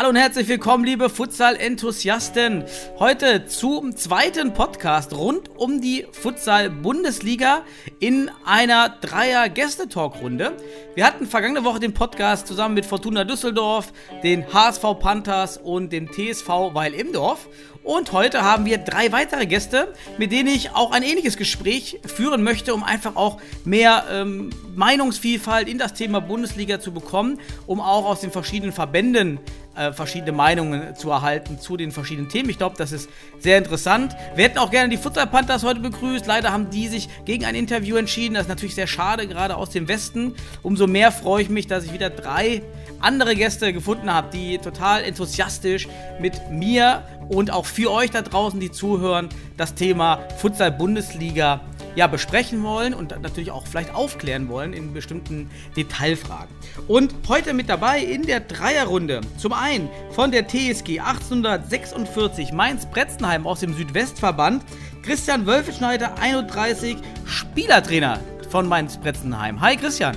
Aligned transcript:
Hallo 0.00 0.08
und 0.08 0.16
herzlich 0.16 0.48
willkommen, 0.48 0.82
liebe 0.82 1.10
Futsal-Enthusiasten. 1.10 2.64
Heute 2.98 3.44
zum 3.44 3.94
zweiten 3.94 4.54
Podcast 4.54 5.12
rund 5.12 5.50
um 5.58 5.82
die 5.82 6.06
Futsal-Bundesliga 6.10 7.66
in 7.98 8.30
einer 8.46 8.88
Dreier-Gäste-Talk-Runde. 8.88 10.56
Wir 10.94 11.04
hatten 11.04 11.26
vergangene 11.26 11.64
Woche 11.64 11.80
den 11.80 11.92
Podcast 11.92 12.46
zusammen 12.46 12.76
mit 12.76 12.86
Fortuna 12.86 13.24
Düsseldorf, 13.24 13.92
den 14.22 14.50
HSV 14.50 14.82
Panthers 14.98 15.58
und 15.58 15.92
dem 15.92 16.10
TSV 16.10 16.48
Weil 16.72 16.94
Imdorf. 16.94 17.46
Und 17.82 18.12
heute 18.12 18.42
haben 18.42 18.66
wir 18.66 18.78
drei 18.78 19.10
weitere 19.12 19.46
Gäste, 19.46 19.94
mit 20.18 20.32
denen 20.32 20.48
ich 20.48 20.70
auch 20.74 20.92
ein 20.92 21.02
ähnliches 21.02 21.36
Gespräch 21.36 21.98
führen 22.06 22.42
möchte, 22.42 22.74
um 22.74 22.84
einfach 22.84 23.16
auch 23.16 23.40
mehr 23.64 24.04
ähm, 24.10 24.50
Meinungsvielfalt 24.74 25.68
in 25.68 25.78
das 25.78 25.94
Thema 25.94 26.20
Bundesliga 26.20 26.78
zu 26.78 26.92
bekommen, 26.92 27.38
um 27.66 27.80
auch 27.80 28.04
aus 28.04 28.20
den 28.20 28.30
verschiedenen 28.30 28.72
Verbänden 28.72 29.40
äh, 29.76 29.92
verschiedene 29.92 30.32
Meinungen 30.32 30.96
zu 30.96 31.10
erhalten 31.10 31.58
zu 31.60 31.76
den 31.76 31.92
verschiedenen 31.92 32.28
Themen. 32.28 32.50
Ich 32.50 32.58
glaube, 32.58 32.76
das 32.76 32.92
ist 32.92 33.08
sehr 33.38 33.58
interessant. 33.58 34.16
Wir 34.34 34.44
hätten 34.44 34.58
auch 34.58 34.70
gerne 34.70 34.88
die 34.88 34.96
Futsal 34.96 35.26
Panthers 35.26 35.62
heute 35.62 35.80
begrüßt. 35.80 36.26
Leider 36.26 36.52
haben 36.52 36.70
die 36.70 36.88
sich 36.88 37.08
gegen 37.24 37.44
ein 37.44 37.54
Interview 37.54 37.96
entschieden. 37.96 38.34
Das 38.34 38.42
ist 38.42 38.48
natürlich 38.48 38.74
sehr 38.74 38.86
schade, 38.86 39.26
gerade 39.26 39.56
aus 39.56 39.70
dem 39.70 39.88
Westen. 39.88 40.34
Umso 40.62 40.86
mehr 40.86 41.12
freue 41.12 41.42
ich 41.42 41.48
mich, 41.48 41.66
dass 41.66 41.84
ich 41.84 41.92
wieder 41.92 42.10
drei 42.10 42.62
andere 43.00 43.34
Gäste 43.34 43.72
gefunden 43.72 44.12
habe, 44.12 44.28
die 44.32 44.58
total 44.58 45.04
enthusiastisch 45.04 45.88
mit 46.18 46.50
mir 46.50 47.02
und 47.28 47.52
auch 47.52 47.64
für 47.64 47.92
euch 47.92 48.10
da 48.10 48.22
draußen, 48.22 48.58
die 48.60 48.70
zuhören, 48.70 49.28
das 49.56 49.74
Thema 49.74 50.18
Futsal 50.38 50.72
Bundesliga 50.72 51.60
ja, 52.00 52.06
besprechen 52.06 52.62
wollen 52.62 52.94
und 52.94 53.20
natürlich 53.20 53.50
auch 53.50 53.66
vielleicht 53.66 53.94
aufklären 53.94 54.48
wollen 54.48 54.72
in 54.72 54.94
bestimmten 54.94 55.50
Detailfragen. 55.76 56.48
Und 56.88 57.14
heute 57.28 57.52
mit 57.52 57.68
dabei 57.68 58.00
in 58.00 58.22
der 58.22 58.40
Dreierrunde 58.40 59.20
zum 59.36 59.52
einen 59.52 59.90
von 60.12 60.30
der 60.30 60.48
TSG 60.48 61.00
1846 61.00 62.52
Mainz-Bretzenheim 62.52 63.46
aus 63.46 63.60
dem 63.60 63.74
Südwestverband 63.74 64.64
Christian 65.02 65.44
Wölfeschneider, 65.44 66.14
31, 66.18 66.96
Spielertrainer 67.26 68.18
von 68.48 68.66
Mainz-Bretzenheim. 68.66 69.60
Hi 69.60 69.76
Christian. 69.76 70.16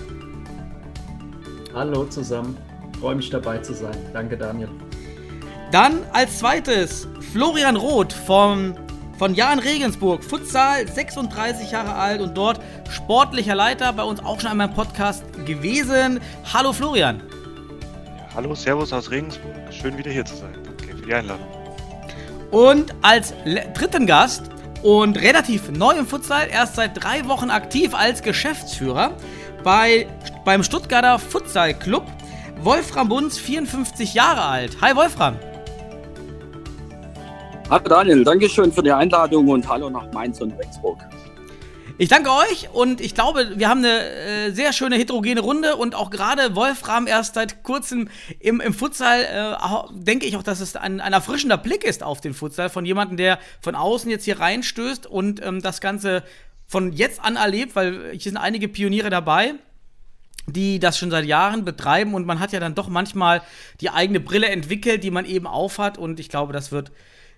Hallo 1.73 2.05
zusammen, 2.05 2.57
freue 3.01 3.15
mich 3.15 3.29
dabei 3.29 3.57
zu 3.57 3.73
sein. 3.73 3.97
Danke 4.13 4.37
Daniel. 4.37 4.69
Dann 5.73 5.99
als 6.13 6.39
zweites 6.39 7.09
Florian 7.33 7.75
Roth 7.75 8.13
vom, 8.13 8.73
von 9.17 9.35
Jan 9.35 9.59
Regensburg, 9.59 10.23
Futsal, 10.23 10.87
36 10.87 11.71
Jahre 11.71 11.95
alt 11.95 12.21
und 12.21 12.35
dort 12.35 12.59
sportlicher 12.89 13.55
Leiter, 13.55 13.93
bei 13.93 14.03
uns 14.03 14.19
auch 14.19 14.39
schon 14.39 14.51
einmal 14.51 14.69
im 14.69 14.73
Podcast 14.73 15.23
gewesen. 15.45 16.19
Hallo 16.53 16.73
Florian. 16.73 17.21
Hallo, 18.35 18.55
Servus 18.55 18.91
aus 18.91 19.11
Regensburg. 19.11 19.53
Schön 19.71 19.97
wieder 19.97 20.11
hier 20.11 20.25
zu 20.25 20.35
sein. 20.35 20.53
Danke 20.63 20.95
für 20.95 21.05
die 21.05 21.13
Einladung. 21.13 21.47
Und 22.51 22.93
als 23.01 23.33
dritten 23.73 24.07
Gast 24.07 24.49
und 24.81 25.17
relativ 25.17 25.69
neu 25.69 25.93
im 25.93 26.07
Futsal, 26.07 26.47
erst 26.51 26.75
seit 26.75 27.03
drei 27.03 27.27
Wochen 27.27 27.49
aktiv 27.49 27.93
als 27.93 28.21
Geschäftsführer 28.21 29.13
bei, 29.63 30.07
beim 30.45 30.63
Stuttgarter 30.63 31.19
Futsal 31.19 31.73
Club, 31.73 32.05
Wolfram 32.61 33.09
Bunz, 33.09 33.37
54 33.37 34.13
Jahre 34.13 34.41
alt. 34.41 34.77
Hi 34.81 34.95
Wolfram. 34.95 35.37
Hallo 37.73 37.89
Daniel, 37.89 38.23
danke 38.23 38.47
schön 38.47 38.71
für 38.71 38.83
die 38.83 38.91
Einladung 38.91 39.47
und 39.47 39.67
hallo 39.67 39.89
nach 39.89 40.05
Mainz 40.11 40.39
und 40.39 40.51
Regensburg. 40.51 40.99
Ich 41.97 42.07
danke 42.07 42.29
euch 42.29 42.69
und 42.71 43.01
ich 43.01 43.15
glaube, 43.15 43.53
wir 43.55 43.67
haben 43.67 43.79
eine 43.79 43.99
äh, 43.99 44.51
sehr 44.51 44.73
schöne 44.73 44.95
heterogene 44.95 45.41
Runde 45.41 45.75
und 45.75 45.95
auch 45.95 46.11
gerade 46.11 46.55
Wolfram 46.55 47.07
erst 47.07 47.33
seit 47.33 47.63
kurzem 47.63 48.09
im, 48.39 48.61
im 48.61 48.75
Futsal, 48.75 49.21
äh, 49.23 49.55
denke 49.91 50.27
ich 50.27 50.37
auch, 50.37 50.43
dass 50.43 50.59
es 50.59 50.75
ein, 50.75 51.01
ein 51.01 51.13
erfrischender 51.13 51.57
Blick 51.57 51.83
ist 51.83 52.03
auf 52.03 52.21
den 52.21 52.35
Futsal 52.35 52.69
von 52.69 52.85
jemandem, 52.85 53.17
der 53.17 53.39
von 53.59 53.73
außen 53.73 54.07
jetzt 54.11 54.25
hier 54.25 54.39
reinstößt 54.39 55.07
und 55.07 55.43
ähm, 55.43 55.59
das 55.59 55.81
Ganze 55.81 56.21
von 56.67 56.93
jetzt 56.93 57.23
an 57.23 57.37
erlebt, 57.37 57.75
weil 57.75 58.11
hier 58.11 58.21
sind 58.21 58.37
einige 58.37 58.67
Pioniere 58.67 59.09
dabei 59.09 59.55
die 60.45 60.79
das 60.79 60.97
schon 60.97 61.09
seit 61.09 61.23
Jahren 61.23 61.63
betreiben 61.63 62.13
und 62.13 62.25
man 62.25 62.41
hat 62.41 62.51
ja 62.51 62.59
dann 62.59 62.75
doch 62.75 62.89
manchmal 62.89 63.41
die 63.79 63.89
eigene 63.89 64.19
Brille 64.19 64.49
entwickelt, 64.49 65.01
die 65.01 65.09
man 65.09 65.25
eben 65.25 65.47
aufhat 65.47 65.97
und 65.97 66.19
ich 66.19 66.27
glaube, 66.27 66.51
das 66.51 66.69
wird 66.69 66.91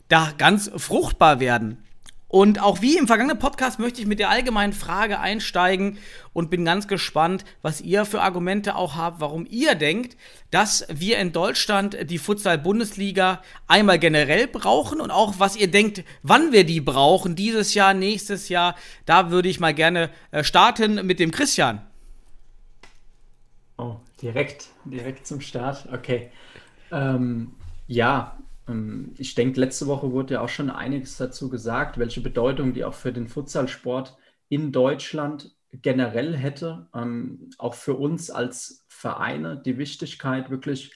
da 0.08 0.32
ganz 0.38 0.72
fruchtbar 0.76 1.40
werden. 1.40 1.86
Und 2.28 2.62
auch 2.62 2.82
wie 2.82 2.98
im 2.98 3.08
vergangenen 3.08 3.40
Podcast 3.40 3.80
möchte 3.80 4.02
ich 4.02 4.08
mit 4.08 4.20
der 4.20 4.30
allgemeinen 4.30 4.74
Frage 4.74 5.20
einsteigen 5.20 6.00
und 6.34 6.50
bin 6.50 6.66
ganz 6.66 6.88
gespannt, 6.88 7.46
was 7.62 7.80
ihr 7.80 8.04
für 8.04 8.22
Argumente 8.22 8.76
auch 8.76 8.96
habt, 8.96 9.22
warum 9.22 9.48
ihr 9.50 9.76
denkt, 9.76 10.18
dass 10.52 10.86
wir 10.92 11.18
in 11.20 11.32
Deutschland 11.32 11.98
die 12.10 12.18
Futsal-Bundesliga 12.18 13.42
einmal 13.68 14.00
generell 14.00 14.48
brauchen 14.48 15.00
und 15.00 15.12
auch 15.12 15.36
was 15.38 15.56
ihr 15.56 15.72
denkt, 15.72 16.04
wann 16.24 16.52
wir 16.52 16.66
die 16.66 16.82
brauchen, 16.82 17.38
dieses 17.38 17.74
Jahr, 17.74 17.94
nächstes 17.94 18.50
Jahr. 18.50 18.76
Da 19.06 19.32
würde 19.32 19.48
ich 19.48 19.62
mal 19.62 19.74
gerne 19.74 20.10
äh, 20.32 20.44
starten 20.44 21.06
mit 21.06 21.22
dem 21.22 21.32
Christian. 21.32 21.82
Oh, 23.78 23.98
direkt, 24.22 24.68
direkt 24.84 25.26
zum 25.26 25.40
Start. 25.40 25.88
Okay. 25.94 26.32
Ähm, 26.92 27.54
ja, 27.88 28.36
ich 29.18 29.36
denke, 29.36 29.60
letzte 29.60 29.88
Woche 29.88 30.12
wurde 30.12 30.36
ja 30.36 30.42
auch 30.42 30.50
schon 30.50 30.70
einiges 30.70 31.18
dazu 31.18 31.50
gesagt, 31.50 31.98
welche 31.98 32.22
Bedeutung 32.22 32.74
die 32.74 32.84
auch 32.84 32.96
für 32.96 33.14
den 33.14 33.28
Futsalsport 33.28 34.18
in 34.50 34.72
Deutschland 34.72 35.56
generell 35.72 36.36
hätte. 36.36 36.88
Ähm, 36.94 37.50
auch 37.58 37.76
für 37.76 37.94
uns 37.94 38.32
als 38.32 38.86
Vereine 38.88 39.62
die 39.64 39.78
Wichtigkeit 39.78 40.50
wirklich 40.50 40.94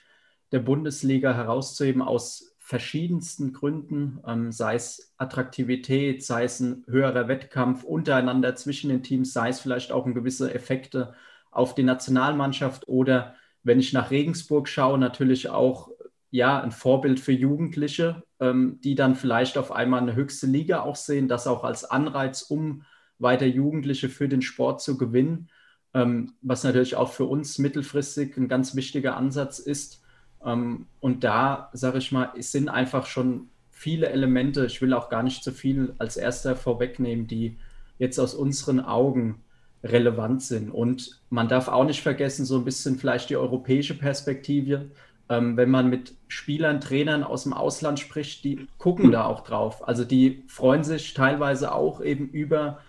der 0.52 0.60
Bundesliga 0.60 1.34
herauszuheben 1.34 2.02
aus 2.02 2.56
verschiedensten 2.58 3.54
Gründen, 3.54 4.20
ähm, 4.28 4.52
sei 4.52 4.76
es 4.76 5.14
Attraktivität, 5.18 6.24
sei 6.24 6.44
es 6.44 6.60
ein 6.60 6.84
höherer 6.88 7.28
Wettkampf 7.28 7.84
untereinander 7.84 8.56
zwischen 8.56 8.90
den 8.90 9.04
Teams, 9.04 9.34
sei 9.34 9.50
es 9.50 9.60
vielleicht 9.60 9.92
auch 9.92 10.06
ein 10.06 10.14
gewisse 10.14 10.54
Effekte 10.54 11.14
auf 11.52 11.74
die 11.74 11.84
Nationalmannschaft 11.84 12.88
oder 12.88 13.36
wenn 13.64 13.80
ich 13.80 13.92
nach 13.92 14.12
Regensburg 14.12 14.68
schaue, 14.68 14.98
natürlich 14.98 15.50
auch 15.50 15.90
ja 16.32 16.62
ein 16.62 16.72
Vorbild 16.72 17.20
für 17.20 17.32
Jugendliche, 17.32 18.24
ähm, 18.40 18.80
die 18.84 18.96
dann 18.96 19.16
vielleicht 19.16 19.58
auf 19.58 19.72
einmal 19.72 20.02
eine 20.02 20.16
höchste 20.16 20.48
Liga 20.48 20.82
auch 20.82 20.96
sehen, 20.96 21.28
das 21.28 21.48
auch 21.48 21.64
als 21.64 21.86
Anreiz, 21.86 22.44
um 22.44 22.84
weiter 23.18 23.46
Jugendliche 23.46 24.10
für 24.10 24.30
den 24.30 24.42
Sport 24.42 24.82
zu 24.82 24.98
gewinnen, 24.98 25.50
ähm, 25.94 26.34
was 26.42 26.64
natürlich 26.64 26.96
auch 26.96 27.12
für 27.12 27.26
uns 27.26 27.58
mittelfristig 27.58 28.38
ein 28.38 28.48
ganz 28.48 28.76
wichtiger 28.76 29.18
Ansatz 29.18 29.60
ist. 29.60 30.04
Ähm, 30.46 30.88
und 31.00 31.24
da, 31.24 31.70
sage 31.74 31.98
ich 31.98 32.12
mal, 32.12 32.32
es 32.38 32.52
sind 32.52 32.70
einfach 32.70 33.06
schon 33.06 33.50
viele 33.72 34.10
Elemente, 34.10 34.66
ich 34.66 34.82
will 34.82 34.94
auch 34.94 35.10
gar 35.10 35.24
nicht 35.24 35.44
zu 35.44 35.52
viel 35.52 35.94
als 35.98 36.18
erster 36.18 36.56
vorwegnehmen, 36.56 37.28
die 37.28 37.58
jetzt 37.98 38.20
aus 38.20 38.34
unseren 38.34 38.80
Augen 38.80 39.42
relevant 39.84 40.42
sind. 40.42 40.70
Und 40.72 41.22
man 41.30 41.48
darf 41.48 41.68
auch 41.68 41.86
nicht 41.86 42.02
vergessen, 42.02 42.46
so 42.46 42.58
ein 42.58 42.66
bisschen 42.66 42.98
vielleicht 42.98 43.30
die 43.30 43.38
europäische 43.38 43.98
Perspektive. 43.98 44.92
Ähm, 45.30 45.58
wenn 45.58 45.70
man 45.70 45.90
mit 45.90 46.16
Spielern, 46.28 46.82
Trainern 46.82 47.24
aus 47.24 47.44
dem 47.44 47.54
Ausland 47.54 48.00
spricht, 48.00 48.44
die 48.44 48.68
gucken 48.78 49.12
da 49.12 49.26
auch 49.26 49.42
drauf. 49.42 49.88
Also 49.88 50.04
die 50.04 50.44
freuen 50.48 50.84
sich 50.84 51.14
teilweise 51.14 51.72
auch 51.74 52.02
eben 52.02 52.30
über 52.30 52.80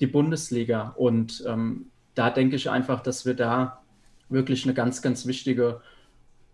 die 0.00 0.06
Bundesliga. 0.06 0.94
Und 0.96 1.44
ähm, 1.46 1.86
da 2.14 2.30
denke 2.30 2.56
ich 2.56 2.70
einfach, 2.70 3.00
dass 3.00 3.24
wir 3.26 3.34
da 3.34 3.80
wirklich 4.28 4.64
eine 4.64 4.74
ganz, 4.74 5.02
ganz 5.02 5.26
wichtige 5.26 5.80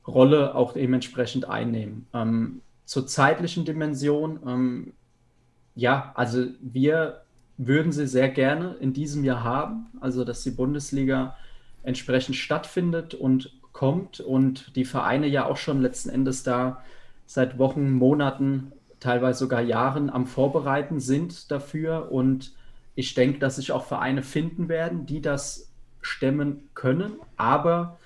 Rolle 0.06 0.54
auch 0.54 0.72
dementsprechend 0.72 1.48
einnehmen. 1.48 2.06
Ähm, 2.12 2.60
zur 2.84 3.06
zeitlichen 3.06 3.64
Dimension, 3.64 4.38
ähm, 4.46 4.92
ja, 5.74 6.12
also 6.14 6.46
wir 6.60 7.22
würden 7.56 7.92
sie 7.92 8.06
sehr 8.06 8.28
gerne 8.28 8.74
in 8.80 8.92
diesem 8.92 9.24
Jahr 9.24 9.42
haben, 9.42 9.86
also 10.00 10.24
dass 10.24 10.42
die 10.42 10.50
Bundesliga 10.50 11.36
entsprechend 11.82 12.36
stattfindet 12.36 13.14
und 13.14 13.52
kommt 13.74 14.20
und 14.20 14.74
die 14.76 14.86
Vereine 14.86 15.26
ja 15.26 15.44
auch 15.44 15.58
schon 15.58 15.82
letzten 15.82 16.08
Endes 16.08 16.42
da 16.42 16.82
seit 17.26 17.58
Wochen, 17.58 17.92
Monaten, 17.92 18.72
teilweise 19.00 19.40
sogar 19.40 19.60
Jahren 19.60 20.08
am 20.08 20.26
Vorbereiten 20.26 21.00
sind 21.00 21.50
dafür. 21.50 22.10
Und 22.10 22.54
ich 22.94 23.12
denke, 23.12 23.38
dass 23.40 23.56
sich 23.56 23.72
auch 23.72 23.84
Vereine 23.84 24.22
finden 24.22 24.70
werden, 24.70 25.04
die 25.04 25.20
das 25.20 25.70
stemmen 26.00 26.70
können. 26.74 27.14
Aber 27.36 27.98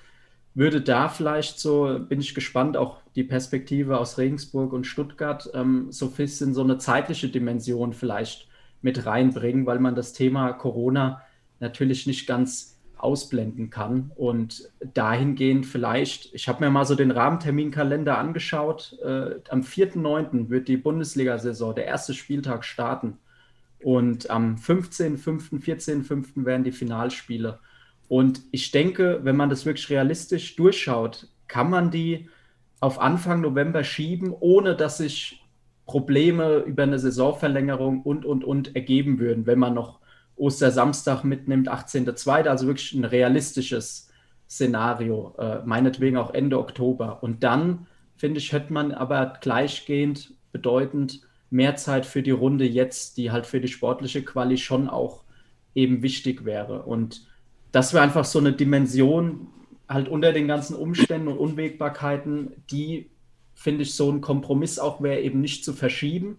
würde 0.55 0.81
da 0.81 1.07
vielleicht 1.07 1.59
so, 1.59 1.99
bin 1.99 2.19
ich 2.19 2.33
gespannt, 2.33 2.75
auch 2.75 2.97
die 3.15 3.23
Perspektive 3.23 3.99
aus 3.99 4.17
Regensburg 4.17 4.73
und 4.73 4.87
Stuttgart, 4.87 5.49
ähm, 5.53 5.91
so 5.91 6.07
ein 6.07 6.11
bisschen 6.11 6.53
so 6.53 6.63
eine 6.63 6.79
zeitliche 6.79 7.29
Dimension 7.29 7.93
vielleicht 7.93 8.47
mit 8.81 9.05
reinbringen, 9.05 9.65
weil 9.65 9.79
man 9.79 9.93
das 9.93 10.13
Thema 10.13 10.51
Corona 10.53 11.21
natürlich 11.59 12.07
nicht 12.07 12.27
ganz 12.27 12.78
ausblenden 12.99 13.69
kann. 13.69 14.11
Und 14.15 14.69
dahingehend 14.93 15.65
vielleicht, 15.65 16.33
ich 16.33 16.47
habe 16.47 16.63
mir 16.63 16.69
mal 16.69 16.85
so 16.85 16.95
den 16.95 17.11
Rahmenterminkalender 17.11 18.17
angeschaut. 18.17 18.97
Äh, 19.03 19.35
am 19.49 19.61
4.9. 19.61 20.49
wird 20.49 20.67
die 20.67 20.77
Bundesliga-Saison, 20.77 21.75
der 21.75 21.85
erste 21.85 22.13
Spieltag 22.13 22.65
starten. 22.65 23.17
Und 23.81 24.29
am 24.29 24.55
15.5., 24.55 25.63
14.5. 25.63 26.45
werden 26.45 26.63
die 26.63 26.71
Finalspiele. 26.71 27.59
Und 28.09 28.41
ich 28.51 28.71
denke, 28.71 29.21
wenn 29.23 29.37
man 29.37 29.49
das 29.49 29.65
wirklich 29.65 29.89
realistisch 29.89 30.55
durchschaut, 30.55 31.27
kann 31.47 31.69
man 31.69 31.91
die 31.91 32.29
auf 32.81 32.99
Anfang 32.99 33.41
November 33.41 33.83
schieben, 33.83 34.33
ohne 34.37 34.75
dass 34.75 34.97
sich 34.97 35.43
Probleme 35.85 36.57
über 36.59 36.83
eine 36.83 36.99
Saisonverlängerung 36.99 38.01
und, 38.03 38.25
und, 38.25 38.43
und 38.43 38.75
ergeben 38.75 39.19
würden, 39.19 39.45
wenn 39.47 39.59
man 39.59 39.73
noch 39.73 39.98
Ostersamstag 40.39 41.23
mitnimmt, 41.23 41.69
18.02., 41.69 42.47
also 42.47 42.67
wirklich 42.67 42.93
ein 42.93 43.05
realistisches 43.05 44.09
Szenario, 44.49 45.35
äh, 45.37 45.59
meinetwegen 45.65 46.17
auch 46.17 46.33
Ende 46.33 46.57
Oktober. 46.57 47.21
Und 47.21 47.43
dann, 47.43 47.87
finde 48.15 48.39
ich, 48.39 48.51
hätte 48.51 48.73
man 48.73 48.91
aber 48.91 49.37
gleichgehend 49.41 50.33
bedeutend 50.51 51.21
mehr 51.51 51.75
Zeit 51.75 52.05
für 52.05 52.23
die 52.23 52.31
Runde 52.31 52.65
jetzt, 52.65 53.17
die 53.17 53.31
halt 53.31 53.45
für 53.45 53.59
die 53.59 53.67
sportliche 53.67 54.23
Quali 54.23 54.57
schon 54.57 54.89
auch 54.89 55.23
eben 55.75 56.01
wichtig 56.01 56.45
wäre. 56.45 56.83
Und 56.83 57.27
das 57.71 57.93
wäre 57.93 58.03
einfach 58.03 58.25
so 58.25 58.39
eine 58.39 58.53
Dimension, 58.53 59.47
halt 59.87 60.07
unter 60.07 60.33
den 60.33 60.47
ganzen 60.47 60.75
Umständen 60.75 61.27
und 61.27 61.37
Unwägbarkeiten, 61.37 62.53
die, 62.69 63.09
finde 63.55 63.83
ich, 63.83 63.95
so 63.95 64.11
ein 64.11 64.21
Kompromiss 64.21 64.79
auch 64.79 65.01
wäre, 65.01 65.21
eben 65.21 65.41
nicht 65.41 65.65
zu 65.65 65.73
verschieben 65.73 66.37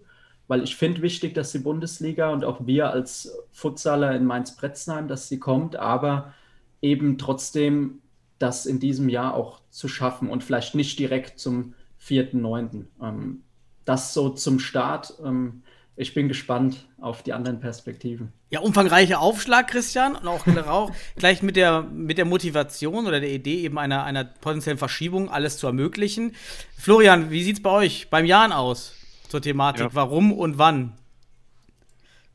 weil 0.51 0.65
ich 0.65 0.75
finde 0.75 1.01
wichtig, 1.01 1.33
dass 1.33 1.53
die 1.53 1.59
Bundesliga 1.59 2.29
und 2.29 2.43
auch 2.43 2.65
wir 2.65 2.89
als 2.89 3.31
Futsaler 3.53 4.13
in 4.13 4.25
Mainz-Pretzheim, 4.25 5.07
dass 5.07 5.29
sie 5.29 5.39
kommt, 5.39 5.77
aber 5.77 6.33
eben 6.81 7.17
trotzdem 7.17 8.01
das 8.37 8.65
in 8.65 8.81
diesem 8.81 9.07
Jahr 9.07 9.33
auch 9.33 9.61
zu 9.69 9.87
schaffen 9.87 10.29
und 10.29 10.43
vielleicht 10.43 10.75
nicht 10.75 10.99
direkt 10.99 11.39
zum 11.39 11.73
4.9. 12.05 12.83
Ähm, 13.01 13.43
das 13.85 14.13
so 14.13 14.27
zum 14.27 14.59
Start. 14.59 15.13
Ähm, 15.23 15.63
ich 15.95 16.13
bin 16.13 16.27
gespannt 16.27 16.85
auf 16.99 17.23
die 17.23 17.31
anderen 17.31 17.61
Perspektiven. 17.61 18.33
Ja, 18.49 18.59
umfangreicher 18.59 19.21
Aufschlag, 19.21 19.69
Christian, 19.69 20.17
und 20.17 20.27
auch, 20.27 20.45
auch 20.67 20.91
gleich 21.15 21.41
mit 21.41 21.55
der, 21.55 21.83
mit 21.83 22.17
der 22.17 22.25
Motivation 22.25 23.07
oder 23.07 23.21
der 23.21 23.31
Idee 23.31 23.61
eben 23.61 23.79
einer, 23.79 24.03
einer 24.03 24.25
potenziellen 24.25 24.77
Verschiebung 24.77 25.29
alles 25.29 25.57
zu 25.57 25.67
ermöglichen. 25.67 26.35
Florian, 26.77 27.31
wie 27.31 27.41
sieht 27.41 27.55
es 27.55 27.63
bei 27.63 27.71
euch 27.71 28.09
beim 28.09 28.25
Jahren 28.25 28.51
aus? 28.51 28.95
Zur 29.31 29.41
Thematik. 29.41 29.81
Ja. 29.81 29.89
Warum 29.93 30.31
und 30.31 30.57
wann? 30.57 30.93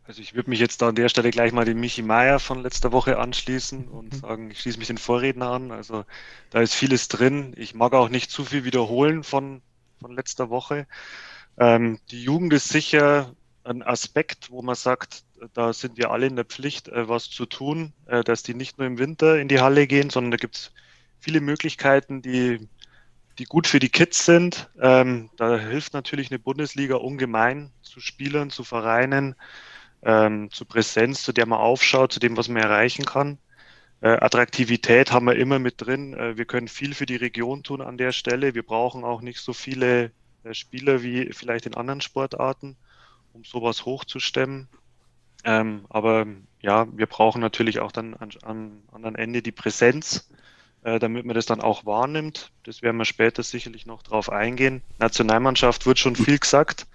Also 0.08 0.22
ich 0.22 0.34
würde 0.34 0.50
mich 0.50 0.60
jetzt 0.60 0.82
da 0.82 0.88
an 0.88 0.94
der 0.94 1.08
Stelle 1.08 1.30
gleich 1.30 1.52
mal 1.52 1.64
dem 1.64 1.80
Michi 1.80 2.02
Meier 2.02 2.38
von 2.38 2.62
letzter 2.62 2.92
Woche 2.92 3.18
anschließen 3.18 3.88
und 3.88 4.12
mhm. 4.12 4.18
sagen, 4.18 4.50
ich 4.50 4.60
schließe 4.60 4.78
mich 4.78 4.86
den 4.86 4.98
Vorredner 4.98 5.50
an. 5.50 5.72
Also 5.72 6.04
da 6.50 6.60
ist 6.60 6.74
vieles 6.74 7.08
drin. 7.08 7.54
Ich 7.56 7.74
mag 7.74 7.92
auch 7.92 8.08
nicht 8.08 8.30
zu 8.30 8.44
viel 8.44 8.64
wiederholen 8.64 9.24
von, 9.24 9.62
von 10.00 10.14
letzter 10.14 10.48
Woche. 10.48 10.86
Ähm, 11.58 11.98
die 12.10 12.22
Jugend 12.22 12.52
ist 12.52 12.68
sicher 12.68 13.34
ein 13.64 13.82
Aspekt, 13.82 14.50
wo 14.50 14.62
man 14.62 14.76
sagt, 14.76 15.24
da 15.54 15.72
sind 15.72 15.98
wir 15.98 16.10
alle 16.12 16.26
in 16.26 16.36
der 16.36 16.44
Pflicht, 16.44 16.88
äh, 16.88 17.08
was 17.08 17.28
zu 17.28 17.44
tun, 17.44 17.92
äh, 18.06 18.22
dass 18.22 18.44
die 18.44 18.54
nicht 18.54 18.78
nur 18.78 18.86
im 18.86 18.98
Winter 18.98 19.40
in 19.40 19.48
die 19.48 19.60
Halle 19.60 19.86
gehen, 19.88 20.10
sondern 20.10 20.30
da 20.30 20.36
gibt 20.36 20.56
es 20.56 20.72
viele 21.18 21.40
Möglichkeiten, 21.40 22.22
die 22.22 22.68
die 23.38 23.44
gut 23.44 23.66
für 23.66 23.78
die 23.78 23.88
Kids 23.88 24.24
sind. 24.24 24.70
Ähm, 24.80 25.30
da 25.36 25.58
hilft 25.58 25.92
natürlich 25.92 26.30
eine 26.30 26.38
Bundesliga 26.38 26.96
ungemein 26.96 27.70
zu 27.82 28.00
Spielern, 28.00 28.50
zu 28.50 28.64
Vereinen, 28.64 29.34
ähm, 30.02 30.50
zu 30.50 30.64
Präsenz, 30.64 31.22
zu 31.22 31.32
der 31.32 31.46
man 31.46 31.58
aufschaut, 31.58 32.12
zu 32.12 32.20
dem, 32.20 32.36
was 32.36 32.48
man 32.48 32.62
erreichen 32.62 33.04
kann. 33.04 33.38
Äh, 34.00 34.08
Attraktivität 34.08 35.12
haben 35.12 35.26
wir 35.26 35.36
immer 35.36 35.58
mit 35.58 35.74
drin. 35.78 36.14
Äh, 36.14 36.36
wir 36.36 36.44
können 36.44 36.68
viel 36.68 36.94
für 36.94 37.06
die 37.06 37.16
Region 37.16 37.62
tun 37.62 37.80
an 37.80 37.98
der 37.98 38.12
Stelle. 38.12 38.54
Wir 38.54 38.62
brauchen 38.62 39.04
auch 39.04 39.20
nicht 39.20 39.40
so 39.40 39.52
viele 39.52 40.12
äh, 40.44 40.54
Spieler 40.54 41.02
wie 41.02 41.32
vielleicht 41.32 41.66
in 41.66 41.74
anderen 41.74 42.00
Sportarten, 42.00 42.76
um 43.32 43.44
sowas 43.44 43.84
hochzustemmen. 43.84 44.68
Ähm, 45.44 45.86
aber 45.88 46.26
ja, 46.60 46.86
wir 46.96 47.06
brauchen 47.06 47.40
natürlich 47.40 47.80
auch 47.80 47.92
dann 47.92 48.14
an, 48.14 48.30
an 48.42 48.82
anderen 48.92 49.14
Ende 49.14 49.42
die 49.42 49.52
Präsenz 49.52 50.28
damit 50.86 51.24
man 51.26 51.34
das 51.34 51.46
dann 51.46 51.60
auch 51.60 51.84
wahrnimmt. 51.84 52.52
Das 52.62 52.80
werden 52.80 52.96
wir 52.96 53.04
später 53.04 53.42
sicherlich 53.42 53.86
noch 53.86 54.02
drauf 54.02 54.30
eingehen. 54.30 54.82
Nationalmannschaft 54.98 55.84
wird 55.84 55.98
schon 55.98 56.14
viel 56.14 56.38
gesagt, 56.38 56.86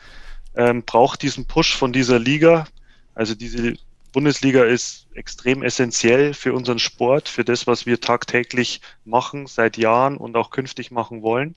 ähm, 0.56 0.84
braucht 0.84 1.22
diesen 1.22 1.46
Push 1.46 1.76
von 1.76 1.92
dieser 1.92 2.18
Liga. 2.18 2.68
Also 3.16 3.36
diese 3.36 3.74
Bundesliga 4.14 4.64
ist 4.64 5.08
extrem 5.14 5.62
essentiell 5.62 6.34
für 6.34 6.54
unseren 6.54 6.80
Sport, 6.80 7.30
für 7.30 7.44
das, 7.44 7.68
was 7.68 7.86
wir 7.86 8.00
tagtäglich 8.00 8.82
machen, 9.04 9.48
seit 9.48 9.78
Jahren 9.78 10.18
und 10.18 10.38
auch 10.38 10.52
künftig 10.52 10.92
machen 10.92 11.22
wollen. 11.22 11.56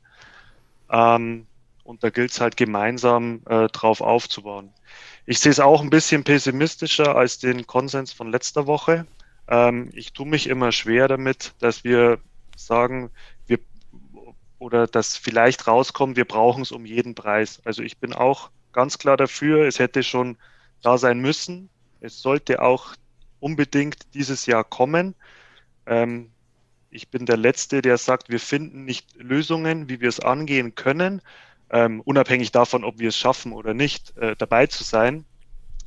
Ähm, 0.90 1.46
und 1.84 2.02
da 2.02 2.10
gilt 2.10 2.32
es 2.32 2.40
halt 2.40 2.56
gemeinsam 2.56 3.42
äh, 3.46 3.68
drauf 3.68 4.00
aufzubauen. 4.00 4.70
Ich 5.26 5.38
sehe 5.38 5.52
es 5.52 5.60
auch 5.60 5.82
ein 5.82 5.90
bisschen 5.90 6.24
pessimistischer 6.24 7.14
als 7.14 7.38
den 7.38 7.66
Konsens 7.66 8.12
von 8.12 8.30
letzter 8.30 8.66
Woche. 8.66 9.06
Ähm, 9.48 9.90
ich 9.94 10.12
tue 10.12 10.26
mich 10.26 10.48
immer 10.48 10.72
schwer 10.72 11.08
damit, 11.08 11.54
dass 11.60 11.84
wir 11.84 12.18
sagen, 12.56 13.10
wir 13.46 13.58
oder 14.58 14.86
dass 14.86 15.16
vielleicht 15.16 15.66
rauskommt, 15.66 16.16
wir 16.16 16.24
brauchen 16.24 16.62
es 16.62 16.72
um 16.72 16.86
jeden 16.86 17.14
Preis. 17.14 17.60
Also 17.64 17.82
ich 17.82 17.98
bin 17.98 18.12
auch 18.12 18.50
ganz 18.72 18.98
klar 18.98 19.16
dafür, 19.16 19.66
es 19.66 19.78
hätte 19.78 20.02
schon 20.02 20.36
da 20.82 20.98
sein 20.98 21.20
müssen. 21.20 21.68
Es 22.00 22.20
sollte 22.20 22.62
auch 22.62 22.94
unbedingt 23.40 24.14
dieses 24.14 24.46
Jahr 24.46 24.64
kommen. 24.64 25.14
Ähm, 25.86 26.30
ich 26.90 27.08
bin 27.08 27.26
der 27.26 27.36
Letzte, 27.36 27.82
der 27.82 27.98
sagt, 27.98 28.28
wir 28.28 28.40
finden 28.40 28.84
nicht 28.84 29.16
Lösungen, 29.16 29.88
wie 29.88 30.00
wir 30.00 30.08
es 30.08 30.20
angehen 30.20 30.74
können, 30.74 31.22
ähm, 31.70 32.00
unabhängig 32.00 32.52
davon, 32.52 32.84
ob 32.84 32.98
wir 32.98 33.08
es 33.08 33.16
schaffen 33.16 33.52
oder 33.52 33.74
nicht, 33.74 34.16
äh, 34.16 34.36
dabei 34.36 34.66
zu 34.66 34.84
sein. 34.84 35.24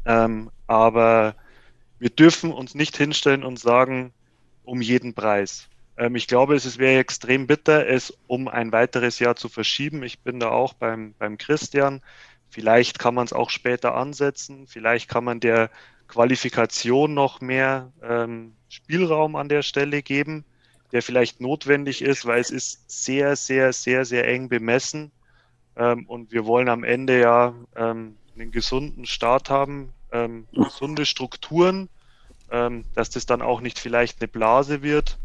Ähm, 0.06 0.52
aber 0.68 1.36
wir 2.00 2.10
dürfen 2.10 2.52
uns 2.52 2.76
nicht 2.76 2.98
hinstellen 2.98 3.44
und 3.44 3.60
sagen, 3.60 4.14
um 4.64 4.82
jeden 4.82 5.14
Preis. 5.14 5.70
Ähm, 5.98 6.16
ich 6.16 6.28
glaube, 6.28 6.56
es 6.56 6.78
wäre 6.78 7.00
extrem 7.00 7.48
bitter, 7.48 7.88
es 7.88 8.14
um 8.28 8.48
ein 8.48 8.72
weiteres 8.72 9.20
Jahr 9.20 9.36
zu 9.36 9.50
verschieben. 9.50 10.04
Ich 10.04 10.20
bin 10.20 10.40
da 10.40 10.50
auch 10.50 10.74
beim, 10.74 11.16
beim 11.18 11.38
Christian. 11.38 12.02
Vielleicht 12.50 13.00
kann 13.00 13.16
man 13.16 13.26
es 13.26 13.34
auch 13.34 13.50
später 13.50 13.96
ansetzen. 13.96 14.68
Vielleicht 14.68 15.10
kann 15.10 15.24
man 15.24 15.40
der 15.40 15.70
Qualifikation 16.08 17.14
noch 17.14 17.42
mehr 17.42 17.92
ähm, 18.02 18.54
Spielraum 18.70 19.36
an 19.36 19.50
der 19.50 19.62
Stelle 19.62 20.02
geben, 20.02 20.46
der 20.92 21.02
vielleicht 21.02 21.42
notwendig 21.42 22.02
ist, 22.02 22.26
weil 22.26 22.40
es 22.40 22.52
ist 22.52 22.90
sehr, 22.90 23.36
sehr, 23.36 23.74
sehr, 23.74 24.06
sehr 24.06 24.28
eng 24.28 24.48
bemessen. 24.50 25.12
Ähm, 25.76 26.06
und 26.08 26.32
wir 26.32 26.46
wollen 26.46 26.70
am 26.70 26.84
Ende 26.84 27.20
ja 27.20 27.54
ähm, 27.76 28.18
einen 28.36 28.52
gesunden 28.52 29.06
Start 29.06 29.50
haben 29.50 29.94
ähm, 30.12 30.48
gesunde 30.54 31.06
Strukturen, 31.06 31.90
ähm, 32.52 32.86
dass 32.96 33.10
das 33.10 33.26
dann 33.26 33.42
auch 33.42 33.62
nicht 33.62 33.80
vielleicht 33.80 34.22
eine 34.22 34.28
Blase 34.28 34.82
wird, 34.82 35.18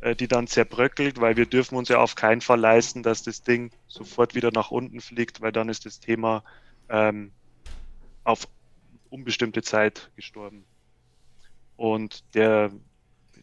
äh, 0.00 0.16
die 0.16 0.28
dann 0.28 0.46
zerbröckelt, 0.46 1.20
weil 1.20 1.36
wir 1.36 1.46
dürfen 1.46 1.76
uns 1.76 1.88
ja 1.88 1.98
auf 1.98 2.14
keinen 2.14 2.40
Fall 2.40 2.58
leisten, 2.58 3.02
dass 3.02 3.22
das 3.22 3.42
Ding 3.42 3.70
sofort 3.88 4.34
wieder 4.34 4.50
nach 4.52 4.70
unten 4.70 5.00
fliegt, 5.00 5.40
weil 5.40 5.52
dann 5.52 5.68
ist 5.68 5.86
das 5.86 6.00
Thema 6.00 6.42
ähm, 6.88 7.32
auf 8.24 8.48
unbestimmte 9.10 9.62
Zeit 9.62 10.10
gestorben. 10.16 10.64
Und 11.76 12.24
der, 12.34 12.70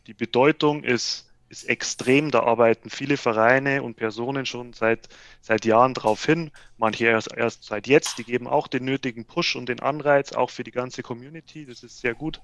die 0.07 0.13
Bedeutung 0.13 0.83
ist 0.83 1.26
ist 1.49 1.69
extrem. 1.69 2.31
Da 2.31 2.41
arbeiten 2.43 2.89
viele 2.89 3.17
Vereine 3.17 3.83
und 3.83 3.95
Personen 3.95 4.45
schon 4.45 4.73
seit, 4.73 5.09
seit 5.41 5.65
Jahren 5.65 5.93
drauf 5.93 6.25
hin. 6.25 6.51
Manche 6.77 7.05
erst, 7.05 7.33
erst 7.35 7.63
seit 7.63 7.87
jetzt. 7.87 8.17
Die 8.17 8.23
geben 8.23 8.47
auch 8.47 8.67
den 8.67 8.85
nötigen 8.85 9.25
Push 9.25 9.55
und 9.55 9.69
den 9.69 9.79
Anreiz, 9.79 10.33
auch 10.33 10.49
für 10.49 10.63
die 10.63 10.71
ganze 10.71 11.03
Community. 11.03 11.65
Das 11.65 11.83
ist 11.83 11.99
sehr 11.99 12.13
gut. 12.13 12.41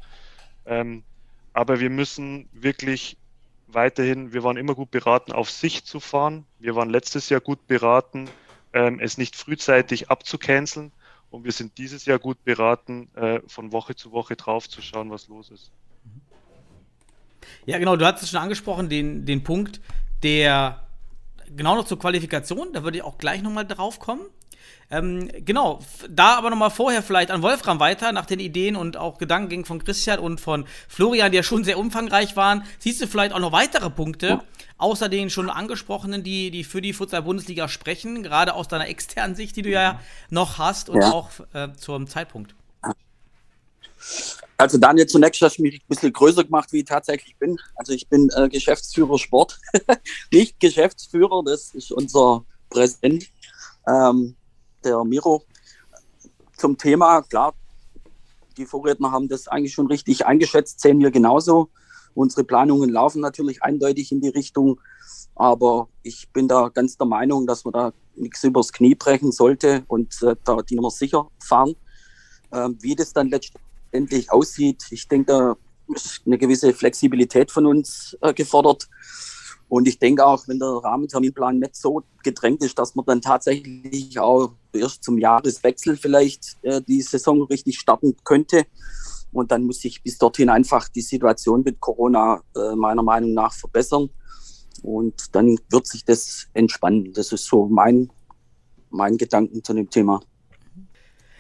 Ähm, 0.66 1.04
aber 1.54 1.80
wir 1.80 1.90
müssen 1.90 2.50
wirklich 2.54 3.18
weiterhin, 3.68 4.34
wir 4.34 4.44
waren 4.44 4.58
immer 4.58 4.76
gut 4.76 4.92
beraten, 4.92 5.32
auf 5.32 5.50
Sicht 5.50 5.88
zu 5.88 6.00
fahren. 6.00 6.46
Wir 6.60 6.76
waren 6.76 6.90
letztes 6.90 7.30
Jahr 7.30 7.42
gut 7.42 7.68
beraten, 7.68 8.30
ähm, 8.74 9.00
es 9.00 9.18
nicht 9.18 9.36
frühzeitig 9.36 10.10
abzucanceln. 10.10 10.92
Und 11.30 11.46
wir 11.46 11.52
sind 11.52 11.78
dieses 11.80 12.06
Jahr 12.06 12.20
gut 12.20 12.44
beraten, 12.44 13.10
äh, 13.16 13.42
von 13.48 13.72
Woche 13.72 13.96
zu 13.96 14.12
Woche 14.12 14.36
drauf 14.36 14.70
zu 14.70 14.82
schauen, 14.82 15.10
was 15.10 15.28
los 15.28 15.50
ist. 15.50 15.72
Ja, 17.66 17.78
genau, 17.78 17.96
du 17.96 18.06
hast 18.06 18.22
es 18.22 18.30
schon 18.30 18.40
angesprochen, 18.40 18.90
den, 18.90 19.26
den 19.26 19.44
Punkt, 19.44 19.82
der 20.24 20.82
genau 21.56 21.76
noch 21.76 21.86
zur 21.86 22.00
Qualifikation, 22.00 22.74
da 22.74 22.84
würde 22.84 22.98
ich 22.98 23.04
auch 23.04 23.18
gleich 23.18 23.42
nochmal 23.42 23.66
drauf 23.66 24.00
kommen. 24.00 24.22
Ähm, 24.92 25.30
genau, 25.40 25.80
da 26.10 26.38
aber 26.38 26.50
nochmal 26.50 26.70
vorher 26.70 27.02
vielleicht 27.02 27.32
an 27.32 27.42
Wolfram 27.42 27.80
weiter, 27.80 28.12
nach 28.12 28.26
den 28.26 28.40
Ideen 28.40 28.76
und 28.76 28.98
auch 28.98 29.18
Gedankengängen 29.18 29.66
von 29.66 29.84
Christian 29.84 30.20
und 30.20 30.40
von 30.40 30.66
Florian, 30.88 31.32
die 31.32 31.38
ja 31.38 31.44
schon 31.44 31.64
sehr 31.64 31.80
umfangreich 31.80 32.36
waren. 32.36 32.64
Siehst 32.80 33.02
du 33.02 33.08
vielleicht 33.08 33.34
auch 33.34 33.40
noch 33.40 33.52
weitere 33.52 33.90
Punkte, 33.90 34.42
außer 34.78 35.10
den 35.10 35.30
schon 35.30 35.50
angesprochenen, 35.50 36.24
die, 36.24 36.52
die 36.52 36.64
für 36.64 36.82
die 36.82 36.94
Futsal-Bundesliga 36.94 37.70
sprechen, 37.70 38.24
gerade 38.24 38.54
aus 38.54 38.68
deiner 38.68 38.88
externen 38.88 39.36
Sicht, 39.36 39.56
die 39.56 39.62
du 39.64 39.70
ja 39.70 40.00
noch 40.30 40.60
hast 40.60 40.90
und 40.90 41.02
ja. 41.02 41.12
auch 41.12 41.32
äh, 41.54 41.74
zum 41.74 42.08
Zeitpunkt? 42.08 42.54
Also 44.64 44.78
Daniel, 44.78 45.08
zunächst 45.08 45.42
hast 45.42 45.58
du 45.58 45.62
mich 45.62 45.76
ein 45.76 45.88
bisschen 45.90 46.14
größer 46.14 46.46
gemacht, 46.46 46.72
wie 46.72 46.80
ich 46.80 46.86
tatsächlich 46.86 47.36
bin. 47.36 47.60
Also 47.76 47.92
ich 47.92 48.08
bin 48.08 48.30
äh, 48.34 48.48
Geschäftsführer 48.48 49.20
Sport, 49.20 49.60
nicht 50.32 50.58
Geschäftsführer, 50.62 51.44
das 51.44 51.74
ist 51.74 51.92
unser 51.92 52.46
Präsident, 52.70 53.26
ähm, 53.86 54.38
der 54.86 55.04
Miro. 55.04 55.44
Zum 56.56 56.78
Thema, 56.78 57.24
klar, 57.24 57.54
die 58.56 58.66
Vorredner 58.66 59.12
haben 59.12 59.28
das 59.28 59.50
eigentlich 59.50 59.74
schon 59.74 59.88
richtig 59.88 60.26
eingeschätzt, 60.26 60.80
sehen 60.80 61.02
wir 61.02 61.12
genauso. 61.12 61.68
Unsere 62.14 62.46
Planungen 62.46 62.90
laufen 62.90 63.20
natürlich 63.20 63.64
eindeutig 63.64 64.14
in 64.14 64.22
die 64.22 64.30
Richtung, 64.30 64.80
aber 65.36 65.90
ich 66.04 66.30
bin 66.30 66.48
da 66.48 66.70
ganz 66.70 66.96
der 66.96 67.08
Meinung, 67.08 67.48
dass 67.48 67.66
man 67.66 67.74
da 67.74 67.94
nichts 68.16 68.42
übers 68.46 68.72
Knie 68.72 68.96
brechen 68.96 69.34
sollte 69.34 69.84
und 69.90 70.24
äh, 70.24 70.38
da 70.46 70.62
die 70.62 70.78
Nummer 70.78 70.90
sicher 70.90 71.28
fahren. 71.38 71.76
Ähm, 72.54 72.78
wie 72.80 72.96
das 72.96 73.12
dann 73.12 73.28
letztendlich 73.28 73.63
aussieht, 74.30 74.86
ich 74.90 75.08
denke, 75.08 75.26
da 75.26 75.56
ist 75.96 76.22
eine 76.26 76.38
gewisse 76.38 76.74
Flexibilität 76.74 77.52
von 77.52 77.66
uns 77.66 78.18
äh, 78.22 78.34
gefordert. 78.34 78.88
Und 79.70 79.88
ich 79.88 79.98
denke 79.98 80.26
auch, 80.26 80.48
wenn 80.48 80.60
der 80.60 80.68
Rahmenterminplan 80.68 81.60
nicht 81.60 81.76
so 81.76 82.04
gedrängt 82.24 82.64
ist, 82.64 82.78
dass 82.78 82.96
man 82.96 83.06
dann 83.06 83.22
tatsächlich 83.22 84.20
auch 84.20 84.52
erst 84.72 85.04
zum 85.04 85.18
Jahreswechsel 85.18 85.98
vielleicht 85.98 86.58
äh, 86.62 86.82
die 86.82 87.02
Saison 87.02 87.42
richtig 87.44 87.80
starten 87.80 88.16
könnte. 88.24 88.66
Und 89.32 89.52
dann 89.52 89.64
muss 89.64 89.82
sich 89.82 90.04
bis 90.04 90.20
dorthin 90.20 90.50
einfach 90.50 90.90
die 90.90 91.02
Situation 91.02 91.64
mit 91.64 91.80
Corona 91.80 92.44
äh, 92.56 92.76
meiner 92.76 93.02
Meinung 93.02 93.34
nach 93.34 93.54
verbessern. 93.54 94.10
Und 94.84 95.36
dann 95.36 95.58
wird 95.70 95.88
sich 95.88 96.06
das 96.06 96.48
entspannen. 96.54 97.12
Das 97.14 97.32
ist 97.32 97.46
so 97.46 97.68
mein, 97.68 98.12
mein 98.92 99.18
Gedanken 99.18 99.64
zu 99.64 99.74
dem 99.74 99.90
Thema. 99.90 100.22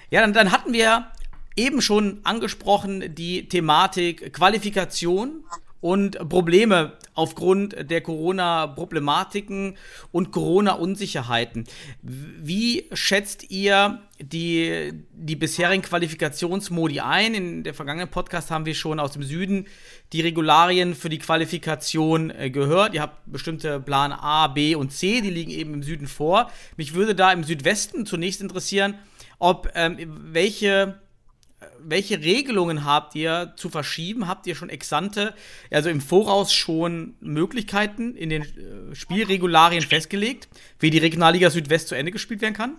Ja, 0.09 0.21
dann, 0.21 0.33
dann 0.33 0.51
hatten 0.51 0.73
wir 0.73 1.07
eben 1.55 1.81
schon 1.81 2.19
angesprochen 2.23 3.15
die 3.15 3.47
Thematik 3.47 4.33
Qualifikation 4.33 5.43
und 5.83 6.29
Probleme 6.29 6.93
aufgrund 7.13 7.75
der 7.91 7.99
Corona-Problematiken 7.99 9.75
und 10.13 10.31
Corona-Unsicherheiten. 10.31 11.65
Wie 12.01 12.85
schätzt 12.93 13.51
ihr 13.51 14.01
die, 14.17 14.93
die 15.11 15.35
bisherigen 15.35 15.81
Qualifikationsmodi 15.81 17.01
ein? 17.01 17.33
In 17.33 17.63
der 17.63 17.73
vergangenen 17.73 18.09
Podcast 18.09 18.49
haben 18.49 18.65
wir 18.65 18.75
schon 18.75 18.97
aus 18.97 19.11
dem 19.11 19.23
Süden 19.23 19.67
die 20.13 20.21
Regularien 20.21 20.95
für 20.95 21.09
die 21.09 21.19
Qualifikation 21.19 22.29
äh, 22.29 22.49
gehört. 22.49 22.93
Ihr 22.93 23.01
habt 23.01 23.29
bestimmte 23.29 23.81
Plan 23.81 24.13
A, 24.13 24.47
B 24.47 24.75
und 24.75 24.93
C, 24.93 25.19
die 25.19 25.31
liegen 25.31 25.51
eben 25.51 25.73
im 25.73 25.83
Süden 25.83 26.07
vor. 26.07 26.49
Mich 26.77 26.93
würde 26.93 27.13
da 27.13 27.33
im 27.33 27.43
Südwesten 27.43 28.05
zunächst 28.05 28.41
interessieren, 28.41 28.95
ob 29.37 29.69
ähm, 29.75 29.97
welche 30.31 31.02
welche 31.79 32.19
Regelungen 32.21 32.85
habt 32.85 33.15
ihr 33.15 33.53
zu 33.55 33.69
verschieben? 33.69 34.27
Habt 34.27 34.47
ihr 34.47 34.55
schon 34.55 34.69
exante, 34.69 35.33
also 35.71 35.89
im 35.89 36.01
Voraus 36.01 36.53
schon 36.53 37.15
Möglichkeiten 37.19 38.15
in 38.15 38.29
den 38.29 38.43
äh, 38.43 38.95
Spielregularien 38.95 39.83
festgelegt, 39.83 40.47
wie 40.79 40.89
die 40.89 40.97
Regionalliga 40.97 41.49
Südwest 41.49 41.87
zu 41.87 41.95
Ende 41.95 42.11
gespielt 42.11 42.41
werden 42.41 42.53
kann? 42.53 42.77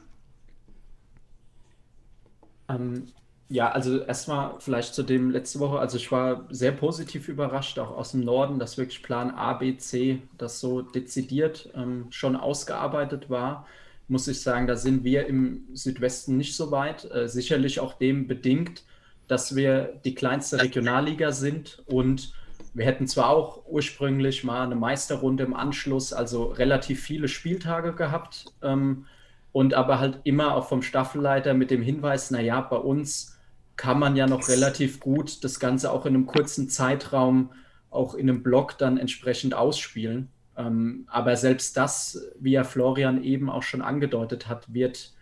Ähm, 2.68 3.08
ja, 3.48 3.70
also 3.70 4.00
erstmal 4.00 4.54
vielleicht 4.60 4.94
zu 4.94 5.02
dem 5.02 5.30
letzte 5.30 5.60
Woche. 5.60 5.78
Also 5.78 5.96
ich 5.96 6.10
war 6.10 6.46
sehr 6.50 6.72
positiv 6.72 7.28
überrascht, 7.28 7.78
auch 7.78 7.90
aus 7.90 8.12
dem 8.12 8.20
Norden, 8.20 8.58
dass 8.58 8.78
wirklich 8.78 9.02
Plan 9.02 9.30
A, 9.30 9.52
B, 9.52 9.76
C, 9.76 10.22
das 10.38 10.60
so 10.60 10.82
dezidiert 10.82 11.70
ähm, 11.74 12.06
schon 12.10 12.36
ausgearbeitet 12.36 13.28
war 13.28 13.66
muss 14.08 14.28
ich 14.28 14.40
sagen, 14.40 14.66
da 14.66 14.76
sind 14.76 15.04
wir 15.04 15.26
im 15.26 15.64
Südwesten 15.72 16.36
nicht 16.36 16.56
so 16.56 16.70
weit. 16.70 17.10
Äh, 17.10 17.28
sicherlich 17.28 17.80
auch 17.80 17.94
dem 17.94 18.26
bedingt, 18.26 18.84
dass 19.28 19.56
wir 19.56 20.00
die 20.04 20.14
kleinste 20.14 20.60
Regionalliga 20.60 21.32
sind 21.32 21.82
und 21.86 22.34
wir 22.74 22.84
hätten 22.84 23.06
zwar 23.06 23.30
auch 23.30 23.64
ursprünglich 23.66 24.44
mal 24.44 24.64
eine 24.64 24.74
Meisterrunde 24.74 25.44
im 25.44 25.54
Anschluss, 25.54 26.12
also 26.12 26.44
relativ 26.44 27.02
viele 27.02 27.28
Spieltage 27.28 27.94
gehabt 27.94 28.46
ähm, 28.62 29.06
und 29.52 29.74
aber 29.74 30.00
halt 30.00 30.20
immer 30.24 30.54
auch 30.56 30.68
vom 30.68 30.82
Staffelleiter 30.82 31.54
mit 31.54 31.70
dem 31.70 31.82
Hinweis, 31.82 32.30
naja, 32.32 32.60
bei 32.60 32.76
uns 32.76 33.38
kann 33.76 33.98
man 33.98 34.16
ja 34.16 34.26
noch 34.26 34.48
relativ 34.48 35.00
gut 35.00 35.42
das 35.44 35.60
Ganze 35.60 35.92
auch 35.92 36.04
in 36.04 36.14
einem 36.14 36.26
kurzen 36.26 36.68
Zeitraum 36.68 37.50
auch 37.90 38.14
in 38.14 38.28
einem 38.28 38.42
Block 38.42 38.76
dann 38.78 38.98
entsprechend 38.98 39.54
ausspielen. 39.54 40.28
Ähm, 40.56 41.06
aber 41.08 41.36
selbst 41.36 41.76
das, 41.76 42.30
wie 42.38 42.52
ja 42.52 42.64
Florian 42.64 43.22
eben 43.22 43.50
auch 43.50 43.62
schon 43.62 43.82
angedeutet 43.82 44.48
hat, 44.48 44.72
wird 44.72 45.12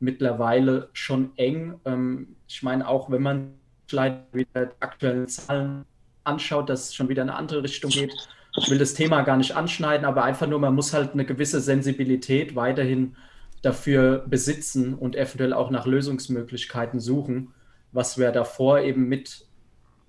mittlerweile 0.00 0.88
schon 0.92 1.32
eng. 1.36 1.80
Ähm, 1.84 2.36
ich 2.46 2.62
meine, 2.62 2.88
auch 2.88 3.10
wenn 3.10 3.22
man 3.22 3.54
vielleicht 3.86 4.32
wieder 4.32 4.70
aktuellen 4.80 5.28
Zahlen 5.28 5.84
anschaut, 6.24 6.68
dass 6.68 6.88
es 6.88 6.94
schon 6.94 7.08
wieder 7.08 7.22
in 7.22 7.30
eine 7.30 7.38
andere 7.38 7.62
Richtung 7.62 7.90
geht. 7.90 8.12
Ich 8.56 8.70
will 8.70 8.78
das 8.78 8.94
Thema 8.94 9.22
gar 9.22 9.36
nicht 9.36 9.56
anschneiden, 9.56 10.04
aber 10.04 10.24
einfach 10.24 10.46
nur, 10.46 10.58
man 10.58 10.74
muss 10.74 10.92
halt 10.92 11.12
eine 11.12 11.24
gewisse 11.24 11.60
Sensibilität 11.60 12.54
weiterhin 12.54 13.16
dafür 13.62 14.24
besitzen 14.26 14.94
und 14.94 15.16
eventuell 15.16 15.52
auch 15.52 15.70
nach 15.70 15.86
Lösungsmöglichkeiten 15.86 17.00
suchen, 17.00 17.54
was 17.92 18.18
wir 18.18 18.30
davor 18.30 18.80
eben 18.80 19.08
mit 19.08 19.46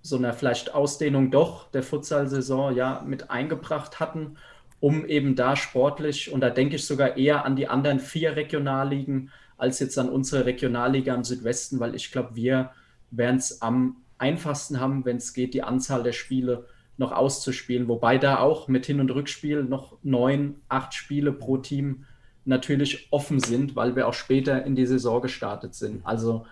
so 0.02 0.18
einer 0.18 0.34
vielleicht 0.34 0.74
Ausdehnung 0.74 1.32
doch 1.32 1.70
der 1.72 1.84
Futsal-Saison 1.84 2.76
ja 2.76 3.04
mit 3.06 3.32
eingebracht 3.32 4.00
hatten 4.00 4.38
um 4.80 5.06
eben 5.06 5.36
da 5.36 5.56
sportlich, 5.56 6.32
und 6.32 6.42
da 6.42 6.50
denke 6.50 6.76
ich 6.76 6.86
sogar 6.86 7.18
eher 7.18 7.46
an 7.46 7.56
die 7.56 7.68
anderen 7.68 8.00
vier 8.00 8.36
Regionalligen 8.36 9.32
als 9.58 9.80
jetzt 9.80 9.98
an 10.00 10.10
unsere 10.10 10.46
Regionalliga 10.46 11.14
im 11.14 11.26
Südwesten, 11.26 11.80
weil 11.80 11.94
ich 11.94 12.12
glaube, 12.12 12.36
wir 12.36 12.72
werden 13.12 13.38
es 13.38 13.62
am 13.62 13.98
einfachsten 14.18 14.80
haben, 14.80 15.04
wenn 15.06 15.18
es 15.18 15.34
geht, 15.34 15.54
die 15.54 15.64
Anzahl 15.64 16.02
der 16.04 16.14
Spiele 16.14 16.66
noch 16.98 17.12
auszuspielen. 17.12 17.88
Wobei 17.88 18.18
da 18.18 18.40
auch 18.40 18.68
mit 18.68 18.86
Hin- 18.86 19.00
und 19.00 19.12
Rückspiel 19.12 19.64
noch 19.64 19.98
neun, 20.02 20.56
acht 20.70 20.94
Spiele 20.94 21.32
pro 21.32 21.58
Team 21.58 22.06
natürlich 22.46 23.08
offen 23.12 23.40
sind, 23.40 23.76
weil 23.76 23.96
wir 23.96 24.08
auch 24.08 24.14
später 24.14 24.66
in 24.66 24.76
die 24.76 24.86
Saison 24.86 25.22
gestartet 25.22 25.76
sind. 25.76 26.06
Also 26.06 26.46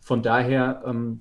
von 0.00 0.22
daher 0.22 0.82
ähm, 0.86 1.20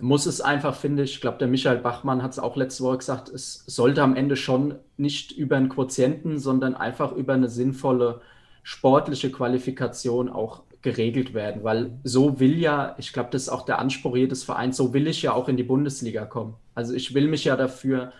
muss 0.00 0.26
es 0.26 0.40
einfach, 0.40 0.74
finde 0.74 1.02
ich, 1.02 1.14
ich 1.14 1.20
glaube, 1.20 1.38
der 1.38 1.48
Michael 1.48 1.78
Bachmann 1.78 2.22
hat 2.22 2.32
es 2.32 2.38
auch 2.38 2.56
letzte 2.56 2.84
Woche 2.84 2.98
gesagt, 2.98 3.28
es 3.28 3.64
sollte 3.66 4.02
am 4.02 4.16
Ende 4.16 4.36
schon 4.36 4.74
nicht 4.96 5.32
über 5.32 5.56
einen 5.56 5.68
Quotienten, 5.68 6.38
sondern 6.38 6.74
einfach 6.74 7.12
über 7.12 7.34
eine 7.34 7.48
sinnvolle 7.48 8.20
sportliche 8.62 9.30
Qualifikation 9.30 10.28
auch 10.28 10.62
geregelt 10.82 11.34
werden, 11.34 11.62
weil 11.62 11.92
so 12.04 12.40
will 12.40 12.58
ja, 12.58 12.94
ich 12.98 13.12
glaube, 13.12 13.30
das 13.32 13.42
ist 13.42 13.48
auch 13.48 13.64
der 13.64 13.78
Anspruch 13.78 14.16
jedes 14.16 14.44
Vereins, 14.44 14.76
so 14.76 14.94
will 14.94 15.06
ich 15.06 15.22
ja 15.22 15.32
auch 15.32 15.48
in 15.48 15.56
die 15.56 15.62
Bundesliga 15.62 16.24
kommen. 16.24 16.54
Also 16.74 16.94
ich 16.94 17.14
will 17.14 17.28
mich 17.28 17.44
ja 17.44 17.56
dafür 17.56 18.12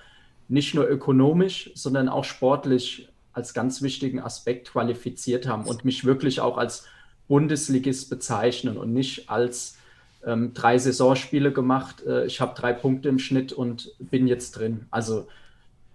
nicht 0.49 0.75
nur 0.75 0.87
ökonomisch, 0.87 1.70
sondern 1.75 2.08
auch 2.08 2.25
sportlich 2.25 3.08
als 3.32 3.54
ganz 3.54 3.80
wichtigen 3.80 4.20
Aspekt 4.20 4.72
qualifiziert 4.72 5.46
haben 5.46 5.64
und 5.64 5.84
mich 5.84 6.04
wirklich 6.04 6.40
auch 6.40 6.58
als 6.58 6.87
Bundesligist 7.28 8.10
bezeichnen 8.10 8.76
und 8.76 8.92
nicht 8.92 9.30
als 9.30 9.78
ähm, 10.26 10.52
drei 10.54 10.78
Saisonspiele 10.78 11.52
gemacht. 11.52 12.02
Äh, 12.06 12.26
ich 12.26 12.40
habe 12.40 12.54
drei 12.54 12.72
Punkte 12.72 13.08
im 13.08 13.18
Schnitt 13.18 13.52
und 13.52 13.92
bin 13.98 14.26
jetzt 14.26 14.52
drin. 14.52 14.86
Also 14.90 15.26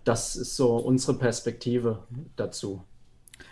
das 0.04 0.36
ist 0.36 0.56
so 0.56 0.76
unsere 0.78 1.18
Perspektive 1.18 2.04
dazu. 2.36 2.84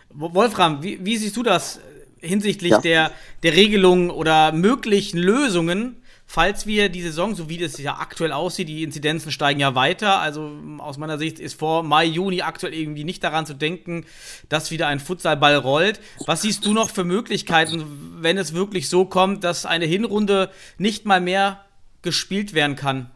Wolfram, 0.10 0.84
wie, 0.84 1.04
wie 1.04 1.18
siehst 1.18 1.36
du 1.36 1.44
das 1.44 1.80
hinsichtlich 2.20 2.72
ja. 2.72 2.82
der, 2.82 3.12
der 3.42 3.54
Regelungen 3.54 4.10
oder 4.10 4.52
möglichen 4.52 5.18
Lösungen 5.18 5.98
falls 6.34 6.66
wir 6.66 6.90
die 6.90 7.04
Saison, 7.04 7.36
so 7.36 7.48
wie 7.48 7.60
das 7.60 7.78
ja 7.78 8.00
aktuell 8.00 8.32
aussieht, 8.32 8.68
die 8.68 8.82
Inzidenzen 8.82 9.32
steigen 9.32 9.60
ja 9.60 9.76
weiter. 9.76 10.20
Also 10.20 10.52
aus 10.80 10.98
meiner 10.98 11.20
Sicht 11.20 11.40
ist 11.40 11.60
vor 11.60 11.84
Mai, 11.84 12.06
Juni 12.06 12.42
aktuell 12.42 12.74
irgendwie 12.74 13.04
nicht 13.04 13.24
daran 13.24 13.46
zu 13.46 13.54
denken, 13.54 14.08
dass 14.50 14.72
wieder 14.72 14.88
ein 14.88 15.00
Futsalball 15.00 15.58
rollt. 15.58 16.00
Was 16.26 16.42
siehst 16.42 16.66
du 16.66 16.74
noch 16.74 16.90
für 16.90 17.04
Möglichkeiten, 17.04 17.86
wenn 18.20 18.40
es 18.40 18.56
wirklich 18.56 18.90
so 18.90 19.06
kommt, 19.06 19.44
dass 19.44 19.68
eine 19.68 19.86
Hinrunde 19.86 20.50
nicht 20.80 21.06
mal 21.06 21.22
mehr 21.22 21.64
gespielt 22.02 22.56
werden 22.56 22.76
kann? 22.76 23.12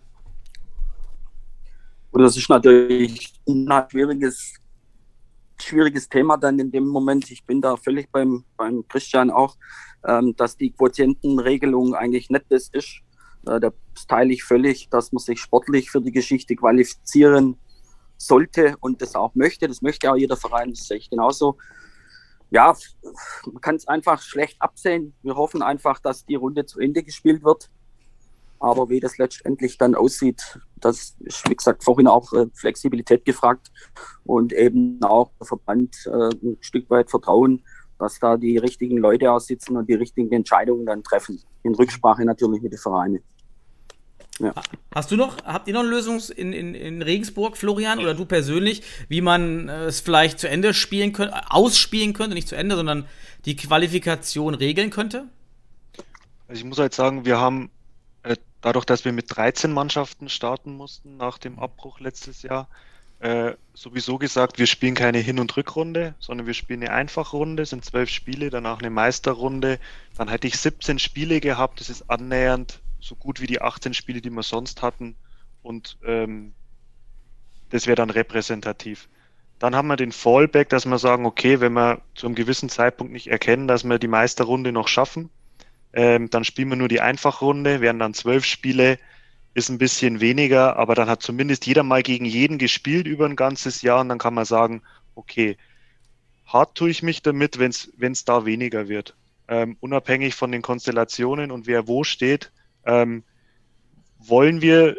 Und 2.11 2.21
das 2.21 2.37
ist 2.37 2.49
natürlich 2.49 3.33
ein 3.49 3.67
schwieriges, 3.89 4.53
schwieriges 5.59 6.07
Thema 6.07 6.37
dann 6.37 6.59
in 6.59 6.71
dem 6.71 6.85
Moment. 6.85 7.31
Ich 7.31 7.43
bin 7.43 7.61
da 7.61 7.77
völlig 7.77 8.11
beim, 8.11 8.45
beim 8.57 8.87
Christian 8.87 9.31
auch, 9.31 9.57
ähm, 10.05 10.35
dass 10.35 10.55
die 10.55 10.69
Quotientenregelung 10.69 11.95
eigentlich 11.95 12.29
nicht 12.29 12.45
das 12.49 12.69
ist, 12.69 13.01
äh, 13.47 13.59
das 13.59 14.07
teile 14.07 14.33
ich 14.33 14.43
völlig, 14.43 14.89
dass 14.89 15.11
man 15.11 15.19
sich 15.19 15.39
sportlich 15.39 15.89
für 15.89 16.01
die 16.01 16.11
Geschichte 16.11 16.55
qualifizieren 16.55 17.57
sollte 18.17 18.75
und 18.79 19.01
das 19.01 19.15
auch 19.15 19.35
möchte. 19.35 19.67
Das 19.67 19.81
möchte 19.81 20.11
auch 20.11 20.17
jeder 20.17 20.37
Verein, 20.37 20.71
das 20.71 20.87
sehe 20.87 20.97
ich 20.97 21.09
genauso. 21.09 21.57
Ja, 22.49 22.75
man 23.45 23.61
kann 23.61 23.75
es 23.75 23.87
einfach 23.87 24.21
schlecht 24.21 24.61
absehen. 24.61 25.13
Wir 25.21 25.35
hoffen 25.35 25.61
einfach, 25.61 25.99
dass 25.99 26.25
die 26.25 26.35
Runde 26.35 26.65
zu 26.65 26.79
Ende 26.79 27.03
gespielt 27.03 27.43
wird. 27.43 27.69
Aber 28.59 28.89
wie 28.89 28.99
das 28.99 29.17
letztendlich 29.17 29.77
dann 29.77 29.93
aussieht, 29.93 30.59
das 30.77 31.15
ist, 31.19 31.47
wie 31.47 31.55
gesagt, 31.55 31.83
vorhin 31.83 32.07
auch 32.07 32.33
äh, 32.33 32.47
Flexibilität 32.53 33.23
gefragt 33.23 33.71
und 34.25 34.51
eben 34.51 34.99
auch 35.03 35.31
der 35.39 35.45
Verband 35.45 35.95
äh, 36.07 36.29
ein 36.41 36.57
Stück 36.61 36.89
weit 36.89 37.11
Vertrauen, 37.11 37.63
dass 37.99 38.19
da 38.19 38.37
die 38.37 38.57
richtigen 38.57 38.97
Leute 38.97 39.31
aussitzen 39.31 39.77
und 39.77 39.87
die 39.89 39.93
richtigen 39.93 40.31
Entscheidungen 40.31 40.85
dann 40.85 41.03
treffen. 41.03 41.39
In 41.63 41.75
Rücksprache 41.75 42.25
natürlich 42.25 42.61
mit 42.61 42.71
den 42.71 42.79
Vereinen. 42.79 43.23
Ja. 44.39 44.53
Hast 44.93 45.11
du 45.11 45.15
noch, 45.15 45.43
habt 45.45 45.67
ihr 45.67 45.73
noch 45.73 45.81
eine 45.81 45.89
Lösung 45.89 46.21
in, 46.35 46.53
in, 46.53 46.75
in 46.75 47.01
Regensburg, 47.01 47.57
Florian, 47.57 47.99
oder 47.99 48.13
du 48.13 48.25
persönlich, 48.25 48.83
wie 49.09 49.21
man 49.21 49.67
äh, 49.67 49.85
es 49.85 49.99
vielleicht 49.99 50.39
zu 50.39 50.47
Ende 50.47 50.73
spielen 50.73 51.13
könnte, 51.13 51.51
ausspielen 51.51 52.13
könnte, 52.13 52.35
nicht 52.35 52.47
zu 52.47 52.55
Ende, 52.55 52.75
sondern 52.75 53.07
die 53.45 53.55
Qualifikation 53.55 54.53
regeln 54.53 54.91
könnte? 54.91 55.25
Also 56.47 56.59
ich 56.59 56.65
muss 56.65 56.77
halt 56.77 56.93
sagen, 56.93 57.25
wir 57.25 57.39
haben 57.39 57.71
äh, 58.23 58.35
dadurch, 58.61 58.85
dass 58.85 59.05
wir 59.05 59.11
mit 59.11 59.25
13 59.35 59.71
Mannschaften 59.73 60.29
starten 60.29 60.75
mussten 60.75 61.17
nach 61.17 61.39
dem 61.39 61.57
Abbruch 61.57 61.99
letztes 61.99 62.43
Jahr, 62.43 62.67
äh, 63.19 63.53
sowieso 63.73 64.19
gesagt, 64.19 64.59
wir 64.59 64.67
spielen 64.67 64.93
keine 64.93 65.17
Hin- 65.17 65.39
und 65.39 65.57
Rückrunde, 65.57 66.13
sondern 66.19 66.45
wir 66.45 66.53
spielen 66.53 66.83
eine 66.83 66.93
Einfachrunde, 66.93 67.65
sind 67.65 67.83
zwölf 67.83 68.09
Spiele, 68.11 68.51
danach 68.51 68.79
eine 68.79 68.91
Meisterrunde. 68.91 69.79
Dann 70.15 70.29
hätte 70.29 70.45
ich 70.45 70.59
17 70.59 70.99
Spiele 70.99 71.39
gehabt, 71.39 71.79
das 71.79 71.89
ist 71.89 72.11
annähernd 72.11 72.79
so 73.07 73.15
gut 73.15 73.39
wie 73.39 73.47
die 73.47 73.61
18 73.61 73.93
Spiele, 73.93 74.21
die 74.21 74.29
wir 74.29 74.43
sonst 74.43 74.81
hatten. 74.81 75.15
Und 75.63 75.97
ähm, 76.05 76.53
das 77.69 77.87
wäre 77.87 77.95
dann 77.95 78.09
repräsentativ. 78.09 79.07
Dann 79.59 79.75
haben 79.75 79.87
wir 79.87 79.95
den 79.95 80.11
Fallback, 80.11 80.69
dass 80.69 80.85
wir 80.85 80.99
sagen, 80.99 81.25
okay, 81.25 81.59
wenn 81.59 81.73
wir 81.73 82.01
zu 82.15 82.27
einem 82.27 82.35
gewissen 82.35 82.69
Zeitpunkt 82.69 83.11
nicht 83.11 83.27
erkennen, 83.27 83.67
dass 83.67 83.83
wir 83.83 83.97
die 83.97 84.07
Meisterrunde 84.07 84.71
noch 84.71 84.87
schaffen, 84.87 85.29
ähm, 85.93 86.29
dann 86.29 86.43
spielen 86.43 86.69
wir 86.69 86.75
nur 86.75 86.89
die 86.89 87.01
Einfachrunde, 87.01 87.81
wären 87.81 87.97
dann 87.97 88.13
zwölf 88.13 88.45
Spiele, 88.45 88.99
ist 89.55 89.69
ein 89.69 89.79
bisschen 89.79 90.19
weniger, 90.19 90.77
aber 90.77 90.93
dann 90.93 91.09
hat 91.09 91.23
zumindest 91.23 91.65
jeder 91.65 91.81
mal 91.81 92.03
gegen 92.03 92.25
jeden 92.25 92.59
gespielt 92.59 93.07
über 93.07 93.25
ein 93.25 93.35
ganzes 93.35 93.81
Jahr 93.81 94.01
und 94.01 94.09
dann 94.09 94.19
kann 94.19 94.35
man 94.35 94.45
sagen, 94.45 94.83
okay, 95.15 95.57
hart 96.45 96.75
tue 96.75 96.91
ich 96.91 97.01
mich 97.01 97.23
damit, 97.23 97.57
wenn 97.57 97.71
es 97.71 98.25
da 98.25 98.45
weniger 98.45 98.87
wird. 98.87 99.15
Ähm, 99.47 99.77
unabhängig 99.79 100.35
von 100.35 100.51
den 100.51 100.61
Konstellationen 100.61 101.49
und 101.51 101.65
wer 101.65 101.87
wo 101.87 102.03
steht, 102.03 102.51
ähm, 102.87 103.23
wollen 104.17 104.61
wir, 104.61 104.97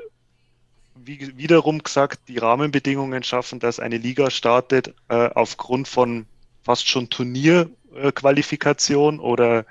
wie 0.95 1.37
wiederum 1.37 1.83
gesagt, 1.83 2.29
die 2.29 2.39
Rahmenbedingungen 2.39 3.25
schaffen, 3.25 3.59
dass 3.59 3.81
eine 3.81 3.97
Liga 3.97 4.31
startet 4.31 4.95
äh, 5.09 5.31
aufgrund 5.35 5.89
von 5.89 6.27
fast 6.63 6.89
schon 6.89 7.11
Turnierqualifikation 7.11 9.17
äh, 9.17 9.21
oder 9.21 9.67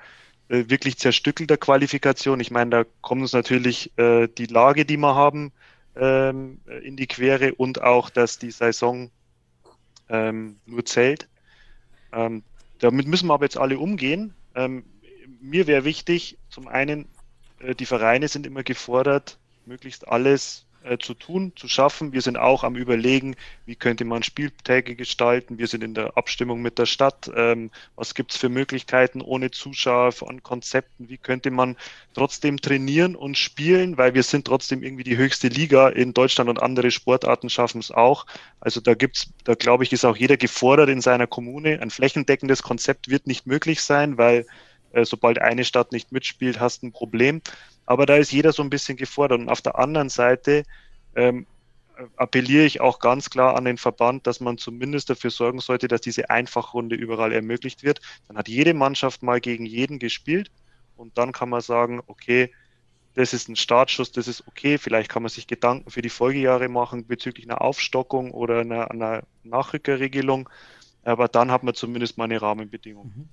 äh, 0.48 0.64
wirklich 0.68 0.98
zerstückelter 0.98 1.56
Qualifikation. 1.56 2.40
Ich 2.40 2.50
meine, 2.50 2.70
da 2.70 2.84
kommt 3.00 3.22
uns 3.22 3.32
natürlich 3.32 3.92
äh, 3.96 4.28
die 4.28 4.46
Lage, 4.46 4.84
die 4.84 4.96
wir 4.96 5.14
haben, 5.14 5.52
ähm, 5.96 6.60
in 6.82 6.96
die 6.96 7.06
Quere 7.06 7.54
und 7.54 7.82
auch, 7.82 8.10
dass 8.10 8.38
die 8.38 8.50
Saison 8.50 9.10
ähm, 10.08 10.56
nur 10.66 10.84
zählt. 10.84 11.28
Ähm, 12.12 12.42
damit 12.78 13.06
müssen 13.06 13.28
wir 13.28 13.34
aber 13.34 13.44
jetzt 13.44 13.58
alle 13.58 13.78
umgehen. 13.78 14.34
Ähm, 14.54 14.84
mir 15.40 15.66
wäre 15.66 15.84
wichtig, 15.84 16.38
zum 16.48 16.68
einen, 16.68 17.06
die 17.60 17.86
Vereine 17.86 18.28
sind 18.28 18.46
immer 18.46 18.62
gefordert, 18.62 19.38
möglichst 19.66 20.08
alles 20.08 20.64
äh, 20.84 20.98
zu 20.98 21.14
tun, 21.14 21.52
zu 21.56 21.66
schaffen. 21.68 22.12
Wir 22.12 22.22
sind 22.22 22.36
auch 22.36 22.62
am 22.62 22.76
Überlegen, 22.76 23.34
wie 23.66 23.74
könnte 23.74 24.04
man 24.04 24.22
Spieltage 24.22 24.94
gestalten. 24.94 25.58
Wir 25.58 25.66
sind 25.66 25.82
in 25.82 25.94
der 25.94 26.16
Abstimmung 26.16 26.62
mit 26.62 26.78
der 26.78 26.86
Stadt. 26.86 27.30
Ähm, 27.34 27.70
was 27.96 28.14
gibt 28.14 28.30
es 28.30 28.36
für 28.36 28.48
Möglichkeiten 28.48 29.20
ohne 29.20 29.50
Zuschauer 29.50 30.12
an 30.26 30.42
Konzepten? 30.42 31.08
Wie 31.08 31.18
könnte 31.18 31.50
man 31.50 31.76
trotzdem 32.14 32.58
trainieren 32.58 33.16
und 33.16 33.36
spielen, 33.36 33.98
weil 33.98 34.14
wir 34.14 34.22
sind 34.22 34.46
trotzdem 34.46 34.82
irgendwie 34.82 35.04
die 35.04 35.16
höchste 35.16 35.48
Liga 35.48 35.88
in 35.88 36.14
Deutschland 36.14 36.48
und 36.48 36.62
andere 36.62 36.90
Sportarten 36.92 37.50
schaffen 37.50 37.80
es 37.80 37.90
auch. 37.90 38.24
Also 38.60 38.80
da 38.80 38.94
gibt's, 38.94 39.32
da 39.44 39.54
glaube 39.54 39.84
ich, 39.84 39.92
ist 39.92 40.04
auch 40.04 40.16
jeder 40.16 40.36
gefordert 40.36 40.88
in 40.88 41.00
seiner 41.00 41.26
Kommune. 41.26 41.80
Ein 41.80 41.90
flächendeckendes 41.90 42.62
Konzept 42.62 43.08
wird 43.08 43.26
nicht 43.26 43.46
möglich 43.46 43.82
sein, 43.82 44.16
weil 44.16 44.38
äh, 44.38 44.44
sobald 45.02 45.40
eine 45.40 45.64
Stadt 45.64 45.92
nicht 45.92 46.12
mitspielt, 46.12 46.60
hast 46.60 46.82
du 46.82 46.88
ein 46.88 46.92
Problem. 46.92 47.42
Aber 47.86 48.06
da 48.06 48.16
ist 48.16 48.32
jeder 48.32 48.52
so 48.52 48.62
ein 48.62 48.70
bisschen 48.70 48.96
gefordert. 48.96 49.40
Und 49.40 49.48
auf 49.48 49.62
der 49.62 49.78
anderen 49.78 50.08
Seite 50.08 50.64
ähm, 51.14 51.46
appelliere 52.16 52.64
ich 52.64 52.80
auch 52.80 52.98
ganz 52.98 53.30
klar 53.30 53.56
an 53.56 53.64
den 53.64 53.78
Verband, 53.78 54.26
dass 54.26 54.40
man 54.40 54.58
zumindest 54.58 55.10
dafür 55.10 55.30
sorgen 55.30 55.60
sollte, 55.60 55.88
dass 55.88 56.00
diese 56.00 56.30
Einfachrunde 56.30 56.96
überall 56.96 57.32
ermöglicht 57.32 57.82
wird. 57.82 58.00
Dann 58.28 58.36
hat 58.36 58.48
jede 58.48 58.74
Mannschaft 58.74 59.22
mal 59.22 59.40
gegen 59.40 59.66
jeden 59.66 59.98
gespielt 59.98 60.50
und 60.96 61.18
dann 61.18 61.32
kann 61.32 61.48
man 61.48 61.60
sagen, 61.60 62.00
okay, 62.06 62.52
das 63.14 63.32
ist 63.32 63.48
ein 63.48 63.56
Startschuss, 63.56 64.12
das 64.12 64.28
ist 64.28 64.46
okay. 64.46 64.78
Vielleicht 64.78 65.10
kann 65.10 65.22
man 65.22 65.30
sich 65.30 65.46
Gedanken 65.46 65.90
für 65.90 66.02
die 66.02 66.08
Folgejahre 66.08 66.68
machen 66.68 67.06
bezüglich 67.06 67.46
einer 67.46 67.60
Aufstockung 67.62 68.30
oder 68.30 68.60
einer, 68.60 68.90
einer 68.90 69.24
Nachrückerregelung. 69.42 70.48
Aber 71.02 71.26
dann 71.26 71.50
hat 71.50 71.64
man 71.64 71.74
zumindest 71.74 72.16
mal 72.16 72.24
eine 72.24 72.40
Rahmenbedingung. 72.40 73.06
Mhm. 73.06 73.28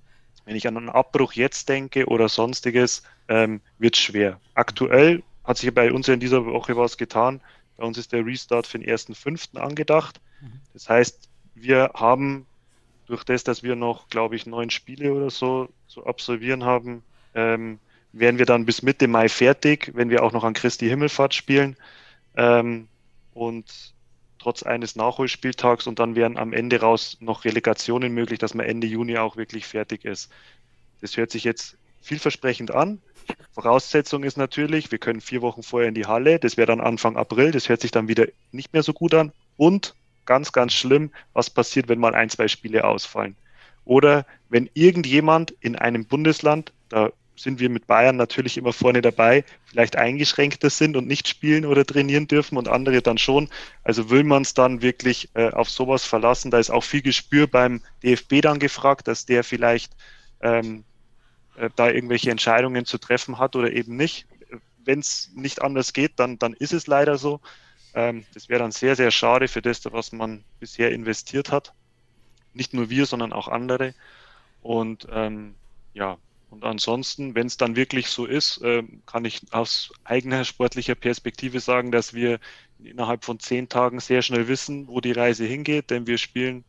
Wenn 0.45 0.55
ich 0.55 0.67
an 0.67 0.77
einen 0.77 0.89
Abbruch 0.89 1.33
jetzt 1.33 1.69
denke 1.69 2.05
oder 2.05 2.29
sonstiges, 2.29 3.03
ähm, 3.27 3.61
wird 3.79 3.95
es 3.95 4.01
schwer. 4.01 4.39
Aktuell 4.53 5.23
hat 5.43 5.57
sich 5.57 5.73
bei 5.73 5.91
uns 5.91 6.07
ja 6.07 6.13
in 6.13 6.19
dieser 6.19 6.45
Woche 6.45 6.77
was 6.77 6.97
getan. 6.97 7.41
Bei 7.77 7.85
uns 7.85 7.97
ist 7.97 8.13
der 8.13 8.25
Restart 8.25 8.67
für 8.67 8.79
den 8.79 8.87
1.5. 8.87 9.57
angedacht. 9.57 10.19
Das 10.73 10.89
heißt, 10.89 11.29
wir 11.55 11.91
haben 11.95 12.45
durch 13.07 13.23
das, 13.23 13.43
dass 13.43 13.63
wir 13.63 13.75
noch, 13.75 14.09
glaube 14.09 14.35
ich, 14.35 14.45
neun 14.45 14.69
Spiele 14.69 15.13
oder 15.13 15.29
so 15.29 15.69
zu 15.87 16.05
absolvieren 16.05 16.63
haben, 16.63 17.03
ähm, 17.33 17.79
wären 18.13 18.37
wir 18.37 18.45
dann 18.45 18.65
bis 18.65 18.81
Mitte 18.81 19.07
Mai 19.07 19.29
fertig, 19.29 19.91
wenn 19.93 20.09
wir 20.09 20.23
auch 20.23 20.31
noch 20.31 20.43
an 20.43 20.53
Christi 20.53 20.87
Himmelfahrt 20.87 21.33
spielen. 21.33 21.75
Ähm, 22.35 22.87
und 23.33 23.93
trotz 24.45 24.61
eines 24.61 24.95
Nachholspieltags 24.95 25.87
und 25.87 25.97
dann 25.97 26.15
wären 26.15 26.37
am 26.37 26.53
Ende 26.53 26.79
raus 26.79 27.17
noch 27.19 27.45
Relegationen 27.45 28.13
möglich, 28.13 28.37
dass 28.37 28.53
man 28.53 28.67
Ende 28.67 28.85
Juni 28.85 29.17
auch 29.17 29.37
wirklich 29.37 29.65
fertig 29.65 30.05
ist. 30.05 30.31
Das 31.01 31.17
hört 31.17 31.31
sich 31.31 31.43
jetzt 31.43 31.77
vielversprechend 31.99 32.69
an. 32.69 33.01
Voraussetzung 33.53 34.23
ist 34.23 34.37
natürlich, 34.37 34.91
wir 34.91 34.99
können 34.99 35.19
vier 35.19 35.41
Wochen 35.41 35.63
vorher 35.63 35.89
in 35.89 35.95
die 35.95 36.05
Halle, 36.05 36.37
das 36.37 36.57
wäre 36.57 36.67
dann 36.67 36.79
Anfang 36.79 37.17
April, 37.17 37.49
das 37.49 37.69
hört 37.69 37.81
sich 37.81 37.89
dann 37.89 38.07
wieder 38.07 38.27
nicht 38.51 38.71
mehr 38.71 38.83
so 38.83 38.93
gut 38.93 39.15
an. 39.15 39.31
Und 39.57 39.95
ganz, 40.25 40.51
ganz 40.51 40.73
schlimm, 40.73 41.09
was 41.33 41.49
passiert, 41.49 41.87
wenn 41.87 41.97
mal 41.97 42.13
ein, 42.13 42.29
zwei 42.29 42.47
Spiele 42.47 42.85
ausfallen. 42.85 43.35
Oder 43.83 44.27
wenn 44.49 44.69
irgendjemand 44.75 45.55
in 45.59 45.75
einem 45.75 46.05
Bundesland, 46.05 46.71
da 46.89 47.11
sind 47.35 47.59
wir 47.59 47.69
mit 47.69 47.87
Bayern 47.87 48.15
natürlich 48.15 48.57
immer 48.57 48.73
vorne 48.73 49.01
dabei, 49.01 49.43
vielleicht 49.65 49.95
eingeschränkter 49.97 50.69
sind 50.69 50.95
und 50.95 51.07
nicht 51.07 51.27
spielen 51.27 51.65
oder 51.65 51.85
trainieren 51.85 52.27
dürfen 52.27 52.57
und 52.57 52.67
andere 52.67 53.01
dann 53.01 53.17
schon. 53.17 53.49
Also 53.83 54.09
will 54.09 54.23
man 54.23 54.43
es 54.43 54.53
dann 54.53 54.81
wirklich 54.81 55.29
äh, 55.33 55.49
auf 55.49 55.69
sowas 55.69 56.05
verlassen? 56.05 56.51
Da 56.51 56.59
ist 56.59 56.69
auch 56.69 56.83
viel 56.83 57.01
Gespür 57.01 57.47
beim 57.47 57.81
DFB 58.03 58.41
dann 58.41 58.59
gefragt, 58.59 59.07
dass 59.07 59.25
der 59.25 59.43
vielleicht 59.43 59.93
ähm, 60.41 60.83
äh, 61.57 61.69
da 61.75 61.89
irgendwelche 61.89 62.31
Entscheidungen 62.31 62.85
zu 62.85 62.97
treffen 62.97 63.37
hat 63.37 63.55
oder 63.55 63.71
eben 63.71 63.95
nicht. 63.95 64.25
Wenn 64.83 64.99
es 64.99 65.31
nicht 65.35 65.61
anders 65.61 65.93
geht, 65.93 66.13
dann, 66.17 66.37
dann 66.37 66.53
ist 66.53 66.73
es 66.73 66.87
leider 66.87 67.17
so. 67.17 67.41
Ähm, 67.93 68.25
das 68.33 68.49
wäre 68.49 68.59
dann 68.59 68.71
sehr, 68.71 68.95
sehr 68.95 69.11
schade 69.11 69.47
für 69.47 69.61
das, 69.61 69.81
was 69.85 70.11
man 70.11 70.43
bisher 70.59 70.91
investiert 70.91 71.51
hat. 71.51 71.73
Nicht 72.53 72.73
nur 72.73 72.89
wir, 72.89 73.05
sondern 73.05 73.33
auch 73.33 73.47
andere. 73.47 73.93
Und 74.61 75.07
ähm, 75.11 75.55
ja, 75.93 76.17
und 76.49 76.63
ansonsten, 76.63 77.35
wenn 77.35 77.47
es 77.47 77.57
dann 77.57 77.75
wirklich 77.75 78.07
so 78.07 78.25
ist, 78.25 78.61
äh, 78.61 78.83
kann 79.05 79.25
ich 79.25 79.41
aus 79.51 79.91
eigener 80.03 80.45
sportlicher 80.45 80.95
Perspektive 80.95 81.59
sagen, 81.59 81.91
dass 81.91 82.13
wir 82.13 82.39
innerhalb 82.79 83.25
von 83.25 83.39
zehn 83.39 83.69
Tagen 83.69 83.99
sehr 83.99 84.21
schnell 84.21 84.47
wissen, 84.47 84.87
wo 84.87 85.01
die 85.01 85.11
Reise 85.11 85.45
hingeht, 85.45 85.89
denn 85.89 86.07
wir 86.07 86.17
spielen 86.17 86.63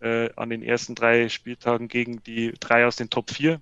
äh, 0.00 0.30
an 0.36 0.50
den 0.50 0.62
ersten 0.62 0.94
drei 0.94 1.28
Spieltagen 1.28 1.88
gegen 1.88 2.22
die 2.24 2.52
drei 2.60 2.86
aus 2.86 2.96
den 2.96 3.10
Top 3.10 3.30
4. 3.30 3.60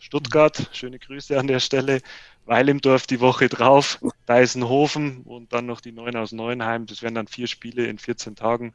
Stuttgart, 0.00 0.70
schöne 0.72 0.98
Grüße 0.98 1.38
an 1.38 1.48
der 1.48 1.60
Stelle, 1.60 2.00
Weil 2.44 2.68
im 2.68 2.80
Dorf 2.80 3.06
die 3.06 3.20
Woche 3.20 3.48
drauf, 3.48 4.00
Deisenhofen 4.26 5.22
und 5.22 5.52
dann 5.52 5.66
noch 5.66 5.80
die 5.80 5.92
neun 5.92 6.16
aus 6.16 6.32
Neuenheim. 6.32 6.86
Das 6.86 7.02
wären 7.02 7.14
dann 7.14 7.26
vier 7.26 7.46
Spiele 7.46 7.86
in 7.86 7.98
14 7.98 8.36
Tagen. 8.36 8.72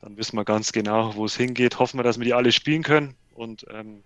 Dann 0.00 0.16
wissen 0.16 0.36
wir 0.36 0.44
ganz 0.44 0.70
genau, 0.72 1.16
wo 1.16 1.24
es 1.24 1.36
hingeht. 1.36 1.78
Hoffen 1.78 1.98
wir, 1.98 2.04
dass 2.04 2.18
wir 2.18 2.24
die 2.24 2.34
alle 2.34 2.52
spielen 2.52 2.82
können. 2.82 3.16
Und 3.34 3.66
ähm, 3.70 4.04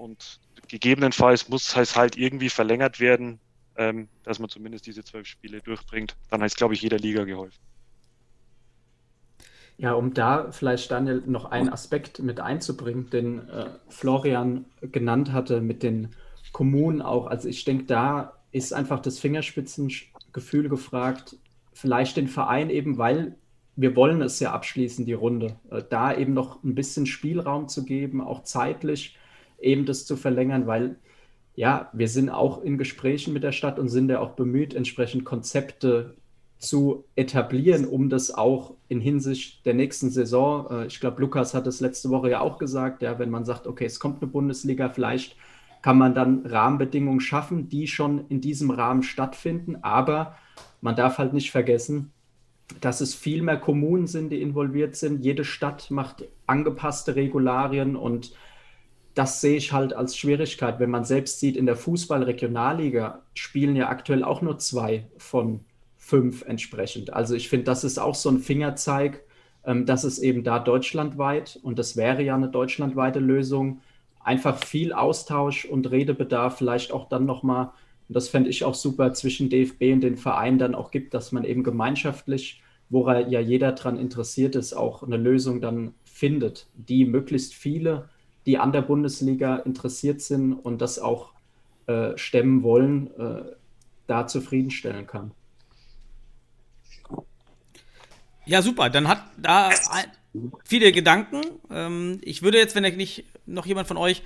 und 0.00 0.40
gegebenenfalls 0.68 1.48
muss 1.48 1.76
es 1.76 1.96
halt 1.96 2.16
irgendwie 2.16 2.48
verlängert 2.48 3.00
werden, 3.00 3.38
ähm, 3.76 4.08
dass 4.22 4.38
man 4.38 4.48
zumindest 4.48 4.86
diese 4.86 5.04
zwölf 5.04 5.26
Spiele 5.26 5.60
durchbringt. 5.60 6.16
Dann 6.30 6.42
heißt, 6.42 6.56
glaube 6.56 6.74
ich, 6.74 6.82
jeder 6.82 6.98
Liga 6.98 7.24
geholfen. 7.24 7.60
Ja, 9.76 9.92
um 9.92 10.12
da 10.12 10.52
vielleicht 10.52 10.90
Daniel 10.90 11.22
noch 11.26 11.46
einen 11.46 11.70
Aspekt 11.70 12.18
mit 12.18 12.40
einzubringen, 12.40 13.08
den 13.10 13.48
äh, 13.48 13.70
Florian 13.88 14.66
genannt 14.80 15.32
hatte 15.32 15.60
mit 15.60 15.82
den 15.82 16.14
Kommunen 16.52 17.00
auch. 17.00 17.26
Also 17.26 17.48
ich 17.48 17.64
denke, 17.64 17.84
da 17.84 18.34
ist 18.52 18.72
einfach 18.72 19.00
das 19.00 19.18
Fingerspitzengefühl 19.18 20.68
gefragt, 20.68 21.36
vielleicht 21.72 22.16
den 22.16 22.28
Verein 22.28 22.68
eben, 22.68 22.98
weil 22.98 23.36
wir 23.76 23.96
wollen 23.96 24.20
es 24.20 24.40
ja 24.40 24.52
abschließen, 24.52 25.06
die 25.06 25.14
Runde, 25.14 25.56
äh, 25.70 25.82
da 25.88 26.14
eben 26.14 26.34
noch 26.34 26.62
ein 26.62 26.74
bisschen 26.74 27.06
Spielraum 27.06 27.68
zu 27.68 27.84
geben, 27.84 28.20
auch 28.20 28.42
zeitlich 28.44 29.16
eben 29.60 29.86
das 29.86 30.06
zu 30.06 30.16
verlängern, 30.16 30.66
weil 30.66 30.96
ja, 31.54 31.90
wir 31.92 32.08
sind 32.08 32.30
auch 32.30 32.62
in 32.62 32.78
Gesprächen 32.78 33.34
mit 33.34 33.42
der 33.42 33.52
Stadt 33.52 33.78
und 33.78 33.88
sind 33.88 34.08
ja 34.08 34.20
auch 34.20 34.30
bemüht, 34.30 34.74
entsprechend 34.74 35.24
Konzepte 35.24 36.16
zu 36.58 37.04
etablieren, 37.16 37.86
um 37.86 38.10
das 38.10 38.32
auch 38.32 38.74
in 38.88 39.00
Hinsicht 39.00 39.64
der 39.64 39.74
nächsten 39.74 40.10
Saison, 40.10 40.66
äh, 40.70 40.86
ich 40.86 41.00
glaube, 41.00 41.20
Lukas 41.20 41.54
hat 41.54 41.66
es 41.66 41.80
letzte 41.80 42.10
Woche 42.10 42.30
ja 42.30 42.40
auch 42.40 42.58
gesagt, 42.58 43.02
ja, 43.02 43.18
wenn 43.18 43.30
man 43.30 43.44
sagt, 43.44 43.66
okay, 43.66 43.86
es 43.86 43.98
kommt 43.98 44.22
eine 44.22 44.30
Bundesliga, 44.30 44.90
vielleicht 44.90 45.36
kann 45.82 45.96
man 45.96 46.14
dann 46.14 46.44
Rahmenbedingungen 46.44 47.20
schaffen, 47.20 47.68
die 47.68 47.86
schon 47.86 48.26
in 48.28 48.40
diesem 48.40 48.70
Rahmen 48.70 49.02
stattfinden. 49.02 49.76
Aber 49.82 50.36
man 50.82 50.96
darf 50.96 51.18
halt 51.18 51.32
nicht 51.32 51.50
vergessen, 51.50 52.12
dass 52.80 53.00
es 53.00 53.14
viel 53.14 53.42
mehr 53.42 53.56
Kommunen 53.56 54.06
sind, 54.06 54.30
die 54.30 54.42
involviert 54.42 54.96
sind. 54.96 55.24
Jede 55.24 55.44
Stadt 55.44 55.90
macht 55.90 56.24
angepasste 56.46 57.16
Regularien 57.16 57.96
und 57.96 58.32
das 59.20 59.42
sehe 59.42 59.58
ich 59.58 59.70
halt 59.70 59.92
als 59.92 60.16
Schwierigkeit, 60.16 60.80
wenn 60.80 60.88
man 60.88 61.04
selbst 61.04 61.40
sieht, 61.40 61.58
in 61.58 61.66
der 61.66 61.76
Fußball-Regionalliga 61.76 63.20
spielen 63.34 63.76
ja 63.76 63.90
aktuell 63.90 64.24
auch 64.24 64.40
nur 64.40 64.58
zwei 64.58 65.08
von 65.18 65.60
fünf 65.98 66.40
entsprechend. 66.46 67.12
Also 67.12 67.34
ich 67.34 67.50
finde, 67.50 67.64
das 67.64 67.84
ist 67.84 67.98
auch 67.98 68.14
so 68.14 68.30
ein 68.30 68.38
Fingerzeig, 68.38 69.22
ähm, 69.66 69.84
dass 69.84 70.04
es 70.04 70.20
eben 70.20 70.42
da 70.42 70.58
deutschlandweit, 70.58 71.60
und 71.62 71.78
das 71.78 71.98
wäre 71.98 72.22
ja 72.22 72.34
eine 72.34 72.48
deutschlandweite 72.48 73.18
Lösung, 73.18 73.82
einfach 74.20 74.64
viel 74.64 74.94
Austausch 74.94 75.66
und 75.66 75.90
Redebedarf 75.90 76.56
vielleicht 76.56 76.90
auch 76.90 77.06
dann 77.10 77.26
nochmal, 77.26 77.72
und 78.08 78.16
das 78.16 78.30
fände 78.30 78.48
ich 78.48 78.64
auch 78.64 78.74
super, 78.74 79.12
zwischen 79.12 79.50
DFB 79.50 79.92
und 79.92 80.00
den 80.00 80.16
Vereinen 80.16 80.58
dann 80.58 80.74
auch 80.74 80.90
gibt, 80.90 81.12
dass 81.12 81.30
man 81.30 81.44
eben 81.44 81.62
gemeinschaftlich, 81.62 82.62
woran 82.88 83.30
ja 83.30 83.40
jeder 83.40 83.72
daran 83.72 83.98
interessiert 83.98 84.56
ist, 84.56 84.72
auch 84.72 85.02
eine 85.02 85.18
Lösung 85.18 85.60
dann 85.60 85.92
findet, 86.04 86.68
die 86.74 87.04
möglichst 87.04 87.52
viele 87.52 88.08
die 88.46 88.58
an 88.58 88.72
der 88.72 88.82
Bundesliga 88.82 89.56
interessiert 89.56 90.20
sind 90.20 90.52
und 90.52 90.80
das 90.80 90.98
auch 90.98 91.32
äh, 91.86 92.16
stemmen 92.16 92.62
wollen, 92.62 93.08
äh, 93.18 93.42
da 94.06 94.26
zufriedenstellen 94.26 95.06
kann. 95.06 95.32
Ja, 98.46 98.62
super. 98.62 98.90
Dann 98.90 99.06
hat 99.06 99.22
da 99.36 99.70
viele 100.64 100.92
Gedanken. 100.92 101.42
Ähm, 101.70 102.20
ich 102.22 102.42
würde 102.42 102.58
jetzt, 102.58 102.74
wenn 102.74 102.82
nicht 102.96 103.24
noch 103.46 103.66
jemand 103.66 103.86
von 103.86 103.96
euch 103.96 104.22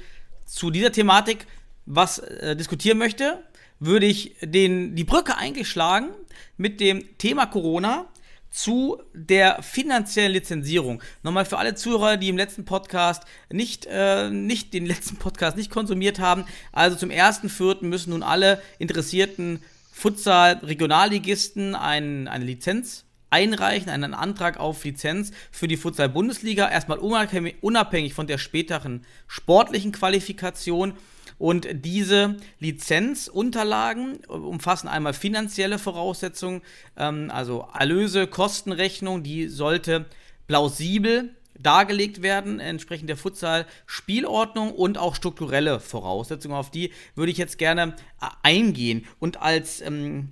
zu 0.46 0.70
dieser 0.70 0.92
Thematik 0.92 1.46
was 1.86 2.18
äh, 2.18 2.56
diskutieren 2.56 2.98
möchte, 2.98 3.42
würde 3.78 4.06
ich 4.06 4.36
den, 4.40 4.94
die 4.94 5.04
Brücke 5.04 5.36
eingeschlagen 5.36 6.08
mit 6.56 6.80
dem 6.80 7.18
Thema 7.18 7.46
Corona 7.46 8.06
zu 8.54 9.02
der 9.12 9.62
finanziellen 9.62 10.32
Lizenzierung. 10.32 11.02
Nochmal 11.24 11.44
für 11.44 11.58
alle 11.58 11.74
Zuhörer, 11.74 12.16
die 12.16 12.28
im 12.28 12.36
letzten 12.36 12.64
Podcast 12.64 13.24
nicht, 13.50 13.86
äh, 13.90 14.30
nicht 14.30 14.72
den 14.72 14.86
letzten 14.86 15.16
Podcast 15.16 15.56
nicht 15.56 15.72
konsumiert 15.72 16.20
haben. 16.20 16.44
Also 16.70 16.96
zum 16.96 17.10
1.4. 17.10 17.84
müssen 17.84 18.10
nun 18.10 18.22
alle 18.22 18.62
interessierten 18.78 19.60
Futsal-Regionalligisten 19.92 21.74
ein, 21.74 22.28
eine 22.28 22.44
Lizenz 22.44 23.04
einreichen, 23.28 23.90
einen 23.90 24.14
Antrag 24.14 24.60
auf 24.60 24.84
Lizenz 24.84 25.32
für 25.50 25.66
die 25.66 25.76
Futsal-Bundesliga. 25.76 26.70
Erstmal 26.70 26.98
unabhängig 26.98 28.14
von 28.14 28.28
der 28.28 28.38
späteren 28.38 29.04
sportlichen 29.26 29.90
Qualifikation. 29.90 30.94
Und 31.38 31.66
diese 31.72 32.36
Lizenzunterlagen 32.60 34.24
umfassen 34.26 34.88
einmal 34.88 35.14
finanzielle 35.14 35.78
Voraussetzungen, 35.78 36.62
ähm, 36.96 37.30
also 37.32 37.68
Erlöse, 37.78 38.26
Kostenrechnung, 38.26 39.22
die 39.22 39.48
sollte 39.48 40.06
plausibel 40.46 41.34
dargelegt 41.58 42.22
werden, 42.22 42.60
entsprechend 42.60 43.08
der 43.08 43.16
Futsal-Spielordnung 43.16 44.72
und 44.72 44.98
auch 44.98 45.14
strukturelle 45.14 45.80
Voraussetzungen. 45.80 46.54
Auf 46.54 46.70
die 46.70 46.92
würde 47.14 47.32
ich 47.32 47.38
jetzt 47.38 47.58
gerne 47.58 47.94
äh, 48.20 48.26
eingehen. 48.42 49.06
Und 49.20 49.40
als, 49.40 49.80
ähm, 49.80 50.30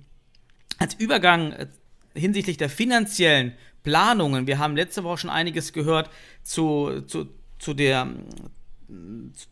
als 0.77 0.93
Übergang 0.95 1.53
äh, 1.53 1.67
hinsichtlich 2.13 2.57
der 2.57 2.69
finanziellen 2.69 3.53
Planungen, 3.83 4.47
wir 4.47 4.59
haben 4.59 4.75
letzte 4.75 5.03
Woche 5.03 5.19
schon 5.19 5.29
einiges 5.29 5.73
gehört 5.73 6.09
zu, 6.43 7.01
zu, 7.07 7.27
zu 7.59 7.73
der 7.73 8.07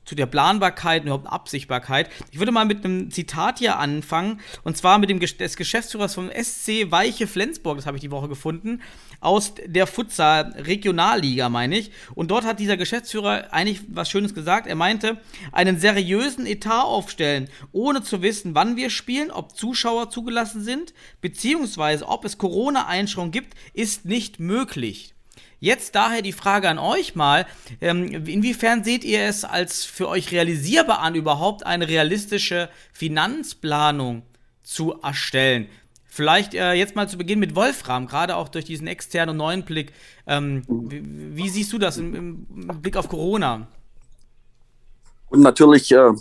zu 0.05 0.15
der 0.15 0.25
Planbarkeit 0.25 1.01
und 1.01 1.07
überhaupt 1.07 1.27
Absichtbarkeit. 1.27 2.09
Ich 2.31 2.39
würde 2.39 2.51
mal 2.51 2.65
mit 2.65 2.83
einem 2.83 3.11
Zitat 3.11 3.59
hier 3.59 3.77
anfangen, 3.77 4.39
und 4.63 4.77
zwar 4.77 4.97
mit 4.97 5.09
dem 5.09 5.19
des 5.19 5.55
Geschäftsführers 5.55 6.15
vom 6.15 6.29
SC 6.29 6.91
Weiche 6.91 7.27
Flensburg, 7.27 7.77
das 7.77 7.85
habe 7.85 7.97
ich 7.97 8.01
die 8.01 8.11
Woche 8.11 8.27
gefunden, 8.27 8.81
aus 9.19 9.53
der 9.65 9.87
Futsal 9.87 10.53
Regionalliga, 10.57 11.49
meine 11.49 11.77
ich. 11.77 11.91
Und 12.15 12.31
dort 12.31 12.45
hat 12.45 12.59
dieser 12.59 12.77
Geschäftsführer 12.77 13.53
eigentlich 13.53 13.81
was 13.87 14.09
Schönes 14.09 14.33
gesagt. 14.33 14.67
Er 14.67 14.75
meinte, 14.75 15.21
einen 15.51 15.79
seriösen 15.79 16.45
Etat 16.45 16.83
aufstellen, 16.83 17.47
ohne 17.71 18.01
zu 18.01 18.21
wissen, 18.21 18.55
wann 18.55 18.75
wir 18.75 18.89
spielen, 18.89 19.31
ob 19.31 19.55
Zuschauer 19.55 20.09
zugelassen 20.09 20.63
sind, 20.63 20.93
beziehungsweise 21.21 22.07
ob 22.07 22.25
es 22.25 22.37
Corona-Einschränkungen 22.37 23.31
gibt, 23.31 23.53
ist 23.73 24.05
nicht 24.05 24.39
möglich. 24.39 25.13
Jetzt 25.63 25.93
daher 25.93 26.23
die 26.23 26.31
Frage 26.31 26.67
an 26.67 26.79
euch 26.79 27.13
mal, 27.13 27.45
ähm, 27.81 28.25
inwiefern 28.25 28.83
seht 28.83 29.03
ihr 29.03 29.21
es 29.21 29.45
als 29.45 29.85
für 29.85 30.09
euch 30.09 30.31
realisierbar 30.31 30.99
an, 30.99 31.13
überhaupt 31.13 31.67
eine 31.67 31.87
realistische 31.87 32.67
Finanzplanung 32.91 34.23
zu 34.63 34.99
erstellen? 35.03 35.67
Vielleicht 36.05 36.55
äh, 36.55 36.73
jetzt 36.73 36.95
mal 36.95 37.07
zu 37.07 37.15
Beginn 37.15 37.37
mit 37.37 37.55
Wolfram, 37.55 38.07
gerade 38.07 38.37
auch 38.37 38.49
durch 38.49 38.65
diesen 38.65 38.87
externen 38.87 39.37
neuen 39.37 39.63
Blick. 39.63 39.93
Ähm, 40.25 40.63
wie, 40.67 41.03
wie, 41.37 41.49
siehst 41.49 41.71
du 41.71 41.77
das 41.77 41.97
im, 41.97 42.15
im, 42.15 42.81
Blick 42.81 42.97
auf 42.97 43.07
Corona? 43.07 43.67
Und 45.29 45.41
natürlich 45.41 45.91
äh, 45.91 46.11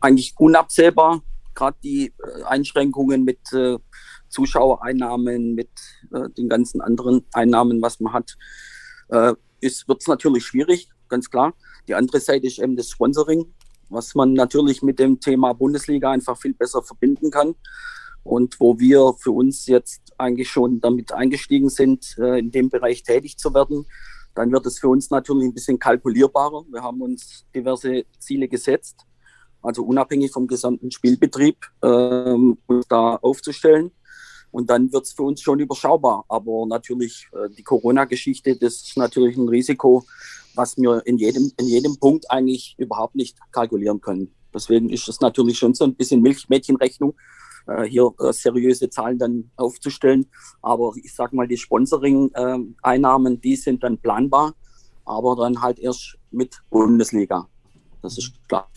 eigentlich 0.00 0.34
unabsehbar, 0.36 1.22
gerade 1.54 1.78
die 1.82 2.12
äh, 2.18 2.42
Einschränkungen 2.44 3.24
mit 3.24 3.40
äh, 3.54 3.78
Zuschauereinnahmen, 4.28 5.54
mit 5.54 5.70
äh, 6.12 6.28
den 6.30 6.48
ganzen 6.48 6.80
anderen 6.80 7.24
Einnahmen, 7.32 7.80
was 7.82 8.00
man 8.00 8.12
hat, 8.12 8.36
äh, 9.08 9.34
wird 9.60 10.00
es 10.00 10.08
natürlich 10.08 10.44
schwierig, 10.44 10.88
ganz 11.08 11.30
klar. 11.30 11.54
Die 11.88 11.94
andere 11.94 12.20
Seite 12.20 12.46
ist 12.46 12.58
eben 12.58 12.76
das 12.76 12.90
Sponsoring, 12.90 13.52
was 13.88 14.14
man 14.14 14.32
natürlich 14.32 14.82
mit 14.82 14.98
dem 14.98 15.20
Thema 15.20 15.52
Bundesliga 15.52 16.10
einfach 16.10 16.38
viel 16.38 16.54
besser 16.54 16.82
verbinden 16.82 17.30
kann. 17.30 17.54
Und 18.22 18.60
wo 18.60 18.78
wir 18.78 19.14
für 19.18 19.32
uns 19.32 19.66
jetzt 19.66 20.02
eigentlich 20.18 20.50
schon 20.50 20.80
damit 20.80 21.12
eingestiegen 21.12 21.70
sind, 21.70 22.16
äh, 22.18 22.38
in 22.38 22.50
dem 22.50 22.68
Bereich 22.68 23.02
tätig 23.02 23.38
zu 23.38 23.54
werden, 23.54 23.86
dann 24.34 24.52
wird 24.52 24.66
es 24.66 24.78
für 24.78 24.88
uns 24.88 25.10
natürlich 25.10 25.48
ein 25.48 25.54
bisschen 25.54 25.78
kalkulierbarer. 25.78 26.64
Wir 26.70 26.82
haben 26.82 27.00
uns 27.00 27.46
diverse 27.54 28.04
Ziele 28.18 28.46
gesetzt, 28.46 29.06
also 29.62 29.82
unabhängig 29.84 30.30
vom 30.30 30.46
gesamten 30.46 30.90
Spielbetrieb, 30.90 31.56
ähm, 31.82 32.58
uns 32.66 32.86
da 32.88 33.16
aufzustellen. 33.16 33.90
Und 34.50 34.70
dann 34.70 34.92
wird 34.92 35.04
es 35.04 35.12
für 35.12 35.22
uns 35.22 35.40
schon 35.40 35.60
überschaubar. 35.60 36.24
Aber 36.28 36.66
natürlich, 36.66 37.28
äh, 37.32 37.48
die 37.50 37.62
Corona-Geschichte, 37.62 38.56
das 38.56 38.74
ist 38.76 38.96
natürlich 38.96 39.36
ein 39.36 39.48
Risiko, 39.48 40.04
was 40.54 40.76
wir 40.76 41.02
in 41.06 41.18
jedem, 41.18 41.52
in 41.56 41.66
jedem 41.66 41.96
Punkt 41.98 42.30
eigentlich 42.30 42.74
überhaupt 42.78 43.14
nicht 43.14 43.38
kalkulieren 43.52 44.00
können. 44.00 44.32
Deswegen 44.52 44.90
ist 44.90 45.08
es 45.08 45.20
natürlich 45.20 45.58
schon 45.58 45.74
so 45.74 45.84
ein 45.84 45.94
bisschen 45.94 46.22
Milchmädchenrechnung, 46.22 47.14
äh, 47.66 47.84
hier 47.84 48.12
äh, 48.18 48.32
seriöse 48.32 48.90
Zahlen 48.90 49.18
dann 49.18 49.50
aufzustellen. 49.56 50.26
Aber 50.62 50.92
ich 50.96 51.14
sage 51.14 51.36
mal, 51.36 51.46
die 51.46 51.56
Sponsoring-Einnahmen, 51.56 53.40
die 53.40 53.56
sind 53.56 53.82
dann 53.84 53.98
planbar, 53.98 54.54
aber 55.04 55.36
dann 55.36 55.62
halt 55.62 55.78
erst 55.78 56.18
mit 56.30 56.60
Bundesliga. 56.70 57.48
Das 58.02 58.18
ist 58.18 58.32
klar. 58.48 58.68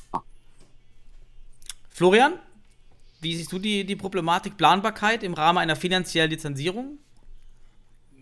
Florian? 1.90 2.34
Wie 3.24 3.36
siehst 3.36 3.52
du 3.52 3.60
die, 3.60 3.86
die 3.86 3.96
Problematik 3.96 4.58
Planbarkeit 4.58 5.24
im 5.24 5.34
Rahmen 5.34 5.60
einer 5.60 5.78
finanziellen 5.78 6.30
Lizenzierung? 6.30 6.98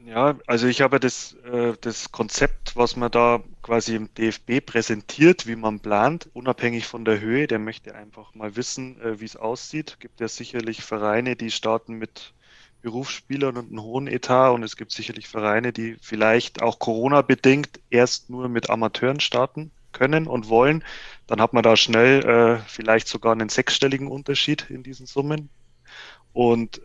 Ja, 0.06 0.38
also 0.48 0.68
ich 0.68 0.82
habe 0.82 1.00
das, 1.00 1.34
äh, 1.44 1.74
das 1.82 2.12
Konzept, 2.12 2.76
was 2.76 2.96
man 2.96 3.12
da 3.12 3.44
quasi 3.62 3.96
im 3.96 4.14
DFB 4.14 4.60
präsentiert, 4.66 5.48
wie 5.48 5.56
man 5.56 5.80
plant, 5.80 6.30
unabhängig 6.34 6.88
von 6.88 7.06
der 7.06 7.20
Höhe, 7.20 7.48
der 7.48 7.60
möchte 7.60 7.94
einfach 7.96 8.34
mal 8.34 8.56
wissen, 8.56 9.00
äh, 9.02 9.20
wie 9.20 9.26
es 9.26 9.36
aussieht. 9.36 9.98
Gibt 10.00 10.20
ja 10.20 10.28
sicherlich 10.28 10.82
Vereine, 10.82 11.36
die 11.36 11.52
starten 11.52 11.94
mit 11.96 12.34
Berufsspielern 12.82 13.58
und 13.58 13.70
einem 13.70 13.82
hohen 13.84 14.08
Etat 14.08 14.52
und 14.52 14.64
es 14.64 14.76
gibt 14.76 14.92
sicherlich 14.92 15.28
Vereine, 15.28 15.72
die 15.72 15.98
vielleicht 16.02 16.62
auch 16.64 16.80
Corona-bedingt 16.80 17.80
erst 17.92 18.30
nur 18.30 18.50
mit 18.50 18.70
Amateuren 18.72 19.20
starten 19.20 19.72
können 19.94 20.28
und 20.28 20.50
wollen, 20.50 20.84
dann 21.28 21.42
hat 21.42 21.54
man 21.54 21.64
da 21.64 21.76
schnell 21.76 22.26
äh, 22.26 22.60
vielleicht 22.68 23.08
sogar 23.08 23.32
einen 23.32 23.50
sechsstelligen 23.50 24.08
Unterschied 24.08 24.70
in 24.70 24.84
diesen 24.84 25.06
Summen. 25.06 25.50
Und 26.34 26.82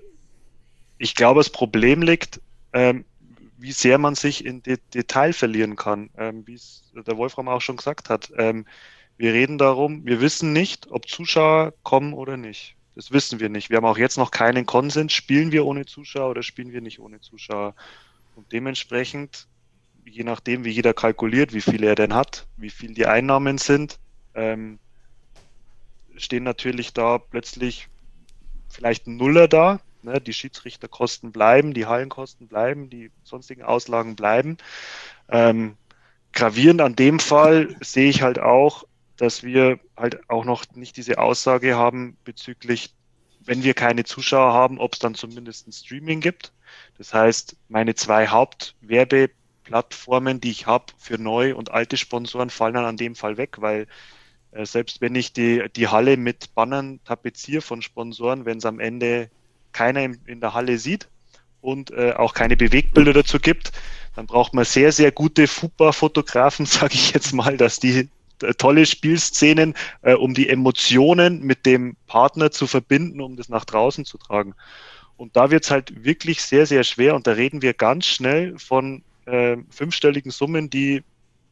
ich 0.99 1.15
glaube, 1.15 1.41
das 1.41 1.51
Problem 1.51 2.03
liegt, 2.03 2.41
ähm, 2.73 3.05
wie 3.59 3.73
sehr 3.73 3.99
man 3.99 4.15
sich 4.15 4.45
in 4.45 4.63
De 4.63 4.79
Detail 4.95 5.33
verlieren 5.33 5.77
kann, 5.77 6.11
ähm, 6.17 6.47
wie 6.47 6.55
es 6.55 6.93
der 6.95 7.17
Wolfram 7.17 7.49
auch 7.49 7.61
schon 7.61 7.77
gesagt 7.77 8.11
hat. 8.11 8.33
Ähm, 8.37 8.67
wir 9.17 9.33
reden 9.33 9.57
darum, 9.57 10.05
wir 10.05 10.21
wissen 10.21 10.53
nicht, 10.53 10.91
ob 10.91 11.09
Zuschauer 11.09 11.73
kommen 11.83 12.13
oder 12.13 12.37
nicht. 12.37 12.77
Das 12.95 13.13
wissen 13.13 13.41
wir 13.41 13.49
nicht. 13.49 13.71
Wir 13.71 13.79
haben 13.79 13.85
auch 13.85 13.99
jetzt 13.99 14.19
noch 14.19 14.31
keinen 14.31 14.67
Konsens. 14.67 15.13
Spielen 15.13 15.53
wir 15.53 15.67
ohne 15.67 15.87
Zuschauer 15.87 16.31
oder 16.31 16.43
spielen 16.43 16.73
wir 16.73 16.81
nicht 16.81 16.99
ohne 16.99 17.21
Zuschauer? 17.21 17.75
Und 18.37 18.53
dementsprechend 18.53 19.47
je 20.07 20.25
nachdem, 20.25 20.65
wie 20.65 20.71
jeder 20.71 20.95
kalkuliert, 20.95 21.53
wie 21.53 21.61
viel 21.61 21.85
er 21.85 21.95
denn 21.95 22.15
hat, 22.15 22.47
wie 22.57 22.71
viel 22.71 22.95
die 22.95 23.07
Einnahmen 23.07 23.59
sind, 23.59 23.99
ähm, 24.35 24.79
stehen 26.17 26.45
natürlich 26.45 26.93
da 26.93 27.19
plötzlich 27.19 27.89
vielleicht 28.69 29.07
ein 29.07 29.17
Nuller 29.17 29.49
da. 29.49 29.81
Ne? 30.03 30.21
Die 30.21 30.33
Schiedsrichterkosten 30.33 31.33
bleiben, 31.33 31.75
die 31.75 31.87
Hallenkosten 31.87 32.49
bleiben, 32.49 32.89
die 32.91 33.11
sonstigen 33.25 33.63
Auslagen 33.63 34.17
bleiben. 34.17 34.57
Ähm, 35.29 35.77
gravierend 36.33 36.81
an 36.81 36.97
dem 36.97 37.19
Fall 37.19 37.75
sehe 37.81 38.09
ich 38.09 38.23
halt 38.23 38.39
auch, 38.39 38.85
dass 39.17 39.43
wir 39.43 39.81
halt 39.97 40.29
auch 40.29 40.45
noch 40.45 40.65
nicht 40.75 40.97
diese 40.97 41.19
Aussage 41.19 41.77
haben 41.77 42.17
bezüglich, 42.25 42.95
wenn 43.41 43.63
wir 43.63 43.75
keine 43.75 44.05
Zuschauer 44.05 44.53
haben, 44.53 44.79
ob 44.79 44.95
es 44.95 44.99
dann 44.99 45.15
zumindest 45.15 45.67
ein 45.67 45.73
Streaming 45.73 46.21
gibt. 46.21 46.53
Das 46.99 47.15
heißt, 47.15 47.57
meine 47.69 47.95
zwei 47.95 48.29
Hauptwerbeplattformen, 49.67 50.41
die 50.41 50.51
ich 50.51 50.67
habe 50.67 50.87
für 50.99 51.19
neue 51.19 51.57
und 51.57 51.71
alte 51.71 51.97
Sponsoren, 51.97 52.51
fallen 52.51 52.75
dann 52.75 52.85
an 52.85 52.97
dem 52.97 53.15
Fall 53.15 53.37
weg, 53.37 53.57
weil 53.61 53.87
äh, 54.53 54.65
selbst 54.65 55.01
wenn 55.01 55.15
ich 55.15 55.33
die, 55.33 55.65
die 55.75 55.89
Halle 55.89 56.17
mit 56.17 56.55
Bannern 56.55 57.01
tapeziere 57.05 57.63
von 57.63 57.83
Sponsoren, 57.83 58.45
wenn 58.45 58.59
es 58.59 58.65
am 58.65 58.81
Ende 58.81 59.31
keiner 59.73 60.03
in, 60.03 60.19
in 60.27 60.41
der 60.41 60.55
Halle 60.55 60.79
sieht 60.79 61.09
und 61.61 61.91
äh, 61.91 62.13
auch 62.13 62.35
keine 62.35 62.57
Bewegbilder 62.57 63.13
dazu 63.13 63.39
gibt, 63.39 63.73
dann 64.15 64.27
braucht 64.27 64.55
man 64.55 64.65
sehr, 64.65 64.93
sehr 64.93 65.13
gute 65.13 65.47
Fußballfotografen, 65.47 66.67
sage 66.67 66.95
ich 66.95 67.13
jetzt 67.13 67.33
mal, 67.33 67.57
dass 67.57 67.79
die 67.79 68.09
äh, 68.43 68.55
tolle 68.55 68.87
Spielszenen, 68.87 69.75
äh, 70.03 70.15
um 70.15 70.35
die 70.35 70.49
Emotionen 70.49 71.43
mit 71.43 71.67
dem 71.67 71.97
Partner 72.07 72.51
zu 72.51 72.67
verbinden, 72.67 73.21
um 73.21 73.37
das 73.37 73.49
nach 73.49 73.65
draußen 73.65 74.05
zu 74.05 74.19
tragen. 74.19 74.55
Und 75.17 75.35
da 75.35 75.51
wird 75.51 75.65
es 75.65 75.71
halt 75.71 76.05
wirklich 76.05 76.43
sehr, 76.43 76.67
sehr 76.67 76.85
schwer 76.85 77.15
und 77.15 77.27
da 77.27 77.33
reden 77.33 77.63
wir 77.63 77.73
ganz 77.73 78.05
schnell 78.05 78.59
von 78.59 79.03
äh, 79.27 79.57
fünfstelligen 79.71 80.31
Summen, 80.31 80.71
die 80.71 81.05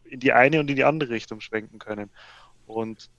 in 0.05 0.21
die 0.21 0.33
eine 0.33 0.61
und 0.61 0.71
in 0.71 0.77
die 0.77 0.85
andere 0.85 1.11
Richtung 1.11 1.41
schwenken 1.41 1.79
können. 1.79 2.11
Und 2.67 3.11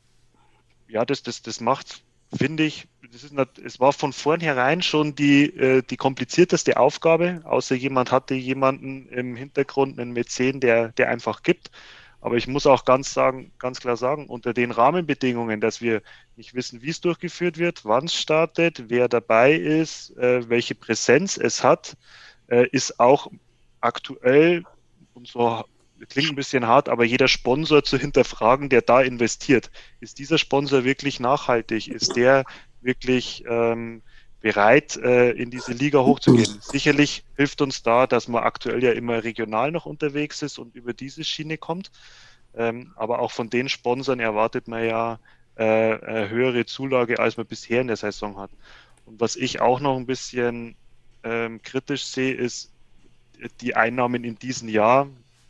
ja, 0.88 1.06
das, 1.06 1.24
das, 1.24 1.42
das 1.42 1.60
macht, 1.62 2.04
finde 2.36 2.64
ich, 2.64 2.88
nicht, 3.32 3.60
es 3.60 3.80
war 3.80 3.94
von 3.94 4.14
vornherein 4.14 4.82
schon 4.82 5.16
die, 5.16 5.46
äh, 5.46 5.82
die 5.82 5.98
komplizierteste 5.98 6.78
Aufgabe, 6.78 7.42
außer 7.44 7.76
jemand 7.76 8.12
hatte 8.12 8.36
jemanden 8.36 9.08
im 9.10 9.36
Hintergrund, 9.36 10.00
einen 10.00 10.12
Mäzen, 10.12 10.60
der, 10.60 10.90
der 10.90 11.10
einfach 11.10 11.44
gibt. 11.44 11.72
Aber 12.22 12.38
ich 12.38 12.48
muss 12.48 12.66
auch 12.66 12.86
ganz 12.86 13.14
sagen, 13.14 13.52
ganz 13.60 13.80
klar 13.80 13.98
sagen, 13.98 14.26
unter 14.28 14.54
den 14.54 14.72
Rahmenbedingungen, 14.72 15.62
dass 15.62 15.80
wir 15.80 16.02
nicht 16.36 16.56
wissen, 16.56 16.82
wie 16.82 16.90
es 16.90 17.00
durchgeführt 17.00 17.60
wird, 17.60 17.86
wann 17.86 18.06
es 18.06 18.16
startet, 18.16 18.86
wer 18.90 19.08
dabei 19.08 19.54
ist, 19.54 20.18
äh, 20.18 20.50
welche 20.50 20.74
Präsenz 20.74 21.38
es 21.38 21.64
hat, 21.64 21.96
äh, 22.48 22.68
ist 22.72 23.00
auch 23.00 23.30
aktuell, 23.86 24.64
und 25.14 25.28
so 25.28 25.64
klingt 26.10 26.30
ein 26.30 26.36
bisschen 26.36 26.68
hart, 26.68 26.90
aber 26.90 27.06
jeder 27.06 27.28
Sponsor 27.28 27.84
zu 27.84 27.98
hinterfragen, 27.98 28.70
der 28.70 28.82
da 28.82 29.02
investiert. 29.02 29.72
Ist 30.02 30.20
dieser 30.20 30.38
Sponsor 30.38 30.84
wirklich 30.84 31.20
nachhaltig? 31.20 31.88
Ist 31.88 32.16
der 32.16 32.44
wirklich 32.82 33.44
ähm, 33.48 34.02
bereit, 34.42 34.96
äh, 34.98 35.32
in 35.32 35.50
diese 35.50 35.74
Liga 35.74 36.00
hochzugehen. 36.00 36.60
Sicherlich 36.62 37.24
hilft 37.36 37.62
uns 37.62 37.82
da, 37.82 38.06
dass 38.06 38.28
man 38.28 38.44
aktuell 38.44 38.84
ja 38.84 38.92
immer 38.92 39.24
regional 39.24 39.72
noch 39.72 39.88
unterwegs 39.88 40.42
ist 40.44 40.60
und 40.60 40.76
über 40.76 40.94
diese 40.94 41.24
Schiene 41.24 41.58
kommt. 41.58 41.90
Ähm, 42.54 42.94
aber 42.96 43.20
auch 43.20 43.32
von 43.32 43.50
den 43.50 43.70
Sponsoren 43.70 44.20
erwartet 44.20 44.68
man 44.68 44.86
ja 44.86 45.20
äh, 45.56 46.28
höhere 46.30 46.66
Zulage, 46.66 47.20
als 47.20 47.38
man 47.38 47.48
bisher 47.48 47.82
in 47.82 47.88
der 47.88 47.96
Saison 47.96 48.38
hat. 48.38 48.52
Und 49.06 49.20
was 49.20 49.36
ich 49.36 49.62
auch 49.62 49.80
noch 49.80 49.98
ein 49.98 50.06
bisschen 50.06 50.76
ähm, 51.24 51.62
kritisch 51.64 52.06
sehe, 52.06 52.36
ist 52.36 52.72
die 53.62 53.76
Einnahmen 53.76 54.24
in 54.24 54.38
diesem 54.38 54.70
Jahr. 54.70 55.08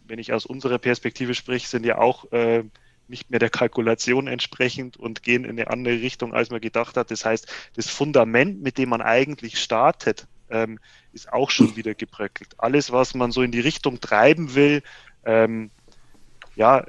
Wenn 0.07 0.19
ich 0.19 0.33
aus 0.33 0.45
unserer 0.45 0.77
Perspektive 0.77 1.33
spreche, 1.33 1.67
sind 1.67 1.85
ja 1.85 1.97
auch 1.97 2.31
äh, 2.31 2.63
nicht 3.07 3.29
mehr 3.29 3.39
der 3.39 3.49
Kalkulation 3.49 4.27
entsprechend 4.27 4.97
und 4.97 5.23
gehen 5.23 5.43
in 5.43 5.51
eine 5.51 5.69
andere 5.69 6.01
Richtung, 6.01 6.33
als 6.33 6.49
man 6.49 6.61
gedacht 6.61 6.97
hat. 6.97 7.11
Das 7.11 7.25
heißt, 7.25 7.47
das 7.75 7.89
Fundament, 7.89 8.61
mit 8.61 8.77
dem 8.77 8.89
man 8.89 9.01
eigentlich 9.01 9.59
startet, 9.59 10.27
ähm, 10.49 10.79
ist 11.13 11.31
auch 11.31 11.49
schon 11.49 11.75
wieder 11.75 11.93
gebröckelt. 11.93 12.55
Alles, 12.57 12.91
was 12.91 13.13
man 13.13 13.31
so 13.31 13.41
in 13.41 13.51
die 13.51 13.59
Richtung 13.59 13.99
treiben 13.99 14.55
will, 14.55 14.83
ähm, 15.25 15.71
ja, 16.55 16.85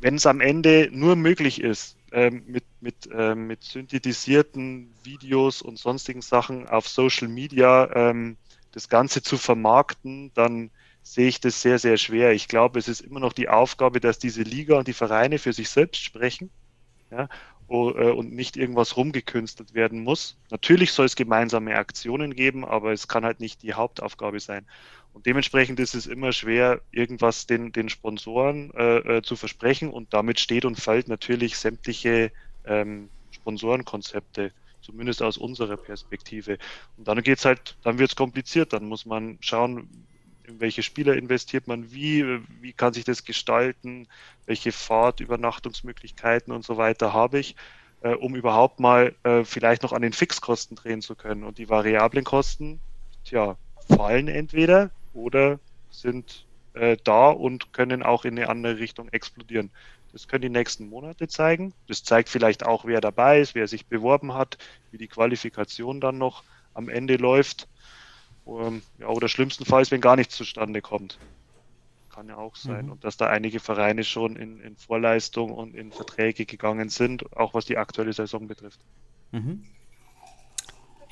wenn 0.00 0.16
es 0.16 0.26
am 0.26 0.40
Ende 0.40 0.88
nur 0.92 1.16
möglich 1.16 1.60
ist, 1.60 1.96
ähm, 2.12 2.44
mit, 2.46 2.64
mit, 2.80 3.08
ähm, 3.12 3.46
mit 3.46 3.64
synthetisierten 3.64 4.92
Videos 5.02 5.62
und 5.62 5.78
sonstigen 5.78 6.22
Sachen 6.22 6.68
auf 6.68 6.88
Social 6.88 7.28
Media 7.28 7.90
ähm, 7.94 8.36
das 8.76 8.90
Ganze 8.90 9.22
zu 9.22 9.38
vermarkten, 9.38 10.30
dann 10.34 10.70
sehe 11.02 11.28
ich 11.28 11.40
das 11.40 11.62
sehr, 11.62 11.78
sehr 11.78 11.96
schwer. 11.96 12.32
Ich 12.32 12.46
glaube, 12.46 12.78
es 12.78 12.88
ist 12.88 13.00
immer 13.00 13.20
noch 13.20 13.32
die 13.32 13.48
Aufgabe, 13.48 14.00
dass 14.00 14.18
diese 14.18 14.42
Liga 14.42 14.76
und 14.76 14.86
die 14.86 14.92
Vereine 14.92 15.38
für 15.38 15.54
sich 15.54 15.70
selbst 15.70 16.02
sprechen 16.02 16.50
ja, 17.10 17.30
äh, 17.70 17.72
und 17.72 18.34
nicht 18.34 18.58
irgendwas 18.58 18.98
rumgekünstelt 18.98 19.72
werden 19.72 20.04
muss. 20.04 20.36
Natürlich 20.50 20.92
soll 20.92 21.06
es 21.06 21.16
gemeinsame 21.16 21.74
Aktionen 21.76 22.34
geben, 22.34 22.66
aber 22.66 22.92
es 22.92 23.08
kann 23.08 23.24
halt 23.24 23.40
nicht 23.40 23.62
die 23.62 23.72
Hauptaufgabe 23.72 24.40
sein. 24.40 24.66
Und 25.14 25.24
dementsprechend 25.24 25.80
ist 25.80 25.94
es 25.94 26.06
immer 26.06 26.32
schwer, 26.32 26.82
irgendwas 26.90 27.46
den, 27.46 27.72
den 27.72 27.88
Sponsoren 27.88 28.74
äh, 28.74 29.16
äh 29.16 29.22
zu 29.22 29.36
versprechen 29.36 29.88
und 29.88 30.12
damit 30.12 30.38
steht 30.38 30.66
und 30.66 30.78
fällt 30.78 31.08
natürlich 31.08 31.56
sämtliche 31.56 32.30
ähm, 32.66 33.08
Sponsorenkonzepte 33.30 34.52
zumindest 34.86 35.22
aus 35.22 35.36
unserer 35.36 35.76
Perspektive. 35.76 36.58
Und 36.96 37.08
dann 37.08 37.22
geht's 37.22 37.44
halt, 37.44 37.76
dann 37.82 37.98
wird 37.98 38.10
es 38.10 38.16
kompliziert, 38.16 38.72
dann 38.72 38.84
muss 38.84 39.04
man 39.04 39.38
schauen, 39.40 39.88
in 40.44 40.60
welche 40.60 40.84
Spieler 40.84 41.16
investiert 41.16 41.66
man 41.66 41.90
wie, 41.90 42.24
wie 42.60 42.72
kann 42.72 42.92
sich 42.92 43.04
das 43.04 43.24
gestalten, 43.24 44.06
welche 44.46 44.70
Fahrt, 44.70 45.18
Übernachtungsmöglichkeiten 45.18 46.52
und 46.52 46.64
so 46.64 46.76
weiter 46.76 47.12
habe 47.12 47.40
ich, 47.40 47.56
äh, 48.02 48.14
um 48.14 48.36
überhaupt 48.36 48.78
mal 48.78 49.14
äh, 49.24 49.42
vielleicht 49.44 49.82
noch 49.82 49.92
an 49.92 50.02
den 50.02 50.12
Fixkosten 50.12 50.76
drehen 50.76 51.02
zu 51.02 51.16
können. 51.16 51.42
Und 51.42 51.58
die 51.58 51.68
variablen 51.68 52.24
Kosten, 52.24 52.78
tja, 53.24 53.56
fallen 53.88 54.28
entweder 54.28 54.90
oder 55.12 55.58
sind 55.90 56.46
äh, 56.74 56.96
da 57.02 57.30
und 57.30 57.72
können 57.72 58.04
auch 58.04 58.24
in 58.24 58.38
eine 58.38 58.48
andere 58.48 58.78
Richtung 58.78 59.08
explodieren. 59.08 59.70
Das 60.16 60.28
können 60.28 60.40
die 60.40 60.48
nächsten 60.48 60.88
Monate 60.88 61.28
zeigen. 61.28 61.74
Das 61.88 62.02
zeigt 62.02 62.30
vielleicht 62.30 62.64
auch, 62.64 62.86
wer 62.86 63.02
dabei 63.02 63.38
ist, 63.38 63.54
wer 63.54 63.68
sich 63.68 63.84
beworben 63.84 64.32
hat, 64.32 64.56
wie 64.90 64.96
die 64.96 65.08
Qualifikation 65.08 66.00
dann 66.00 66.16
noch 66.16 66.42
am 66.72 66.88
Ende 66.88 67.16
läuft. 67.16 67.68
Ähm, 68.46 68.80
ja, 68.98 69.08
oder 69.08 69.28
schlimmstenfalls, 69.28 69.90
wenn 69.90 70.00
gar 70.00 70.16
nichts 70.16 70.34
zustande 70.34 70.80
kommt. 70.80 71.18
Kann 72.08 72.28
ja 72.28 72.38
auch 72.38 72.56
sein. 72.56 72.86
Mhm. 72.86 72.92
Und 72.92 73.04
dass 73.04 73.18
da 73.18 73.26
einige 73.26 73.60
Vereine 73.60 74.04
schon 74.04 74.36
in, 74.36 74.58
in 74.60 74.78
Vorleistung 74.78 75.52
und 75.52 75.74
in 75.74 75.92
Verträge 75.92 76.46
gegangen 76.46 76.88
sind, 76.88 77.36
auch 77.36 77.52
was 77.52 77.66
die 77.66 77.76
aktuelle 77.76 78.14
Saison 78.14 78.46
betrifft. 78.46 78.80
Mhm. 79.32 79.64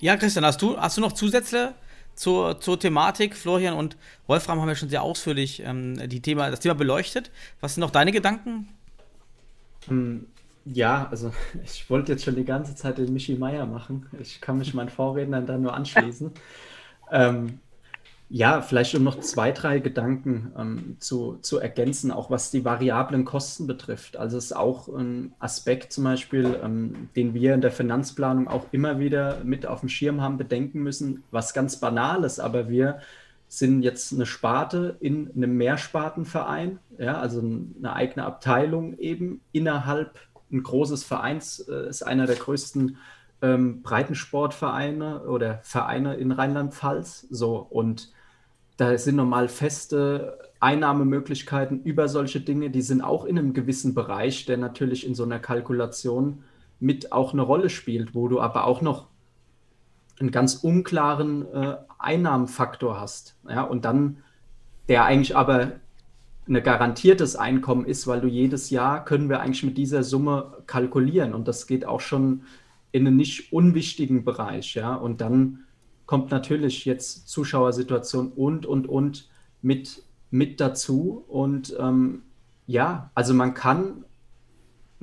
Ja, 0.00 0.16
Christian, 0.16 0.46
hast 0.46 0.62
du, 0.62 0.78
hast 0.78 0.96
du 0.96 1.02
noch 1.02 1.12
Zusätze 1.12 1.74
zur, 2.14 2.58
zur 2.58 2.80
Thematik? 2.80 3.36
Florian 3.36 3.74
und 3.74 3.98
Wolfram 4.26 4.62
haben 4.62 4.68
ja 4.68 4.74
schon 4.74 4.88
sehr 4.88 5.02
ausführlich 5.02 5.60
ähm, 5.60 6.08
die 6.08 6.22
Thema, 6.22 6.50
das 6.50 6.60
Thema 6.60 6.74
beleuchtet. 6.74 7.30
Was 7.60 7.74
sind 7.74 7.82
noch 7.82 7.90
deine 7.90 8.10
Gedanken? 8.10 8.70
Hm, 9.86 10.26
ja, 10.64 11.08
also 11.10 11.32
ich 11.64 11.88
wollte 11.90 12.12
jetzt 12.12 12.24
schon 12.24 12.36
die 12.36 12.44
ganze 12.44 12.74
Zeit 12.74 12.98
den 12.98 13.12
Michi 13.12 13.36
Meier 13.36 13.66
machen. 13.66 14.06
Ich 14.20 14.40
kann 14.40 14.58
mich 14.58 14.74
meinen 14.74 14.88
Vorrednern 14.88 15.46
dann 15.46 15.62
nur 15.62 15.74
anschließen. 15.74 16.32
Ähm, 17.12 17.60
ja, 18.30 18.62
vielleicht 18.62 18.94
um 18.94 19.04
noch 19.04 19.20
zwei, 19.20 19.52
drei 19.52 19.78
Gedanken 19.78 20.52
ähm, 20.58 20.96
zu, 20.98 21.36
zu 21.42 21.58
ergänzen, 21.58 22.10
auch 22.10 22.30
was 22.30 22.50
die 22.50 22.64
variablen 22.64 23.24
Kosten 23.24 23.66
betrifft. 23.66 24.16
Also 24.16 24.38
es 24.38 24.46
ist 24.46 24.56
auch 24.56 24.88
ein 24.88 25.34
Aspekt 25.38 25.92
zum 25.92 26.04
Beispiel, 26.04 26.58
ähm, 26.64 27.10
den 27.14 27.34
wir 27.34 27.54
in 27.54 27.60
der 27.60 27.70
Finanzplanung 27.70 28.48
auch 28.48 28.66
immer 28.72 28.98
wieder 28.98 29.44
mit 29.44 29.66
auf 29.66 29.80
dem 29.80 29.90
Schirm 29.90 30.22
haben, 30.22 30.38
bedenken 30.38 30.82
müssen, 30.82 31.22
was 31.30 31.52
ganz 31.52 31.78
Banales, 31.78 32.40
aber 32.40 32.68
wir 32.70 33.00
sind 33.58 33.82
jetzt 33.82 34.12
eine 34.12 34.26
Sparte 34.26 34.96
in 35.00 35.30
einem 35.34 35.56
Mehrspartenverein, 35.56 36.78
ja, 36.98 37.18
also 37.18 37.40
eine 37.40 37.92
eigene 37.92 38.24
Abteilung 38.24 38.98
eben 38.98 39.40
innerhalb 39.52 40.18
ein 40.50 40.62
großes 40.62 41.04
Vereins, 41.04 41.60
äh, 41.60 41.88
ist 41.88 42.02
einer 42.02 42.26
der 42.26 42.36
größten 42.36 42.96
ähm, 43.42 43.82
Breitensportvereine 43.82 45.22
oder 45.24 45.60
Vereine 45.62 46.14
in 46.14 46.32
Rheinland-Pfalz. 46.32 47.26
So, 47.30 47.56
und 47.58 48.12
da 48.76 48.96
sind 48.98 49.16
normal 49.16 49.48
feste 49.48 50.38
Einnahmemöglichkeiten 50.60 51.82
über 51.82 52.08
solche 52.08 52.40
Dinge, 52.40 52.70
die 52.70 52.82
sind 52.82 53.02
auch 53.02 53.24
in 53.24 53.38
einem 53.38 53.52
gewissen 53.52 53.94
Bereich, 53.94 54.46
der 54.46 54.56
natürlich 54.56 55.06
in 55.06 55.14
so 55.14 55.24
einer 55.24 55.38
Kalkulation 55.38 56.44
mit 56.80 57.12
auch 57.12 57.32
eine 57.32 57.42
Rolle 57.42 57.70
spielt, 57.70 58.14
wo 58.14 58.28
du 58.28 58.40
aber 58.40 58.64
auch 58.64 58.80
noch 58.80 59.08
einen 60.20 60.30
ganz 60.30 60.56
unklaren 60.56 61.52
äh, 61.52 61.76
Einnahmenfaktor 61.98 63.00
hast. 63.00 63.36
Ja, 63.48 63.62
und 63.62 63.84
dann, 63.84 64.18
der 64.88 65.04
eigentlich 65.04 65.36
aber 65.36 65.72
ein 66.46 66.62
garantiertes 66.62 67.36
Einkommen 67.36 67.86
ist, 67.86 68.06
weil 68.06 68.20
du 68.20 68.28
jedes 68.28 68.70
Jahr 68.70 69.04
können 69.04 69.28
wir 69.28 69.40
eigentlich 69.40 69.62
mit 69.62 69.78
dieser 69.78 70.02
Summe 70.02 70.58
kalkulieren. 70.66 71.34
Und 71.34 71.48
das 71.48 71.66
geht 71.66 71.86
auch 71.86 72.00
schon 72.00 72.42
in 72.92 73.06
einen 73.06 73.16
nicht 73.16 73.52
unwichtigen 73.52 74.24
Bereich, 74.24 74.74
ja. 74.74 74.94
Und 74.94 75.20
dann 75.20 75.64
kommt 76.06 76.30
natürlich 76.30 76.84
jetzt 76.84 77.28
Zuschauersituation 77.28 78.28
und, 78.28 78.66
und, 78.66 78.86
und 78.86 79.28
mit, 79.62 80.02
mit 80.30 80.60
dazu. 80.60 81.24
Und 81.28 81.74
ähm, 81.80 82.22
ja, 82.66 83.10
also 83.14 83.34
man 83.34 83.54
kann 83.54 84.04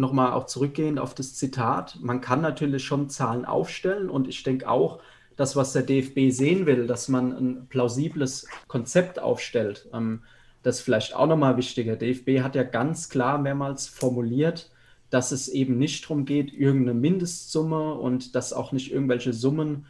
nochmal 0.01 0.33
auch 0.33 0.47
zurückgehend 0.47 0.99
auf 0.99 1.15
das 1.15 1.35
Zitat, 1.35 1.97
man 2.01 2.19
kann 2.19 2.41
natürlich 2.41 2.83
schon 2.83 3.09
Zahlen 3.09 3.45
aufstellen 3.45 4.09
und 4.09 4.27
ich 4.27 4.43
denke 4.43 4.69
auch, 4.69 4.99
das, 5.37 5.55
was 5.55 5.71
der 5.73 5.83
DFB 5.83 6.29
sehen 6.29 6.65
will, 6.65 6.87
dass 6.87 7.07
man 7.07 7.31
ein 7.31 7.67
plausibles 7.69 8.47
Konzept 8.67 9.19
aufstellt, 9.19 9.87
ähm, 9.93 10.23
das 10.63 10.77
ist 10.77 10.81
vielleicht 10.81 11.15
auch 11.15 11.25
nochmal 11.25 11.57
wichtiger. 11.57 11.95
DFB 11.95 12.41
hat 12.43 12.55
ja 12.55 12.63
ganz 12.63 13.09
klar 13.09 13.39
mehrmals 13.39 13.87
formuliert, 13.87 14.69
dass 15.09 15.31
es 15.31 15.47
eben 15.47 15.77
nicht 15.77 16.03
darum 16.03 16.25
geht, 16.25 16.53
irgendeine 16.53 16.99
Mindestsumme 16.99 17.95
und 17.95 18.35
dass 18.35 18.53
auch 18.53 18.71
nicht 18.71 18.91
irgendwelche 18.91 19.33
Summen, 19.33 19.87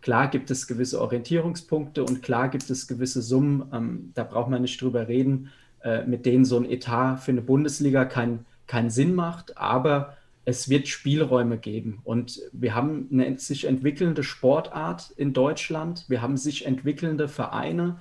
klar 0.00 0.28
gibt 0.28 0.50
es 0.50 0.66
gewisse 0.66 1.00
Orientierungspunkte 1.00 2.04
und 2.04 2.22
klar 2.22 2.48
gibt 2.48 2.70
es 2.70 2.88
gewisse 2.88 3.20
Summen, 3.20 3.68
ähm, 3.72 4.10
da 4.14 4.24
braucht 4.24 4.50
man 4.50 4.62
nicht 4.62 4.80
drüber 4.80 5.08
reden, 5.08 5.50
äh, 5.82 6.04
mit 6.06 6.24
denen 6.24 6.44
so 6.44 6.56
ein 6.56 6.70
Etat 6.70 7.18
für 7.18 7.32
eine 7.32 7.42
Bundesliga 7.42 8.04
keinen 8.74 8.84
kein 8.84 8.90
Sinn 8.90 9.14
macht, 9.14 9.56
aber 9.56 10.16
es 10.44 10.68
wird 10.68 10.88
Spielräume 10.88 11.58
geben. 11.58 12.00
Und 12.02 12.40
wir 12.52 12.74
haben 12.74 13.08
eine 13.12 13.38
sich 13.38 13.66
entwickelnde 13.66 14.24
Sportart 14.24 15.12
in 15.16 15.32
Deutschland, 15.32 16.06
wir 16.08 16.20
haben 16.20 16.36
sich 16.36 16.66
entwickelnde 16.66 17.28
Vereine 17.28 18.00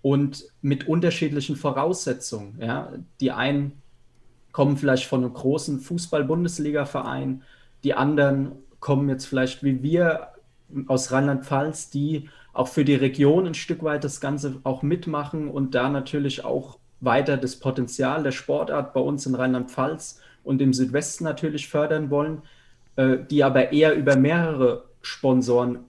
und 0.00 0.44
mit 0.62 0.86
unterschiedlichen 0.86 1.56
Voraussetzungen. 1.56 2.56
Ja. 2.60 2.92
Die 3.20 3.32
einen 3.32 3.82
kommen 4.52 4.76
vielleicht 4.76 5.06
von 5.06 5.24
einem 5.24 5.34
großen 5.34 5.80
Fußball-Bundesliga-Verein, 5.80 7.42
die 7.82 7.94
anderen 7.94 8.52
kommen 8.78 9.08
jetzt 9.08 9.26
vielleicht 9.26 9.64
wie 9.64 9.82
wir 9.82 10.28
aus 10.86 11.10
Rheinland-Pfalz, 11.10 11.90
die 11.90 12.28
auch 12.52 12.68
für 12.68 12.84
die 12.84 12.94
Region 12.94 13.46
ein 13.46 13.54
Stück 13.54 13.82
weit 13.82 14.04
das 14.04 14.20
Ganze 14.20 14.60
auch 14.62 14.82
mitmachen 14.82 15.48
und 15.48 15.74
da 15.74 15.88
natürlich 15.88 16.44
auch 16.44 16.78
weiter 17.02 17.36
das 17.36 17.56
Potenzial 17.56 18.22
der 18.22 18.32
Sportart 18.32 18.94
bei 18.94 19.00
uns 19.00 19.26
in 19.26 19.34
Rheinland-Pfalz 19.34 20.20
und 20.44 20.62
im 20.62 20.72
Südwesten 20.72 21.24
natürlich 21.24 21.68
fördern 21.68 22.10
wollen, 22.10 22.42
äh, 22.96 23.18
die 23.30 23.44
aber 23.44 23.72
eher 23.72 23.94
über 23.94 24.16
mehrere 24.16 24.84
Sponsoren 25.02 25.80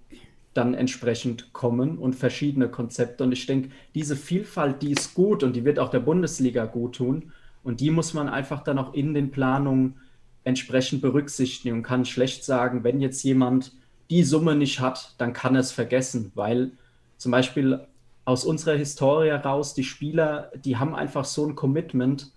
dann 0.54 0.74
entsprechend 0.74 1.54
kommen 1.54 1.98
und 1.98 2.16
verschiedene 2.16 2.68
Konzepte. 2.68 3.24
Und 3.24 3.32
ich 3.32 3.46
denke, 3.46 3.70
diese 3.96 4.16
Vielfalt, 4.16 4.82
die 4.82 4.92
ist 4.92 5.14
gut 5.14 5.44
und 5.44 5.56
die 5.56 5.66
wird 5.66 5.80
auch 5.80 5.90
der 5.90 6.00
Bundesliga 6.00 6.66
gut 6.66 6.96
tun. 6.96 7.32
Und 7.64 7.80
die 7.80 7.92
muss 7.92 8.14
man 8.14 8.28
einfach 8.28 8.64
dann 8.64 8.78
auch 8.78 8.94
in 8.94 9.14
den 9.14 9.32
Planungen 9.32 9.96
entsprechend 10.44 11.02
berücksichtigen 11.02 11.78
und 11.78 11.84
kann 11.84 12.06
schlecht 12.06 12.44
sagen, 12.44 12.84
wenn 12.84 13.00
jetzt 13.00 13.24
jemand 13.24 13.72
die 14.10 14.24
Summe 14.24 14.56
nicht 14.56 14.80
hat, 14.80 15.16
dann 15.18 15.34
kann 15.34 15.56
er 15.56 15.62
es 15.62 15.72
vergessen, 15.72 16.32
weil 16.36 16.72
zum 17.18 17.32
Beispiel 17.32 17.80
aus 18.26 18.46
unserer 18.46 18.76
Historie 18.76 19.30
heraus, 19.30 19.74
die 19.74 19.84
Spieler, 19.84 20.52
die 20.56 20.78
haben 20.78 20.96
einfach 20.96 21.26
so 21.26 21.46
ein 21.46 21.56
Commitment, 21.56 22.32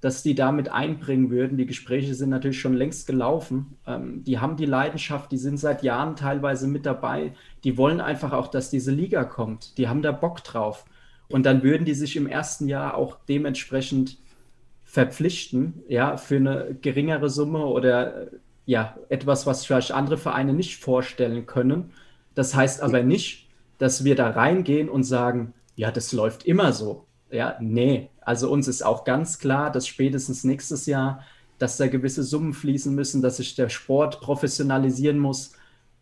dass 0.00 0.22
die 0.22 0.34
damit 0.34 0.70
einbringen 0.70 1.30
würden. 1.30 1.58
Die 1.58 1.66
Gespräche 1.66 2.14
sind 2.14 2.30
natürlich 2.30 2.60
schon 2.60 2.74
längst 2.74 3.06
gelaufen. 3.06 3.78
Ähm, 3.86 4.24
die 4.24 4.38
haben 4.38 4.56
die 4.56 4.66
Leidenschaft, 4.66 5.30
die 5.30 5.38
sind 5.38 5.58
seit 5.58 5.82
Jahren 5.82 6.16
teilweise 6.16 6.66
mit 6.66 6.86
dabei. 6.86 7.34
Die 7.64 7.76
wollen 7.76 8.00
einfach 8.00 8.32
auch, 8.32 8.48
dass 8.48 8.70
diese 8.70 8.92
Liga 8.92 9.24
kommt. 9.24 9.76
Die 9.78 9.88
haben 9.88 10.02
da 10.02 10.12
Bock 10.12 10.42
drauf. 10.42 10.86
Und 11.28 11.44
dann 11.44 11.62
würden 11.62 11.84
die 11.84 11.94
sich 11.94 12.16
im 12.16 12.26
ersten 12.26 12.66
Jahr 12.66 12.96
auch 12.96 13.18
dementsprechend 13.28 14.18
verpflichten, 14.84 15.82
ja, 15.86 16.16
für 16.16 16.36
eine 16.36 16.76
geringere 16.80 17.30
Summe 17.30 17.64
oder 17.66 18.28
ja, 18.66 18.96
etwas, 19.08 19.46
was 19.46 19.64
vielleicht 19.64 19.92
andere 19.92 20.16
Vereine 20.16 20.52
nicht 20.52 20.82
vorstellen 20.82 21.46
können. 21.46 21.92
Das 22.34 22.56
heißt 22.56 22.82
aber 22.82 23.02
nicht, 23.02 23.49
dass 23.80 24.04
wir 24.04 24.14
da 24.14 24.28
reingehen 24.28 24.90
und 24.90 25.04
sagen, 25.04 25.54
ja, 25.74 25.90
das 25.90 26.12
läuft 26.12 26.44
immer 26.44 26.74
so. 26.74 27.06
Ja, 27.30 27.56
nee, 27.60 28.10
also 28.20 28.50
uns 28.50 28.68
ist 28.68 28.82
auch 28.82 29.04
ganz 29.04 29.38
klar, 29.38 29.72
dass 29.72 29.88
spätestens 29.88 30.44
nächstes 30.44 30.84
Jahr, 30.84 31.24
dass 31.58 31.78
da 31.78 31.86
gewisse 31.86 32.22
Summen 32.22 32.52
fließen 32.52 32.94
müssen, 32.94 33.22
dass 33.22 33.38
sich 33.38 33.54
der 33.54 33.70
Sport 33.70 34.20
professionalisieren 34.20 35.18
muss. 35.18 35.52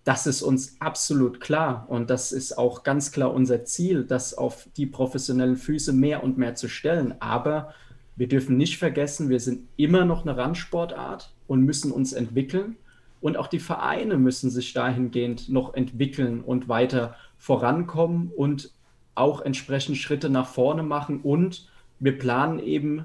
Das 0.02 0.26
ist 0.26 0.42
uns 0.42 0.80
absolut 0.80 1.40
klar 1.40 1.86
und 1.88 2.10
das 2.10 2.32
ist 2.32 2.58
auch 2.58 2.82
ganz 2.82 3.12
klar 3.12 3.32
unser 3.32 3.64
Ziel, 3.64 4.02
das 4.02 4.36
auf 4.36 4.68
die 4.76 4.86
professionellen 4.86 5.56
Füße 5.56 5.92
mehr 5.92 6.24
und 6.24 6.36
mehr 6.36 6.56
zu 6.56 6.68
stellen. 6.68 7.14
Aber 7.20 7.72
wir 8.16 8.26
dürfen 8.26 8.56
nicht 8.56 8.78
vergessen, 8.78 9.28
wir 9.28 9.38
sind 9.38 9.68
immer 9.76 10.04
noch 10.04 10.22
eine 10.22 10.36
Randsportart 10.36 11.32
und 11.46 11.62
müssen 11.62 11.92
uns 11.92 12.12
entwickeln. 12.12 12.74
Und 13.20 13.36
auch 13.36 13.46
die 13.46 13.60
Vereine 13.60 14.16
müssen 14.16 14.50
sich 14.50 14.72
dahingehend 14.72 15.48
noch 15.48 15.74
entwickeln 15.74 16.40
und 16.40 16.68
weiter 16.68 17.14
vorankommen 17.38 18.30
und 18.36 18.72
auch 19.14 19.40
entsprechend 19.40 19.96
Schritte 19.96 20.28
nach 20.28 20.48
vorne 20.48 20.82
machen 20.82 21.20
und 21.22 21.68
wir 21.98 22.16
planen 22.18 22.58
eben 22.60 23.04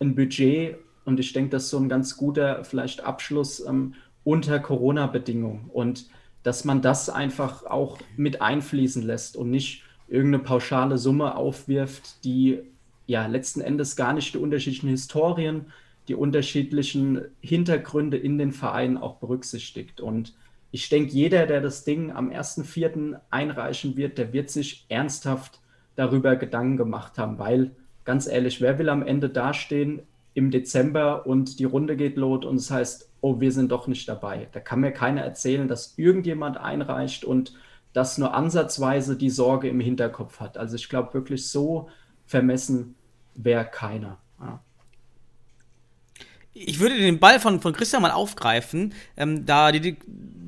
ein 0.00 0.14
Budget 0.14 0.76
und 1.04 1.20
ich 1.20 1.32
denke, 1.32 1.50
das 1.50 1.64
ist 1.64 1.70
so 1.70 1.78
ein 1.78 1.88
ganz 1.88 2.16
guter 2.16 2.64
vielleicht 2.64 3.04
Abschluss 3.04 3.64
ähm, 3.66 3.94
unter 4.24 4.60
Corona-Bedingungen 4.60 5.68
und 5.72 6.06
dass 6.42 6.64
man 6.64 6.82
das 6.82 7.08
einfach 7.08 7.64
auch 7.66 7.98
mit 8.16 8.40
einfließen 8.40 9.02
lässt 9.02 9.36
und 9.36 9.50
nicht 9.50 9.84
irgendeine 10.08 10.42
pauschale 10.42 10.98
Summe 10.98 11.36
aufwirft, 11.36 12.24
die 12.24 12.60
ja 13.06 13.26
letzten 13.26 13.60
Endes 13.60 13.96
gar 13.96 14.12
nicht 14.12 14.34
die 14.34 14.38
unterschiedlichen 14.38 14.88
Historien, 14.88 15.66
die 16.08 16.14
unterschiedlichen 16.14 17.22
Hintergründe 17.40 18.16
in 18.16 18.38
den 18.38 18.52
Vereinen 18.52 18.96
auch 18.96 19.16
berücksichtigt. 19.16 20.00
Und 20.00 20.34
ich 20.72 20.88
denke, 20.88 21.12
jeder, 21.12 21.46
der 21.46 21.60
das 21.60 21.84
Ding 21.84 22.10
am 22.10 22.30
1.4. 22.30 23.20
einreichen 23.30 23.96
wird, 23.96 24.18
der 24.18 24.32
wird 24.32 24.50
sich 24.50 24.86
ernsthaft 24.88 25.60
darüber 25.96 26.34
Gedanken 26.36 26.78
gemacht 26.78 27.18
haben, 27.18 27.38
weil 27.38 27.72
ganz 28.04 28.26
ehrlich, 28.26 28.60
wer 28.62 28.78
will 28.78 28.88
am 28.88 29.02
Ende 29.02 29.28
dastehen 29.28 30.00
im 30.34 30.50
Dezember 30.50 31.26
und 31.26 31.58
die 31.58 31.64
Runde 31.64 31.94
geht 31.94 32.16
los 32.16 32.46
und 32.46 32.56
es 32.56 32.70
heißt, 32.70 33.10
oh, 33.20 33.38
wir 33.38 33.52
sind 33.52 33.70
doch 33.70 33.86
nicht 33.86 34.08
dabei. 34.08 34.48
Da 34.52 34.60
kann 34.60 34.80
mir 34.80 34.92
keiner 34.92 35.20
erzählen, 35.20 35.68
dass 35.68 35.98
irgendjemand 35.98 36.56
einreicht 36.56 37.24
und 37.24 37.52
das 37.92 38.16
nur 38.16 38.32
ansatzweise 38.32 39.16
die 39.16 39.28
Sorge 39.28 39.68
im 39.68 39.78
Hinterkopf 39.78 40.40
hat. 40.40 40.56
Also 40.56 40.76
ich 40.76 40.88
glaube 40.88 41.12
wirklich 41.12 41.48
so 41.48 41.90
vermessen 42.24 42.94
wäre 43.34 43.66
keiner. 43.66 44.18
Ja. 44.40 44.62
Ich 46.54 46.80
würde 46.80 46.96
den 46.96 47.18
Ball 47.18 47.40
von, 47.40 47.60
von 47.60 47.72
Christian 47.72 48.02
mal 48.02 48.10
aufgreifen, 48.10 48.94
ähm, 49.16 49.46
da 49.46 49.72
die, 49.72 49.80
die, 49.80 49.96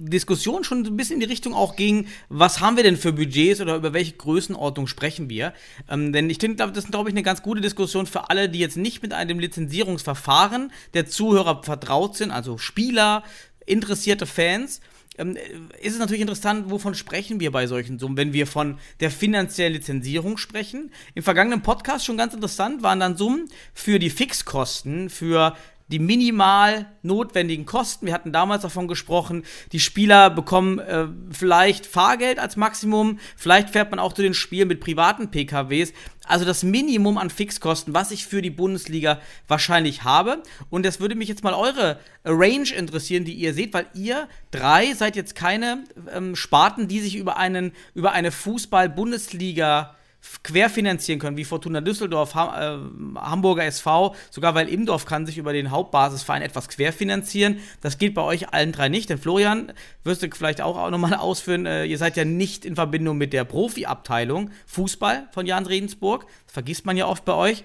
Diskussion 0.04 0.64
schon 0.64 0.84
ein 0.84 0.96
bisschen 0.96 1.14
in 1.14 1.20
die 1.20 1.26
Richtung 1.26 1.54
auch 1.54 1.76
ging, 1.76 2.06
was 2.28 2.60
haben 2.60 2.76
wir 2.76 2.84
denn 2.84 2.96
für 2.96 3.12
Budgets 3.12 3.60
oder 3.60 3.76
über 3.76 3.92
welche 3.92 4.12
Größenordnung 4.12 4.86
sprechen 4.86 5.30
wir? 5.30 5.54
Ähm, 5.88 6.12
denn 6.12 6.28
ich 6.30 6.38
finde, 6.38 6.56
das 6.56 6.84
ist, 6.84 6.90
glaube 6.90 7.08
ich, 7.08 7.14
eine 7.14 7.22
ganz 7.22 7.42
gute 7.42 7.60
Diskussion 7.60 8.06
für 8.06 8.30
alle, 8.30 8.48
die 8.48 8.58
jetzt 8.58 8.76
nicht 8.76 9.02
mit 9.02 9.12
einem 9.12 9.38
Lizenzierungsverfahren 9.38 10.72
der 10.92 11.06
Zuhörer 11.06 11.62
vertraut 11.62 12.16
sind, 12.16 12.30
also 12.30 12.58
Spieler, 12.58 13.22
interessierte 13.66 14.26
Fans. 14.26 14.80
Ähm, 15.16 15.36
ist 15.80 15.94
es 15.94 16.00
natürlich 16.00 16.22
interessant, 16.22 16.70
wovon 16.70 16.94
sprechen 16.94 17.38
wir 17.38 17.52
bei 17.52 17.66
solchen 17.66 17.98
Summen, 17.98 18.16
wenn 18.16 18.32
wir 18.32 18.46
von 18.46 18.78
der 19.00 19.10
finanziellen 19.10 19.72
Lizenzierung 19.72 20.38
sprechen. 20.38 20.90
Im 21.14 21.22
vergangenen 21.22 21.62
Podcast 21.62 22.04
schon 22.04 22.16
ganz 22.16 22.34
interessant 22.34 22.82
waren 22.82 23.00
dann 23.00 23.16
Summen 23.16 23.48
für 23.72 23.98
die 23.98 24.10
Fixkosten, 24.10 25.08
für 25.08 25.56
die 25.88 25.98
minimal 25.98 26.86
notwendigen 27.02 27.66
Kosten. 27.66 28.06
Wir 28.06 28.14
hatten 28.14 28.32
damals 28.32 28.62
davon 28.62 28.88
gesprochen, 28.88 29.44
die 29.72 29.80
Spieler 29.80 30.30
bekommen 30.30 30.78
äh, 30.78 31.08
vielleicht 31.30 31.86
Fahrgeld 31.86 32.38
als 32.38 32.56
Maximum, 32.56 33.18
vielleicht 33.36 33.70
fährt 33.70 33.90
man 33.90 33.98
auch 33.98 34.14
zu 34.14 34.22
den 34.22 34.34
Spielen 34.34 34.68
mit 34.68 34.80
privaten 34.80 35.30
PKWs. 35.30 35.92
Also 36.26 36.46
das 36.46 36.62
Minimum 36.62 37.18
an 37.18 37.28
Fixkosten, 37.28 37.92
was 37.92 38.10
ich 38.10 38.26
für 38.26 38.40
die 38.40 38.50
Bundesliga 38.50 39.20
wahrscheinlich 39.46 40.04
habe. 40.04 40.42
Und 40.70 40.86
das 40.86 40.98
würde 40.98 41.16
mich 41.16 41.28
jetzt 41.28 41.44
mal 41.44 41.52
eure 41.52 42.00
Range 42.24 42.72
interessieren, 42.74 43.26
die 43.26 43.34
ihr 43.34 43.52
seht, 43.52 43.74
weil 43.74 43.86
ihr 43.92 44.26
drei 44.50 44.94
seid 44.94 45.16
jetzt 45.16 45.34
keine 45.34 45.84
ähm, 46.14 46.34
Sparten, 46.34 46.88
die 46.88 47.00
sich 47.00 47.16
über 47.16 47.36
einen 47.36 47.72
über 47.94 48.12
eine 48.12 48.32
Fußball-Bundesliga 48.32 49.96
querfinanzieren 50.42 51.20
können, 51.20 51.36
wie 51.36 51.44
Fortuna 51.44 51.80
Düsseldorf, 51.80 52.34
ha 52.34 52.76
äh, 52.76 52.78
Hamburger 53.16 53.64
SV, 53.64 54.14
sogar 54.30 54.54
weil 54.54 54.68
Imdorf 54.68 55.06
kann 55.06 55.26
sich 55.26 55.38
über 55.38 55.52
den 55.52 55.70
Hauptbasisverein 55.70 56.42
etwas 56.42 56.68
querfinanzieren. 56.68 57.58
Das 57.80 57.98
geht 57.98 58.14
bei 58.14 58.22
euch 58.22 58.52
allen 58.52 58.72
drei 58.72 58.88
nicht, 58.88 59.10
denn 59.10 59.18
Florian, 59.18 59.72
wirst 60.02 60.22
du 60.22 60.28
vielleicht 60.32 60.60
auch, 60.60 60.90
nochmal 60.90 61.14
ausführen, 61.18 61.66
äh, 61.66 61.84
ihr 61.84 61.98
seid 61.98 62.16
ja 62.16 62.24
nicht 62.24 62.64
in 62.64 62.74
Verbindung 62.74 63.16
mit 63.16 63.32
der 63.32 63.44
Profiabteilung 63.44 64.50
Fußball 64.66 65.28
von 65.32 65.46
Jan 65.46 65.66
Redensburg. 65.66 66.26
Das 66.46 66.52
vergisst 66.52 66.86
man 66.86 66.96
ja 66.96 67.06
oft 67.06 67.24
bei 67.24 67.34
euch. 67.34 67.64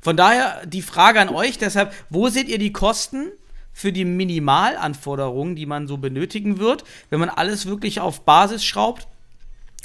Von 0.00 0.16
daher 0.16 0.64
die 0.66 0.82
Frage 0.82 1.20
an 1.20 1.28
euch, 1.28 1.58
deshalb, 1.58 1.92
wo 2.08 2.28
seht 2.28 2.48
ihr 2.48 2.58
die 2.58 2.72
Kosten 2.72 3.30
für 3.72 3.92
die 3.92 4.04
Minimalanforderungen, 4.04 5.56
die 5.56 5.66
man 5.66 5.86
so 5.86 5.96
benötigen 5.96 6.58
wird, 6.58 6.84
wenn 7.10 7.20
man 7.20 7.28
alles 7.28 7.66
wirklich 7.66 8.00
auf 8.00 8.24
Basis 8.24 8.64
schraubt? 8.64 9.06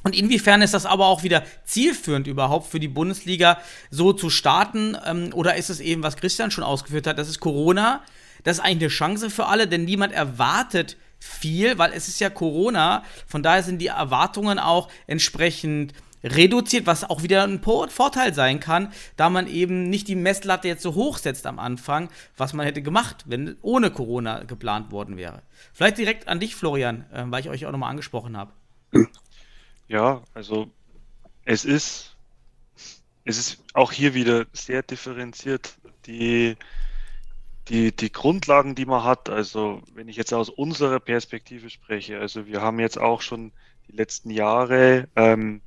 Und 0.06 0.16
inwiefern 0.16 0.62
ist 0.62 0.76
das 0.76 0.86
aber 0.86 1.08
auch 1.08 1.24
wieder 1.24 1.44
zielführend 1.64 2.28
überhaupt 2.28 2.68
für 2.68 2.80
die 2.80 2.88
Bundesliga 2.88 3.58
so 3.90 4.14
zu 4.14 4.30
starten? 4.30 4.96
Ähm, 5.04 5.32
oder 5.34 5.56
ist 5.56 5.72
es 5.72 5.80
eben, 5.80 6.04
was 6.04 6.16
Christian 6.16 6.52
schon 6.52 6.64
ausgeführt 6.64 7.08
hat, 7.08 7.18
das 7.18 7.28
ist 7.28 7.40
Corona, 7.40 8.04
das 8.44 8.58
ist 8.58 8.64
eigentlich 8.64 8.84
eine 8.84 8.90
Chance 8.90 9.30
für 9.32 9.48
alle, 9.48 9.68
denn 9.68 9.84
niemand 9.84 10.14
erwartet 10.14 10.96
viel, 11.18 11.80
weil 11.80 11.92
es 11.92 12.08
ist 12.08 12.20
ja 12.20 12.30
Corona. 12.30 13.04
Von 13.26 13.42
daher 13.42 13.64
sind 13.64 13.80
die 13.80 13.88
Erwartungen 13.88 14.60
auch 14.60 14.90
entsprechend 15.08 15.94
reduziert, 16.24 16.86
was 16.86 17.04
auch 17.04 17.24
wieder 17.24 17.44
ein 17.44 17.64
Vorteil 17.64 18.32
sein 18.36 18.60
kann, 18.60 18.94
da 19.18 19.32
man 19.32 19.48
eben 19.48 19.90
nicht 19.90 20.08
die 20.08 20.16
Messlatte 20.16 20.68
jetzt 20.68 20.84
so 20.84 20.94
hoch 20.94 21.18
setzt 21.18 21.48
am 21.48 21.58
Anfang, 21.58 22.10
was 22.38 22.54
man 22.54 22.68
hätte 22.68 22.84
gemacht, 22.84 23.24
wenn 23.26 23.58
ohne 23.64 23.90
Corona 23.90 24.44
geplant 24.44 24.92
worden 24.92 25.18
wäre. 25.18 25.42
Vielleicht 25.74 25.98
direkt 25.98 26.28
an 26.28 26.40
dich, 26.40 26.56
Florian, 26.56 27.06
äh, 27.12 27.24
weil 27.26 27.42
ich 27.42 27.50
euch 27.50 27.66
auch 27.66 27.72
nochmal 27.72 27.90
angesprochen 27.90 28.38
habe. 28.38 28.52
Ja, 29.88 30.24
also 30.34 30.70
es 31.46 31.66
ist, 31.66 32.16
es 33.24 33.38
ist 33.38 33.64
auch 33.74 33.92
hier 33.92 34.14
wieder 34.14 34.46
sehr 34.54 34.84
differenziert. 34.84 35.78
Die, 36.08 36.56
die, 37.68 37.96
die 37.96 38.12
Grundlagen, 38.12 38.76
die 38.76 38.86
man 38.86 39.04
hat, 39.04 39.30
also 39.30 39.82
wenn 39.94 40.08
ich 40.08 40.18
jetzt 40.18 40.34
aus 40.34 40.50
unserer 40.50 41.00
Perspektive 41.00 41.70
spreche, 41.70 42.20
also 42.20 42.46
wir 42.46 42.62
haben 42.62 42.80
jetzt 42.80 43.00
auch 43.00 43.22
schon 43.22 43.52
die 43.88 43.94
letzten 43.94 44.30
Jahre 44.30 45.08
ähm, 45.16 45.62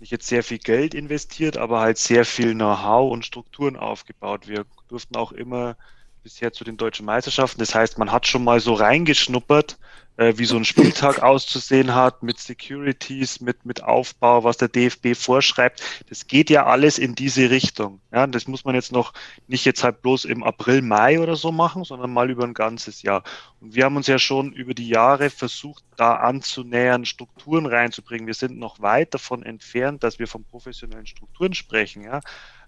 nicht 0.00 0.10
jetzt 0.10 0.26
sehr 0.26 0.42
viel 0.42 0.58
Geld 0.58 0.94
investiert, 0.94 1.56
aber 1.56 1.80
halt 1.80 1.98
sehr 1.98 2.24
viel 2.24 2.54
Know-how 2.54 3.10
und 3.12 3.24
Strukturen 3.24 3.76
aufgebaut. 3.76 4.48
Wir 4.48 4.66
durften 4.88 5.16
auch 5.16 5.32
immer 5.32 5.76
bisher 6.22 6.52
zu 6.52 6.64
den 6.64 6.76
deutschen 6.76 7.06
Meisterschaften. 7.06 7.58
Das 7.58 7.74
heißt, 7.74 7.98
man 7.98 8.12
hat 8.12 8.26
schon 8.26 8.44
mal 8.44 8.60
so 8.60 8.74
reingeschnuppert, 8.74 9.78
äh, 10.16 10.34
wie 10.36 10.44
so 10.44 10.56
ein 10.56 10.64
Spieltag 10.64 11.18
auszusehen 11.22 11.94
hat, 11.94 12.22
mit 12.22 12.38
Securities, 12.38 13.40
mit, 13.40 13.64
mit 13.64 13.82
Aufbau, 13.82 14.44
was 14.44 14.56
der 14.56 14.68
DFB 14.68 15.14
vorschreibt. 15.16 15.82
Das 16.08 16.26
geht 16.26 16.50
ja 16.50 16.66
alles 16.66 16.98
in 16.98 17.14
diese 17.14 17.50
Richtung. 17.50 18.00
Ja, 18.12 18.26
das 18.26 18.46
muss 18.46 18.64
man 18.64 18.74
jetzt 18.74 18.92
noch 18.92 19.12
nicht 19.48 19.64
jetzt 19.64 19.82
halt 19.82 20.02
bloß 20.02 20.24
im 20.26 20.44
April, 20.44 20.82
Mai 20.82 21.18
oder 21.18 21.34
so 21.34 21.50
machen, 21.50 21.84
sondern 21.84 22.12
mal 22.12 22.30
über 22.30 22.44
ein 22.44 22.54
ganzes 22.54 23.02
Jahr. 23.02 23.24
Und 23.60 23.74
wir 23.74 23.84
haben 23.84 23.96
uns 23.96 24.06
ja 24.06 24.18
schon 24.18 24.52
über 24.52 24.74
die 24.74 24.88
Jahre 24.88 25.30
versucht, 25.30 25.84
da 25.96 26.14
anzunähern, 26.14 27.04
Strukturen 27.04 27.66
reinzubringen. 27.66 28.26
Wir 28.26 28.34
sind 28.34 28.58
noch 28.58 28.80
weit 28.80 29.14
davon 29.14 29.42
entfernt, 29.42 30.04
dass 30.04 30.18
wir 30.18 30.28
von 30.28 30.44
professionellen 30.44 31.06
Strukturen 31.06 31.54
sprechen. 31.54 32.04
Ja, 32.04 32.20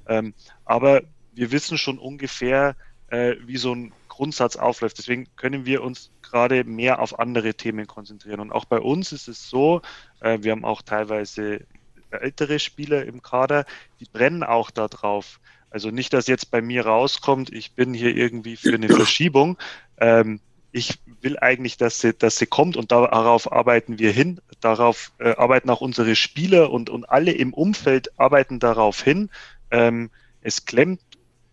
ähm, 0.07 0.35
aber 0.65 1.03
wir 1.33 1.53
wissen 1.53 1.79
schon 1.79 1.99
ungefähr, 1.99 2.77
äh, 3.09 3.35
wie 3.45 3.57
so 3.57 3.75
ein 3.75 3.93
Grundsatz 4.09 4.57
aufläuft. 4.57 4.99
Deswegen 4.99 5.27
können 5.37 5.67
wir 5.67 5.83
uns 5.83 6.11
gerade 6.23 6.65
mehr 6.65 7.01
auf 7.01 7.19
andere 7.19 7.55
Themen 7.55 7.87
konzentrieren. 7.87 8.41
Und 8.41 8.53
auch 8.53 8.65
bei 8.65 8.81
uns 8.81 9.13
ist 9.13 9.29
es 9.29 9.49
so, 9.49 9.83
äh, 10.21 10.39
wir 10.43 10.53
haben 10.53 10.65
auch 10.65 10.83
teilweise 10.83 11.67
ältere 12.11 12.59
Spieler 12.59 13.05
im 13.05 13.23
Kader, 13.23 13.65
die 14.01 14.05
brennen 14.05 14.45
auch 14.45 14.71
da 14.71 14.89
drauf. 14.89 15.41
Also 15.71 15.91
nicht, 15.91 16.13
dass 16.13 16.29
jetzt 16.29 16.53
bei 16.53 16.63
mir 16.63 16.87
rauskommt, 16.87 17.53
ich 17.53 17.73
bin 17.73 17.93
hier 17.95 18.15
irgendwie 18.17 18.57
für 18.57 18.75
eine 18.75 18.89
Verschiebung. 18.89 19.59
Ähm, 19.99 20.41
ich 20.71 20.99
will 21.21 21.39
eigentlich, 21.39 21.77
dass 21.77 22.01
sie, 22.01 22.13
dass 22.13 22.39
sie 22.39 22.47
kommt 22.47 22.77
und 22.77 22.93
darauf 22.93 23.51
arbeiten 23.51 23.99
wir 23.99 24.13
hin. 24.13 24.41
Darauf 24.61 25.13
äh, 25.19 25.35
arbeiten 25.37 25.71
auch 25.71 25.81
unsere 25.81 26.17
Spieler 26.17 26.71
und, 26.71 26.91
und 26.91 27.09
alle 27.09 27.33
im 27.33 27.53
Umfeld 27.53 28.19
arbeiten 28.19 28.59
darauf 28.59 29.03
hin. 29.03 29.31
Ähm, 29.71 30.11
es 30.43 30.65
klemmt 30.65 31.01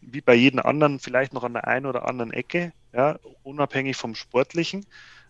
wie 0.01 0.21
bei 0.21 0.33
jedem 0.33 0.59
anderen 0.59 0.99
vielleicht 0.99 1.33
noch 1.33 1.43
an 1.43 1.53
der 1.53 1.67
einen 1.67 1.85
oder 1.85 2.07
anderen 2.07 2.31
Ecke, 2.31 2.73
ja, 2.93 3.19
unabhängig 3.43 3.97
vom 3.97 4.15
Sportlichen. 4.15 4.85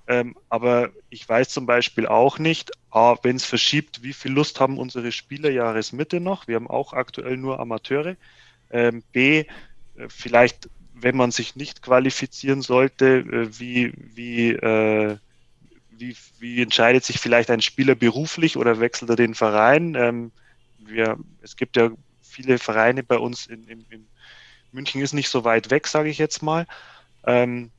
Ähm, 0.07 0.35
aber 0.49 0.89
ich 1.09 1.27
weiß 1.27 1.49
zum 1.49 1.65
Beispiel 1.65 2.07
auch 2.07 2.39
nicht, 2.39 2.71
A, 2.89 3.15
wenn 3.21 3.35
es 3.35 3.45
verschiebt, 3.45 4.03
wie 4.03 4.13
viel 4.13 4.31
Lust 4.31 4.59
haben 4.59 4.77
unsere 4.77 5.11
Spieler 5.11 5.51
Jahresmitte 5.51 6.19
noch? 6.19 6.47
Wir 6.47 6.55
haben 6.55 6.69
auch 6.69 6.93
aktuell 6.93 7.37
nur 7.37 7.59
Amateure. 7.59 8.15
Ähm, 8.71 9.03
B, 9.11 9.39
äh, 9.39 9.45
vielleicht, 10.09 10.69
wenn 10.93 11.15
man 11.15 11.31
sich 11.31 11.55
nicht 11.55 11.81
qualifizieren 11.81 12.61
sollte, 12.61 13.19
äh, 13.19 13.59
wie, 13.59 13.93
wie, 13.95 14.49
äh, 14.51 15.17
wie, 15.91 16.15
wie 16.39 16.61
entscheidet 16.61 17.05
sich 17.05 17.19
vielleicht 17.19 17.51
ein 17.51 17.61
Spieler 17.61 17.95
beruflich 17.95 18.57
oder 18.57 18.79
wechselt 18.79 19.09
er 19.11 19.15
den 19.15 19.35
Verein? 19.35 19.95
Ähm, 19.95 20.31
wir, 20.79 21.17
es 21.41 21.55
gibt 21.55 21.77
ja 21.77 21.91
viele 22.21 22.57
Vereine 22.57 23.03
bei 23.03 23.17
uns 23.17 23.45
in, 23.45 23.67
im, 23.67 23.85
im 23.89 24.07
München 24.71 25.01
ist 25.01 25.13
nicht 25.13 25.29
so 25.29 25.43
weit 25.43 25.69
weg, 25.71 25.87
sage 25.87 26.09
ich 26.09 26.17
jetzt 26.17 26.41
mal. 26.41 26.65
Ähm, 27.25 27.71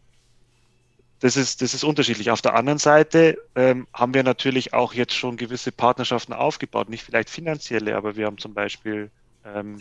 das 1.21 1.37
ist, 1.37 1.63
das 1.63 1.73
ist 1.73 1.85
unterschiedlich. 1.85 2.31
Auf 2.33 2.43
der 2.43 2.55
anderen 2.55 2.81
Seite 2.81 3.39
ähm, 3.55 3.87
haben 3.95 4.13
wir 4.13 4.25
natürlich 4.25 4.75
auch 4.75 4.93
jetzt 4.93 5.15
schon 5.15 5.37
gewisse 5.37 5.71
Partnerschaften 5.71 6.33
aufgebaut, 6.33 6.89
nicht 6.89 7.05
vielleicht 7.05 7.31
finanzielle, 7.31 7.97
aber 7.97 8.17
wir 8.17 8.27
haben 8.27 8.39
zum 8.39 8.55
Beispiel 8.55 9.09
ähm, 9.45 9.81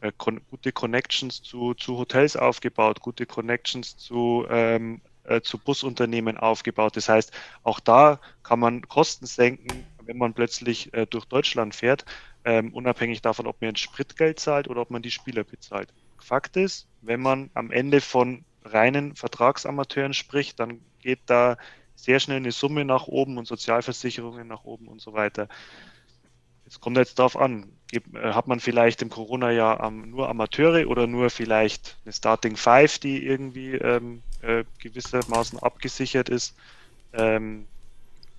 äh, 0.00 0.12
gute 0.16 0.72
Connections 0.72 1.42
zu, 1.42 1.74
zu 1.74 1.98
Hotels 1.98 2.36
aufgebaut, 2.36 3.00
gute 3.00 3.26
Connections 3.26 3.98
zu, 3.98 4.46
ähm, 4.48 5.02
äh, 5.24 5.42
zu 5.42 5.58
Busunternehmen 5.58 6.38
aufgebaut. 6.38 6.96
Das 6.96 7.08
heißt, 7.08 7.32
auch 7.64 7.80
da 7.80 8.18
kann 8.42 8.58
man 8.58 8.80
Kosten 8.88 9.26
senken, 9.26 9.84
wenn 10.06 10.16
man 10.16 10.32
plötzlich 10.32 10.94
äh, 10.94 11.06
durch 11.06 11.26
Deutschland 11.26 11.74
fährt, 11.74 12.06
ähm, 12.46 12.72
unabhängig 12.72 13.20
davon, 13.20 13.46
ob 13.46 13.60
man 13.60 13.70
ein 13.70 13.76
Spritgeld 13.76 14.40
zahlt 14.40 14.68
oder 14.68 14.80
ob 14.80 14.90
man 14.90 15.02
die 15.02 15.10
Spieler 15.10 15.44
bezahlt. 15.44 15.92
Fakt 16.22 16.56
ist, 16.56 16.86
wenn 17.02 17.20
man 17.20 17.50
am 17.54 17.70
Ende 17.70 18.00
von 18.00 18.44
reinen 18.64 19.14
Vertragsamateuren 19.14 20.14
spricht, 20.14 20.60
dann 20.60 20.80
geht 21.00 21.20
da 21.26 21.56
sehr 21.94 22.20
schnell 22.20 22.36
eine 22.36 22.52
Summe 22.52 22.84
nach 22.84 23.06
oben 23.06 23.38
und 23.38 23.46
Sozialversicherungen 23.46 24.46
nach 24.46 24.64
oben 24.64 24.88
und 24.88 25.00
so 25.00 25.12
weiter. 25.14 25.48
Jetzt 26.64 26.80
kommt 26.80 26.96
jetzt 26.96 27.18
darauf 27.18 27.36
an, 27.36 27.72
äh, 27.92 28.00
hat 28.22 28.46
man 28.46 28.60
vielleicht 28.60 29.02
im 29.02 29.10
Corona-Jahr 29.10 29.90
nur 29.90 30.28
Amateure 30.28 30.86
oder 30.86 31.06
nur 31.06 31.30
vielleicht 31.30 31.96
eine 32.04 32.12
Starting 32.12 32.56
Five, 32.56 32.98
die 32.98 33.24
irgendwie 33.24 33.72
ähm, 33.74 34.22
äh, 34.42 34.64
gewissermaßen 34.78 35.58
abgesichert 35.58 36.28
ist? 36.28 36.54
Ähm, 37.14 37.66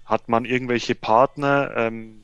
hat 0.05 0.29
man 0.29 0.45
irgendwelche 0.45 0.95
Partner? 0.95 1.71
Ähm, 1.75 2.23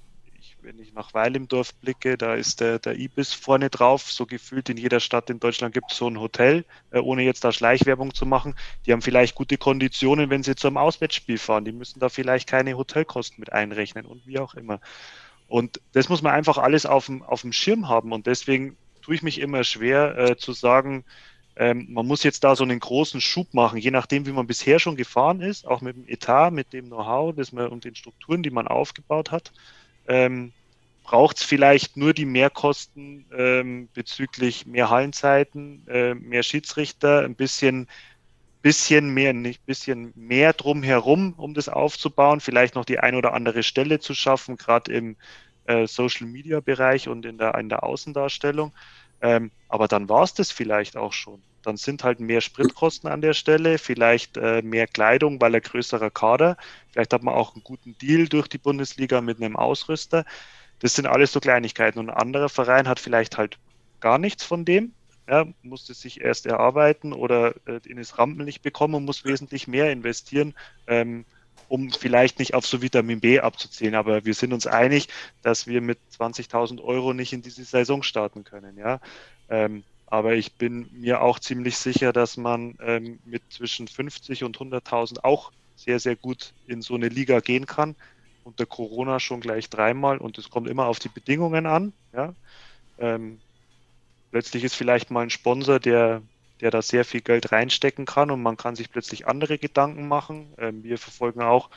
wenn 0.65 0.79
ich 0.79 0.93
nach 0.93 1.13
Weil 1.13 1.35
im 1.35 1.47
Dorf 1.47 1.73
blicke, 1.75 2.17
da 2.17 2.33
ist 2.33 2.59
der, 2.59 2.79
der 2.79 2.97
Ibis 2.97 3.33
vorne 3.33 3.69
drauf. 3.69 4.11
So 4.11 4.25
gefühlt 4.25 4.69
in 4.69 4.77
jeder 4.77 4.99
Stadt 4.99 5.29
in 5.29 5.39
Deutschland 5.39 5.73
gibt 5.73 5.91
es 5.91 5.97
so 5.97 6.07
ein 6.07 6.19
Hotel, 6.19 6.65
äh, 6.91 6.99
ohne 6.99 7.21
jetzt 7.21 7.43
da 7.43 7.51
Schleichwerbung 7.51 8.13
zu 8.13 8.25
machen. 8.25 8.55
Die 8.85 8.91
haben 8.91 9.01
vielleicht 9.01 9.35
gute 9.35 9.57
Konditionen, 9.57 10.29
wenn 10.29 10.43
sie 10.43 10.55
zum 10.55 10.77
Auswärtsspiel 10.77 11.37
fahren. 11.37 11.65
Die 11.65 11.71
müssen 11.71 11.99
da 11.99 12.09
vielleicht 12.09 12.49
keine 12.49 12.75
Hotelkosten 12.75 13.39
mit 13.39 13.53
einrechnen 13.53 14.05
und 14.05 14.25
wie 14.25 14.39
auch 14.39 14.55
immer. 14.55 14.81
Und 15.47 15.79
das 15.93 16.09
muss 16.09 16.23
man 16.23 16.33
einfach 16.33 16.57
alles 16.57 16.85
auf 16.85 17.05
dem, 17.05 17.21
auf 17.21 17.41
dem 17.41 17.53
Schirm 17.53 17.87
haben. 17.87 18.11
Und 18.11 18.25
deswegen 18.25 18.75
tue 19.01 19.15
ich 19.15 19.21
mich 19.21 19.39
immer 19.39 19.63
schwer 19.63 20.17
äh, 20.17 20.35
zu 20.35 20.53
sagen, 20.53 21.05
ähm, 21.57 21.87
man 21.89 22.07
muss 22.07 22.23
jetzt 22.23 22.43
da 22.43 22.55
so 22.55 22.63
einen 22.63 22.79
großen 22.79 23.21
Schub 23.21 23.53
machen, 23.53 23.77
je 23.77 23.91
nachdem, 23.91 24.25
wie 24.25 24.33
man 24.33 24.47
bisher 24.47 24.79
schon 24.79 24.97
gefahren 24.97 25.39
ist, 25.41 25.65
auch 25.65 25.79
mit 25.79 25.95
dem 25.95 26.07
Etat, 26.07 26.51
mit 26.51 26.73
dem 26.73 26.87
Know-how 26.87 27.33
und 27.53 27.85
den 27.85 27.95
Strukturen, 27.95 28.43
die 28.43 28.49
man 28.49 28.67
aufgebaut 28.67 29.31
hat 29.31 29.53
ähm, 30.07 30.53
braucht 31.03 31.37
es 31.37 31.43
vielleicht 31.43 31.97
nur 31.97 32.13
die 32.13 32.25
Mehrkosten 32.25 33.25
ähm, 33.35 33.89
bezüglich 33.93 34.65
mehr 34.65 34.89
Hallenzeiten, 34.89 35.87
äh, 35.87 36.15
mehr 36.15 36.43
Schiedsrichter, 36.43 37.21
ein 37.21 37.35
bisschen, 37.35 37.87
bisschen 38.61 39.13
mehr, 39.13 39.33
nicht 39.33 39.65
bisschen 39.65 40.11
mehr 40.15 40.53
drumherum, 40.53 41.33
um 41.37 41.53
das 41.53 41.69
aufzubauen, 41.69 42.39
vielleicht 42.39 42.73
noch 42.75 42.85
die 42.85 42.99
ein 42.99 43.15
oder 43.15 43.33
andere 43.33 43.61
Stelle 43.61 43.99
zu 43.99 44.15
schaffen, 44.15 44.57
gerade 44.57 44.91
im 44.91 45.15
äh, 45.65 45.87
Social 45.87 46.27
Media 46.27 46.59
Bereich 46.59 47.07
und 47.07 47.25
in 47.25 47.37
der, 47.37 47.55
in 47.55 47.69
der 47.69 47.83
Außendarstellung. 47.83 48.73
Ähm, 49.21 49.51
aber 49.69 49.87
dann 49.87 50.09
war 50.09 50.23
es 50.23 50.33
das 50.33 50.51
vielleicht 50.51 50.97
auch 50.97 51.13
schon. 51.13 51.41
Dann 51.61 51.77
sind 51.77 52.03
halt 52.03 52.19
mehr 52.19 52.41
Spritkosten 52.41 53.09
an 53.09 53.21
der 53.21 53.33
Stelle, 53.33 53.77
vielleicht 53.77 54.37
äh, 54.37 54.61
mehr 54.61 54.87
Kleidung, 54.87 55.41
weil 55.41 55.55
ein 55.55 55.61
größerer 55.61 56.11
Kader. 56.11 56.57
Vielleicht 56.95 57.11
hat 57.11 57.23
man 57.23 57.33
auch 57.33 57.53
einen 57.53 57.63
guten 57.65 57.97
Deal 57.97 58.29
durch 58.29 58.47
die 58.47 58.57
Bundesliga 58.57 59.19
mit 59.19 59.41
einem 59.41 59.57
Ausrüster. 59.57 60.23
Das 60.79 60.93
sind 60.93 61.07
alles 61.07 61.33
so 61.33 61.41
Kleinigkeiten. 61.41 61.99
Und 61.99 62.09
ein 62.09 62.15
anderer 62.15 62.47
Verein 62.47 62.87
hat 62.87 63.01
vielleicht 63.01 63.37
halt 63.37 63.57
gar 63.99 64.17
nichts 64.17 64.45
von 64.45 64.63
dem, 64.63 64.93
ja, 65.27 65.45
musste 65.61 65.93
sich 65.93 66.21
erst 66.21 66.45
erarbeiten 66.45 67.11
oder 67.11 67.53
äh, 67.67 67.81
in 67.85 67.97
das 67.97 68.17
Rampenlicht 68.17 68.61
bekommen 68.61 68.95
und 68.95 69.03
muss 69.03 69.25
wesentlich 69.25 69.67
mehr 69.67 69.91
investieren, 69.91 70.53
ähm, 70.87 71.25
um 71.67 71.91
vielleicht 71.91 72.39
nicht 72.39 72.53
auf 72.53 72.65
so 72.65 72.81
Vitamin 72.81 73.19
B 73.19 73.41
abzuzählen. 73.41 73.95
Aber 73.95 74.23
wir 74.23 74.33
sind 74.33 74.53
uns 74.53 74.65
einig, 74.65 75.09
dass 75.41 75.67
wir 75.67 75.81
mit 75.81 75.99
20.000 76.17 76.81
Euro 76.81 77.13
nicht 77.13 77.33
in 77.33 77.41
diese 77.41 77.65
Saison 77.65 78.03
starten 78.03 78.45
können. 78.45 78.77
Ja, 78.77 79.01
ähm, 79.49 79.83
aber 80.07 80.35
ich 80.35 80.53
bin 80.53 80.87
mir 80.93 81.19
auch 81.21 81.39
ziemlich 81.39 81.77
sicher, 81.77 82.13
dass 82.13 82.37
man 82.37 82.77
ähm, 82.79 83.19
mit 83.25 83.43
zwischen 83.49 83.89
50 83.89 84.45
und 84.45 84.57
100.000 84.57 85.25
auch 85.25 85.51
sehr, 85.75 85.99
sehr 85.99 86.15
gut 86.15 86.53
in 86.67 86.81
so 86.81 86.95
eine 86.95 87.09
Liga 87.09 87.39
gehen 87.39 87.65
kann. 87.65 87.95
Unter 88.43 88.65
Corona 88.65 89.19
schon 89.19 89.41
gleich 89.41 89.69
dreimal 89.69 90.17
und 90.17 90.37
es 90.37 90.49
kommt 90.49 90.67
immer 90.69 90.85
auf 90.85 90.99
die 90.99 91.09
Bedingungen 91.09 91.65
an. 91.65 91.93
Ja? 92.13 92.33
Ähm, 92.99 93.39
plötzlich 94.31 94.63
ist 94.63 94.75
vielleicht 94.75 95.11
mal 95.11 95.21
ein 95.21 95.29
Sponsor, 95.29 95.79
der, 95.79 96.21
der 96.61 96.71
da 96.71 96.81
sehr 96.81 97.05
viel 97.05 97.21
Geld 97.21 97.51
reinstecken 97.51 98.05
kann 98.05 98.31
und 98.31 98.41
man 98.41 98.57
kann 98.57 98.75
sich 98.75 98.91
plötzlich 98.91 99.27
andere 99.27 99.57
Gedanken 99.57 100.07
machen. 100.07 100.53
Ähm, 100.57 100.83
wir 100.83 100.97
verfolgen 100.97 101.41
auch 101.41 101.69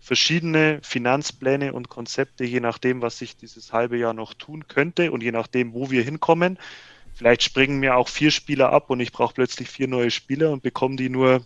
verschiedene 0.00 0.80
Finanzpläne 0.82 1.72
und 1.72 1.88
Konzepte, 1.88 2.44
je 2.44 2.60
nachdem, 2.60 3.02
was 3.02 3.18
sich 3.18 3.36
dieses 3.36 3.72
halbe 3.72 3.98
Jahr 3.98 4.14
noch 4.14 4.34
tun 4.34 4.68
könnte 4.68 5.12
und 5.12 5.22
je 5.22 5.32
nachdem, 5.32 5.74
wo 5.74 5.90
wir 5.90 6.02
hinkommen. 6.02 6.58
Vielleicht 7.14 7.42
springen 7.42 7.80
mir 7.80 7.96
auch 7.96 8.08
vier 8.08 8.30
Spieler 8.30 8.70
ab 8.70 8.90
und 8.90 9.00
ich 9.00 9.10
brauche 9.10 9.34
plötzlich 9.34 9.68
vier 9.68 9.88
neue 9.88 10.10
Spieler 10.10 10.52
und 10.52 10.62
bekomme 10.62 10.96
die 10.96 11.08
nur 11.08 11.44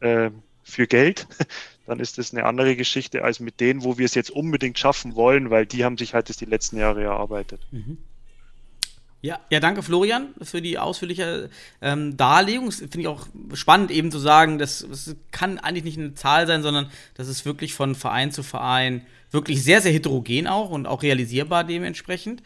äh, 0.00 0.30
für 0.70 0.86
Geld. 0.86 1.26
Dann 1.86 2.00
ist 2.00 2.18
das 2.18 2.32
eine 2.32 2.44
andere 2.44 2.76
Geschichte 2.76 3.24
als 3.24 3.40
mit 3.40 3.60
denen, 3.60 3.82
wo 3.82 3.98
wir 3.98 4.04
es 4.04 4.14
jetzt 4.14 4.30
unbedingt 4.30 4.78
schaffen 4.78 5.16
wollen, 5.16 5.50
weil 5.50 5.66
die 5.66 5.84
haben 5.84 5.98
sich 5.98 6.14
halt 6.14 6.28
das 6.28 6.36
die 6.36 6.44
letzten 6.44 6.78
Jahre 6.78 7.02
erarbeitet. 7.02 7.60
Mhm. 7.72 7.98
Ja, 9.22 9.38
ja, 9.50 9.60
danke 9.60 9.82
Florian 9.82 10.28
für 10.40 10.62
die 10.62 10.78
ausführliche 10.78 11.50
ähm, 11.82 12.16
Darlegung. 12.16 12.72
Finde 12.72 13.00
ich 13.00 13.08
auch 13.08 13.26
spannend, 13.52 13.90
eben 13.90 14.10
zu 14.10 14.18
sagen, 14.18 14.58
das, 14.58 14.86
das 14.88 15.14
kann 15.30 15.58
eigentlich 15.58 15.84
nicht 15.84 15.98
eine 15.98 16.14
Zahl 16.14 16.46
sein, 16.46 16.62
sondern 16.62 16.90
das 17.14 17.28
ist 17.28 17.44
wirklich 17.44 17.74
von 17.74 17.94
Verein 17.94 18.32
zu 18.32 18.42
Verein 18.42 19.04
wirklich 19.30 19.62
sehr, 19.62 19.82
sehr 19.82 19.92
heterogen 19.92 20.46
auch 20.46 20.70
und 20.70 20.86
auch 20.86 21.02
realisierbar 21.02 21.64
dementsprechend. 21.64 22.42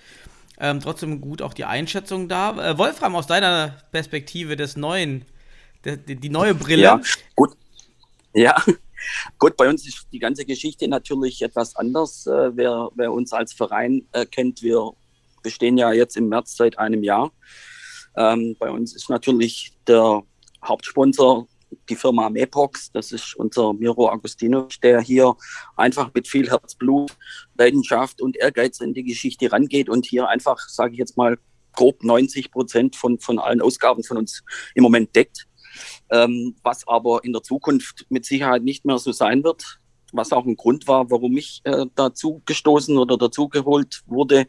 Ähm, 0.58 0.80
trotzdem 0.80 1.20
gut 1.20 1.42
auch 1.42 1.54
die 1.54 1.64
Einschätzung 1.64 2.28
da. 2.28 2.70
Äh, 2.70 2.78
Wolfram, 2.78 3.14
aus 3.14 3.26
deiner 3.28 3.76
Perspektive 3.92 4.56
des 4.56 4.76
neuen 4.76 5.24
die, 5.84 6.16
die 6.16 6.30
neue 6.30 6.54
Brille. 6.54 6.82
Ja, 6.82 7.00
gut. 7.34 7.56
Ja, 8.34 8.56
gut, 9.38 9.56
bei 9.56 9.68
uns 9.68 9.86
ist 9.86 10.08
die 10.12 10.18
ganze 10.18 10.44
Geschichte 10.44 10.88
natürlich 10.88 11.40
etwas 11.42 11.76
anders. 11.76 12.26
Äh, 12.26 12.56
wer, 12.56 12.90
wer 12.94 13.12
uns 13.12 13.32
als 13.32 13.52
Verein 13.52 14.06
äh, 14.12 14.26
kennt, 14.26 14.62
wir 14.62 14.92
bestehen 15.42 15.78
ja 15.78 15.92
jetzt 15.92 16.16
im 16.16 16.28
März 16.28 16.56
seit 16.56 16.78
einem 16.78 17.04
Jahr. 17.04 17.32
Ähm, 18.16 18.56
bei 18.58 18.70
uns 18.70 18.94
ist 18.94 19.08
natürlich 19.08 19.72
der 19.86 20.22
Hauptsponsor 20.64 21.46
die 21.88 21.96
Firma 21.96 22.30
Mepox. 22.30 22.90
Das 22.92 23.12
ist 23.12 23.36
unser 23.36 23.72
Miro 23.72 24.10
Agostino, 24.10 24.68
der 24.82 25.00
hier 25.00 25.36
einfach 25.76 26.12
mit 26.14 26.26
viel 26.26 26.50
Herzblut, 26.50 27.12
Leidenschaft 27.56 28.20
und 28.20 28.36
Ehrgeiz 28.36 28.80
in 28.80 28.94
die 28.94 29.04
Geschichte 29.04 29.50
rangeht 29.50 29.88
und 29.88 30.06
hier 30.06 30.28
einfach, 30.28 30.58
sage 30.68 30.92
ich 30.92 30.98
jetzt 30.98 31.16
mal, 31.16 31.38
grob 31.72 32.04
90 32.04 32.50
Prozent 32.50 32.96
von, 32.96 33.18
von 33.18 33.38
allen 33.38 33.60
Ausgaben 33.60 34.04
von 34.04 34.16
uns 34.16 34.42
im 34.74 34.82
Moment 34.82 35.14
deckt. 35.14 35.46
Ähm, 36.10 36.56
was 36.62 36.86
aber 36.86 37.24
in 37.24 37.32
der 37.32 37.42
Zukunft 37.42 38.06
mit 38.08 38.24
Sicherheit 38.24 38.62
nicht 38.62 38.84
mehr 38.84 38.98
so 38.98 39.12
sein 39.12 39.44
wird 39.44 39.80
was 40.14 40.32
auch 40.32 40.46
ein 40.46 40.56
Grund 40.56 40.86
war, 40.86 41.10
warum 41.10 41.36
ich 41.36 41.60
äh, 41.64 41.86
dazu 41.94 42.42
gestoßen 42.46 42.96
oder 42.96 43.18
dazu 43.18 43.48
geholt 43.48 44.02
wurde, 44.06 44.46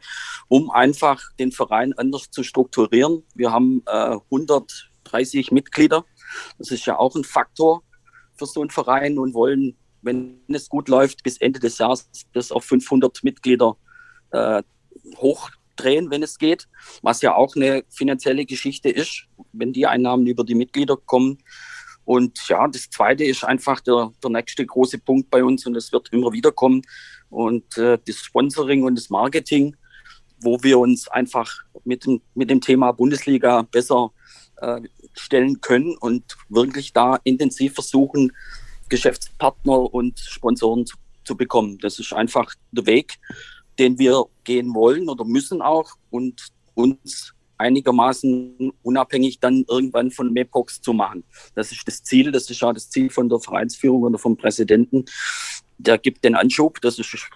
um 0.47 0.69
einfach 0.69 1.21
den 1.39 1.51
Verein 1.51 1.93
anders 1.93 2.29
zu 2.29 2.43
strukturieren. 2.43 3.23
Wir 3.33 3.51
haben 3.51 3.81
äh, 3.87 4.17
130 4.31 5.51
Mitglieder. 5.51 6.05
Das 6.57 6.71
ist 6.71 6.85
ja 6.85 6.97
auch 6.97 7.15
ein 7.15 7.23
Faktor 7.23 7.83
für 8.35 8.45
so 8.45 8.61
einen 8.61 8.69
Verein 8.69 9.17
und 9.17 9.33
wollen, 9.33 9.75
wenn 10.01 10.39
es 10.49 10.69
gut 10.69 10.87
läuft, 10.87 11.23
bis 11.23 11.37
Ende 11.37 11.59
des 11.59 11.77
Jahres 11.77 12.09
das 12.33 12.51
auf 12.51 12.65
500 12.65 13.23
Mitglieder 13.23 13.77
äh, 14.31 14.61
hochdrehen, 15.75 16.09
wenn 16.11 16.23
es 16.23 16.37
geht, 16.37 16.67
was 17.01 17.21
ja 17.21 17.35
auch 17.35 17.55
eine 17.55 17.83
finanzielle 17.89 18.45
Geschichte 18.45 18.89
ist, 18.89 19.25
wenn 19.53 19.73
die 19.73 19.87
Einnahmen 19.87 20.27
über 20.27 20.43
die 20.43 20.55
Mitglieder 20.55 20.97
kommen. 20.97 21.37
Und 22.05 22.47
ja, 22.47 22.67
das 22.67 22.89
Zweite 22.89 23.23
ist 23.23 23.43
einfach 23.43 23.81
der, 23.81 24.11
der 24.23 24.29
nächste 24.29 24.65
große 24.65 24.99
Punkt 24.99 25.29
bei 25.29 25.43
uns 25.43 25.65
und 25.65 25.75
es 25.75 25.91
wird 25.91 26.09
immer 26.11 26.31
wieder 26.31 26.51
kommen. 26.51 26.83
Und 27.29 27.77
äh, 27.77 27.97
das 28.05 28.17
Sponsoring 28.17 28.83
und 28.83 28.95
das 28.95 29.09
Marketing, 29.09 29.75
wo 30.39 30.61
wir 30.61 30.77
uns 30.77 31.07
einfach 31.07 31.51
mit 31.83 32.05
dem, 32.05 32.21
mit 32.35 32.49
dem 32.49 32.61
Thema 32.61 32.91
Bundesliga 32.91 33.63
besser 33.63 34.11
äh, 34.57 34.81
stellen 35.13 35.61
können 35.61 35.97
und 35.97 36.37
wirklich 36.49 36.93
da 36.93 37.19
intensiv 37.23 37.73
versuchen, 37.73 38.31
Geschäftspartner 38.89 39.91
und 39.93 40.19
Sponsoren 40.19 40.85
zu, 40.85 40.97
zu 41.23 41.35
bekommen. 41.35 41.79
Das 41.79 41.97
ist 41.97 42.13
einfach 42.13 42.53
der 42.71 42.85
Weg, 42.85 43.17
den 43.79 43.99
wir 43.99 44.25
gehen 44.43 44.73
wollen 44.73 45.09
oder 45.09 45.25
müssen 45.25 45.61
auch 45.61 45.91
und 46.09 46.47
uns 46.73 47.33
einigermaßen 47.57 48.73
unabhängig 48.83 49.39
dann 49.39 49.65
irgendwann 49.67 50.11
von 50.11 50.33
MEPOX 50.33 50.81
zu 50.81 50.93
machen. 50.93 51.23
Das 51.55 51.71
ist 51.71 51.87
das 51.87 52.03
Ziel, 52.03 52.31
das 52.31 52.49
ist 52.49 52.61
ja 52.61 52.73
das 52.73 52.89
Ziel 52.89 53.09
von 53.09 53.29
der 53.29 53.39
Vereinsführung 53.39 54.03
oder 54.03 54.17
vom 54.17 54.35
Präsidenten. 54.35 55.05
Der 55.77 55.97
gibt 55.97 56.23
den 56.23 56.35
Anschub, 56.35 56.81
das 56.81 56.99
ist 56.99 57.29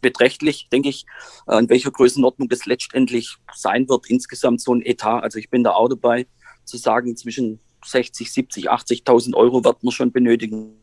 beträchtlich, 0.00 0.68
denke 0.70 0.88
ich, 0.88 1.06
in 1.50 1.68
welcher 1.68 1.90
Größenordnung 1.90 2.48
das 2.48 2.66
letztendlich 2.66 3.36
sein 3.54 3.88
wird, 3.88 4.08
insgesamt 4.08 4.60
so 4.60 4.74
ein 4.74 4.82
Etat. 4.82 5.22
Also 5.22 5.38
ich 5.38 5.50
bin 5.50 5.64
da 5.64 5.72
auch 5.72 5.88
dabei, 5.88 6.26
zu 6.64 6.76
sagen, 6.76 7.16
zwischen 7.16 7.60
60, 7.84 8.32
70, 8.32 8.70
80.000 8.70 9.34
Euro 9.34 9.64
wird 9.64 9.82
man 9.82 9.92
schon 9.92 10.12
benötigen. 10.12 10.76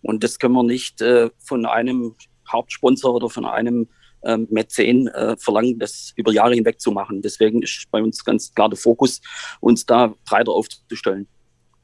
Und 0.00 0.24
das 0.24 0.38
können 0.38 0.54
wir 0.54 0.62
nicht 0.62 1.00
äh, 1.00 1.30
von 1.38 1.66
einem 1.66 2.14
Hauptsponsor 2.50 3.14
oder 3.14 3.30
von 3.30 3.44
einem 3.44 3.88
ähm, 4.22 4.48
Mäzen 4.50 5.08
äh, 5.08 5.36
verlangen, 5.36 5.78
das 5.78 6.12
über 6.16 6.32
Jahre 6.32 6.54
hinweg 6.54 6.80
zu 6.80 6.90
machen. 6.90 7.22
Deswegen 7.22 7.62
ist 7.62 7.90
bei 7.90 8.02
uns 8.02 8.24
ganz 8.24 8.52
klar 8.52 8.68
der 8.68 8.78
Fokus, 8.78 9.20
uns 9.60 9.86
da 9.86 10.14
breiter 10.24 10.52
aufzustellen. 10.52 11.26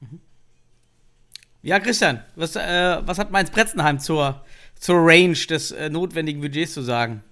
Mhm. 0.00 0.20
Ja, 1.62 1.78
Christian, 1.80 2.20
was, 2.36 2.56
äh, 2.56 2.98
was 3.04 3.18
hat 3.18 3.30
Mainz 3.30 3.50
Pretzenheim 3.50 3.98
zur, 3.98 4.42
zur 4.78 4.96
Range 4.98 5.38
des 5.48 5.70
äh, 5.72 5.88
notwendigen 5.88 6.40
Budgets 6.40 6.74
zu 6.74 6.82
sagen? 6.82 7.22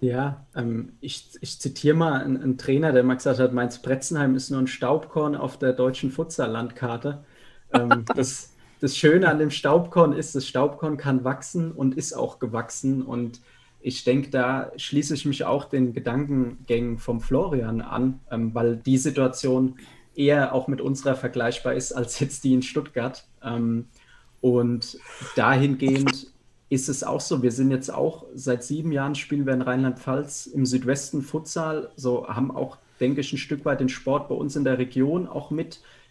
Ja, 0.00 0.46
ähm, 0.54 0.92
ich, 1.00 1.30
ich 1.40 1.58
zitiere 1.58 1.96
mal 1.96 2.20
einen, 2.20 2.40
einen, 2.40 2.58
Trainer, 2.58 2.92
der 2.92 3.02
mal 3.02 3.14
gesagt 3.14 3.40
hat, 3.40 3.52
Mainz 3.52 3.82
Pretzenheim 3.82 4.36
ist 4.36 4.50
nur 4.50 4.60
ein 4.60 4.68
Staubkorn 4.68 5.34
auf 5.34 5.58
der 5.58 5.72
deutschen 5.72 6.12
Futsal-Landkarte. 6.12 7.24
Ähm, 7.72 8.04
das, 8.14 8.54
das 8.80 8.96
Schöne 8.96 9.28
an 9.28 9.38
dem 9.38 9.50
Staubkorn 9.50 10.12
ist, 10.12 10.34
das 10.34 10.46
Staubkorn 10.46 10.96
kann 10.96 11.24
wachsen 11.24 11.72
und 11.72 11.96
ist 11.96 12.12
auch 12.12 12.38
gewachsen. 12.38 13.02
Und 13.02 13.40
ich 13.80 14.04
denke, 14.04 14.30
da 14.30 14.72
schließe 14.76 15.14
ich 15.14 15.24
mich 15.24 15.44
auch 15.44 15.66
den 15.66 15.92
Gedankengängen 15.92 16.98
vom 16.98 17.20
Florian 17.20 17.80
an, 17.80 18.20
ähm, 18.30 18.54
weil 18.54 18.76
die 18.76 18.98
Situation 18.98 19.78
eher 20.14 20.52
auch 20.52 20.68
mit 20.68 20.80
unserer 20.80 21.14
vergleichbar 21.14 21.74
ist 21.74 21.92
als 21.92 22.18
jetzt 22.18 22.44
die 22.44 22.54
in 22.54 22.62
Stuttgart. 22.62 23.24
Ähm, 23.42 23.86
und 24.40 24.98
dahingehend 25.36 26.32
ist 26.70 26.88
es 26.88 27.02
auch 27.02 27.20
so, 27.20 27.42
wir 27.42 27.52
sind 27.52 27.70
jetzt 27.70 27.92
auch 27.92 28.26
seit 28.34 28.62
sieben 28.62 28.92
Jahren 28.92 29.14
spielen 29.14 29.46
wir 29.46 29.54
in 29.54 29.62
Rheinland-Pfalz 29.62 30.46
im 30.46 30.66
Südwesten 30.66 31.22
Futsal, 31.22 31.90
so 31.96 32.28
haben 32.28 32.50
auch, 32.50 32.76
denke 33.00 33.22
ich, 33.22 33.32
ein 33.32 33.38
Stück 33.38 33.64
weit 33.64 33.80
den 33.80 33.88
Sport 33.88 34.28
bei 34.28 34.34
uns 34.34 34.54
in 34.54 34.64
der 34.64 34.78
Region 34.78 35.26
auch 35.26 35.50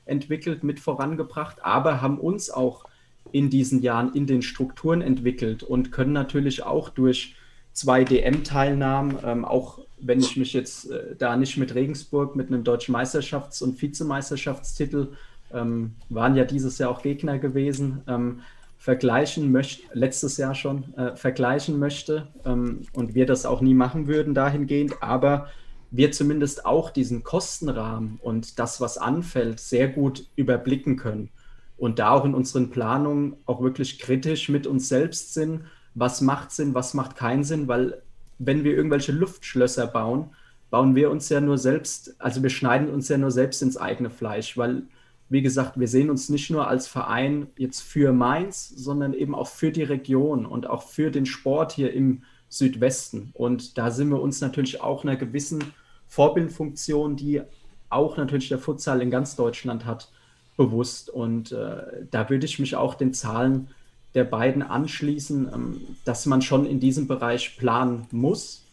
mitentwickelt, 0.08 0.64
mit 0.64 0.80
vorangebracht, 0.80 1.64
aber 1.64 2.02
haben 2.02 2.20
uns 2.20 2.50
auch 2.50 2.86
in 3.32 3.50
diesen 3.50 3.82
Jahren 3.82 4.14
in 4.14 4.26
den 4.26 4.42
Strukturen 4.42 5.02
entwickelt 5.02 5.64
und 5.64 5.92
können 5.92 6.14
natürlich 6.14 6.64
auch 6.64 6.90
durch 6.90 7.36
zwei 7.74 8.04
DM-Teilnahmen, 8.04 9.18
ähm, 9.24 9.46
auch 9.46 9.80
wenn 10.00 10.20
ich 10.20 10.38
mich 10.38 10.54
jetzt 10.54 10.90
äh, 10.90 11.16
da 11.18 11.36
nicht 11.36 11.58
mit 11.58 11.76
Regensburg 11.76 12.36
mit 12.36 12.48
einem 12.48 12.64
deutschen 12.64 12.96
Meisterschafts- 12.96 13.62
und 13.62 13.82
Vizemeisterschaftstitel, 13.82 15.10
ähm, 15.54 15.96
waren 16.10 16.36
ja 16.36 16.46
dieses 16.46 16.78
Jahr 16.78 16.90
auch 16.90 17.02
Gegner 17.02 17.38
gewesen, 17.38 18.02
ähm, 18.08 18.42
vergleichen 18.78 19.52
möchte, 19.52 19.84
letztes 19.94 20.38
Jahr 20.38 20.56
schon, 20.56 20.94
äh, 20.96 21.16
vergleichen 21.16 21.80
möchte 21.80 22.28
ähm, 22.46 22.84
und 22.94 23.16
wir 23.16 23.26
das 23.26 23.46
auch 23.46 23.62
nie 23.62 23.74
machen 23.74 24.08
würden 24.08 24.34
dahingehend, 24.34 25.02
aber 25.02 25.50
wir 25.92 26.12
zumindest 26.12 26.66
auch 26.66 26.90
diesen 26.90 27.24
Kostenrahmen 27.24 28.20
und 28.22 28.60
das, 28.60 28.82
was 28.82 28.98
anfällt, 28.98 29.60
sehr 29.60 29.88
gut 29.88 30.28
überblicken 30.36 30.98
können 30.98 31.30
und 31.78 32.00
da 32.00 32.12
auch 32.12 32.26
in 32.26 32.34
unseren 32.34 32.70
Planungen 32.70 33.38
auch 33.46 33.62
wirklich 33.62 34.00
kritisch 34.00 34.50
mit 34.50 34.68
uns 34.68 34.90
selbst 34.90 35.34
sind. 35.34 35.62
Was 35.96 36.22
macht 36.22 36.52
Sinn, 36.52 36.74
was 36.74 36.94
macht 36.94 37.16
keinen 37.16 37.44
Sinn, 37.44 37.68
weil 37.68 38.02
wenn 38.40 38.64
wir 38.64 38.76
irgendwelche 38.76 39.12
Luftschlösser 39.12 39.88
bauen, 39.88 40.32
bauen 40.70 40.96
wir 40.96 41.10
uns 41.10 41.30
ja 41.30 41.40
nur 41.40 41.58
selbst, 41.58 42.20
also 42.20 42.44
wir 42.44 42.50
schneiden 42.50 42.90
uns 42.90 43.08
ja 43.08 43.18
nur 43.18 43.32
selbst 43.32 43.62
ins 43.62 43.78
eigene 43.78 44.10
Fleisch, 44.10 44.58
weil, 44.58 44.84
wie 45.30 45.42
gesagt, 45.42 45.80
wir 45.80 45.88
sehen 45.88 46.10
uns 46.10 46.30
nicht 46.30 46.50
nur 46.50 46.68
als 46.68 46.88
Verein 46.88 47.48
jetzt 47.58 47.82
für 47.82 48.12
Mainz, 48.12 48.70
sondern 48.70 49.14
eben 49.14 49.34
auch 49.34 49.48
für 49.48 49.72
die 49.72 49.84
Region 49.84 50.46
und 50.46 50.68
auch 50.68 50.84
für 50.84 51.10
den 51.10 51.26
Sport 51.26 51.72
hier 51.72 51.94
im 51.94 52.24
Südwesten. 52.50 53.32
Und 53.34 53.78
da 53.78 53.92
sind 53.92 54.10
wir 54.10 54.22
uns 54.22 54.42
natürlich 54.42 54.82
auch 54.82 55.04
einer 55.04 55.16
gewissen 55.16 55.64
Vorbildfunktion, 56.08 57.16
die 57.16 57.42
auch 57.90 58.18
natürlich 58.18 58.50
der 58.50 58.60
Futsal 58.60 59.02
in 59.02 59.12
ganz 59.12 59.36
Deutschland 59.36 59.86
hat, 59.86 60.12
bewusst. 60.56 61.10
Und 61.10 61.52
äh, 61.52 62.06
da 62.10 62.30
würde 62.30 62.46
ich 62.46 62.60
mich 62.60 62.76
auch 62.76 62.96
den 62.96 63.14
Zahlen 63.14 63.70
der 64.14 64.24
beiden 64.24 64.64
anschließen, 64.64 65.50
ähm, 65.54 65.82
dass 66.06 66.26
man 66.26 66.42
schon 66.42 66.66
in 66.66 66.80
diesem 66.80 67.08
Bereich 67.08 67.58
planen 67.58 68.08
muss 68.12 68.66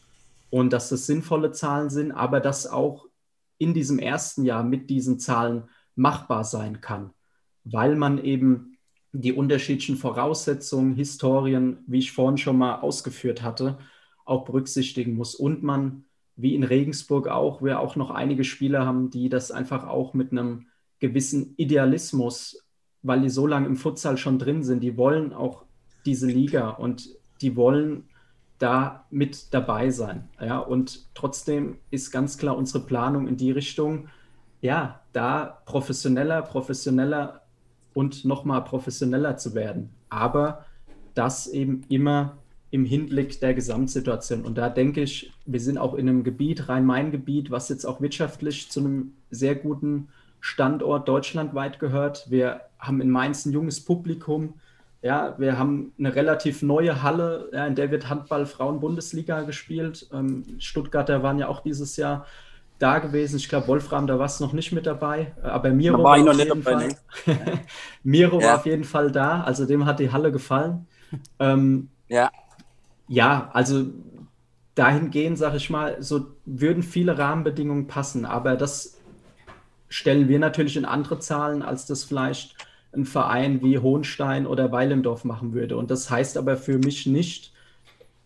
und 0.50 0.72
dass 0.72 0.88
das 0.88 1.06
sinnvolle 1.06 1.52
Zahlen 1.52 1.90
sind, 1.90 2.12
aber 2.12 2.40
dass 2.40 2.66
auch 2.66 3.06
in 3.58 3.74
diesem 3.74 3.98
ersten 3.98 4.44
Jahr 4.44 4.64
mit 4.64 4.90
diesen 4.90 5.18
Zahlen 5.18 5.64
machbar 5.94 6.44
sein 6.44 6.80
kann, 6.80 7.10
weil 7.64 7.94
man 7.96 8.22
eben 8.22 8.73
die 9.22 9.32
unterschiedlichen 9.32 9.96
Voraussetzungen, 9.96 10.94
Historien, 10.94 11.78
wie 11.86 11.98
ich 12.00 12.12
vorhin 12.12 12.38
schon 12.38 12.58
mal 12.58 12.80
ausgeführt 12.80 13.42
hatte, 13.42 13.78
auch 14.24 14.44
berücksichtigen 14.44 15.14
muss. 15.14 15.34
Und 15.34 15.62
man, 15.62 16.04
wie 16.36 16.54
in 16.54 16.64
Regensburg 16.64 17.28
auch, 17.28 17.62
wir 17.62 17.80
auch 17.80 17.96
noch 17.96 18.10
einige 18.10 18.44
Spieler 18.44 18.84
haben, 18.84 19.10
die 19.10 19.28
das 19.28 19.50
einfach 19.50 19.86
auch 19.86 20.14
mit 20.14 20.32
einem 20.32 20.66
gewissen 20.98 21.54
Idealismus 21.56 22.64
weil 23.04 23.20
die 23.20 23.30
so 23.30 23.46
lange 23.46 23.66
im 23.66 23.76
Futsal 23.76 24.16
schon 24.16 24.38
drin 24.38 24.64
sind, 24.64 24.80
die 24.80 24.96
wollen 24.96 25.32
auch 25.32 25.64
diese 26.06 26.26
Liga 26.26 26.70
und 26.70 27.10
die 27.42 27.54
wollen 27.54 28.08
da 28.58 29.04
mit 29.10 29.52
dabei 29.52 29.90
sein. 29.90 30.28
Ja, 30.40 30.58
und 30.58 31.06
trotzdem 31.14 31.78
ist 31.90 32.10
ganz 32.10 32.38
klar 32.38 32.56
unsere 32.56 32.84
Planung 32.84 33.28
in 33.28 33.36
die 33.36 33.50
Richtung, 33.50 34.08
ja, 34.62 35.00
da 35.12 35.62
professioneller, 35.66 36.40
professioneller 36.42 37.42
und 37.94 38.24
nochmal 38.24 38.64
professioneller 38.64 39.36
zu 39.36 39.54
werden. 39.54 39.90
Aber 40.10 40.64
das 41.14 41.46
eben 41.46 41.82
immer 41.88 42.36
im 42.70 42.84
Hinblick 42.84 43.38
der 43.38 43.54
Gesamtsituation. 43.54 44.42
Und 44.42 44.58
da 44.58 44.68
denke 44.68 45.00
ich, 45.00 45.32
wir 45.46 45.60
sind 45.60 45.78
auch 45.78 45.94
in 45.94 46.08
einem 46.08 46.24
Gebiet, 46.24 46.68
Rhein-Main-Gebiet, 46.68 47.52
was 47.52 47.68
jetzt 47.68 47.84
auch 47.84 48.00
wirtschaftlich 48.00 48.68
zu 48.68 48.80
einem 48.80 49.12
sehr 49.30 49.54
guten 49.54 50.08
Standort 50.40 51.08
deutschlandweit 51.08 51.78
gehört. 51.78 52.30
Wir 52.30 52.62
haben 52.80 53.00
in 53.00 53.10
Mainz 53.10 53.46
ein 53.46 53.52
junges 53.52 53.84
Publikum. 53.84 54.54
Ja, 55.02 55.36
wir 55.38 55.56
haben 55.56 55.92
eine 55.98 56.16
relativ 56.16 56.62
neue 56.62 57.02
Halle, 57.02 57.48
ja, 57.52 57.66
in 57.66 57.76
der 57.76 57.92
wird 57.92 58.08
Handball 58.08 58.44
Frauen-Bundesliga 58.44 59.42
gespielt. 59.42 60.08
Ähm, 60.12 60.42
Stuttgarter 60.58 61.22
waren 61.22 61.38
ja 61.38 61.46
auch 61.46 61.60
dieses 61.60 61.96
Jahr 61.96 62.26
da 62.78 62.98
gewesen. 62.98 63.36
Ich 63.36 63.48
glaube, 63.48 63.68
Wolfram, 63.68 64.06
da 64.06 64.18
warst 64.18 64.40
du 64.40 64.44
noch 64.44 64.52
nicht 64.52 64.72
mit 64.72 64.86
dabei. 64.86 65.32
Aber 65.42 65.70
Miro 65.70 65.98
Da 65.98 66.02
war 66.04 66.18
ich 66.18 66.24
war, 66.24 66.32
auf 66.32 66.38
jeden 66.38 66.62
Fall. 66.62 66.96
Miro 68.02 68.38
Ja. 68.40 68.46
war 68.48 68.54
auf 68.56 68.66
jeden 68.66 68.84
Fall 68.84 69.10
da. 69.10 69.42
Also 69.42 69.66
dem 69.66 69.86
hat 69.86 70.00
die 70.00 70.12
Halle 70.12 70.32
gefallen. 70.32 70.86
Ähm, 71.38 71.90
Ja, 72.08 72.30
ja, 73.08 73.50
also 73.52 73.86
dahingehend, 74.74 75.38
sage 75.38 75.56
ich 75.56 75.70
mal, 75.70 76.02
so 76.02 76.26
würden 76.44 76.82
viele 76.82 77.18
Rahmenbedingungen 77.18 77.86
passen, 77.86 78.24
aber 78.24 78.56
das 78.56 78.98
stellen 79.88 80.28
wir 80.28 80.38
natürlich 80.38 80.76
in 80.76 80.84
andere 80.84 81.18
Zahlen, 81.20 81.62
als 81.62 81.86
das 81.86 82.04
vielleicht 82.04 82.56
ein 82.94 83.06
Verein 83.06 83.62
wie 83.62 83.78
Hohenstein 83.78 84.46
oder 84.46 84.72
Weilendorf 84.72 85.24
machen 85.24 85.52
würde. 85.54 85.76
Und 85.76 85.90
das 85.90 86.10
heißt 86.10 86.36
aber 86.38 86.56
für 86.56 86.78
mich 86.78 87.06
nicht, 87.06 87.52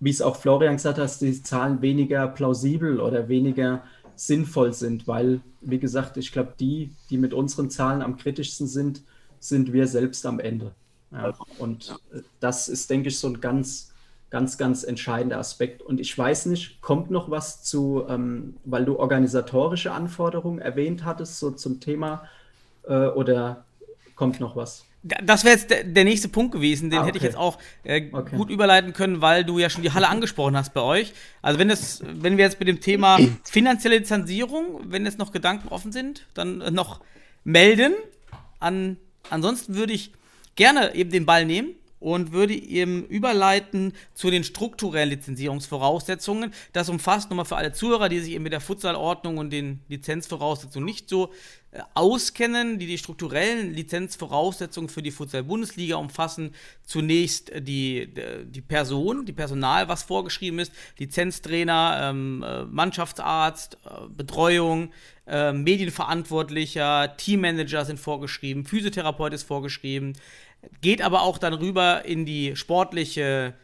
wie 0.01 0.11
es 0.11 0.23
auch 0.23 0.37
Florian 0.37 0.77
gesagt 0.77 0.99
hat, 0.99 1.05
dass 1.05 1.19
die 1.19 1.43
Zahlen 1.43 1.83
weniger 1.83 2.29
plausibel 2.29 3.01
oder 3.01 3.29
weniger 3.29 3.83
sinnvoll 4.19 4.73
sind, 4.73 5.07
weil, 5.07 5.41
wie 5.61 5.79
gesagt, 5.79 6.17
ich 6.17 6.33
glaube, 6.33 6.55
die, 6.59 6.91
die 7.09 7.19
mit 7.19 7.33
unseren 7.33 7.71
Zahlen 7.71 8.03
am 8.03 8.17
kritischsten 8.17 8.67
sind, 8.67 9.03
sind 9.39 9.73
wir 9.73 9.87
selbst 9.87 10.27
am 10.27 10.41
Ende. 10.41 10.73
Ja, 11.11 11.35
und 11.59 11.97
äh, 12.13 12.21
das 12.41 12.69
ist, 12.69 12.91
denke 12.91 13.09
ich, 13.09 13.19
so 13.19 13.29
ein 13.29 13.41
ganz, 13.41 13.93
ganz, 14.31 14.59
ganz 14.59 14.83
entscheidender 14.83 15.39
Aspekt. 15.39 15.81
Und 15.81 16.01
ich 16.01 16.17
weiß 16.17 16.47
nicht, 16.47 16.81
kommt 16.83 17.11
noch 17.11 17.31
was 17.31 17.63
zu, 17.63 18.05
ähm, 18.09 18.57
weil 18.65 18.85
du 18.85 18.99
organisatorische 18.99 19.93
Anforderungen 19.93 20.59
erwähnt 20.59 21.05
hattest, 21.05 21.39
so 21.39 21.53
zum 21.53 21.81
Thema, 21.81 22.25
äh, 22.89 23.07
oder 23.07 23.65
kommt 24.19 24.41
noch 24.41 24.57
was? 24.57 24.85
Das 25.05 25.45
wäre 25.45 25.55
jetzt 25.55 25.71
der, 25.71 25.85
der 25.85 26.03
nächste 26.03 26.29
Punkt 26.29 26.51
gewesen, 26.53 26.91
den 26.91 26.99
Ah, 26.99 27.05
hätte 27.07 27.19
ich 27.19 27.23
okay. 27.23 27.29
jetzt 27.29 27.39
auch 27.39 27.57
äh, 27.85 28.09
Okay. 28.13 28.37
gut 28.37 28.51
überleiten 28.51 28.93
können, 28.93 29.21
weil 29.23 29.45
du 29.45 29.61
ja 29.61 29.71
schon 29.71 29.83
die 29.83 29.93
Halle 29.93 30.09
angesprochen 30.09 30.57
hast 30.57 30.75
bei 30.75 30.81
euch. 30.81 31.13
Also 31.41 31.61
wenn 31.61 31.71
es, 31.71 32.03
wenn 32.05 32.37
wir 32.37 32.45
jetzt 32.45 32.59
mit 32.59 32.67
dem 32.69 32.81
Thema 32.81 33.17
finanzielle 33.45 33.99
Lizenzierung, 33.99 34.81
wenn 34.91 35.05
jetzt 35.05 35.19
noch 35.19 35.31
Gedanken 35.31 35.69
offen 35.69 35.93
sind, 35.93 36.27
dann 36.35 36.61
äh, 36.61 36.71
noch 36.73 37.01
melden. 37.45 37.95
An, 38.59 38.97
ansonsten 39.31 39.77
würde 39.77 39.93
ich 39.93 40.13
gerne 40.57 40.93
eben 40.97 41.11
den 41.11 41.25
Ball 41.27 41.45
nehmen 41.47 41.71
und 42.01 42.33
würde 42.33 42.55
eben 42.55 43.05
überleiten 43.07 43.93
zu 44.15 44.31
den 44.31 44.45
strukturellen 44.45 45.11
Lizenzierungsvoraussetzungen. 45.11 46.53
Das 46.73 46.89
umfasst 46.89 47.31
nochmal 47.31 47.45
für 47.45 47.57
alle 47.57 47.73
Zuhörer, 47.73 48.09
die 48.09 48.21
sich 48.21 48.35
eben 48.35 48.45
mit 48.45 48.53
der 48.53 48.61
Futsalordnung 48.61 49.39
und 49.39 49.51
den 49.51 49.81
Lizenzvoraussetzungen 49.89 50.85
nicht 50.85 51.09
so 51.09 51.33
äh, 51.73 51.81
auskennen, 51.95 52.79
die 52.79 52.87
die 52.87 52.99
strukturellen 52.99 53.75
Lizenzvoraussetzungen 53.75 54.89
für 54.89 55.03
die 55.03 55.11
Futsal-Bundesliga 55.11 55.97
umfassen. 55.97 56.55
Zunächst 56.85 57.51
äh, 57.51 57.61
die, 57.61 58.15
d- 58.15 58.45
die 58.45 58.63
Person, 58.63 59.27
die 59.27 59.33
Personal, 59.33 59.89
was 59.89 60.05
vorgeschrieben 60.05 60.61
ist, 60.61 60.73
Lizenztrainer, 60.99 62.11
ähm, 62.11 62.45
äh, 62.47 62.65
Mannschaftsarzt, 62.65 63.77
äh, 63.85 64.09
Betreuung, 64.09 64.93
äh, 65.27 65.53
Medienverantwortlicher, 65.53 67.17
Teammanager 67.17 67.85
sind 67.85 68.01
vorgeschrieben, 68.01 68.65
Physiotherapeut 68.65 69.35
ist 69.35 69.43
vorgeschrieben, 69.43 70.15
geht 70.81 71.03
aber 71.03 71.23
auch 71.23 71.39
dann 71.39 71.55
rüber 71.55 72.05
in 72.05 72.27
die 72.27 72.57
sportliche 72.57 73.55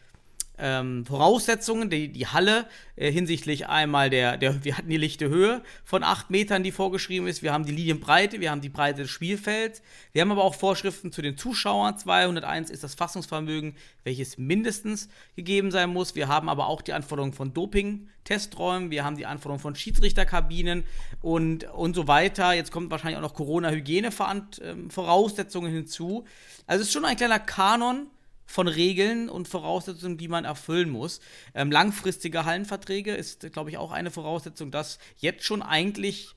ähm, 0.59 1.05
Voraussetzungen, 1.05 1.91
die, 1.91 2.09
die 2.09 2.29
Halle 2.29 2.67
äh, 2.97 3.11
hinsichtlich 3.11 3.67
einmal 3.67 4.09
der, 4.09 4.37
der, 4.37 4.65
wir 4.65 4.77
hatten 4.77 4.89
die 4.89 4.97
lichte 4.97 5.29
Höhe 5.29 5.63
von 5.85 6.05
8 6.05 6.31
Metern, 6.31 6.63
die 6.63 6.71
vorgeschrieben 6.71 7.27
ist, 7.27 7.43
wir 7.43 7.53
haben 7.53 7.65
die 7.65 7.73
Linienbreite, 7.73 8.39
wir 8.41 8.53
haben 8.53 8.61
die 8.61 8.69
Breite 8.69 9.03
des 9.03 9.11
Spielfelds, 9.11 9.83
wir 10.13 10.23
haben 10.23 10.31
aber 10.31 10.45
auch 10.45 10.55
Vorschriften 10.55 11.11
zu 11.11 11.23
den 11.23 11.37
Zuschauern, 11.37 11.99
201 11.99 12.71
ist 12.71 12.85
das 12.85 12.95
Fassungsvermögen, 12.95 13.75
welches 14.05 14.39
mindestens 14.39 15.09
gegeben 15.35 15.73
sein 15.73 15.91
muss, 15.91 16.15
wir 16.15 16.29
haben 16.29 16.49
aber 16.49 16.69
auch 16.69 16.83
die 16.83 16.93
Anforderungen 16.93 17.33
von 17.33 17.53
Doping-Testräumen, 17.53 18.93
wir 18.93 19.05
haben 19.05 19.17
die 19.17 19.27
Anforderungen 19.27 19.63
von 19.63 19.75
Schiedsrichterkabinen 19.75 20.85
und, 21.21 21.65
und 21.65 21.97
so 21.97 22.07
weiter, 22.07 22.53
jetzt 22.53 22.71
kommt 22.71 22.93
wahrscheinlich 22.93 23.19
auch 23.19 23.23
noch 23.23 23.35
Corona-Hygiene-Voraussetzungen 23.35 25.73
hinzu, 25.73 26.27
also 26.69 26.83
es 26.83 26.89
ist 26.89 26.93
schon 26.93 27.05
ein 27.05 27.17
kleiner 27.17 27.41
Kanon, 27.41 28.07
von 28.47 28.69
Regeln 28.69 29.29
und 29.29 29.49
Voraussetzungen, 29.49 30.19
die 30.19 30.29
man 30.29 30.45
erfüllen 30.45 30.91
muss. 30.91 31.21
Ähm, 31.55 31.71
langfristige 31.71 32.45
Hallenverträge 32.45 33.15
ist, 33.15 33.53
glaube 33.53 33.71
ich, 33.71 33.79
auch 33.79 33.93
eine 33.93 34.11
Voraussetzung, 34.11 34.71
dass 34.71 34.99
jetzt 35.17 35.45
schon 35.45 35.63
eigentlich 35.63 36.35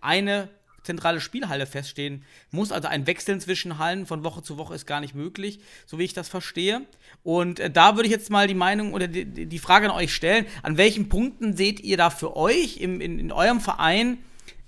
eine 0.00 0.48
zentrale 0.82 1.20
Spielhalle 1.20 1.66
feststehen 1.66 2.24
muss. 2.50 2.72
Also 2.72 2.88
ein 2.88 3.06
Wechseln 3.06 3.40
zwischen 3.40 3.78
Hallen 3.78 4.06
von 4.06 4.24
Woche 4.24 4.42
zu 4.42 4.58
Woche 4.58 4.74
ist 4.74 4.86
gar 4.86 5.00
nicht 5.00 5.14
möglich, 5.14 5.60
so 5.86 5.98
wie 5.98 6.04
ich 6.04 6.12
das 6.12 6.28
verstehe. 6.28 6.82
Und 7.22 7.60
äh, 7.60 7.70
da 7.70 7.96
würde 7.96 8.06
ich 8.06 8.12
jetzt 8.12 8.30
mal 8.30 8.48
die 8.48 8.54
Meinung 8.54 8.92
oder 8.92 9.08
die, 9.08 9.46
die 9.46 9.58
Frage 9.58 9.90
an 9.90 9.96
euch 9.96 10.12
stellen, 10.14 10.46
an 10.62 10.76
welchen 10.76 11.08
Punkten 11.08 11.56
seht 11.56 11.80
ihr 11.80 11.96
da 11.96 12.10
für 12.10 12.36
euch 12.36 12.78
im, 12.78 13.00
in, 13.00 13.18
in 13.18 13.32
eurem 13.32 13.60
Verein 13.60 14.18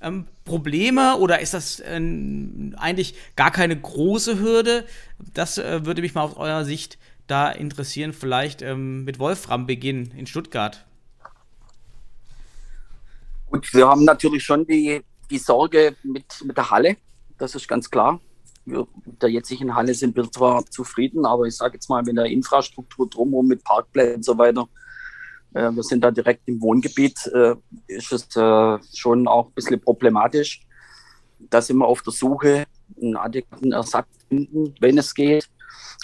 ähm, 0.04 0.26
Probleme 0.44 1.16
oder 1.16 1.40
ist 1.40 1.54
das 1.54 1.82
ähm, 1.84 2.74
eigentlich 2.78 3.14
gar 3.36 3.50
keine 3.50 3.80
große 3.80 4.38
Hürde? 4.38 4.84
Das 5.32 5.58
äh, 5.58 5.86
würde 5.86 6.02
mich 6.02 6.14
mal 6.14 6.22
aus 6.22 6.36
eurer 6.36 6.64
Sicht 6.64 6.98
da 7.26 7.50
interessieren. 7.50 8.12
Vielleicht 8.12 8.62
ähm, 8.62 9.04
mit 9.04 9.18
Wolfram 9.18 9.66
beginnen 9.66 10.12
in 10.16 10.26
Stuttgart. 10.26 10.84
Gut, 13.50 13.72
wir 13.72 13.86
haben 13.86 14.04
natürlich 14.04 14.42
schon 14.42 14.66
die, 14.66 15.02
die 15.30 15.38
Sorge 15.38 15.96
mit, 16.02 16.24
mit 16.44 16.56
der 16.56 16.70
Halle, 16.70 16.96
das 17.38 17.54
ist 17.54 17.68
ganz 17.68 17.90
klar. 17.90 18.20
Wir, 18.66 18.86
mit 19.04 19.22
der 19.22 19.30
jetzigen 19.30 19.74
Halle 19.74 19.94
sind 19.94 20.16
wir 20.16 20.30
zwar 20.30 20.64
zufrieden, 20.66 21.24
aber 21.26 21.44
ich 21.44 21.56
sage 21.56 21.74
jetzt 21.74 21.88
mal 21.88 22.02
mit 22.02 22.16
der 22.16 22.26
Infrastruktur 22.26 23.08
drumherum, 23.08 23.46
mit 23.46 23.62
Parkplätzen 23.62 24.16
und 24.16 24.24
so 24.24 24.38
weiter, 24.38 24.68
wir 25.54 25.82
sind 25.82 26.02
da 26.02 26.10
direkt 26.10 26.42
im 26.46 26.60
Wohngebiet, 26.60 27.30
äh, 27.32 27.54
ist 27.86 28.12
es 28.12 28.36
äh, 28.36 28.78
schon 28.94 29.28
auch 29.28 29.48
ein 29.48 29.54
bisschen 29.54 29.80
problematisch. 29.80 30.62
Da 31.38 31.62
sind 31.62 31.78
wir 31.78 31.86
auf 31.86 32.02
der 32.02 32.12
Suche, 32.12 32.64
einen 33.00 33.16
adäquaten 33.16 33.72
Ersatz 33.72 34.08
finden, 34.28 34.74
wenn 34.80 34.98
es 34.98 35.14
geht. 35.14 35.48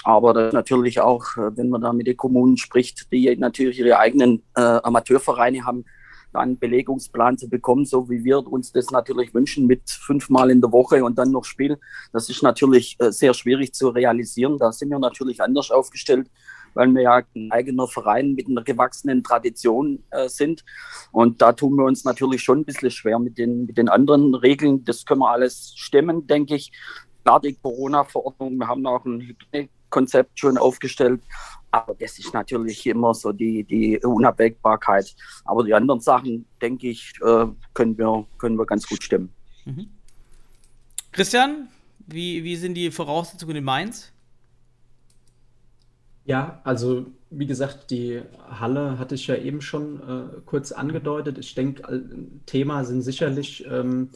Aber 0.04 0.52
natürlich 0.52 1.00
auch, 1.00 1.24
äh, 1.36 1.56
wenn 1.56 1.68
man 1.68 1.80
da 1.80 1.92
mit 1.92 2.06
den 2.06 2.16
Kommunen 2.16 2.56
spricht, 2.56 3.10
die 3.12 3.34
natürlich 3.36 3.78
ihre 3.78 3.98
eigenen 3.98 4.42
äh, 4.54 4.60
Amateurvereine 4.60 5.64
haben, 5.64 5.84
da 6.32 6.40
einen 6.40 6.58
Belegungsplan 6.58 7.38
zu 7.38 7.48
bekommen, 7.48 7.84
so 7.84 8.08
wie 8.08 8.24
wir 8.24 8.46
uns 8.46 8.72
das 8.72 8.90
natürlich 8.90 9.34
wünschen, 9.34 9.66
mit 9.66 9.90
fünfmal 9.90 10.50
in 10.50 10.60
der 10.60 10.70
Woche 10.72 11.04
und 11.04 11.18
dann 11.18 11.32
noch 11.32 11.44
Spiel. 11.44 11.78
Das 12.12 12.30
ist 12.30 12.42
natürlich 12.42 12.96
äh, 13.00 13.10
sehr 13.10 13.34
schwierig 13.34 13.74
zu 13.74 13.88
realisieren. 13.88 14.58
Da 14.58 14.72
sind 14.72 14.90
wir 14.90 14.98
natürlich 14.98 15.42
anders 15.42 15.70
aufgestellt, 15.70 16.30
weil 16.74 16.92
wir 16.94 17.02
ja 17.02 17.22
ein 17.34 17.50
eigener 17.50 17.86
Verein 17.88 18.34
mit 18.34 18.48
einer 18.48 18.62
gewachsenen 18.62 19.22
Tradition 19.22 20.02
äh, 20.10 20.28
sind. 20.28 20.64
Und 21.12 21.42
da 21.42 21.52
tun 21.52 21.76
wir 21.76 21.84
uns 21.84 22.04
natürlich 22.04 22.42
schon 22.42 22.60
ein 22.60 22.64
bisschen 22.64 22.90
schwer 22.90 23.18
mit 23.18 23.38
den, 23.38 23.66
mit 23.66 23.78
den 23.78 23.88
anderen 23.88 24.34
Regeln. 24.34 24.84
Das 24.84 25.04
können 25.04 25.20
wir 25.20 25.30
alles 25.30 25.72
stemmen, 25.76 26.26
denke 26.26 26.56
ich. 26.56 26.72
Klar, 27.24 27.40
die 27.40 27.54
Corona-Verordnung, 27.54 28.56
wir 28.56 28.66
haben 28.66 28.86
auch 28.86 29.04
ein 29.04 29.20
Hygienekonzept 29.20 30.38
schon 30.38 30.58
aufgestellt. 30.58 31.22
Aber 31.70 31.94
das 31.94 32.18
ist 32.18 32.34
natürlich 32.34 32.86
immer 32.86 33.14
so 33.14 33.32
die, 33.32 33.62
die 33.64 33.98
Unabwägbarkeit. 33.98 35.14
Aber 35.44 35.62
die 35.64 35.74
anderen 35.74 36.00
Sachen, 36.00 36.46
denke 36.60 36.88
ich, 36.88 37.12
äh, 37.22 37.46
können, 37.74 37.96
wir, 37.96 38.26
können 38.38 38.56
wir 38.56 38.66
ganz 38.66 38.88
gut 38.88 39.02
stemmen. 39.02 39.32
Christian, 41.12 41.68
wie, 42.06 42.42
wie 42.44 42.56
sind 42.56 42.74
die 42.74 42.90
Voraussetzungen 42.90 43.56
in 43.56 43.64
Mainz? 43.64 44.12
Ja, 46.30 46.60
also 46.62 47.06
wie 47.30 47.48
gesagt, 47.48 47.90
die 47.90 48.22
Halle 48.48 49.00
hatte 49.00 49.16
ich 49.16 49.26
ja 49.26 49.34
eben 49.34 49.60
schon 49.60 49.96
äh, 49.96 50.40
kurz 50.46 50.70
angedeutet. 50.70 51.38
Ich 51.38 51.56
denke, 51.56 52.04
Thema 52.46 52.84
sind 52.84 53.02
sicherlich 53.02 53.66
ähm, 53.66 54.10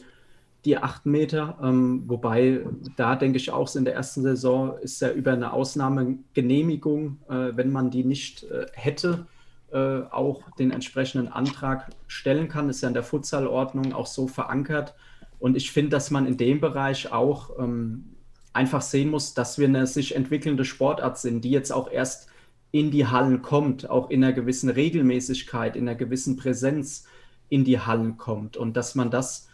die 0.63 0.77
acht 0.77 1.05
Meter, 1.05 1.57
ähm, 1.61 2.03
wobei 2.07 2.61
da 2.95 3.17
denke 3.17 3.35
ich 3.35 3.51
auch, 3.51 3.75
in 3.75 3.83
der 3.83 3.95
ersten 3.95 4.21
Saison 4.21 4.77
ist 4.79 5.01
ja 5.01 5.11
über 5.11 5.33
eine 5.33 5.51
Ausnahmegenehmigung, 5.51 7.17
äh, 7.27 7.51
wenn 7.57 7.69
man 7.69 7.91
die 7.91 8.05
nicht 8.05 8.45
äh, 8.45 8.67
hätte, 8.71 9.27
äh, 9.73 10.03
auch 10.09 10.49
den 10.51 10.71
entsprechenden 10.71 11.27
Antrag 11.27 11.89
stellen 12.07 12.47
kann. 12.47 12.69
Ist 12.69 12.79
ja 12.79 12.87
in 12.87 12.93
der 12.93 13.03
Futsalordnung 13.03 13.91
auch 13.91 14.07
so 14.07 14.29
verankert. 14.29 14.95
Und 15.37 15.57
ich 15.57 15.69
finde, 15.69 15.89
dass 15.89 16.11
man 16.11 16.27
in 16.27 16.37
dem 16.37 16.61
Bereich 16.61 17.11
auch 17.11 17.59
ähm, 17.59 18.14
einfach 18.55 18.81
sehen 18.81 19.11
muss, 19.11 19.33
dass 19.33 19.59
wir 19.59 19.67
eine 19.67 19.85
sich 19.85 20.15
entwickelnde 20.15 20.65
Sportart 20.65 21.17
sind, 21.17 21.43
die 21.43 21.51
jetzt 21.51 21.71
auch 21.71 21.91
erst 21.91 22.29
in 22.71 22.89
die 22.89 23.07
Hallen 23.07 23.41
kommt, 23.41 23.89
auch 23.89 24.09
in 24.09 24.23
einer 24.23 24.33
gewissen 24.33 24.69
Regelmäßigkeit, 24.69 25.75
in 25.75 25.87
einer 25.87 25.97
gewissen 25.97 26.37
Präsenz 26.37 27.05
in 27.49 27.65
die 27.65 27.79
Hallen 27.79 28.17
kommt. 28.17 28.57
Und 28.57 28.77
dass 28.77 28.95
man 28.95 29.11
das, 29.11 29.49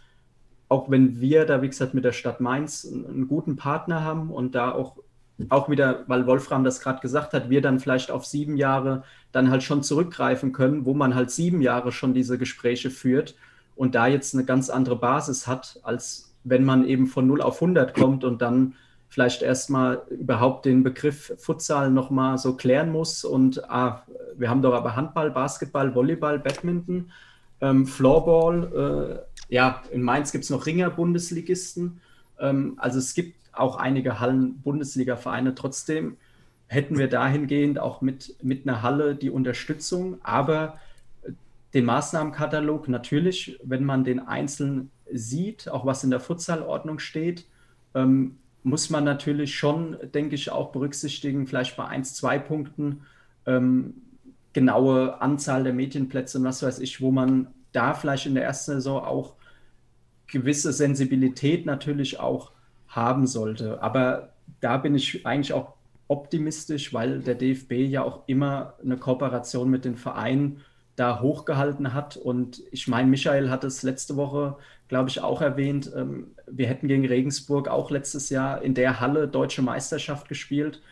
auch 0.68 0.88
wenn 0.90 1.20
wir 1.20 1.44
da, 1.44 1.62
wie 1.62 1.68
gesagt, 1.68 1.94
mit 1.94 2.04
der 2.04 2.12
Stadt 2.12 2.40
Mainz 2.40 2.86
einen, 2.86 3.26
guten 3.28 3.56
Partner 3.56 4.02
haben 4.02 4.30
und 4.30 4.54
da 4.54 4.72
auch, 4.72 4.96
auch 5.48 5.68
wieder, 5.68 6.04
weil 6.06 6.26
Wolfram 6.26 6.62
das 6.62 6.80
gerade 6.80 7.00
gesagt 7.00 7.32
hat, 7.32 7.50
wir 7.50 7.60
dann 7.60 7.80
vielleicht 7.80 8.12
auf 8.12 8.24
sieben 8.24 8.56
Jahre 8.56 9.02
dann 9.32 9.50
halt 9.50 9.64
schon 9.64 9.82
zurückgreifen 9.82 10.52
können, 10.52 10.84
wo 10.84 10.94
man 10.94 11.14
halt 11.14 11.30
sieben 11.30 11.60
Jahre 11.60 11.90
schon 11.90 12.14
diese 12.14 12.38
Gespräche 12.38 12.90
führt 12.90 13.34
und 13.74 13.96
da 13.96 14.06
jetzt 14.06 14.34
eine 14.34 14.44
ganz 14.44 14.70
andere 14.70 14.96
Basis 14.96 15.46
hat, 15.48 15.80
als 15.82 16.34
wenn 16.44 16.64
man 16.64 16.86
eben 16.86 17.06
von 17.06 17.26
0 17.26 17.42
auf 17.42 17.60
100 17.60 17.94
kommt 17.94 18.24
und 18.24 18.42
dann 18.42 18.74
vielleicht 19.12 19.42
erstmal 19.42 20.02
überhaupt 20.08 20.64
den 20.64 20.82
Begriff 20.82 21.34
Futsal 21.36 21.90
nochmal 21.90 22.38
so 22.38 22.56
klären 22.56 22.90
muss. 22.90 23.24
Und 23.26 23.68
ah, 23.70 24.06
wir 24.38 24.48
haben 24.48 24.62
doch 24.62 24.72
aber 24.72 24.96
Handball, 24.96 25.30
Basketball, 25.30 25.94
Volleyball, 25.94 26.38
Badminton, 26.38 27.10
ähm, 27.60 27.86
Floorball, 27.86 29.26
ja, 29.52 29.82
in 29.92 30.00
Mainz 30.00 30.32
gibt 30.32 30.44
es 30.44 30.50
noch 30.50 30.64
Ringer-Bundesligisten. 30.64 32.00
Ähm, 32.40 32.72
also 32.78 32.98
es 32.98 33.12
gibt 33.12 33.36
auch 33.52 33.76
einige 33.76 34.18
Hallen-Bundesliga-Vereine. 34.18 35.54
Trotzdem 35.54 36.16
hätten 36.68 36.96
wir 36.96 37.06
dahingehend 37.06 37.78
auch 37.78 38.00
mit, 38.00 38.34
mit 38.42 38.66
einer 38.66 38.80
Halle 38.80 39.14
die 39.14 39.28
Unterstützung, 39.28 40.16
aber 40.22 40.78
den 41.74 41.84
Maßnahmenkatalog 41.84 42.88
natürlich, 42.88 43.58
wenn 43.62 43.84
man 43.84 44.04
den 44.04 44.20
einzeln 44.20 44.90
sieht, 45.12 45.68
auch 45.68 45.84
was 45.84 46.02
in 46.02 46.08
der 46.08 46.20
Futsalordnung 46.20 46.98
steht, 46.98 47.44
ähm, 47.94 48.38
muss 48.62 48.90
man 48.90 49.04
natürlich 49.04 49.54
schon, 49.54 49.96
denke 50.14 50.34
ich, 50.34 50.50
auch 50.50 50.70
berücksichtigen, 50.72 51.46
vielleicht 51.46 51.76
bei 51.76 51.86
1, 51.86 52.14
2 52.14 52.38
Punkten, 52.38 53.02
ähm, 53.46 53.94
genaue 54.52 55.20
Anzahl 55.20 55.64
der 55.64 55.72
Medienplätze 55.72 56.38
und 56.38 56.44
was 56.44 56.62
weiß 56.62 56.78
ich, 56.78 57.00
wo 57.00 57.10
man 57.10 57.48
da 57.72 57.94
vielleicht 57.94 58.26
in 58.26 58.34
der 58.34 58.44
ersten 58.44 58.72
Saison 58.72 59.02
auch 59.02 59.34
gewisse 60.26 60.72
Sensibilität 60.72 61.66
natürlich 61.66 62.20
auch 62.20 62.52
haben 62.88 63.26
sollte. 63.26 63.82
Aber 63.82 64.32
da 64.60 64.76
bin 64.76 64.94
ich 64.94 65.26
eigentlich 65.26 65.52
auch 65.52 65.74
optimistisch, 66.08 66.92
weil 66.92 67.20
der 67.20 67.34
DFB 67.34 67.72
ja 67.72 68.02
auch 68.02 68.24
immer 68.26 68.74
eine 68.82 68.98
Kooperation 68.98 69.70
mit 69.70 69.84
den 69.84 69.96
Vereinen 69.96 70.60
da 70.96 71.20
hochgehalten 71.20 71.94
hat. 71.94 72.16
Und 72.16 72.62
ich 72.70 72.88
meine, 72.88 73.08
Michael 73.08 73.50
hat 73.50 73.64
es 73.64 73.82
letzte 73.82 74.16
Woche, 74.16 74.56
glaube 74.88 75.08
ich, 75.08 75.20
auch 75.20 75.40
erwähnt. 75.40 75.90
Ähm, 75.96 76.32
wir 76.46 76.66
hätten 76.66 76.88
gegen 76.88 77.06
Regensburg 77.06 77.68
auch 77.68 77.90
letztes 77.90 78.30
Jahr 78.30 78.62
in 78.62 78.74
der 78.74 79.00
Halle 79.00 79.28
deutsche 79.28 79.62
Meisterschaft 79.62 80.28
gespielt. 80.28 80.82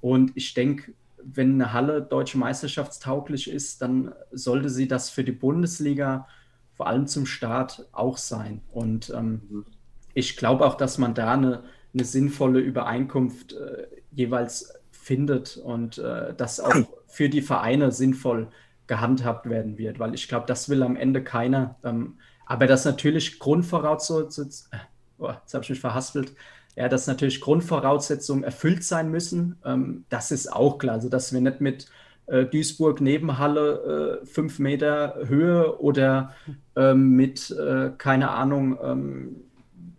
Und 0.00 0.32
ich 0.34 0.54
denke, 0.54 0.92
wenn 1.24 1.54
eine 1.54 1.72
Halle 1.72 2.02
deutsche 2.02 2.38
Meisterschaftstauglich 2.38 3.50
ist, 3.50 3.80
dann 3.80 4.12
sollte 4.30 4.68
sie 4.68 4.88
das 4.88 5.10
für 5.10 5.24
die 5.24 5.32
Bundesliga 5.32 6.26
vor 6.74 6.88
allem 6.88 7.06
zum 7.06 7.24
Start 7.24 7.86
auch 7.92 8.18
sein. 8.18 8.60
Und 8.72 9.10
ähm, 9.16 9.40
mhm. 9.48 9.66
ich 10.12 10.36
glaube 10.36 10.66
auch, 10.66 10.74
dass 10.74 10.98
man 10.98 11.14
da 11.14 11.32
eine, 11.32 11.62
eine 11.94 12.04
sinnvolle 12.04 12.60
Übereinkunft 12.60 13.52
äh, 13.52 13.86
jeweils 14.10 14.74
findet 14.90 15.56
und 15.56 15.98
äh, 15.98 16.34
das 16.34 16.60
auch 16.60 16.74
für 17.06 17.28
die 17.28 17.42
Vereine 17.42 17.92
sinnvoll 17.92 18.48
gehandhabt 18.86 19.48
werden 19.48 19.78
wird, 19.78 19.98
weil 19.98 20.14
ich 20.14 20.28
glaube, 20.28 20.46
das 20.46 20.68
will 20.68 20.82
am 20.82 20.96
Ende 20.96 21.22
keiner. 21.22 21.76
Ähm, 21.84 22.18
aber 22.46 22.66
das 22.66 22.84
natürlich 22.84 23.38
Grundvoraussetzung, 23.38 24.50
äh, 24.72 24.76
oh, 25.18 25.30
jetzt 25.30 25.54
habe 25.54 25.64
ich 25.64 25.70
mich 25.70 25.80
verhaspelt, 25.80 26.32
ja, 26.76 26.88
dass 26.88 27.06
natürlich 27.06 27.40
Grundvoraussetzungen 27.40 28.44
erfüllt 28.44 28.84
sein 28.84 29.10
müssen, 29.10 29.56
ähm, 29.64 30.04
das 30.08 30.30
ist 30.30 30.52
auch 30.52 30.78
klar. 30.78 30.96
Also, 30.96 31.08
dass 31.08 31.32
wir 31.32 31.40
nicht 31.40 31.60
mit 31.60 31.86
äh, 32.26 32.44
Duisburg 32.44 33.00
Nebenhalle 33.00 34.20
äh, 34.22 34.26
fünf 34.26 34.58
Meter 34.58 35.16
Höhe 35.26 35.78
oder 35.80 36.34
ähm, 36.76 37.10
mit, 37.10 37.50
äh, 37.50 37.90
keine 37.96 38.30
Ahnung, 38.30 38.78
ähm, 38.82 39.36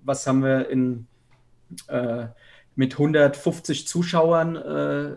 was 0.03 0.27
haben 0.27 0.43
wir 0.43 0.69
in, 0.69 1.07
äh, 1.87 2.27
mit 2.75 2.93
150 2.93 3.87
Zuschauern 3.87 4.55
äh, 4.55 5.15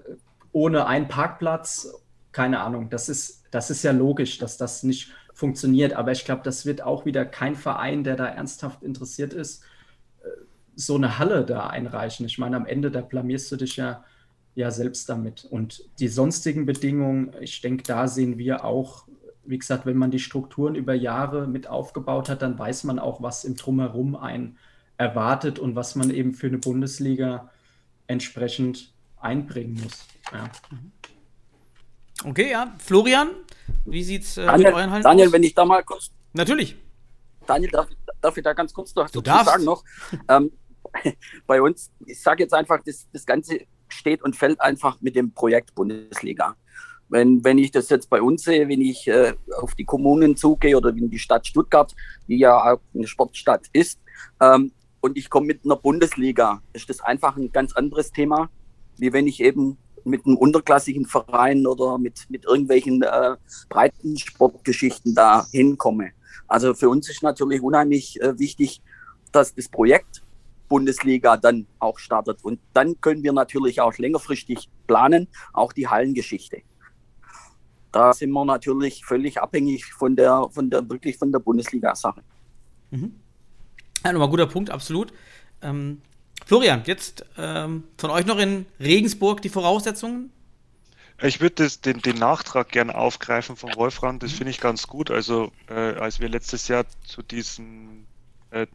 ohne 0.52 0.86
einen 0.86 1.08
Parkplatz, 1.08 1.92
keine 2.38 2.60
Ahnung, 2.60 2.88
das 2.88 3.08
ist, 3.08 3.42
das 3.50 3.68
ist 3.68 3.82
ja 3.82 3.90
logisch, 3.90 4.38
dass 4.38 4.56
das 4.56 4.84
nicht 4.84 5.10
funktioniert, 5.34 5.94
aber 5.94 6.12
ich 6.12 6.24
glaube, 6.24 6.42
das 6.44 6.66
wird 6.66 6.82
auch 6.82 7.04
wieder 7.04 7.24
kein 7.24 7.56
Verein, 7.56 8.04
der 8.04 8.14
da 8.14 8.26
ernsthaft 8.26 8.84
interessiert 8.84 9.32
ist, 9.32 9.64
so 10.76 10.94
eine 10.94 11.18
Halle 11.18 11.44
da 11.44 11.66
einreichen. 11.66 12.26
Ich 12.26 12.38
meine, 12.38 12.54
am 12.54 12.64
Ende, 12.64 12.92
da 12.92 13.00
blamierst 13.00 13.50
du 13.50 13.56
dich 13.56 13.74
ja, 13.76 14.04
ja 14.54 14.70
selbst 14.70 15.08
damit. 15.08 15.46
Und 15.46 15.82
die 15.98 16.06
sonstigen 16.06 16.64
Bedingungen, 16.64 17.32
ich 17.40 17.60
denke, 17.60 17.82
da 17.82 18.06
sehen 18.06 18.38
wir 18.38 18.64
auch, 18.64 19.08
wie 19.44 19.58
gesagt, 19.58 19.84
wenn 19.84 19.96
man 19.96 20.12
die 20.12 20.20
Strukturen 20.20 20.76
über 20.76 20.94
Jahre 20.94 21.48
mit 21.48 21.66
aufgebaut 21.66 22.28
hat, 22.28 22.42
dann 22.42 22.56
weiß 22.56 22.84
man 22.84 23.00
auch, 23.00 23.20
was 23.20 23.44
im 23.44 23.56
Drumherum 23.56 24.14
einen 24.14 24.58
erwartet 24.96 25.58
und 25.58 25.74
was 25.74 25.96
man 25.96 26.10
eben 26.10 26.34
für 26.34 26.46
eine 26.46 26.58
Bundesliga 26.58 27.50
entsprechend 28.06 28.92
einbringen 29.16 29.80
muss. 29.82 30.06
Ja. 30.32 30.48
Okay, 32.24 32.50
ja. 32.50 32.74
Florian, 32.78 33.30
wie 33.84 34.02
sieht 34.02 34.24
es 34.24 34.36
äh, 34.36 34.56
mit 34.56 34.66
euren 34.66 34.90
Hallen 34.90 35.02
Daniel, 35.02 35.28
aus? 35.28 35.32
wenn 35.32 35.42
ich 35.42 35.54
da 35.54 35.64
mal 35.64 35.82
kurz. 35.84 36.10
Natürlich. 36.32 36.76
Daniel, 37.46 37.70
darf, 37.70 37.88
darf 38.20 38.36
ich 38.36 38.44
da 38.44 38.52
ganz 38.52 38.72
kurz 38.72 38.94
noch 38.94 39.08
du 39.10 39.20
dazu 39.20 39.44
sagen 39.44 39.64
noch? 39.64 39.84
Ähm, 40.28 40.50
bei 41.46 41.62
uns, 41.62 41.90
ich 42.04 42.20
sage 42.20 42.42
jetzt 42.42 42.54
einfach, 42.54 42.80
das, 42.84 43.06
das 43.12 43.24
Ganze 43.24 43.60
steht 43.88 44.22
und 44.22 44.36
fällt 44.36 44.60
einfach 44.60 45.00
mit 45.00 45.16
dem 45.16 45.32
Projekt 45.32 45.74
Bundesliga. 45.74 46.56
Wenn, 47.08 47.42
wenn 47.42 47.56
ich 47.56 47.70
das 47.70 47.88
jetzt 47.88 48.10
bei 48.10 48.20
uns 48.20 48.42
sehe, 48.42 48.68
wenn 48.68 48.82
ich 48.82 49.08
äh, 49.08 49.34
auf 49.60 49.74
die 49.74 49.84
Kommunen 49.84 50.36
zugehe 50.36 50.76
oder 50.76 50.90
in 50.90 51.08
die 51.08 51.18
Stadt 51.18 51.46
Stuttgart, 51.46 51.94
die 52.26 52.38
ja 52.38 52.72
auch 52.72 52.80
eine 52.94 53.06
Sportstadt 53.06 53.66
ist, 53.72 53.98
ähm, 54.40 54.72
und 55.00 55.16
ich 55.16 55.30
komme 55.30 55.46
mit 55.46 55.64
einer 55.64 55.76
Bundesliga, 55.76 56.60
ist 56.72 56.90
das 56.90 57.00
einfach 57.00 57.36
ein 57.36 57.52
ganz 57.52 57.72
anderes 57.74 58.10
Thema, 58.10 58.50
wie 58.96 59.12
wenn 59.12 59.26
ich 59.26 59.40
eben 59.40 59.78
mit 60.08 60.26
einem 60.26 60.36
unterklassigen 60.36 61.06
Verein 61.06 61.66
oder 61.66 61.98
mit, 61.98 62.26
mit 62.28 62.44
irgendwelchen 62.44 63.02
äh, 63.02 63.36
breiten 63.68 64.16
Sportgeschichten 64.16 65.14
da 65.14 65.46
hinkomme. 65.52 66.10
Also 66.46 66.74
für 66.74 66.88
uns 66.88 67.08
ist 67.08 67.22
natürlich 67.22 67.62
unheimlich 67.62 68.20
äh, 68.20 68.38
wichtig, 68.38 68.82
dass 69.32 69.54
das 69.54 69.68
Projekt 69.68 70.22
Bundesliga 70.68 71.36
dann 71.36 71.66
auch 71.78 71.98
startet. 71.98 72.44
Und 72.44 72.60
dann 72.74 73.00
können 73.00 73.22
wir 73.22 73.32
natürlich 73.32 73.80
auch 73.80 73.96
längerfristig 73.96 74.68
planen, 74.86 75.28
auch 75.52 75.72
die 75.72 75.88
Hallengeschichte. 75.88 76.62
Da 77.90 78.12
sind 78.12 78.30
wir 78.30 78.44
natürlich 78.44 79.04
völlig 79.04 79.40
abhängig 79.40 79.86
von 79.86 80.14
der, 80.14 80.46
von 80.50 80.68
der 80.68 80.88
wirklich 80.88 81.16
von 81.16 81.32
der 81.32 81.38
Bundesliga-Sache. 81.38 82.22
Mhm. 82.90 83.14
Ja, 84.04 84.12
nochmal 84.12 84.28
guter 84.28 84.46
Punkt, 84.46 84.70
absolut. 84.70 85.12
Ähm, 85.62 86.02
Florian, 86.48 86.82
jetzt 86.86 87.26
ähm, 87.36 87.84
von 87.98 88.08
euch 88.08 88.24
noch 88.24 88.38
in 88.38 88.64
Regensburg 88.80 89.42
die 89.42 89.50
Voraussetzungen? 89.50 90.32
Ich 91.20 91.42
würde 91.42 91.68
den, 91.84 92.00
den 92.00 92.16
Nachtrag 92.16 92.70
gerne 92.70 92.94
aufgreifen 92.94 93.54
von 93.54 93.76
Wolfram, 93.76 94.18
das 94.18 94.32
finde 94.32 94.52
ich 94.52 94.58
ganz 94.58 94.86
gut. 94.86 95.10
Also, 95.10 95.52
äh, 95.68 95.74
als 95.74 96.20
wir 96.20 96.30
letztes 96.30 96.66
Jahr 96.68 96.86
zu 97.06 97.22
diesem 97.22 98.06
äh, 98.50 98.62
äh, 98.62 98.66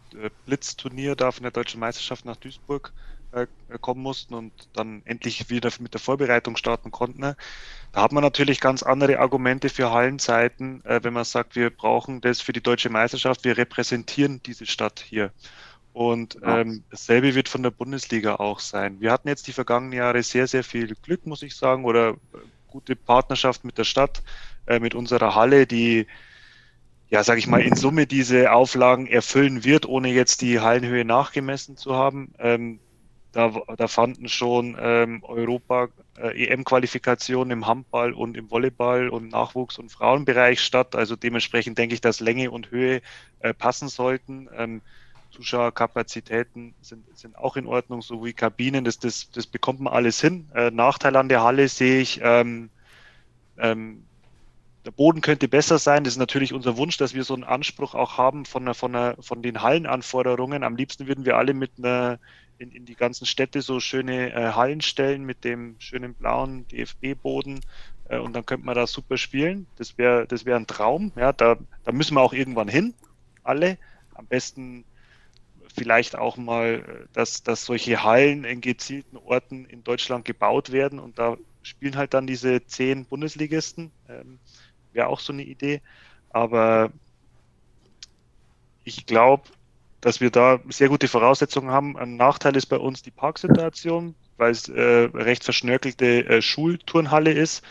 Blitzturnier 0.46 1.16
da 1.16 1.32
von 1.32 1.42
der 1.42 1.52
Deutschen 1.52 1.80
Meisterschaft 1.80 2.26
nach 2.26 2.36
Duisburg 2.36 2.94
äh, 3.32 3.48
kommen 3.82 4.04
mussten 4.04 4.36
und 4.36 4.54
dann 4.74 5.02
endlich 5.06 5.50
wieder 5.50 5.72
mit 5.80 5.96
der 5.96 6.00
Vorbereitung 6.00 6.58
starten 6.58 6.92
konnten. 6.92 7.22
Ne? 7.22 7.36
Da 7.92 8.04
hat 8.04 8.12
man 8.12 8.22
natürlich 8.22 8.60
ganz 8.60 8.84
andere 8.84 9.18
Argumente 9.18 9.70
für 9.70 9.90
Hallenzeiten, 9.90 10.86
äh, 10.86 11.00
wenn 11.02 11.14
man 11.14 11.24
sagt, 11.24 11.56
wir 11.56 11.72
brauchen 11.72 12.22
das 12.22 12.40
für 12.40 12.54
die 12.54 12.62
Deutsche 12.62 12.92
Meisterschaft, 12.92 13.44
wir 13.44 13.58
repräsentieren 13.58 14.44
diese 14.44 14.68
Stadt 14.68 15.04
hier. 15.10 15.32
Und 15.94 16.40
ähm, 16.44 16.84
dasselbe 16.90 17.36
wird 17.36 17.50
von 17.50 17.62
der 17.62 17.70
Bundesliga 17.70 18.36
auch 18.36 18.60
sein. 18.60 19.00
Wir 19.00 19.12
hatten 19.12 19.28
jetzt 19.28 19.48
die 19.48 19.54
vergangenen 19.54 19.94
Jahre 19.94 20.24
sehr, 20.24 20.48
sehr 20.48 20.64
viel 20.64 20.96
Glück, 20.96 21.28
muss 21.28 21.44
ich 21.44 21.56
sagen, 21.56 21.86
oder 21.86 22.10
äh, 22.10 22.16
gute 22.68 22.96
Partnerschaft 22.96 23.64
mit 23.64 23.78
der 23.78 23.84
Stadt, 23.84 24.24
äh, 24.66 24.80
mit 24.80 24.96
unserer 24.96 25.36
Halle, 25.36 25.68
die 25.68 26.08
ja, 27.14 27.24
sage 27.24 27.38
ich 27.38 27.46
mal, 27.46 27.62
in 27.62 27.76
Summe 27.76 28.08
diese 28.08 28.52
Auflagen 28.52 29.06
erfüllen 29.06 29.64
wird, 29.64 29.86
ohne 29.86 30.10
jetzt 30.10 30.42
die 30.42 30.62
Hallenhöhe 30.62 31.06
nachgemessen 31.06 31.78
zu 31.78 31.94
haben. 31.94 32.34
Ähm, 32.40 32.80
da, 33.34 33.52
da, 33.78 33.88
fanden 33.88 34.28
schon 34.30 34.76
ähm, 34.80 35.24
Europa 35.24 35.90
äh, 36.18 36.48
EM-Qualifikationen 36.48 37.52
im 37.52 37.68
Handball 37.68 38.14
und 38.14 38.36
im 38.36 38.50
Volleyball 38.50 39.10
und 39.10 39.32
Nachwuchs- 39.32 39.78
und 39.78 39.92
Frauenbereich 39.92 40.60
statt. 40.60 40.96
Also 40.96 41.16
dementsprechend 41.16 41.78
denke 41.78 41.94
ich, 41.94 42.02
dass 42.02 42.20
Länge 42.20 42.50
und 42.50 42.72
Höhe 42.72 43.02
äh, 43.42 43.54
passen 43.54 43.90
sollten. 43.90 44.50
Ähm, 44.58 44.82
Zuschauerkapazitäten 45.34 46.76
sind, 46.82 47.06
sind 47.18 47.38
auch 47.38 47.58
in 47.58 47.66
Ordnung, 47.66 48.02
so 48.02 48.24
wie 48.24 48.34
Kabinen. 48.34 48.86
Das, 48.86 49.00
das, 49.00 49.32
das 49.32 49.48
bekommt 49.48 49.80
man 49.80 49.94
alles 49.94 50.22
hin. 50.22 50.50
Äh, 50.54 50.72
Nachteil 50.72 51.16
an 51.16 51.30
der 51.30 51.44
Halle 51.44 51.68
sehe 51.68 52.02
ich, 52.02 52.22
ähm, 52.24 52.70
ähm, 53.58 54.04
der 54.86 54.92
Boden 54.92 55.22
könnte 55.22 55.48
besser 55.48 55.80
sein. 55.80 56.04
Das 56.04 56.14
ist 56.14 56.20
natürlich 56.20 56.54
unser 56.54 56.78
Wunsch, 56.78 56.98
dass 56.98 57.14
wir 57.14 57.24
so 57.24 57.34
einen 57.34 57.46
Anspruch 57.46 57.96
auch 57.96 58.18
haben 58.18 58.46
von, 58.46 58.64
einer, 58.64 58.74
von, 58.74 58.96
einer, 58.96 59.16
von 59.22 59.42
den 59.42 59.62
Hallenanforderungen. 59.62 60.64
Am 60.64 60.76
liebsten 60.76 61.08
würden 61.08 61.26
wir 61.26 61.38
alle 61.38 61.54
mit 61.54 61.72
einer 61.78 62.20
in, 62.60 62.72
in 62.72 62.86
die 62.86 62.96
ganzen 62.96 63.26
Städte 63.26 63.62
so 63.62 63.80
schöne 63.80 64.34
äh, 64.34 64.52
Hallen 64.54 64.82
stellen 64.82 65.24
mit 65.24 65.44
dem 65.44 65.76
schönen 65.80 66.14
blauen 66.14 66.68
DFB-Boden 66.68 67.62
äh, 68.10 68.20
und 68.20 68.34
dann 68.34 68.46
könnte 68.46 68.66
man 68.66 68.76
da 68.76 68.86
super 68.86 69.18
spielen. 69.18 69.66
Das 69.78 69.98
wäre 69.98 70.28
das 70.28 70.46
wär 70.46 70.58
ein 70.58 70.68
Traum. 70.68 71.12
Ja, 71.16 71.34
da, 71.34 71.58
da 71.84 71.92
müssen 71.92 72.16
wir 72.16 72.22
auch 72.22 72.34
irgendwann 72.34 72.68
hin, 72.68 72.94
alle. 73.44 73.78
Am 74.14 74.28
besten 74.28 74.86
vielleicht 75.76 76.18
auch 76.18 76.38
mal, 76.38 76.84
äh, 76.88 77.08
dass, 77.14 77.44
dass 77.44 77.66
solche 77.66 78.04
Hallen 78.04 78.44
in 78.44 78.62
gezielten 78.62 79.18
Orten 79.18 79.66
in 79.66 79.84
Deutschland 79.84 80.26
gebaut 80.26 80.72
werden 80.72 81.00
und 81.00 81.20
da 81.20 81.38
spielen 81.64 81.98
halt 81.98 82.14
dann 82.14 82.28
diese 82.28 82.66
zehn 82.66 83.06
Bundesligisten. 83.06 83.92
Ähm, 84.10 84.40
wäre 84.92 85.08
auch 85.08 85.20
so 85.20 85.34
eine 85.34 85.44
Idee. 85.44 85.82
Aber 86.30 86.92
ich 88.84 89.06
glaube, 89.06 89.44
dass 90.02 90.20
wir 90.20 90.32
da 90.32 90.60
sehr 90.70 90.90
gute 90.90 91.08
Voraussetzungen 91.08 91.72
haben. 91.72 91.98
Ein 91.98 92.18
Nachteil 92.18 92.56
ist 92.58 92.66
bei 92.66 92.78
uns 92.78 93.02
die 93.02 93.12
Parksituation, 93.12 94.16
weil 94.38 94.52
es 94.52 94.68
äh, 94.68 95.10
recht 95.14 95.44
verschnörkelte 95.44 96.26
äh, 96.28 96.42
Schulturnhalle 96.42 97.32
ist. 97.32 97.64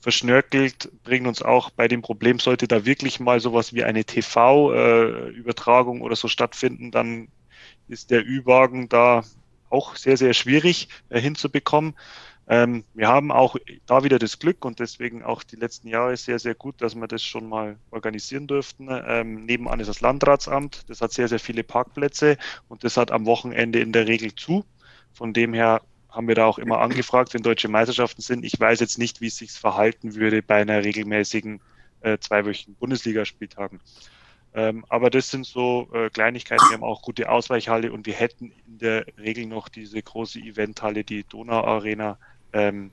verschnörkelt, 0.00 0.90
bringen 1.02 1.26
uns 1.26 1.42
auch 1.42 1.70
bei 1.70 1.88
dem 1.88 2.02
Problem, 2.02 2.38
sollte 2.38 2.68
da 2.68 2.84
wirklich 2.84 3.20
mal 3.20 3.40
sowas 3.40 3.72
wie 3.74 3.84
eine 3.84 4.04
TV-Übertragung 4.04 6.00
äh, 6.00 6.02
oder 6.02 6.14
so 6.16 6.28
stattfinden, 6.28 6.90
dann 6.92 7.28
ist 7.88 8.10
der 8.10 8.24
Ü-Wagen 8.26 8.88
da 8.88 9.24
auch 9.70 9.96
sehr, 9.96 10.16
sehr 10.16 10.34
schwierig 10.34 10.88
äh, 11.08 11.20
hinzubekommen. 11.20 11.94
Ähm, 12.50 12.84
wir 12.94 13.08
haben 13.08 13.30
auch 13.30 13.56
da 13.84 14.04
wieder 14.04 14.18
das 14.18 14.38
Glück 14.38 14.64
und 14.64 14.80
deswegen 14.80 15.22
auch 15.22 15.42
die 15.42 15.56
letzten 15.56 15.88
Jahre 15.88 16.16
sehr, 16.16 16.38
sehr 16.38 16.54
gut, 16.54 16.80
dass 16.80 16.94
wir 16.94 17.06
das 17.06 17.22
schon 17.22 17.46
mal 17.46 17.76
organisieren 17.90 18.46
durften. 18.46 18.88
Ähm, 18.90 19.44
nebenan 19.44 19.80
ist 19.80 19.88
das 19.88 20.00
Landratsamt, 20.00 20.88
das 20.88 21.02
hat 21.02 21.12
sehr, 21.12 21.28
sehr 21.28 21.40
viele 21.40 21.62
Parkplätze 21.62 22.38
und 22.68 22.84
das 22.84 22.96
hat 22.96 23.10
am 23.10 23.26
Wochenende 23.26 23.80
in 23.80 23.92
der 23.92 24.06
Regel 24.06 24.34
zu. 24.34 24.64
Von 25.12 25.34
dem 25.34 25.52
her 25.52 25.82
haben 26.08 26.26
wir 26.26 26.34
da 26.34 26.46
auch 26.46 26.58
immer 26.58 26.80
angefragt, 26.80 27.34
wenn 27.34 27.42
deutsche 27.42 27.68
Meisterschaften 27.68 28.22
sind. 28.22 28.44
Ich 28.44 28.58
weiß 28.58 28.80
jetzt 28.80 28.98
nicht, 28.98 29.20
wie 29.20 29.26
es 29.26 29.36
sich 29.36 29.52
verhalten 29.52 30.14
würde 30.14 30.42
bei 30.42 30.62
einer 30.62 30.82
regelmäßigen 30.82 31.60
äh, 32.00 32.16
zweiwöchigen 32.18 32.76
Bundesligaspieltagen. 32.76 33.80
Ähm, 34.54 34.84
aber 34.88 35.10
das 35.10 35.30
sind 35.30 35.46
so 35.46 35.88
äh, 35.92 36.10
Kleinigkeiten. 36.10 36.64
Wir 36.68 36.76
haben 36.76 36.84
auch 36.84 37.02
gute 37.02 37.28
Ausweichhalle 37.28 37.92
und 37.92 38.06
wir 38.06 38.14
hätten 38.14 38.52
in 38.66 38.78
der 38.78 39.06
Regel 39.18 39.46
noch 39.46 39.68
diese 39.68 40.02
große 40.02 40.38
Eventhalle, 40.40 41.04
die 41.04 41.24
Donau 41.24 41.64
Arena, 41.64 42.18
ähm, 42.52 42.90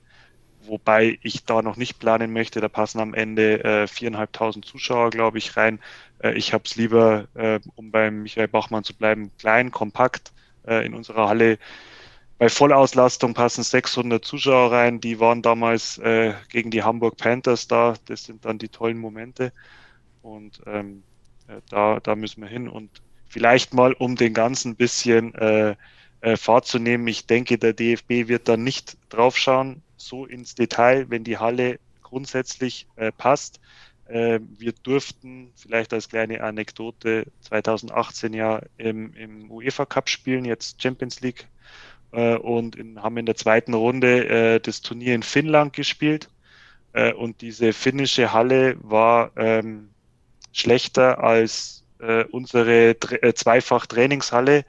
wobei 0.66 1.18
ich 1.22 1.46
da 1.46 1.62
noch 1.62 1.78
nicht 1.78 2.00
planen 2.00 2.34
möchte. 2.34 2.60
Da 2.60 2.68
passen 2.68 3.00
am 3.00 3.14
Ende 3.14 3.64
äh, 3.64 3.88
viereinhalbtausend 3.88 4.66
Zuschauer, 4.66 5.12
glaube 5.12 5.38
ich, 5.38 5.56
rein. 5.56 5.80
Äh, 6.20 6.34
ich 6.34 6.54
habe 6.54 6.64
es 6.66 6.76
lieber, 6.76 7.28
äh, 7.36 7.60
um 7.76 7.92
beim 7.92 8.24
Michael 8.24 8.48
Bachmann 8.48 8.84
zu 8.84 8.96
bleiben, 8.96 9.32
klein, 9.38 9.72
kompakt 9.72 10.34
äh, 10.68 10.86
in 10.86 10.94
unserer 10.94 11.30
Halle. 11.30 11.58
Bei 12.38 12.50
Vollauslastung 12.50 13.34
passen 13.34 13.64
600 13.64 14.24
Zuschauer 14.26 14.72
rein. 14.72 15.00
Die 15.00 15.22
waren 15.22 15.42
damals 15.42 15.98
äh, 16.00 16.34
gegen 16.50 16.70
die 16.70 16.84
Hamburg 16.84 17.16
Panthers 17.18 17.68
da. 17.68 17.94
Das 18.06 18.26
sind 18.26 18.44
dann 18.44 18.58
die 18.58 18.68
tollen 18.68 18.98
Momente. 18.98 19.54
Und 20.22 20.62
ähm, 20.66 21.04
äh, 21.48 21.62
da, 21.70 22.00
da 22.00 22.16
müssen 22.16 22.42
wir 22.42 22.50
hin. 22.50 22.68
Und 22.68 22.90
vielleicht 23.28 23.74
mal, 23.74 23.94
um 23.94 24.16
den 24.16 24.34
ganzen 24.34 24.76
bisschen 24.76 25.34
äh, 25.36 25.76
äh, 26.22 26.38
Fahrt 26.38 26.66
zu 26.66 26.80
nehmen. 26.80 27.08
Ich 27.08 27.28
denke, 27.28 27.58
der 27.58 27.74
DFB 27.74 28.28
wird 28.28 28.48
dann 28.48 28.64
nicht 28.64 28.98
draufschauen, 29.10 29.84
so 29.98 30.26
ins 30.26 30.56
Detail, 30.56 31.10
wenn 31.10 31.24
die 31.24 31.38
Halle 31.38 31.80
grundsätzlich 32.02 32.88
äh, 32.96 33.12
passt. 33.12 33.60
Äh, 34.08 34.40
wir 34.58 34.74
durften 34.84 35.52
vielleicht 35.56 35.94
als 35.94 36.10
kleine 36.10 36.42
Anekdote 36.42 37.28
2018 37.42 38.34
ja 38.34 38.62
im, 38.78 39.14
im 39.14 39.52
UEFA 39.52 39.86
Cup 39.86 40.10
spielen, 40.10 40.46
jetzt 40.46 40.82
Champions 40.82 41.22
League 41.22 41.48
äh, 42.12 42.36
und 42.36 42.76
in, 42.76 43.02
haben 43.02 43.18
in 43.18 43.26
der 43.26 43.36
zweiten 43.36 43.74
Runde 43.74 44.28
äh, 44.28 44.60
das 44.60 44.82
Turnier 44.82 45.16
in 45.16 45.24
Finnland 45.24 45.74
gespielt. 45.74 46.30
Äh, 46.94 47.14
und 47.14 47.42
diese 47.42 47.74
finnische 47.74 48.32
Halle 48.32 48.78
war 48.80 49.32
ähm, 49.36 49.90
schlechter 50.56 51.24
als 51.24 51.84
äh, 52.00 52.24
unsere 52.26 52.90
äh, 52.92 53.34
Zweifach-Trainingshalle 53.34 54.66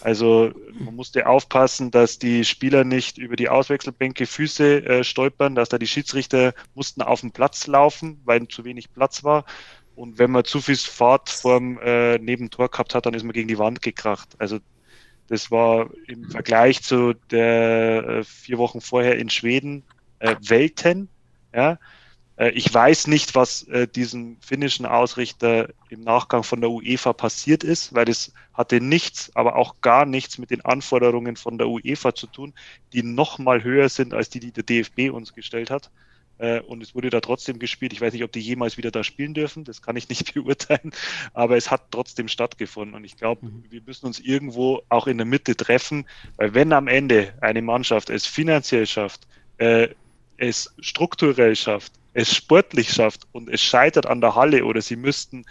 also 0.00 0.52
man 0.78 0.94
musste 0.94 1.26
aufpassen, 1.26 1.90
dass 1.90 2.18
die 2.18 2.44
Spieler 2.44 2.84
nicht 2.84 3.18
über 3.18 3.36
die 3.36 3.48
Auswechselbänke 3.48 4.26
Füße 4.26 4.84
äh, 4.84 5.04
stolpern, 5.04 5.54
dass 5.54 5.68
da 5.68 5.78
die 5.78 5.86
Schiedsrichter 5.86 6.54
mussten 6.74 7.02
auf 7.02 7.20
den 7.20 7.32
Platz 7.32 7.66
laufen, 7.66 8.20
weil 8.24 8.46
zu 8.48 8.64
wenig 8.64 8.92
Platz 8.92 9.24
war. 9.24 9.44
Und 9.96 10.18
wenn 10.18 10.30
man 10.30 10.44
zu 10.44 10.60
viel 10.60 10.76
Fahrt 10.76 11.28
vorm 11.28 11.78
äh, 11.82 12.18
Nebentor 12.18 12.68
gehabt 12.68 12.94
hat, 12.94 13.06
dann 13.06 13.14
ist 13.14 13.24
man 13.24 13.32
gegen 13.32 13.48
die 13.48 13.58
Wand 13.58 13.82
gekracht. 13.82 14.28
Also 14.38 14.58
das 15.26 15.50
war 15.50 15.90
im 16.06 16.30
Vergleich 16.30 16.82
zu 16.82 17.14
der 17.30 18.04
äh, 18.06 18.24
vier 18.24 18.58
Wochen 18.58 18.80
vorher 18.80 19.18
in 19.18 19.30
Schweden 19.30 19.82
äh, 20.20 20.36
Welten. 20.40 21.08
Ja, 21.52 21.78
ich 22.54 22.72
weiß 22.72 23.08
nicht, 23.08 23.34
was 23.34 23.64
äh, 23.64 23.88
diesem 23.88 24.36
finnischen 24.40 24.86
Ausrichter 24.86 25.68
im 25.88 26.02
Nachgang 26.02 26.44
von 26.44 26.60
der 26.60 26.70
UEFA 26.70 27.12
passiert 27.12 27.64
ist, 27.64 27.94
weil 27.94 28.08
es 28.08 28.32
hatte 28.54 28.80
nichts, 28.80 29.30
aber 29.34 29.56
auch 29.56 29.80
gar 29.80 30.06
nichts 30.06 30.38
mit 30.38 30.50
den 30.50 30.64
Anforderungen 30.64 31.36
von 31.36 31.58
der 31.58 31.68
UEFA 31.68 32.14
zu 32.14 32.26
tun, 32.26 32.54
die 32.92 33.02
noch 33.02 33.38
mal 33.38 33.64
höher 33.64 33.88
sind 33.88 34.14
als 34.14 34.30
die, 34.30 34.40
die 34.40 34.52
der 34.52 34.62
DFB 34.62 35.10
uns 35.12 35.34
gestellt 35.34 35.70
hat. 35.70 35.90
Äh, 36.38 36.60
und 36.60 36.82
es 36.82 36.94
wurde 36.94 37.10
da 37.10 37.20
trotzdem 37.20 37.58
gespielt. 37.58 37.92
Ich 37.92 38.00
weiß 38.00 38.12
nicht, 38.12 38.24
ob 38.24 38.32
die 38.32 38.40
jemals 38.40 38.76
wieder 38.76 38.90
da 38.90 39.02
spielen 39.02 39.34
dürfen. 39.34 39.64
Das 39.64 39.82
kann 39.82 39.96
ich 39.96 40.08
nicht 40.08 40.34
beurteilen. 40.34 40.92
Aber 41.34 41.56
es 41.56 41.70
hat 41.70 41.90
trotzdem 41.90 42.28
stattgefunden. 42.28 42.94
Und 42.94 43.04
ich 43.04 43.16
glaube, 43.16 43.46
mhm. 43.46 43.64
wir 43.68 43.82
müssen 43.84 44.06
uns 44.06 44.20
irgendwo 44.20 44.82
auch 44.88 45.06
in 45.06 45.18
der 45.18 45.26
Mitte 45.26 45.56
treffen, 45.56 46.06
weil 46.36 46.54
wenn 46.54 46.72
am 46.72 46.88
Ende 46.88 47.34
eine 47.40 47.62
Mannschaft 47.62 48.10
es 48.10 48.26
finanziell 48.26 48.86
schafft, 48.86 49.26
äh, 49.58 49.88
es 50.36 50.72
strukturell 50.78 51.56
schafft, 51.56 51.92
es 52.18 52.34
sportlich 52.34 52.92
schafft 52.92 53.28
und 53.30 53.48
es 53.48 53.62
scheitert 53.62 54.06
an 54.06 54.20
der 54.20 54.34
Halle 54.34 54.64
oder 54.64 54.82
sie 54.82 54.96
müssten 54.96 55.44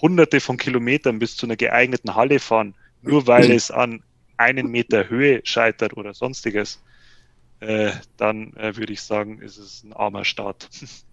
hunderte 0.00 0.40
von 0.40 0.56
Kilometern 0.56 1.18
bis 1.18 1.36
zu 1.36 1.44
einer 1.44 1.56
geeigneten 1.56 2.14
Halle 2.14 2.40
fahren, 2.40 2.74
nur 3.02 3.26
weil 3.26 3.50
es 3.50 3.70
an 3.70 4.02
einen 4.38 4.70
Meter 4.70 5.10
Höhe 5.10 5.42
scheitert 5.44 5.94
oder 5.94 6.14
sonstiges, 6.14 6.82
äh, 7.60 7.90
dann 8.16 8.54
äh, 8.54 8.76
würde 8.76 8.94
ich 8.94 9.02
sagen, 9.02 9.40
ist 9.42 9.58
es 9.58 9.84
ein 9.84 9.92
armer 9.92 10.24
Staat. 10.24 10.70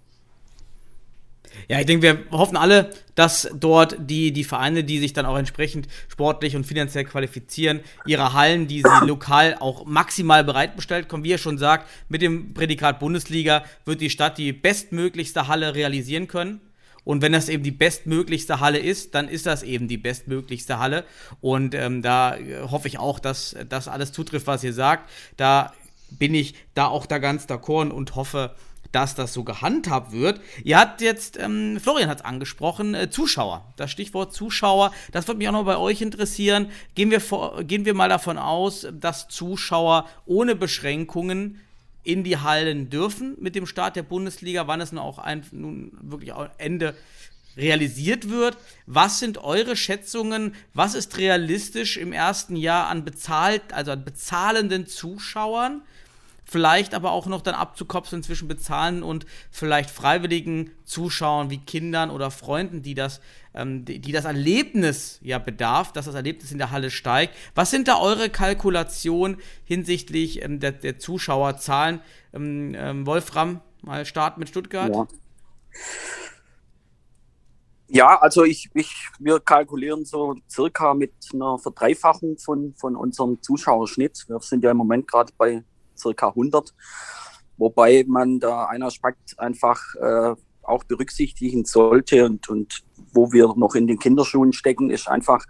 Ja, 1.68 1.80
ich 1.80 1.86
denke, 1.86 2.04
wir 2.04 2.18
hoffen 2.32 2.58
alle, 2.58 2.90
dass 3.16 3.50
dort 3.54 3.96
die, 4.00 4.32
die 4.32 4.44
Vereine, 4.44 4.84
die 4.84 5.00
sich 5.00 5.14
dann 5.14 5.26
auch 5.26 5.38
entsprechend 5.38 5.88
sportlich 6.10 6.56
und 6.56 6.66
finanziell 6.66 7.06
qualifizieren, 7.06 7.82
ihre 8.06 8.34
Hallen, 8.34 8.68
die 8.68 8.82
sie 8.82 9.06
lokal 9.06 9.56
auch 9.60 9.86
maximal 9.86 10.44
bereitbestellt 10.44 11.08
kommen. 11.10 11.24
Wie 11.24 11.32
er 11.32 11.38
schon 11.38 11.58
sagt, 11.58 11.90
mit 12.10 12.22
dem 12.22 12.54
Prädikat 12.54 13.00
Bundesliga 13.00 13.64
wird 13.86 14.02
die 14.02 14.10
Stadt 14.10 14.38
die 14.38 14.54
bestmöglichste 14.54 15.48
Halle 15.48 15.76
realisieren 15.76 16.28
können. 16.28 16.62
Und 17.06 17.22
wenn 17.22 17.34
das 17.34 17.50
eben 17.50 17.64
die 17.64 17.72
bestmöglichste 17.72 18.60
Halle 18.60 18.80
ist, 18.80 19.14
dann 19.14 19.28
ist 19.28 19.46
das 19.46 19.64
eben 19.64 19.88
die 19.88 19.98
bestmöglichste 19.98 20.80
Halle. 20.80 21.04
Und 21.42 21.76
ähm, 21.76 22.02
da 22.02 22.38
äh, 22.38 22.62
hoffe 22.62 22.88
ich 22.88 22.98
auch, 22.98 23.20
dass 23.20 23.56
das 23.68 23.88
alles 23.88 24.12
zutrifft, 24.12 24.48
was 24.48 24.64
ihr 24.64 24.74
sagt. 24.74 25.10
Da 25.36 25.74
bin 26.10 26.34
ich 26.34 26.56
da 26.74 26.88
auch 26.88 27.06
da 27.06 27.18
ganz 27.18 27.46
d'accord 27.46 27.90
und 27.90 28.16
hoffe, 28.16 28.56
dass 28.94 29.16
das 29.16 29.34
so 29.34 29.44
gehandhabt 29.44 30.14
wird. 30.14 30.40
Ihr 30.64 30.80
habt 30.80 31.02
jetzt, 31.02 31.38
ähm, 31.38 31.80
Florian 31.82 32.10
hat 32.10 32.20
es 32.20 32.26
angesprochen, 32.26 32.94
äh, 32.94 33.10
Zuschauer. 33.10 33.74
Das 33.76 33.92
Stichwort 33.92 34.34
Zuschauer, 34.34 34.94
das 35.12 35.28
würde 35.28 35.40
mich 35.40 35.50
auch 35.50 35.54
noch 35.54 35.66
bei 35.66 35.78
euch 35.78 36.02
interessieren. 36.02 36.70
Gehen 36.96 37.12
wir, 37.12 37.20
vor, 37.20 37.64
gehen 37.64 37.86
wir 37.86 37.96
mal 37.96 38.08
davon 38.08 38.38
aus, 38.38 38.88
dass 38.94 39.28
Zuschauer 39.28 40.08
ohne 40.26 40.56
Beschränkungen 40.56 41.60
in 42.04 42.24
die 42.24 42.38
Hallen 42.38 42.90
dürfen 42.90 43.36
mit 43.40 43.56
dem 43.56 43.66
Start 43.66 43.96
der 43.96 44.04
Bundesliga, 44.04 44.68
wann 44.68 44.82
es 44.82 44.92
nun 44.92 45.02
auch 45.02 45.18
ein, 45.18 45.44
nun 45.52 45.92
wirklich 46.02 46.34
auch 46.34 46.50
Ende 46.58 46.96
realisiert 47.58 48.30
wird. 48.30 48.58
Was 48.86 49.20
sind 49.20 49.40
eure 49.40 49.76
Schätzungen? 49.76 50.54
Was 50.74 50.94
ist 50.94 51.18
realistisch 51.18 51.98
im 51.98 52.14
ersten 52.14 52.56
Jahr 52.56 52.88
an 52.88 53.06
bezahlt, 53.06 53.74
also 53.74 53.92
an 53.92 54.06
bezahlenden 54.06 54.86
Zuschauern? 54.86 55.82
Vielleicht 56.54 56.94
aber 56.94 57.12
auch 57.14 57.26
noch 57.26 57.42
dann 57.42 57.56
abzukopseln 57.56 58.22
zwischen 58.22 58.48
bezahlen 58.48 59.02
und 59.02 59.26
vielleicht 59.50 59.90
freiwilligen 59.90 60.70
Zuschauern 60.86 61.50
wie 61.50 61.58
Kindern 61.58 62.12
oder 62.12 62.30
Freunden, 62.30 62.84
die 62.84 62.94
das, 62.94 63.22
ähm, 63.56 63.86
die, 63.86 63.98
die, 63.98 64.12
das 64.12 64.26
Erlebnis 64.26 65.18
ja 65.24 65.40
bedarf, 65.40 65.92
dass 65.94 66.06
das 66.06 66.14
Erlebnis 66.14 66.52
in 66.52 66.60
der 66.60 66.70
Halle 66.70 66.92
steigt. 66.92 67.36
Was 67.56 67.72
sind 67.72 67.88
da 67.88 67.98
eure 67.98 68.30
Kalkulationen 68.30 69.38
hinsichtlich 69.66 70.44
ähm, 70.44 70.60
der, 70.60 70.74
der, 70.74 71.00
Zuschauerzahlen? 71.00 72.02
Ähm, 72.34 72.76
ähm 72.78 73.08
Wolfram, 73.08 73.62
mal 73.82 74.06
starten 74.06 74.40
mit 74.40 74.50
Stuttgart. 74.50 74.94
Ja. 74.94 75.08
Ja, 77.88 78.20
also 78.22 78.44
ich, 78.44 78.70
ich, 78.74 78.92
wir 79.20 79.40
kalkulieren 79.40 80.06
so 80.06 80.36
circa 80.50 80.94
mit 80.94 81.14
einer 81.34 81.60
Verdreifachung 81.60 82.38
von, 82.38 82.74
von 82.76 82.96
unserem 82.96 83.42
Zuschauerschnitt. 83.42 84.26
Wir 84.28 84.40
sind 84.40 84.64
ja 84.64 84.72
im 84.72 84.78
Moment 84.78 85.08
gerade 85.08 85.32
bei 85.38 85.64
circa 86.04 86.28
100. 86.30 86.74
Wobei 87.58 88.04
man 88.08 88.40
da 88.40 88.66
einen 88.66 88.84
Aspekt 88.84 89.40
einfach 89.40 89.80
äh, 89.96 90.36
auch 90.64 90.84
berücksichtigen 90.84 91.66
sollte 91.66 92.26
und, 92.26 92.50
und 92.50 92.84
wo 93.14 93.32
wir 93.32 93.54
noch 93.56 93.76
in 93.76 93.88
den 93.88 94.00
Kinderschuhen 94.00 94.54
stecken, 94.54 94.90
ist 94.90 95.08
einfach 95.08 95.46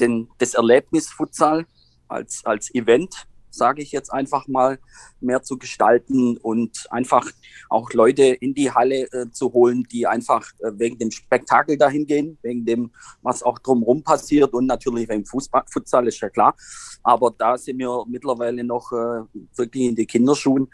den, 0.00 0.28
das 0.38 0.54
Erlebnis 0.54 1.08
Futsal 1.08 1.66
als, 2.08 2.44
als 2.44 2.74
Event 2.74 3.26
sage 3.50 3.82
ich 3.82 3.92
jetzt 3.92 4.12
einfach 4.12 4.46
mal, 4.48 4.78
mehr 5.20 5.42
zu 5.42 5.58
gestalten 5.58 6.36
und 6.36 6.86
einfach 6.90 7.30
auch 7.68 7.92
Leute 7.92 8.24
in 8.24 8.54
die 8.54 8.70
Halle 8.70 9.10
äh, 9.12 9.30
zu 9.30 9.52
holen, 9.52 9.84
die 9.90 10.06
einfach 10.06 10.50
äh, 10.60 10.72
wegen 10.74 10.98
dem 10.98 11.10
Spektakel 11.10 11.76
dahin 11.76 12.06
gehen, 12.06 12.38
wegen 12.42 12.64
dem, 12.64 12.90
was 13.22 13.42
auch 13.42 13.58
drumherum 13.58 14.02
passiert 14.02 14.52
und 14.54 14.66
natürlich 14.66 15.08
wegen 15.08 15.24
Fußball, 15.24 15.64
Futsal 15.70 16.06
ist 16.06 16.20
ja 16.20 16.30
klar. 16.30 16.54
Aber 17.02 17.34
da 17.36 17.58
sind 17.58 17.78
wir 17.78 18.04
mittlerweile 18.06 18.64
noch 18.64 18.92
äh, 18.92 19.22
wirklich 19.56 19.84
in 19.84 19.96
die 19.96 20.06
Kinderschuhen. 20.06 20.68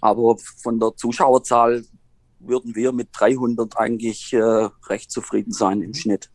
Aber 0.00 0.36
von 0.62 0.78
der 0.78 0.94
Zuschauerzahl 0.96 1.84
würden 2.40 2.74
wir 2.74 2.92
mit 2.92 3.08
300 3.12 3.76
eigentlich 3.76 4.32
äh, 4.32 4.68
recht 4.88 5.10
zufrieden 5.10 5.52
sein 5.52 5.82
im 5.82 5.94
Schnitt. 5.94 6.30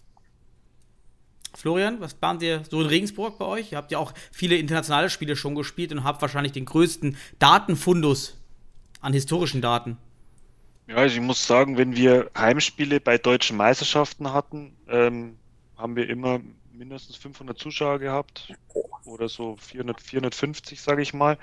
Florian, 1.56 2.00
was 2.00 2.14
bahnt 2.14 2.42
ihr 2.42 2.64
so 2.70 2.82
in 2.82 2.88
Regensburg 2.88 3.38
bei 3.38 3.46
euch? 3.46 3.72
Ihr 3.72 3.78
habt 3.78 3.92
ja 3.92 4.00
auch 4.00 4.14
viele 4.32 4.58
internationale 4.58 5.10
Spiele 5.10 5.36
schon 5.36 5.56
gespielt 5.56 5.92
und 5.92 6.04
habt 6.04 6.22
wahrscheinlich 6.22 6.52
den 6.52 6.66
größten 6.66 7.18
Datenfundus 7.40 8.38
an 9.02 9.14
historischen 9.14 9.62
Daten. 9.62 9.98
Ja, 10.88 10.96
also 10.96 11.16
ich 11.16 11.22
muss 11.22 11.46
sagen, 11.46 11.78
wenn 11.78 11.96
wir 11.96 12.30
Heimspiele 12.38 13.00
bei 13.00 13.18
deutschen 13.18 13.56
Meisterschaften 13.58 14.34
hatten, 14.34 14.76
ähm, 14.88 15.38
haben 15.78 15.96
wir 15.96 16.10
immer 16.10 16.42
mindestens 16.74 17.16
500 17.18 17.58
Zuschauer 17.58 18.00
gehabt 18.00 18.54
oder 19.06 19.30
so 19.30 19.56
400, 19.58 20.02
450, 20.02 20.82
sage 20.82 21.02
ich 21.02 21.14
mal. 21.14 21.38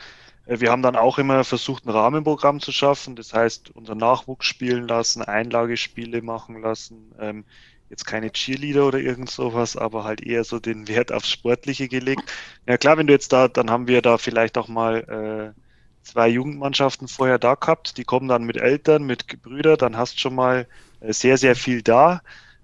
Äh, 0.46 0.60
wir 0.60 0.70
haben 0.70 0.82
dann 0.82 0.96
auch 0.96 1.18
immer 1.18 1.44
versucht, 1.44 1.86
ein 1.86 1.90
Rahmenprogramm 1.90 2.60
zu 2.60 2.72
schaffen, 2.72 3.16
das 3.16 3.32
heißt, 3.32 3.70
unser 3.70 3.94
Nachwuchs 3.94 4.46
spielen 4.46 4.88
lassen, 4.88 5.22
Einlagespiele 5.22 6.20
machen 6.22 6.60
lassen, 6.60 7.14
ähm, 7.18 7.44
jetzt 7.90 8.06
keine 8.06 8.30
Cheerleader 8.32 8.86
oder 8.86 9.00
irgend 9.00 9.30
sowas, 9.30 9.76
aber 9.76 10.04
halt 10.04 10.22
eher 10.22 10.44
so 10.44 10.60
den 10.60 10.88
Wert 10.88 11.12
aufs 11.12 11.28
Sportliche 11.28 11.88
gelegt. 11.88 12.22
Ja 12.66 12.78
klar, 12.78 12.96
wenn 12.96 13.08
du 13.08 13.12
jetzt 13.12 13.32
da, 13.32 13.48
dann 13.48 13.70
haben 13.70 13.88
wir 13.88 14.00
da 14.00 14.16
vielleicht 14.16 14.56
auch 14.56 14.68
mal 14.68 15.54
äh, 15.56 15.60
zwei 16.02 16.28
Jugendmannschaften 16.28 17.08
vorher 17.08 17.38
da 17.38 17.54
gehabt, 17.56 17.98
die 17.98 18.04
kommen 18.04 18.28
dann 18.28 18.44
mit 18.44 18.56
Eltern, 18.56 19.04
mit 19.04 19.42
Brüdern, 19.42 19.76
dann 19.76 19.96
hast 19.96 20.20
schon 20.20 20.34
mal 20.34 20.66
äh, 21.00 21.12
sehr, 21.12 21.36
sehr 21.36 21.56
viel 21.56 21.82
da. 21.82 22.22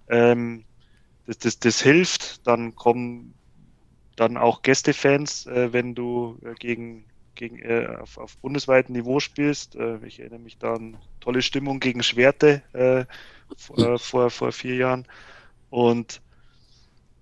Ähm, 0.09 0.65
das, 1.27 1.39
das, 1.39 1.59
das 1.59 1.83
hilft, 1.83 2.47
dann 2.47 2.77
kommen 2.77 3.35
dann 4.15 4.37
auch 4.37 4.63
Gästefans, 4.63 5.47
äh, 5.47 5.73
wenn 5.73 5.95
du 5.97 6.39
äh, 6.45 6.55
gegen, 6.55 7.05
gegen 7.35 7.59
äh, 7.59 7.89
auf, 8.01 8.17
auf 8.17 8.39
bundesweitem 8.39 8.95
Niveau 8.95 9.19
spielst. 9.19 9.75
Äh, 9.75 9.99
ich 10.07 10.21
erinnere 10.21 10.39
mich 10.39 10.59
da 10.59 10.75
an 10.75 10.97
tolle 11.21 11.43
Stimmung 11.43 11.81
gegen 11.81 12.05
Schwerte 12.05 12.63
äh, 12.73 13.05
vor, 13.57 13.99
vor, 13.99 14.31
vor 14.31 14.53
vier 14.53 14.77
Jahren. 14.77 15.07
Und 15.71 16.21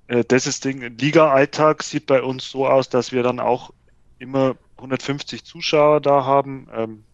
das 0.06 0.46
ist 0.46 0.64
Ding. 0.64 0.82
Liga-Alltag 0.98 1.82
sieht 1.82 2.06
bei 2.06 2.22
uns 2.22 2.50
so 2.50 2.66
aus, 2.66 2.90
dass 2.90 3.10
wir 3.10 3.22
dann 3.22 3.40
auch 3.40 3.72
immer 4.18 4.56
150 4.76 5.44
Zuschauer 5.44 6.00
da 6.00 6.24
haben. 6.24 6.68
Ähm, 6.74 7.04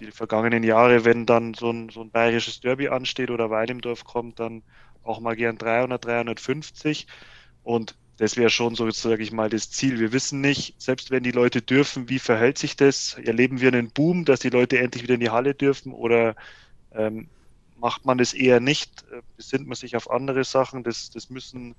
die 0.00 0.10
vergangenen 0.10 0.62
Jahre, 0.62 1.04
wenn 1.04 1.26
dann 1.26 1.54
so 1.54 1.70
ein, 1.70 1.88
so 1.90 2.00
ein 2.00 2.10
bayerisches 2.10 2.60
Derby 2.60 2.88
ansteht 2.88 3.30
oder 3.30 3.50
Weil 3.50 3.70
im 3.70 3.80
Dorf 3.80 4.04
kommt, 4.04 4.40
dann 4.40 4.62
auch 5.02 5.20
mal 5.20 5.36
gern 5.36 5.58
300, 5.58 6.04
350. 6.04 7.06
Und 7.62 7.94
das 8.16 8.36
wäre 8.36 8.50
schon 8.50 8.74
so, 8.74 8.90
sage 8.90 9.22
ich 9.22 9.32
mal, 9.32 9.48
das 9.48 9.70
Ziel. 9.70 9.98
Wir 9.98 10.12
wissen 10.12 10.40
nicht, 10.40 10.80
selbst 10.80 11.10
wenn 11.10 11.22
die 11.22 11.30
Leute 11.30 11.62
dürfen, 11.62 12.08
wie 12.08 12.18
verhält 12.18 12.58
sich 12.58 12.76
das? 12.76 13.14
Erleben 13.14 13.60
wir 13.60 13.68
einen 13.68 13.90
Boom, 13.90 14.24
dass 14.24 14.40
die 14.40 14.50
Leute 14.50 14.78
endlich 14.78 15.02
wieder 15.02 15.14
in 15.14 15.20
die 15.20 15.30
Halle 15.30 15.54
dürfen 15.54 15.92
oder 15.92 16.34
ähm, 16.92 17.28
macht 17.82 18.06
man 18.06 18.16
das 18.16 18.32
eher 18.32 18.60
nicht? 18.60 19.04
Äh, 19.10 19.22
besinnt 19.36 19.66
man 19.66 19.74
sich 19.74 19.96
auf 19.96 20.10
andere 20.10 20.44
Sachen? 20.44 20.84
Das, 20.84 21.10
das 21.10 21.28
müssen 21.28 21.74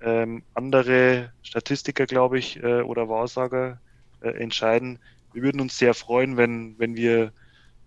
ähm, 0.00 0.42
andere 0.54 1.32
Statistiker, 1.42 2.04
glaube 2.06 2.38
ich, 2.38 2.62
äh, 2.62 2.82
oder 2.82 3.08
Wahrsager 3.08 3.80
äh, 4.20 4.30
entscheiden. 4.30 4.98
Wir 5.32 5.42
würden 5.42 5.60
uns 5.60 5.78
sehr 5.78 5.94
freuen, 5.94 6.36
wenn, 6.36 6.78
wenn 6.78 6.96
wir 6.96 7.32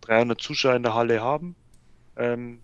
300 0.01 0.39
Zuschauer 0.39 0.75
in 0.75 0.83
der 0.83 0.95
Halle 0.95 1.21
haben. 1.21 1.55
Ähm, 2.15 2.61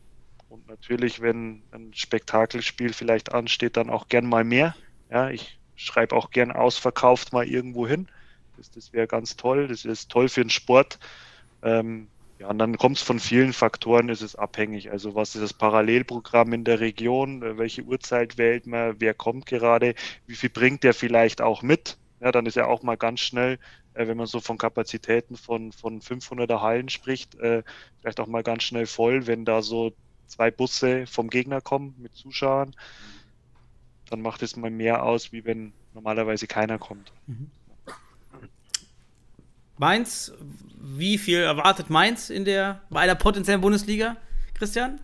und 0.48 0.66
natürlich, 0.70 1.22
wenn 1.22 1.64
ein 1.72 1.94
Spektakelspiel 1.94 2.94
vielleicht 2.94 3.34
ansteht, 3.34 3.76
dann 3.76 3.90
auch 3.90 4.08
gern 4.08 4.26
mal 4.26 4.46
mehr. 4.46 4.76
Ja, 5.12 5.30
ich 5.30 5.60
schreibe 5.76 6.16
auch 6.16 6.32
gern 6.32 6.54
ausverkauft 6.54 7.34
mal 7.34 7.46
irgendwo 7.46 7.86
hin. 7.86 8.08
Das, 8.56 8.72
das 8.72 8.94
wäre 8.94 9.08
ganz 9.08 9.36
toll. 9.36 9.68
Das 9.68 9.84
ist 9.84 10.10
toll 10.10 10.30
für 10.30 10.42
den 10.42 10.50
Sport. 10.50 11.00
Ähm, 11.62 12.08
ja, 12.38 12.50
und 12.50 12.60
dann 12.60 12.78
kommt 12.78 12.98
es 12.98 13.04
von 13.04 13.20
vielen 13.20 13.54
Faktoren, 13.54 14.10
ist 14.10 14.22
es 14.22 14.36
abhängig. 14.36 14.92
Also 14.92 15.16
was 15.16 15.36
ist 15.36 15.42
das 15.42 15.54
Parallelprogramm 15.54 16.52
in 16.54 16.66
der 16.66 16.82
Region? 16.82 17.42
Äh, 17.44 17.58
welche 17.58 17.84
Uhrzeit 17.84 18.38
wählt 18.38 18.68
man? 18.68 18.96
Wer 19.00 19.14
kommt 19.14 19.46
gerade? 19.46 19.96
Wie 20.26 20.36
viel 20.36 20.50
bringt 20.50 20.84
der 20.84 20.94
vielleicht 20.94 21.42
auch 21.42 21.62
mit? 21.62 21.98
Ja, 22.20 22.32
dann 22.32 22.46
ist 22.46 22.56
ja 22.56 22.66
auch 22.66 22.84
mal 22.84 22.98
ganz 22.98 23.22
schnell, 23.22 23.58
äh, 23.94 24.08
wenn 24.08 24.18
man 24.18 24.28
so 24.28 24.42
von 24.42 24.58
Kapazitäten 24.58 25.38
von, 25.38 25.72
von 25.72 26.02
500er 26.02 26.62
Hallen 26.62 26.90
spricht, 26.90 27.36
äh, 27.36 27.64
vielleicht 28.02 28.20
auch 28.20 28.28
mal 28.28 28.44
ganz 28.44 28.64
schnell 28.64 28.86
voll, 28.86 29.28
wenn 29.28 29.46
da 29.46 29.62
so 29.62 29.94
zwei 30.28 30.52
Busse 30.52 31.08
vom 31.08 31.30
Gegner 31.30 31.62
kommen 31.62 31.96
mit 31.98 32.16
Zuschauern. 32.16 32.76
Dann 34.10 34.22
macht 34.22 34.44
es 34.44 34.56
mal 34.58 34.72
mehr 34.72 35.04
aus, 35.04 35.32
wie 35.32 35.46
wenn 35.46 35.74
normalerweise 35.94 36.48
keiner 36.48 36.80
kommt. 36.80 37.14
Mhm. 37.28 37.50
Mainz, 39.78 40.34
wie 40.82 41.18
viel 41.18 41.40
erwartet 41.40 41.90
Mainz 41.90 42.30
in 42.30 42.46
der, 42.46 42.82
bei 42.90 43.06
der 43.06 43.16
potenziellen 43.16 43.62
Bundesliga, 43.62 44.18
Christian? 44.54 45.00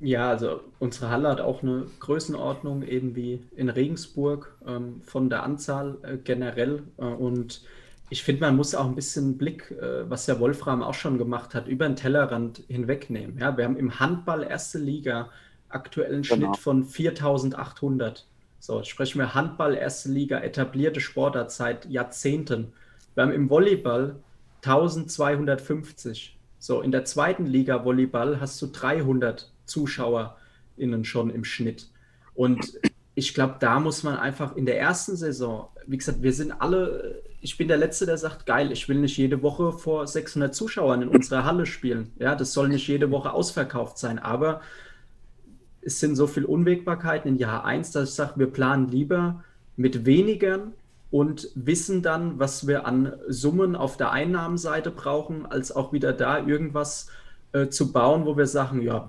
Ja, 0.00 0.30
also 0.30 0.60
unsere 0.78 1.10
Halle 1.10 1.28
hat 1.28 1.40
auch 1.40 1.62
eine 1.62 1.86
Größenordnung, 1.98 2.82
eben 2.82 3.16
wie 3.16 3.42
in 3.56 3.68
Regensburg, 3.68 4.54
ähm, 4.66 5.02
von 5.04 5.28
der 5.28 5.42
Anzahl 5.42 5.98
äh, 6.02 6.16
generell. 6.18 6.84
Äh, 6.98 7.02
und 7.02 7.62
ich 8.08 8.22
finde, 8.22 8.42
man 8.42 8.54
muss 8.54 8.76
auch 8.76 8.86
ein 8.86 8.94
bisschen 8.94 9.36
Blick, 9.36 9.72
äh, 9.72 10.08
was 10.08 10.28
ja 10.28 10.38
Wolfram 10.38 10.82
auch 10.82 10.94
schon 10.94 11.18
gemacht 11.18 11.54
hat, 11.54 11.66
über 11.66 11.86
den 11.86 11.96
Tellerrand 11.96 12.62
hinwegnehmen. 12.68 13.38
Ja, 13.38 13.56
wir 13.56 13.64
haben 13.64 13.76
im 13.76 13.98
Handball 13.98 14.44
erste 14.44 14.78
Liga 14.78 15.30
aktuellen 15.68 16.24
Schnitt 16.24 16.40
genau. 16.40 16.54
von 16.54 16.84
4800. 16.84 18.24
So, 18.60 18.82
sprechen 18.84 19.18
wir 19.18 19.34
Handball 19.34 19.74
erste 19.74 20.10
Liga, 20.10 20.38
etablierte 20.38 21.00
Sportart 21.00 21.50
seit 21.50 21.86
Jahrzehnten. 21.86 22.72
Wir 23.18 23.24
haben 23.24 23.32
im 23.32 23.50
Volleyball 23.50 24.14
1250. 24.62 26.38
So, 26.60 26.82
in 26.82 26.92
der 26.92 27.04
zweiten 27.04 27.46
Liga 27.46 27.84
Volleyball 27.84 28.40
hast 28.40 28.62
du 28.62 28.68
300 28.68 29.52
ZuschauerInnen 29.64 31.04
schon 31.04 31.30
im 31.30 31.42
Schnitt. 31.42 31.88
Und 32.36 32.78
ich 33.16 33.34
glaube, 33.34 33.56
da 33.58 33.80
muss 33.80 34.04
man 34.04 34.18
einfach 34.18 34.54
in 34.54 34.66
der 34.66 34.78
ersten 34.78 35.16
Saison, 35.16 35.66
wie 35.88 35.96
gesagt, 35.96 36.22
wir 36.22 36.32
sind 36.32 36.52
alle, 36.52 37.20
ich 37.40 37.56
bin 37.56 37.66
der 37.66 37.78
Letzte, 37.78 38.06
der 38.06 38.18
sagt, 38.18 38.46
geil, 38.46 38.70
ich 38.70 38.88
will 38.88 39.00
nicht 39.00 39.16
jede 39.16 39.42
Woche 39.42 39.72
vor 39.72 40.06
600 40.06 40.54
Zuschauern 40.54 41.02
in 41.02 41.08
unserer 41.08 41.44
Halle 41.44 41.66
spielen. 41.66 42.12
Ja, 42.20 42.36
das 42.36 42.52
soll 42.52 42.68
nicht 42.68 42.86
jede 42.86 43.10
Woche 43.10 43.32
ausverkauft 43.32 43.98
sein, 43.98 44.20
aber 44.20 44.60
es 45.80 45.98
sind 45.98 46.14
so 46.14 46.28
viele 46.28 46.46
Unwägbarkeiten 46.46 47.32
in 47.32 47.36
Jahr 47.38 47.64
1, 47.64 47.90
dass 47.90 48.10
ich 48.10 48.14
sage, 48.14 48.34
wir 48.36 48.46
planen 48.46 48.86
lieber 48.86 49.42
mit 49.74 50.06
weniger 50.06 50.68
und 51.10 51.48
wissen 51.54 52.02
dann, 52.02 52.38
was 52.38 52.66
wir 52.66 52.86
an 52.86 53.14
Summen 53.28 53.76
auf 53.76 53.96
der 53.96 54.12
Einnahmenseite 54.12 54.90
brauchen, 54.90 55.46
als 55.46 55.72
auch 55.74 55.92
wieder 55.92 56.12
da 56.12 56.44
irgendwas 56.46 57.08
äh, 57.52 57.68
zu 57.68 57.92
bauen, 57.92 58.26
wo 58.26 58.36
wir 58.36 58.46
sagen, 58.46 58.82
ja, 58.82 59.08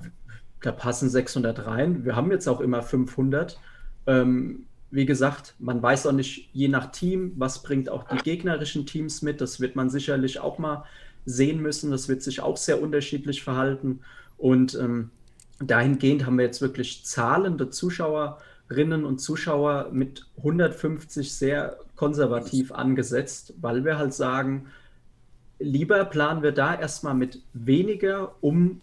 da 0.61 0.71
passen 0.71 1.09
600 1.09 1.65
rein. 1.65 2.05
Wir 2.05 2.15
haben 2.15 2.31
jetzt 2.31 2.47
auch 2.47 2.61
immer 2.61 2.81
500. 2.81 3.59
Ähm, 4.07 4.65
wie 4.91 5.05
gesagt, 5.05 5.55
man 5.59 5.81
weiß 5.81 6.07
auch 6.07 6.13
nicht, 6.13 6.49
je 6.53 6.67
nach 6.67 6.91
Team, 6.91 7.33
was 7.37 7.61
bringt 7.61 7.89
auch 7.89 8.05
die 8.05 8.17
gegnerischen 8.17 8.85
Teams 8.85 9.21
mit. 9.21 9.39
Das 9.39 9.59
wird 9.59 9.75
man 9.75 9.89
sicherlich 9.89 10.39
auch 10.39 10.57
mal 10.57 10.85
sehen 11.25 11.61
müssen. 11.61 11.91
Das 11.91 12.09
wird 12.09 12.23
sich 12.23 12.41
auch 12.41 12.57
sehr 12.57 12.81
unterschiedlich 12.81 13.43
verhalten. 13.43 14.01
Und 14.37 14.75
ähm, 14.75 15.11
dahingehend 15.59 16.25
haben 16.25 16.37
wir 16.37 16.45
jetzt 16.45 16.61
wirklich 16.61 17.05
zahlende 17.05 17.69
Zuschauerinnen 17.69 19.05
und 19.05 19.19
Zuschauer 19.19 19.89
mit 19.91 20.25
150 20.37 21.33
sehr 21.33 21.77
konservativ 21.99 22.71
angesetzt, 22.71 23.55
weil 23.59 23.83
wir 23.83 23.97
halt 23.97 24.13
sagen, 24.13 24.67
lieber 25.59 26.05
planen 26.05 26.43
wir 26.43 26.53
da 26.53 26.73
erstmal 26.73 27.13
mit 27.13 27.41
weniger, 27.51 28.35
um 28.39 28.79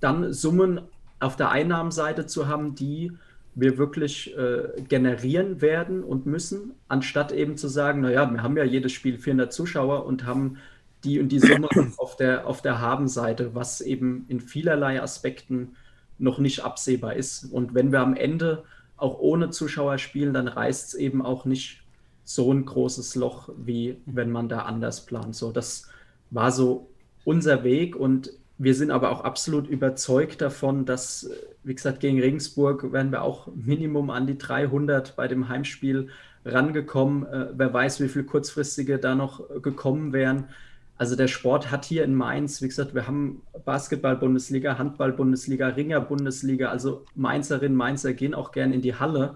dann 0.00 0.32
Summen 0.32 0.80
auf 1.20 1.36
der 1.36 1.50
Einnahmenseite 1.50 2.24
zu 2.24 2.48
haben, 2.48 2.74
die 2.74 3.12
wir 3.54 3.76
wirklich 3.76 4.34
äh, 4.38 4.80
generieren 4.88 5.60
werden 5.60 6.02
und 6.02 6.24
müssen, 6.24 6.72
anstatt 6.88 7.30
eben 7.30 7.58
zu 7.58 7.68
sagen, 7.68 8.00
naja, 8.00 8.24
wir 8.32 8.42
haben 8.42 8.56
ja 8.56 8.64
jedes 8.64 8.92
Spiel 8.92 9.18
400 9.18 9.52
Zuschauer 9.52 10.06
und 10.06 10.24
haben 10.24 10.56
die 11.04 11.20
und 11.20 11.28
die 11.28 11.40
Summe 11.40 11.68
auf 11.98 12.16
der, 12.16 12.46
auf 12.46 12.62
der 12.62 12.80
Habenseite, 12.80 13.54
was 13.54 13.82
eben 13.82 14.24
in 14.28 14.40
vielerlei 14.40 15.02
Aspekten 15.02 15.76
noch 16.18 16.38
nicht 16.38 16.64
absehbar 16.64 17.16
ist. 17.16 17.52
Und 17.52 17.74
wenn 17.74 17.92
wir 17.92 18.00
am 18.00 18.16
Ende 18.16 18.64
auch 18.96 19.18
ohne 19.18 19.50
Zuschauer 19.50 19.98
spielen, 19.98 20.32
dann 20.32 20.48
reißt 20.48 20.88
es 20.88 20.94
eben 20.94 21.20
auch 21.20 21.44
nicht 21.44 21.83
so 22.24 22.52
ein 22.52 22.64
großes 22.64 23.14
Loch, 23.14 23.50
wie 23.56 23.98
wenn 24.06 24.30
man 24.30 24.48
da 24.48 24.60
anders 24.60 25.04
plant. 25.06 25.36
So, 25.36 25.52
das 25.52 25.88
war 26.30 26.50
so 26.50 26.88
unser 27.24 27.64
Weg 27.64 27.96
und 27.96 28.30
wir 28.56 28.74
sind 28.74 28.90
aber 28.90 29.10
auch 29.10 29.22
absolut 29.22 29.68
überzeugt 29.68 30.40
davon, 30.40 30.86
dass, 30.86 31.28
wie 31.64 31.74
gesagt, 31.74 32.00
gegen 32.00 32.20
Regensburg 32.20 32.92
werden 32.92 33.10
wir 33.10 33.22
auch 33.22 33.48
Minimum 33.54 34.10
an 34.10 34.26
die 34.26 34.38
300 34.38 35.16
bei 35.16 35.26
dem 35.26 35.48
Heimspiel 35.48 36.08
rangekommen. 36.44 37.26
Äh, 37.26 37.48
wer 37.54 37.72
weiß, 37.72 38.00
wie 38.00 38.08
viele 38.08 38.24
kurzfristige 38.24 38.98
da 38.98 39.14
noch 39.14 39.42
gekommen 39.62 40.12
wären. 40.12 40.48
Also 40.96 41.16
der 41.16 41.26
Sport 41.26 41.72
hat 41.72 41.84
hier 41.84 42.04
in 42.04 42.14
Mainz, 42.14 42.62
wie 42.62 42.68
gesagt, 42.68 42.94
wir 42.94 43.08
haben 43.08 43.42
Basketball-Bundesliga, 43.64 44.78
Handball-Bundesliga, 44.78 45.68
Ringer-Bundesliga, 45.68 46.68
also 46.68 47.04
Mainzerinnen, 47.16 47.76
Mainzer 47.76 48.12
gehen 48.12 48.32
auch 48.32 48.52
gern 48.52 48.72
in 48.72 48.80
die 48.80 48.94
Halle. 48.94 49.34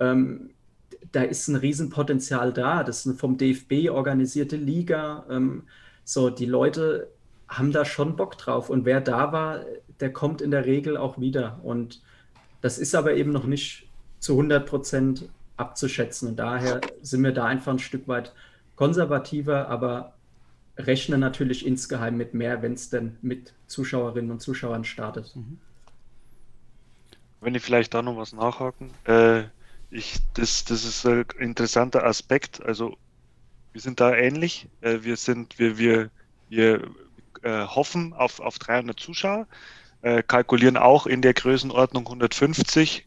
Ähm, 0.00 0.50
da 1.12 1.22
ist 1.22 1.48
ein 1.48 1.56
Riesenpotenzial 1.56 2.52
da. 2.52 2.84
Das 2.84 3.00
ist 3.00 3.06
eine 3.06 3.16
vom 3.16 3.38
DFB 3.38 3.90
organisierte 3.90 4.56
Liga. 4.56 5.24
Ähm, 5.30 5.64
so, 6.04 6.30
die 6.30 6.46
Leute 6.46 7.08
haben 7.48 7.72
da 7.72 7.84
schon 7.84 8.16
Bock 8.16 8.36
drauf. 8.38 8.70
Und 8.70 8.84
wer 8.84 9.00
da 9.00 9.32
war, 9.32 9.64
der 10.00 10.12
kommt 10.12 10.40
in 10.40 10.50
der 10.50 10.66
Regel 10.66 10.96
auch 10.96 11.18
wieder. 11.18 11.60
Und 11.62 12.02
das 12.60 12.78
ist 12.78 12.94
aber 12.94 13.14
eben 13.14 13.32
noch 13.32 13.44
nicht 13.44 13.88
zu 14.18 14.32
100 14.32 14.66
Prozent 14.66 15.28
abzuschätzen. 15.56 16.28
Und 16.28 16.36
daher 16.36 16.80
sind 17.02 17.22
wir 17.22 17.32
da 17.32 17.44
einfach 17.44 17.72
ein 17.72 17.78
Stück 17.78 18.08
weit 18.08 18.32
konservativer, 18.76 19.68
aber 19.68 20.14
rechne 20.76 21.18
natürlich 21.18 21.66
insgeheim 21.66 22.16
mit 22.16 22.34
mehr, 22.34 22.62
wenn 22.62 22.74
es 22.74 22.90
denn 22.90 23.16
mit 23.22 23.52
Zuschauerinnen 23.66 24.30
und 24.30 24.40
Zuschauern 24.40 24.84
startet. 24.84 25.34
Mhm. 25.34 25.58
Wenn 27.40 27.54
ich 27.54 27.62
vielleicht 27.62 27.94
da 27.94 28.02
noch 28.02 28.16
was 28.16 28.32
nachhaken. 28.32 28.90
Äh, 29.04 29.44
ich, 29.90 30.18
das, 30.34 30.64
das 30.64 30.84
ist 30.84 31.06
ein 31.06 31.24
interessanter 31.38 32.04
Aspekt. 32.04 32.62
Also 32.64 32.96
wir 33.72 33.80
sind 33.80 34.00
da 34.00 34.14
ähnlich. 34.14 34.68
Äh, 34.80 34.98
wir 35.02 35.16
sind, 35.16 35.58
wir, 35.58 35.78
wir, 35.78 36.10
wir 36.48 36.90
äh, 37.42 37.64
hoffen 37.64 38.12
auf, 38.12 38.40
auf 38.40 38.58
300 38.58 38.98
Zuschauer, 38.98 39.46
äh, 40.02 40.22
kalkulieren 40.22 40.76
auch 40.76 41.06
in 41.06 41.22
der 41.22 41.34
Größenordnung 41.34 42.06
150 42.06 43.06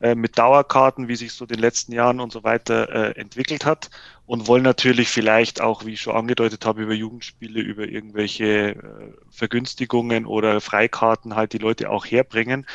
äh, 0.00 0.14
mit 0.14 0.38
Dauerkarten, 0.38 1.08
wie 1.08 1.16
sich 1.16 1.32
so 1.32 1.46
den 1.46 1.58
letzten 1.58 1.92
Jahren 1.92 2.20
und 2.20 2.32
so 2.32 2.44
weiter 2.44 3.16
entwickelt 3.16 3.64
hat 3.64 3.90
und 4.26 4.46
wollen 4.46 4.62
natürlich 4.62 5.08
vielleicht 5.08 5.60
auch, 5.60 5.84
wie 5.86 5.92
ich 5.92 6.00
schon 6.00 6.16
angedeutet 6.16 6.66
habe, 6.66 6.82
über 6.82 6.92
Jugendspiele, 6.92 7.60
über 7.60 7.86
irgendwelche 7.86 8.76
Vergünstigungen 9.30 10.26
oder 10.26 10.60
Freikarten 10.60 11.36
halt 11.36 11.52
die 11.52 11.58
Leute 11.58 11.90
auch 11.90 12.04
herbringen. 12.04 12.66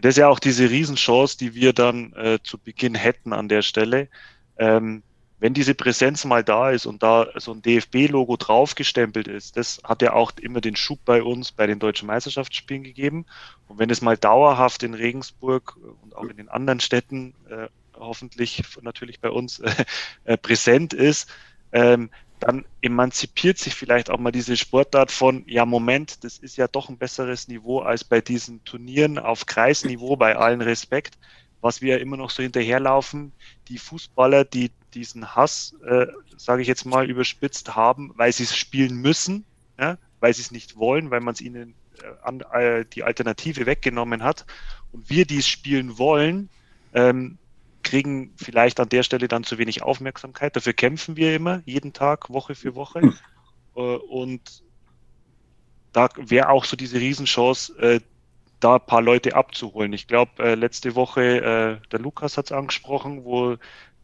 Das 0.00 0.14
ist 0.14 0.18
ja 0.18 0.28
auch 0.28 0.38
diese 0.38 0.70
Riesenchance, 0.70 1.36
die 1.38 1.54
wir 1.54 1.72
dann 1.72 2.12
äh, 2.14 2.38
zu 2.42 2.58
Beginn 2.58 2.94
hätten 2.94 3.32
an 3.32 3.48
der 3.48 3.62
Stelle. 3.62 4.08
Ähm, 4.58 5.02
wenn 5.40 5.54
diese 5.54 5.74
Präsenz 5.74 6.26
mal 6.26 6.44
da 6.44 6.70
ist 6.70 6.84
und 6.84 7.02
da 7.02 7.28
so 7.36 7.52
ein 7.52 7.62
DFB-Logo 7.62 8.36
draufgestempelt 8.36 9.26
ist, 9.26 9.56
das 9.56 9.80
hat 9.84 10.02
ja 10.02 10.12
auch 10.12 10.32
immer 10.40 10.60
den 10.60 10.76
Schub 10.76 11.00
bei 11.06 11.22
uns 11.22 11.50
bei 11.50 11.66
den 11.66 11.78
deutschen 11.78 12.06
Meisterschaftsspielen 12.06 12.84
gegeben. 12.84 13.24
Und 13.66 13.78
wenn 13.78 13.88
es 13.88 14.02
mal 14.02 14.18
dauerhaft 14.18 14.82
in 14.82 14.92
Regensburg 14.92 15.76
und 16.02 16.14
auch 16.14 16.24
in 16.24 16.36
den 16.36 16.50
anderen 16.50 16.80
Städten 16.80 17.34
äh, 17.48 17.68
hoffentlich 17.98 18.62
natürlich 18.82 19.20
bei 19.20 19.30
uns 19.30 19.60
äh, 20.24 20.36
präsent 20.36 20.92
ist, 20.92 21.30
ähm, 21.72 22.10
dann 22.40 22.64
emanzipiert 22.80 23.58
sich 23.58 23.74
vielleicht 23.74 24.10
auch 24.10 24.18
mal 24.18 24.32
diese 24.32 24.56
Sportart 24.56 25.10
von, 25.10 25.44
ja, 25.46 25.66
Moment, 25.66 26.24
das 26.24 26.38
ist 26.38 26.56
ja 26.56 26.66
doch 26.66 26.88
ein 26.88 26.96
besseres 26.96 27.48
Niveau 27.48 27.80
als 27.80 28.02
bei 28.02 28.20
diesen 28.20 28.64
Turnieren 28.64 29.18
auf 29.18 29.46
Kreisniveau, 29.46 30.16
bei 30.16 30.36
allen 30.36 30.62
Respekt, 30.62 31.18
was 31.60 31.82
wir 31.82 31.96
ja 31.96 32.00
immer 32.00 32.16
noch 32.16 32.30
so 32.30 32.42
hinterherlaufen. 32.42 33.32
Die 33.68 33.78
Fußballer, 33.78 34.44
die 34.44 34.70
diesen 34.94 35.36
Hass, 35.36 35.74
äh, 35.84 36.06
sage 36.36 36.62
ich 36.62 36.68
jetzt 36.68 36.86
mal 36.86 37.08
überspitzt, 37.08 37.76
haben, 37.76 38.12
weil 38.16 38.32
sie 38.32 38.44
es 38.44 38.56
spielen 38.56 38.96
müssen, 38.96 39.44
ja, 39.78 39.98
weil 40.20 40.32
sie 40.34 40.42
es 40.42 40.50
nicht 40.50 40.76
wollen, 40.76 41.10
weil 41.10 41.20
man 41.20 41.34
es 41.34 41.42
ihnen 41.42 41.74
äh, 42.02 42.06
an, 42.22 42.40
äh, 42.52 42.86
die 42.86 43.04
Alternative 43.04 43.66
weggenommen 43.66 44.22
hat. 44.22 44.46
Und 44.92 45.10
wir, 45.10 45.26
die 45.26 45.38
es 45.38 45.46
spielen 45.46 45.98
wollen, 45.98 46.48
ähm, 46.94 47.38
kriegen 47.82 48.32
vielleicht 48.36 48.80
an 48.80 48.88
der 48.88 49.02
Stelle 49.02 49.28
dann 49.28 49.44
zu 49.44 49.58
wenig 49.58 49.82
Aufmerksamkeit. 49.82 50.56
Dafür 50.56 50.72
kämpfen 50.72 51.16
wir 51.16 51.34
immer, 51.34 51.62
jeden 51.64 51.92
Tag, 51.92 52.30
Woche 52.30 52.54
für 52.54 52.74
Woche. 52.74 53.00
Äh, 53.76 53.80
und 53.80 54.64
da 55.92 56.08
wäre 56.16 56.48
auch 56.48 56.64
so 56.64 56.76
diese 56.76 56.98
Riesenchance, 56.98 57.72
äh, 57.78 58.00
da 58.58 58.74
ein 58.74 58.86
paar 58.86 59.00
Leute 59.00 59.34
abzuholen. 59.36 59.92
Ich 59.92 60.06
glaube, 60.06 60.42
äh, 60.42 60.54
letzte 60.54 60.94
Woche, 60.94 61.80
der 61.90 62.00
Lukas 62.00 62.36
hat 62.36 62.46
es 62.46 62.52
angesprochen, 62.52 63.24
wo 63.24 63.56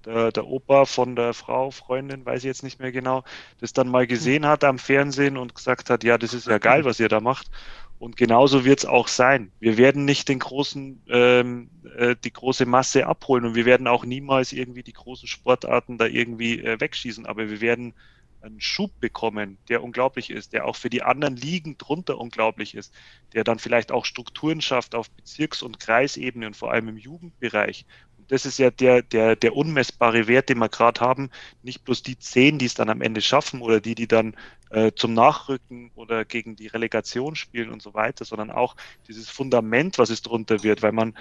der, 0.06 0.32
der 0.32 0.46
Opa 0.46 0.86
von 0.86 1.16
der 1.16 1.34
Frau, 1.34 1.70
Freundin, 1.70 2.24
weiß 2.24 2.38
ich 2.38 2.44
jetzt 2.44 2.62
nicht 2.62 2.80
mehr 2.80 2.92
genau, 2.92 3.24
das 3.60 3.72
dann 3.72 3.88
mal 3.88 4.06
gesehen 4.06 4.46
hat 4.46 4.64
am 4.64 4.78
Fernsehen 4.78 5.36
und 5.36 5.54
gesagt 5.54 5.90
hat, 5.90 6.04
ja, 6.04 6.16
das 6.16 6.32
ist 6.32 6.46
ja 6.46 6.58
geil, 6.58 6.84
was 6.84 7.00
ihr 7.00 7.08
da 7.08 7.20
macht. 7.20 7.50
Und 7.98 8.16
genauso 8.16 8.64
wird 8.64 8.80
es 8.80 8.84
auch 8.84 9.08
sein. 9.08 9.52
Wir 9.58 9.78
werden 9.78 10.04
nicht 10.04 10.28
den 10.28 10.38
großen, 10.38 11.02
ähm, 11.08 11.70
äh, 11.96 12.14
die 12.22 12.32
große 12.32 12.66
Masse 12.66 13.06
abholen 13.06 13.46
und 13.46 13.54
wir 13.54 13.64
werden 13.64 13.86
auch 13.86 14.04
niemals 14.04 14.52
irgendwie 14.52 14.82
die 14.82 14.92
großen 14.92 15.26
Sportarten 15.26 15.96
da 15.96 16.06
irgendwie 16.06 16.60
äh, 16.60 16.78
wegschießen, 16.78 17.24
aber 17.24 17.48
wir 17.48 17.60
werden 17.62 17.94
einen 18.42 18.60
Schub 18.60 18.92
bekommen, 19.00 19.58
der 19.68 19.82
unglaublich 19.82 20.30
ist, 20.30 20.52
der 20.52 20.66
auch 20.66 20.76
für 20.76 20.90
die 20.90 21.02
anderen 21.02 21.36
Ligen 21.36 21.78
drunter 21.78 22.18
unglaublich 22.18 22.74
ist, 22.74 22.94
der 23.32 23.44
dann 23.44 23.58
vielleicht 23.58 23.92
auch 23.92 24.04
Strukturen 24.04 24.60
schafft 24.60 24.94
auf 24.94 25.10
Bezirks- 25.10 25.62
und 25.62 25.80
Kreisebene 25.80 26.46
und 26.46 26.56
vor 26.56 26.70
allem 26.70 26.88
im 26.88 26.96
Jugendbereich, 26.96 27.86
das 28.28 28.46
ist 28.46 28.58
ja 28.58 28.70
der, 28.70 29.02
der, 29.02 29.36
der 29.36 29.56
unmessbare 29.56 30.26
Wert, 30.26 30.48
den 30.48 30.58
wir 30.58 30.68
gerade 30.68 31.00
haben. 31.00 31.30
Nicht 31.62 31.84
bloß 31.84 32.02
die 32.02 32.18
zehn, 32.18 32.58
die 32.58 32.66
es 32.66 32.74
dann 32.74 32.90
am 32.90 33.02
Ende 33.02 33.20
schaffen 33.20 33.60
oder 33.60 33.80
die, 33.80 33.94
die 33.94 34.08
dann 34.08 34.36
äh, 34.70 34.92
zum 34.94 35.14
Nachrücken 35.14 35.90
oder 35.94 36.24
gegen 36.24 36.56
die 36.56 36.66
Relegation 36.66 37.36
spielen 37.36 37.70
und 37.70 37.82
so 37.82 37.94
weiter, 37.94 38.24
sondern 38.24 38.50
auch 38.50 38.76
dieses 39.08 39.28
Fundament, 39.28 39.98
was 39.98 40.10
es 40.10 40.22
drunter 40.22 40.62
wird, 40.62 40.82
weil 40.82 40.92
man, 40.92 41.16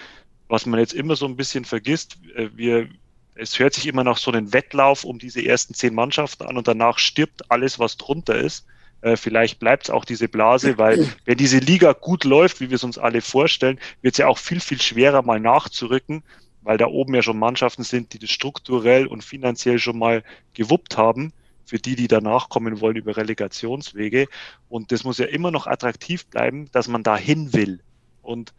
was 0.47 0.65
man 0.65 0.79
jetzt 0.79 0.93
immer 0.93 1.15
so 1.15 1.25
ein 1.25 1.35
bisschen 1.35 1.65
vergisst, 1.65 2.17
äh, 2.35 2.49
wir, 2.55 2.89
es 3.35 3.59
hört 3.59 3.73
sich 3.73 3.85
immer 3.87 4.03
nach 4.03 4.17
so 4.17 4.31
einem 4.31 4.53
Wettlauf 4.53 5.03
um 5.03 5.19
diese 5.19 5.45
ersten 5.45 5.73
zehn 5.73 5.93
Mannschaften 5.93 6.43
an 6.43 6.57
und 6.57 6.67
danach 6.67 6.97
stirbt 6.97 7.51
alles, 7.51 7.79
was 7.79 7.97
drunter 7.97 8.35
ist. 8.35 8.65
Äh, 9.01 9.17
vielleicht 9.17 9.59
bleibt 9.59 9.83
es 9.83 9.89
auch 9.91 10.05
diese 10.05 10.27
Blase, 10.27 10.79
weil 10.79 11.13
wenn 11.25 11.37
diese 11.37 11.59
Liga 11.59 11.93
gut 11.93 12.23
läuft, 12.23 12.61
wie 12.61 12.69
wir 12.69 12.75
es 12.75 12.83
uns 12.83 12.97
alle 12.97 13.21
vorstellen, 13.21 13.79
wird 14.01 14.15
es 14.15 14.17
ja 14.17 14.27
auch 14.27 14.39
viel, 14.39 14.59
viel 14.59 14.81
schwerer 14.81 15.21
mal 15.21 15.39
nachzurücken, 15.39 16.23
weil 16.65 16.77
da 16.77 16.87
oben 16.87 17.13
ja 17.13 17.21
schon 17.21 17.37
Mannschaften 17.37 17.83
sind, 17.83 18.13
die 18.13 18.19
das 18.19 18.31
strukturell 18.31 19.05
und 19.05 19.23
finanziell 19.23 19.77
schon 19.77 19.99
mal 19.99 20.23
gewuppt 20.53 20.97
haben, 20.97 21.31
für 21.63 21.77
die, 21.77 21.95
die 21.95 22.07
danach 22.07 22.49
kommen 22.49 22.81
wollen 22.81 22.95
über 22.95 23.15
Relegationswege. 23.15 24.27
Und 24.67 24.91
das 24.91 25.03
muss 25.03 25.19
ja 25.19 25.25
immer 25.27 25.51
noch 25.51 25.67
attraktiv 25.67 26.25
bleiben, 26.25 26.69
dass 26.71 26.87
man 26.87 27.03
da 27.03 27.15
hin 27.15 27.53
will. 27.53 27.81
Und 28.21 28.53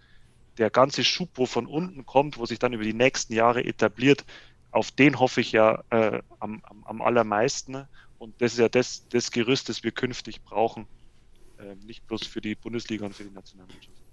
der 0.57 0.71
ganze 0.71 1.03
Schub, 1.05 1.31
wo 1.35 1.47
von 1.47 1.67
unten 1.67 2.07
kommt, 2.07 2.39
wo 2.39 2.47
sich 2.47 2.61
dann 2.61 2.73
über 2.73 2.85
die 2.85 2.95
nächsten 2.95 3.35
Jahre 3.35 3.65
etabliert, 3.65 4.25
auf 4.71 4.93
den 4.93 5.19
hoffe 5.19 5.41
ich 5.41 5.53
ja 5.53 5.83
äh, 5.91 6.23
am, 6.39 6.63
am, 6.65 6.85
am, 6.85 7.03
allermeisten. 7.03 7.87
Und 8.19 8.41
das 8.41 8.53
ist 8.53 8.59
ja 8.59 8.69
das, 8.69 9.09
das 9.09 9.33
Gerüst, 9.33 9.69
das 9.69 9.83
wir 9.83 9.91
künftig 9.91 10.43
brauchen. 10.43 10.87
Äh, 11.59 11.75
nicht 11.85 12.07
bloß 12.07 12.25
für 12.27 12.41
die 12.41 12.55
Bundesliga 12.55 13.07
und 13.07 13.15
für 13.15 13.25
die 13.25 13.35
Nationalmannschaft. 13.35 14.06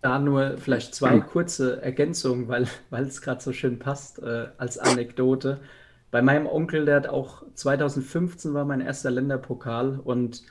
Da 0.00 0.18
nur 0.18 0.56
vielleicht 0.56 0.94
zwei 0.94 1.20
kurze 1.20 1.82
Ergänzungen, 1.82 2.48
weil, 2.48 2.66
weil 2.90 3.04
es 3.04 3.20
gerade 3.20 3.42
so 3.42 3.52
schön 3.52 3.78
passt 3.78 4.22
äh, 4.22 4.48
als 4.56 4.78
Anekdote. 4.78 5.60
Bei 6.10 6.22
meinem 6.22 6.46
Onkel, 6.46 6.86
der 6.86 6.96
hat 6.96 7.06
auch 7.06 7.42
2015 7.54 8.54
war 8.54 8.64
mein 8.64 8.80
erster 8.80 9.10
Länderpokal 9.10 10.00
und 10.02 10.42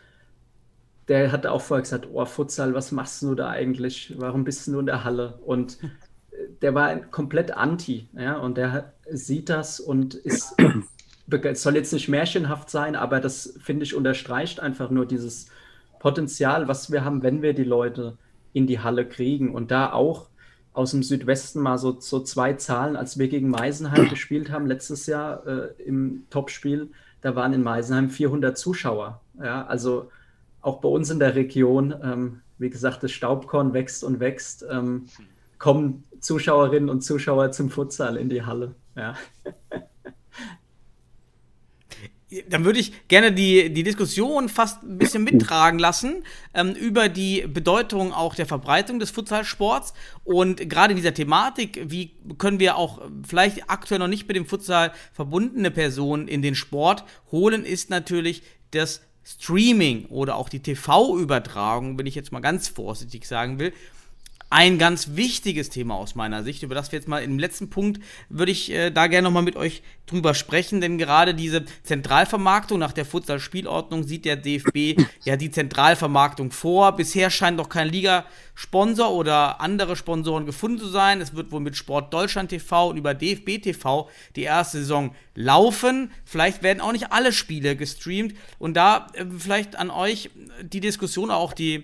der 1.08 1.32
hat 1.32 1.48
auch 1.48 1.62
vorher 1.62 1.82
gesagt, 1.82 2.08
oh 2.14 2.24
Futsal, 2.26 2.76
was 2.76 2.92
machst 2.92 3.24
du 3.24 3.34
da 3.34 3.50
eigentlich? 3.50 4.14
Warum 4.18 4.44
bist 4.44 4.68
du 4.68 4.80
in 4.80 4.86
der 4.86 5.04
Halle? 5.04 5.40
Und 5.44 5.80
der 6.62 6.76
war 6.76 6.96
komplett 6.98 7.52
anti, 7.52 8.08
ja, 8.14 8.38
und 8.38 8.58
der 8.58 8.94
sieht 9.10 9.50
das 9.50 9.80
und 9.80 10.14
ist, 10.14 10.56
es 11.30 11.64
soll 11.64 11.76
jetzt 11.76 11.94
nicht 11.94 12.10
märchenhaft 12.10 12.70
sein, 12.70 12.96
aber 12.96 13.20
das 13.20 13.58
finde 13.62 13.84
ich 13.84 13.96
unterstreicht 13.96 14.60
einfach 14.60 14.90
nur 14.90 15.06
dieses 15.06 15.48
Potenzial, 16.00 16.68
was 16.68 16.92
wir 16.92 17.04
haben, 17.04 17.24
wenn 17.24 17.42
wir 17.42 17.54
die 17.54 17.64
Leute 17.64 18.18
in 18.54 18.68
die 18.68 18.80
Halle 18.80 19.08
kriegen. 19.08 19.54
Und 19.54 19.72
da 19.72 19.92
auch 19.94 20.28
aus 20.74 20.92
dem 20.92 21.04
Südwesten 21.04 21.62
mal 21.62 21.78
so, 21.78 22.00
so 22.00 22.22
zwei 22.22 22.54
Zahlen, 22.54 22.96
als 22.96 23.20
wir 23.20 23.28
gegen 23.28 23.50
Meisenheim 23.50 24.10
gespielt 24.10 24.52
haben, 24.52 24.66
letztes 24.66 25.06
Jahr 25.08 25.46
äh, 25.46 25.84
im 25.84 26.24
Topspiel, 26.30 26.90
da 27.22 27.36
waren 27.36 27.54
in 27.54 27.64
Meisenheim 27.64 28.10
400 28.10 28.58
Zuschauer. 28.58 29.20
Ja, 29.42 29.66
also 29.66 30.10
auch 30.62 30.80
bei 30.80 30.90
uns 30.90 31.10
in 31.10 31.20
der 31.20 31.36
Region, 31.36 31.94
ähm, 32.04 32.42
wie 32.58 32.70
gesagt, 32.70 33.04
das 33.04 33.12
Staubkorn 33.12 33.74
wächst 33.74 34.04
und 34.04 34.20
wächst, 34.20 34.66
ähm, 34.70 35.06
kommen 35.58 36.04
Zuschauerinnen 36.20 36.90
und 36.90 37.02
Zuschauer 37.02 37.52
zum 37.52 37.70
Futsal 37.70 38.18
in 38.18 38.30
die 38.30 38.44
Halle. 38.44 38.76
Ja. 38.96 39.16
dann 42.48 42.64
würde 42.64 42.80
ich 42.80 43.08
gerne 43.08 43.32
die, 43.32 43.74
die 43.74 43.84
Diskussion 43.84 44.50
fast 44.50 44.84
ein 44.84 44.98
bisschen 44.98 45.24
mittragen 45.24 45.80
lassen 45.80 46.24
ähm, 46.54 46.74
über 46.74 47.10
die 47.10 47.46
Bedeutung 47.48 48.14
auch 48.14 48.36
der 48.36 48.46
Verbreitung 48.46 49.00
des 49.00 49.10
Futsalsports. 49.10 49.94
Und 50.24 50.70
gerade 50.70 50.92
in 50.92 50.98
dieser 50.98 51.14
Thematik, 51.14 51.82
wie 51.86 52.12
können 52.38 52.60
wir 52.60 52.76
auch 52.76 53.02
vielleicht 53.28 53.70
aktuell 53.70 54.00
noch 54.00 54.08
nicht 54.08 54.28
mit 54.28 54.38
dem 54.38 54.46
Futsal 54.46 54.92
verbundene 55.12 55.72
Personen 55.72 56.28
in 56.28 56.42
den 56.42 56.56
Sport 56.56 57.04
holen, 57.32 57.66
ist 57.66 57.90
natürlich 57.90 58.44
das 58.72 59.02
Streaming 59.26 60.06
oder 60.06 60.36
auch 60.36 60.50
die 60.50 60.62
TV-Übertragung, 60.62 61.98
wenn 61.98 62.06
ich 62.06 62.16
jetzt 62.16 62.32
mal 62.32 62.40
ganz 62.40 62.68
vorsichtig 62.68 63.26
sagen 63.26 63.60
will, 63.60 63.74
ein 64.52 64.80
ganz 64.80 65.16
wichtiges 65.16 65.70
Thema 65.70 65.96
aus 65.96 66.16
meiner 66.16 66.44
Sicht, 66.44 66.64
über 66.64 66.74
das 66.74 66.92
wir 66.92 66.98
jetzt 66.98 67.08
mal 67.08 67.22
im 67.22 67.38
letzten 67.38 67.70
Punkt 67.70 68.02
würde 68.30 68.52
ich 68.52 68.72
äh, 68.72 68.90
da 68.90 69.06
gerne 69.06 69.26
nochmal 69.26 69.44
mit 69.44 69.56
euch 69.56 69.84
drüber 70.08 70.34
sprechen, 70.34 70.82
denn 70.82 70.98
gerade 70.98 71.36
diese 71.36 71.66
Zentralvermarktung 71.84 72.80
nach 72.80 72.92
der 72.92 73.06
Futsal-Spielordnung 73.06 74.04
sieht 74.04 74.26
der 74.26 74.38
DFB 74.38 75.00
ja 75.24 75.38
die 75.38 75.52
Zentralvermarktung 75.52 76.52
vor. 76.52 76.94
Bisher 76.94 77.30
scheint 77.30 77.58
noch 77.58 77.70
kein 77.70 77.90
Liga-Sponsor 77.90 79.12
oder 79.12 79.62
andere 79.62 79.96
Sponsoren 79.96 80.48
gefunden 80.48 80.80
zu 80.80 80.88
sein. 80.88 81.22
Es 81.22 81.36
wird 81.36 81.52
wohl 81.52 81.62
mit 81.62 81.78
Sport 81.78 82.12
Deutschland 82.12 82.50
TV 82.50 82.90
und 82.90 82.98
über 82.98 83.14
DFB 83.14 83.62
TV 83.62 84.10
die 84.36 84.44
erste 84.44 84.80
Saison 84.80 85.14
laufen. 85.36 86.12
Vielleicht 86.26 86.64
werden 86.64 86.82
auch 86.82 86.92
nicht 86.92 87.12
alle 87.12 87.34
Spiele 87.34 87.76
gestreamt 87.76 88.34
und 88.58 88.74
da 88.74 89.08
äh, 89.14 89.26
vielleicht 89.38 89.76
an 89.76 89.92
euch 89.92 90.32
die 90.64 90.80
Diskussion 90.80 91.30
auch 91.30 91.54
die 91.54 91.84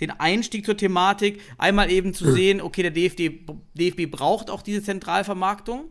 den 0.00 0.10
Einstieg 0.10 0.66
zur 0.66 0.76
Thematik, 0.76 1.40
einmal 1.58 1.90
eben 1.90 2.14
zu 2.14 2.30
sehen, 2.32 2.60
okay, 2.60 2.82
der 2.82 2.90
DFB, 2.90 3.50
DFB 3.74 4.10
braucht 4.10 4.50
auch 4.50 4.62
diese 4.62 4.82
Zentralvermarktung, 4.82 5.84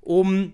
um 0.00 0.52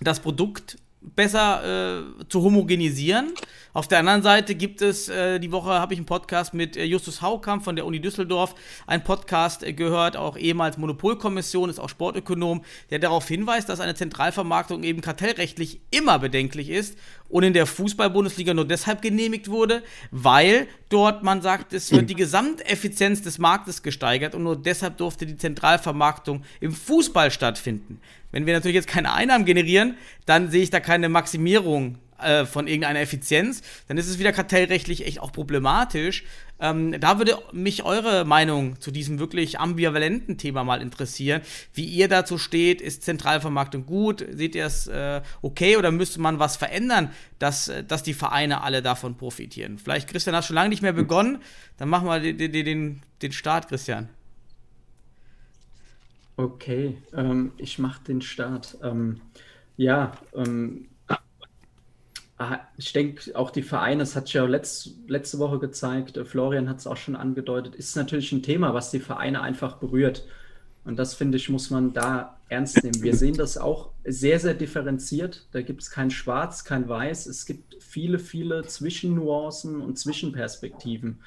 das 0.00 0.20
Produkt 0.20 0.78
besser 1.00 1.98
äh, 1.98 2.24
zu 2.28 2.42
homogenisieren. 2.42 3.32
Auf 3.72 3.86
der 3.86 4.00
anderen 4.00 4.22
Seite 4.22 4.54
gibt 4.54 4.82
es, 4.82 5.08
äh, 5.08 5.38
die 5.38 5.52
Woche 5.52 5.70
habe 5.70 5.94
ich 5.94 5.98
einen 5.98 6.06
Podcast 6.06 6.54
mit 6.54 6.76
äh, 6.76 6.84
Justus 6.84 7.22
Haukamp 7.22 7.62
von 7.62 7.76
der 7.76 7.86
Uni 7.86 8.00
Düsseldorf, 8.00 8.54
ein 8.86 9.04
Podcast 9.04 9.62
äh, 9.62 9.72
gehört, 9.72 10.16
auch 10.16 10.36
ehemals 10.36 10.78
Monopolkommission, 10.78 11.70
ist 11.70 11.78
auch 11.78 11.88
Sportökonom, 11.88 12.64
der 12.90 12.98
darauf 12.98 13.28
hinweist, 13.28 13.68
dass 13.68 13.80
eine 13.80 13.94
Zentralvermarktung 13.94 14.82
eben 14.82 15.00
kartellrechtlich 15.00 15.80
immer 15.90 16.18
bedenklich 16.18 16.70
ist 16.70 16.98
und 17.28 17.42
in 17.42 17.52
der 17.52 17.66
Fußball-Bundesliga 17.66 18.54
nur 18.54 18.66
deshalb 18.66 19.02
genehmigt 19.02 19.48
wurde, 19.48 19.82
weil 20.10 20.66
dort 20.88 21.22
man 21.22 21.42
sagt, 21.42 21.72
es 21.72 21.92
wird 21.92 22.08
die 22.08 22.14
Gesamteffizienz 22.14 23.22
des 23.22 23.38
Marktes 23.38 23.82
gesteigert 23.82 24.34
und 24.34 24.42
nur 24.42 24.56
deshalb 24.56 24.96
durfte 24.96 25.26
die 25.26 25.36
Zentralvermarktung 25.36 26.42
im 26.60 26.72
Fußball 26.72 27.30
stattfinden. 27.30 28.00
Wenn 28.30 28.46
wir 28.46 28.54
natürlich 28.54 28.74
jetzt 28.74 28.88
keine 28.88 29.12
Einnahmen 29.12 29.44
generieren, 29.44 29.96
dann 30.26 30.50
sehe 30.50 30.62
ich 30.62 30.70
da 30.70 30.80
keine 30.80 31.08
Maximierung 31.08 31.98
äh, 32.18 32.46
von 32.46 32.66
irgendeiner 32.66 33.00
Effizienz. 33.00 33.62
Dann 33.86 33.96
ist 33.96 34.08
es 34.08 34.18
wieder 34.18 34.32
kartellrechtlich 34.32 35.06
echt 35.06 35.20
auch 35.20 35.32
problematisch. 35.32 36.24
Ähm, 36.60 37.00
da 37.00 37.18
würde 37.18 37.38
mich 37.52 37.84
eure 37.84 38.24
Meinung 38.24 38.80
zu 38.80 38.90
diesem 38.90 39.20
wirklich 39.20 39.60
ambivalenten 39.60 40.36
Thema 40.36 40.64
mal 40.64 40.82
interessieren. 40.82 41.42
Wie 41.72 41.84
ihr 41.84 42.08
dazu 42.08 42.36
steht, 42.36 42.80
ist 42.80 43.04
Zentralvermarktung 43.04 43.86
gut? 43.86 44.26
Seht 44.32 44.56
ihr 44.56 44.66
es 44.66 44.88
äh, 44.88 45.22
okay 45.42 45.76
oder 45.76 45.92
müsste 45.92 46.20
man 46.20 46.40
was 46.40 46.56
verändern, 46.56 47.12
dass, 47.38 47.68
äh, 47.68 47.84
dass 47.84 48.02
die 48.02 48.14
Vereine 48.14 48.62
alle 48.62 48.82
davon 48.82 49.16
profitieren? 49.16 49.78
Vielleicht, 49.78 50.08
Christian, 50.08 50.34
hast 50.34 50.46
schon 50.46 50.56
lange 50.56 50.70
nicht 50.70 50.82
mehr 50.82 50.92
begonnen. 50.92 51.38
Dann 51.76 51.88
machen 51.88 52.08
wir 52.08 52.18
den, 52.18 52.52
den, 52.52 53.02
den 53.22 53.32
Start, 53.32 53.68
Christian. 53.68 54.08
Okay, 56.38 56.96
ähm, 57.14 57.50
ich 57.56 57.80
mache 57.80 58.04
den 58.04 58.20
Start. 58.20 58.78
Ähm, 58.80 59.20
ja, 59.76 60.12
ähm, 60.36 60.88
ah, 62.38 62.60
ich 62.76 62.92
denke, 62.92 63.34
auch 63.34 63.50
die 63.50 63.64
Vereine, 63.64 64.02
das 64.02 64.14
hat 64.14 64.32
ja 64.32 64.44
letzt, 64.44 64.92
letzte 65.08 65.40
Woche 65.40 65.58
gezeigt, 65.58 66.16
äh, 66.16 66.24
Florian 66.24 66.68
hat 66.68 66.78
es 66.78 66.86
auch 66.86 66.96
schon 66.96 67.16
angedeutet, 67.16 67.74
ist 67.74 67.96
natürlich 67.96 68.30
ein 68.30 68.44
Thema, 68.44 68.72
was 68.72 68.92
die 68.92 69.00
Vereine 69.00 69.42
einfach 69.42 69.78
berührt. 69.78 70.28
Und 70.84 70.96
das, 71.00 71.14
finde 71.14 71.38
ich, 71.38 71.48
muss 71.48 71.70
man 71.70 71.92
da 71.92 72.38
ernst 72.48 72.84
nehmen. 72.84 73.02
Wir 73.02 73.16
sehen 73.16 73.36
das 73.36 73.58
auch 73.58 73.90
sehr, 74.04 74.38
sehr 74.38 74.54
differenziert. 74.54 75.48
Da 75.50 75.60
gibt 75.62 75.82
es 75.82 75.90
kein 75.90 76.12
Schwarz, 76.12 76.62
kein 76.62 76.88
Weiß. 76.88 77.26
Es 77.26 77.46
gibt 77.46 77.82
viele, 77.82 78.20
viele 78.20 78.64
Zwischennuancen 78.64 79.80
und 79.80 79.98
Zwischenperspektiven. 79.98 81.20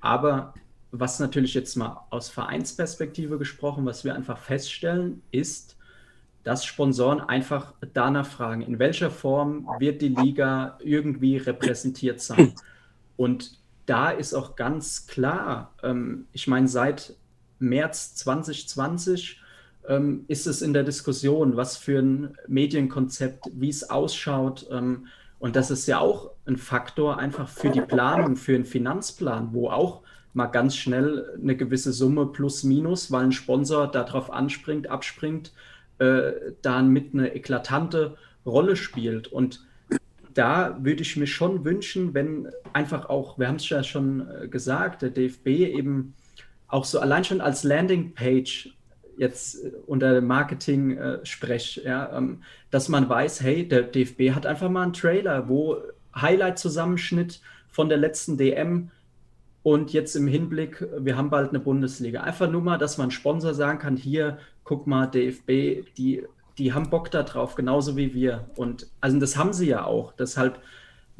Aber 0.00 0.54
was 0.96 1.18
natürlich 1.18 1.54
jetzt 1.54 1.76
mal 1.76 2.06
aus 2.10 2.28
Vereinsperspektive 2.28 3.36
gesprochen, 3.36 3.84
was 3.84 4.04
wir 4.04 4.14
einfach 4.14 4.38
feststellen, 4.38 5.22
ist, 5.32 5.76
dass 6.44 6.64
Sponsoren 6.64 7.20
einfach 7.20 7.74
danach 7.94 8.26
fragen, 8.26 8.62
in 8.62 8.78
welcher 8.78 9.10
Form 9.10 9.66
wird 9.78 10.02
die 10.02 10.08
Liga 10.08 10.78
irgendwie 10.82 11.38
repräsentiert 11.38 12.20
sein. 12.20 12.52
Und 13.16 13.58
da 13.86 14.10
ist 14.10 14.34
auch 14.34 14.54
ganz 14.54 15.06
klar, 15.06 15.72
ähm, 15.82 16.26
ich 16.32 16.46
meine, 16.46 16.68
seit 16.68 17.16
März 17.58 18.14
2020 18.14 19.40
ähm, 19.88 20.24
ist 20.28 20.46
es 20.46 20.62
in 20.62 20.74
der 20.74 20.84
Diskussion, 20.84 21.56
was 21.56 21.76
für 21.76 21.98
ein 21.98 22.36
Medienkonzept, 22.46 23.46
wie 23.52 23.68
es 23.68 23.90
ausschaut. 23.90 24.66
Ähm, 24.70 25.08
und 25.40 25.56
das 25.56 25.70
ist 25.70 25.86
ja 25.86 25.98
auch 25.98 26.30
ein 26.46 26.56
Faktor 26.56 27.18
einfach 27.18 27.48
für 27.48 27.70
die 27.70 27.80
Planung, 27.80 28.36
für 28.36 28.54
einen 28.54 28.64
Finanzplan, 28.64 29.52
wo 29.52 29.70
auch 29.70 30.02
mal 30.34 30.46
ganz 30.46 30.76
schnell 30.76 31.38
eine 31.40 31.56
gewisse 31.56 31.92
Summe 31.92 32.26
plus 32.26 32.64
minus, 32.64 33.10
weil 33.10 33.24
ein 33.24 33.32
Sponsor 33.32 33.86
darauf 33.90 34.32
anspringt, 34.32 34.88
abspringt, 34.88 35.52
äh, 35.98 36.32
dann 36.60 36.88
mit 36.90 37.14
eine 37.14 37.34
eklatante 37.34 38.16
Rolle 38.44 38.76
spielt. 38.76 39.28
Und 39.28 39.64
da 40.34 40.76
würde 40.82 41.02
ich 41.02 41.16
mir 41.16 41.28
schon 41.28 41.64
wünschen, 41.64 42.14
wenn 42.14 42.48
einfach 42.72 43.08
auch, 43.08 43.38
wir 43.38 43.48
haben 43.48 43.56
es 43.56 43.68
ja 43.68 43.82
schon 43.84 44.28
äh, 44.28 44.48
gesagt, 44.48 45.02
der 45.02 45.10
DFB 45.10 45.46
eben 45.46 46.14
auch 46.66 46.84
so 46.84 46.98
allein 46.98 47.24
schon 47.24 47.40
als 47.40 47.62
Landingpage 47.62 48.74
jetzt 49.16 49.64
äh, 49.64 49.70
unter 49.86 50.20
Marketing 50.20 50.96
äh, 50.96 51.18
ja, 51.84 52.16
ähm, 52.16 52.42
dass 52.72 52.88
man 52.88 53.08
weiß, 53.08 53.40
hey, 53.42 53.68
der 53.68 53.82
DFB 53.82 54.32
hat 54.34 54.46
einfach 54.46 54.68
mal 54.68 54.82
einen 54.82 54.92
Trailer, 54.92 55.48
wo 55.48 55.76
Highlight-Zusammenschnitt 56.16 57.40
von 57.68 57.88
der 57.88 57.98
letzten 57.98 58.36
DM 58.36 58.90
und 59.64 59.94
jetzt 59.94 60.14
im 60.14 60.28
Hinblick, 60.28 60.86
wir 60.98 61.16
haben 61.16 61.30
bald 61.30 61.48
eine 61.48 61.58
Bundesliga. 61.58 62.20
Einfach 62.20 62.50
nur 62.50 62.60
mal, 62.60 62.76
dass 62.76 62.98
man 62.98 63.10
Sponsor 63.10 63.54
sagen 63.54 63.78
kann, 63.78 63.96
hier, 63.96 64.36
guck 64.62 64.86
mal, 64.86 65.06
DFB, 65.06 65.86
die, 65.96 66.22
die 66.58 66.74
haben 66.74 66.90
Bock 66.90 67.10
da 67.10 67.22
drauf, 67.22 67.54
genauso 67.54 67.96
wie 67.96 68.12
wir. 68.12 68.44
Und 68.56 68.88
also 69.00 69.18
das 69.18 69.38
haben 69.38 69.54
sie 69.54 69.66
ja 69.66 69.86
auch. 69.86 70.12
Deshalb 70.12 70.60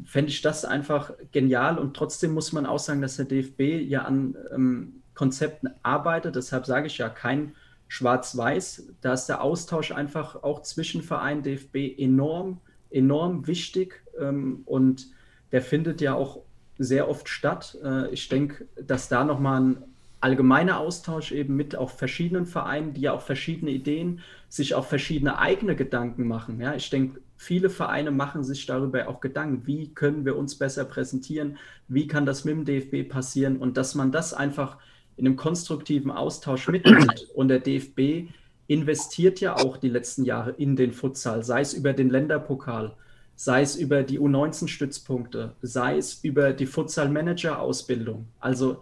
fände 0.05 0.29
ich 0.29 0.43
das 0.43 0.63
einfach 0.63 1.11
genial. 1.31 1.79
Und 1.79 1.95
trotzdem 1.95 2.35
muss 2.35 2.53
man 2.53 2.67
auch 2.67 2.77
sagen, 2.77 3.01
dass 3.01 3.15
der 3.15 3.25
DFB 3.25 3.61
ja 3.89 4.03
an 4.03 4.35
ähm, 4.53 5.01
Konzepten 5.15 5.71
arbeitet. 5.81 6.35
Deshalb 6.35 6.67
sage 6.67 6.85
ich 6.85 6.99
ja 6.99 7.09
kein 7.09 7.55
Schwarz-Weiß. 7.87 8.93
Da 9.01 9.13
ist 9.13 9.25
der 9.25 9.41
Austausch 9.41 9.91
einfach 9.91 10.43
auch 10.43 10.61
zwischen 10.61 11.01
Verein 11.01 11.41
DFB 11.41 11.97
enorm, 11.97 12.61
enorm 12.91 13.47
wichtig. 13.47 14.03
Ähm, 14.19 14.61
und 14.65 15.07
der 15.51 15.63
findet 15.63 15.99
ja 15.99 16.13
auch 16.13 16.41
sehr 16.77 17.09
oft 17.09 17.29
statt. 17.29 17.77
Äh, 17.83 18.09
ich 18.11 18.29
denke, 18.29 18.67
dass 18.81 19.09
da 19.09 19.23
nochmal 19.23 19.61
ein 19.61 19.77
allgemeiner 20.21 20.79
Austausch 20.79 21.31
eben 21.31 21.55
mit 21.55 21.75
auch 21.75 21.91
verschiedenen 21.91 22.45
Vereinen, 22.45 22.93
die 22.93 23.01
ja 23.01 23.13
auch 23.13 23.21
verschiedene 23.21 23.71
Ideen, 23.71 24.21
sich 24.49 24.73
auch 24.73 24.85
verschiedene 24.85 25.37
eigene 25.37 25.75
Gedanken 25.75 26.27
machen. 26.27 26.59
Ja, 26.59 26.73
ich 26.73 26.89
denke, 26.89 27.21
viele 27.37 27.69
Vereine 27.69 28.11
machen 28.11 28.43
sich 28.43 28.65
darüber 28.65 29.07
auch 29.07 29.19
Gedanken, 29.19 29.67
wie 29.67 29.93
können 29.93 30.25
wir 30.25 30.35
uns 30.35 30.55
besser 30.57 30.85
präsentieren, 30.85 31.57
wie 31.87 32.07
kann 32.07 32.25
das 32.25 32.45
mit 32.45 32.55
dem 32.55 32.65
DFB 32.65 33.07
passieren 33.07 33.57
und 33.57 33.77
dass 33.77 33.93
man 33.93 34.11
das 34.11 34.33
einfach 34.33 34.77
in 35.17 35.27
einem 35.27 35.35
konstruktiven 35.35 36.11
Austausch 36.11 36.67
mitnimmt. 36.69 37.29
Und 37.35 37.49
der 37.49 37.59
DFB 37.59 38.29
investiert 38.67 39.39
ja 39.41 39.55
auch 39.55 39.77
die 39.77 39.89
letzten 39.89 40.23
Jahre 40.23 40.51
in 40.51 40.75
den 40.75 40.91
Futsal, 40.91 41.43
sei 41.43 41.61
es 41.61 41.73
über 41.73 41.93
den 41.93 42.09
Länderpokal, 42.09 42.95
sei 43.35 43.61
es 43.61 43.75
über 43.75 44.03
die 44.03 44.19
U19-Stützpunkte, 44.19 45.55
sei 45.61 45.97
es 45.97 46.23
über 46.23 46.53
die 46.53 46.65
Futsal-Manager-Ausbildung. 46.65 48.27
Also 48.39 48.81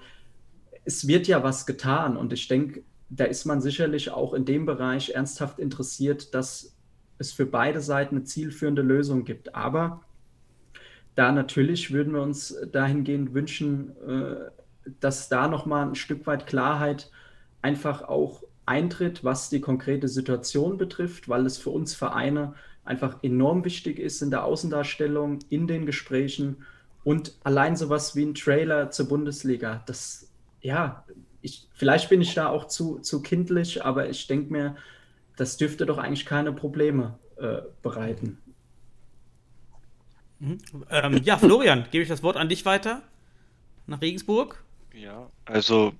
es 0.86 1.08
wird 1.08 1.28
ja 1.28 1.44
was 1.44 1.66
getan 1.66 2.18
und 2.18 2.34
ich 2.34 2.48
denke, 2.48 2.84
da 3.10 3.26
ist 3.26 3.46
man 3.46 3.62
sicherlich 3.62 4.12
auch 4.12 4.34
in 4.34 4.46
dem 4.46 4.66
Bereich 4.66 5.12
ernsthaft 5.12 5.60
interessiert, 5.60 6.34
dass 6.34 6.76
es 7.18 7.32
für 7.32 7.46
beide 7.46 7.82
Seiten 7.82 8.18
eine 8.18 8.26
zielführende 8.26 8.82
Lösung 8.82 9.24
gibt. 9.24 9.56
Aber 9.56 10.02
da 11.16 11.32
natürlich 11.32 11.92
würden 11.92 12.14
wir 12.14 12.22
uns 12.22 12.56
dahingehend 12.72 13.34
wünschen, 13.34 13.92
äh, 14.08 14.36
dass 15.00 15.30
da 15.30 15.48
nochmal 15.48 15.88
ein 15.88 15.96
Stück 15.96 16.26
weit 16.28 16.48
Klarheit 16.48 17.12
einfach 17.62 18.02
auch 18.04 18.44
eintritt, 18.66 19.24
was 19.24 19.50
die 19.50 19.62
konkrete 19.62 20.08
Situation 20.08 20.78
betrifft, 20.78 21.30
weil 21.30 21.46
es 21.46 21.58
für 21.58 21.70
uns 21.70 21.94
Vereine 21.94 22.56
einfach 22.86 23.24
enorm 23.24 23.64
wichtig 23.66 24.00
ist 24.00 24.22
in 24.22 24.30
der 24.30 24.44
Außendarstellung, 24.44 25.40
in 25.50 25.68
den 25.68 25.86
Gesprächen 25.86 26.66
und 27.04 27.34
allein 27.44 27.76
sowas 27.76 28.16
wie 28.16 28.26
ein 28.26 28.36
Trailer 28.36 28.92
zur 28.92 29.08
Bundesliga. 29.08 29.84
Das, 29.86 30.30
ja, 30.62 31.06
ich, 31.42 31.68
vielleicht 31.74 32.10
bin 32.10 32.22
ich 32.22 32.34
da 32.34 32.48
auch 32.48 32.68
zu, 32.68 33.00
zu 33.00 33.22
kindlich, 33.22 33.84
aber 33.84 34.10
ich 34.10 34.28
denke 34.28 34.52
mir, 34.52 34.76
das 35.36 35.58
dürfte 35.58 35.86
doch 35.86 35.98
eigentlich 35.98 36.26
keine 36.26 36.54
Probleme 36.54 37.18
äh, 37.38 37.62
bereiten. 37.82 38.38
Mhm. 40.40 40.58
Ähm, 40.90 41.22
ja, 41.24 41.38
Florian, 41.38 41.86
gebe 41.92 42.04
ich 42.04 42.10
das 42.10 42.24
Wort 42.24 42.38
an 42.38 42.50
dich 42.50 42.66
weiter 42.66 43.02
nach 43.88 44.02
Regensburg. 44.02 44.64
Ja, 44.94 45.30
also 45.46 45.94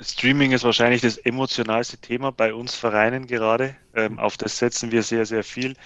Streaming 0.00 0.52
ist 0.52 0.64
wahrscheinlich 0.64 1.02
das 1.02 1.18
emotionalste 1.18 1.98
Thema 1.98 2.32
bei 2.32 2.52
uns 2.52 2.74
Vereinen 2.74 3.26
gerade. 3.26 3.76
Ähm, 3.94 4.18
auf 4.18 4.36
das 4.36 4.58
setzen 4.58 4.90
wir 4.90 5.02
sehr, 5.02 5.24
sehr 5.24 5.44
viel. 5.44 5.76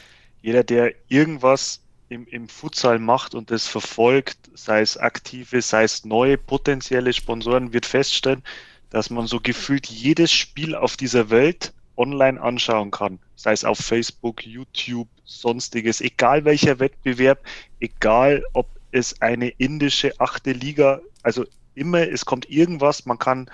Jeder, 0.40 0.64
der 0.64 0.94
irgendwas 1.08 1.82
im, 2.08 2.26
im 2.26 2.48
Futsal 2.48 2.98
macht 2.98 3.34
und 3.34 3.50
das 3.50 3.66
verfolgt, 3.66 4.38
sei 4.54 4.80
es 4.80 4.96
aktive, 4.96 5.60
sei 5.60 5.84
es 5.84 6.04
neue 6.04 6.38
potenzielle 6.38 7.12
Sponsoren, 7.12 7.72
wird 7.72 7.84
feststellen, 7.84 8.42
dass 8.90 9.10
man 9.10 9.26
so 9.26 9.40
gefühlt 9.40 9.86
jedes 9.86 10.32
Spiel 10.32 10.74
auf 10.74 10.96
dieser 10.96 11.28
Welt 11.28 11.74
online 11.96 12.40
anschauen 12.40 12.90
kann. 12.90 13.18
Sei 13.36 13.52
es 13.52 13.64
auf 13.64 13.78
Facebook, 13.78 14.46
YouTube, 14.46 15.08
sonstiges, 15.24 16.00
egal 16.00 16.44
welcher 16.46 16.78
Wettbewerb, 16.78 17.44
egal 17.80 18.42
ob 18.54 18.68
es 18.90 19.20
eine 19.20 19.48
indische 19.48 20.18
achte 20.18 20.52
Liga, 20.52 21.00
also 21.22 21.44
immer, 21.74 22.08
es 22.08 22.24
kommt 22.24 22.48
irgendwas, 22.48 23.04
man 23.04 23.18
kann 23.18 23.50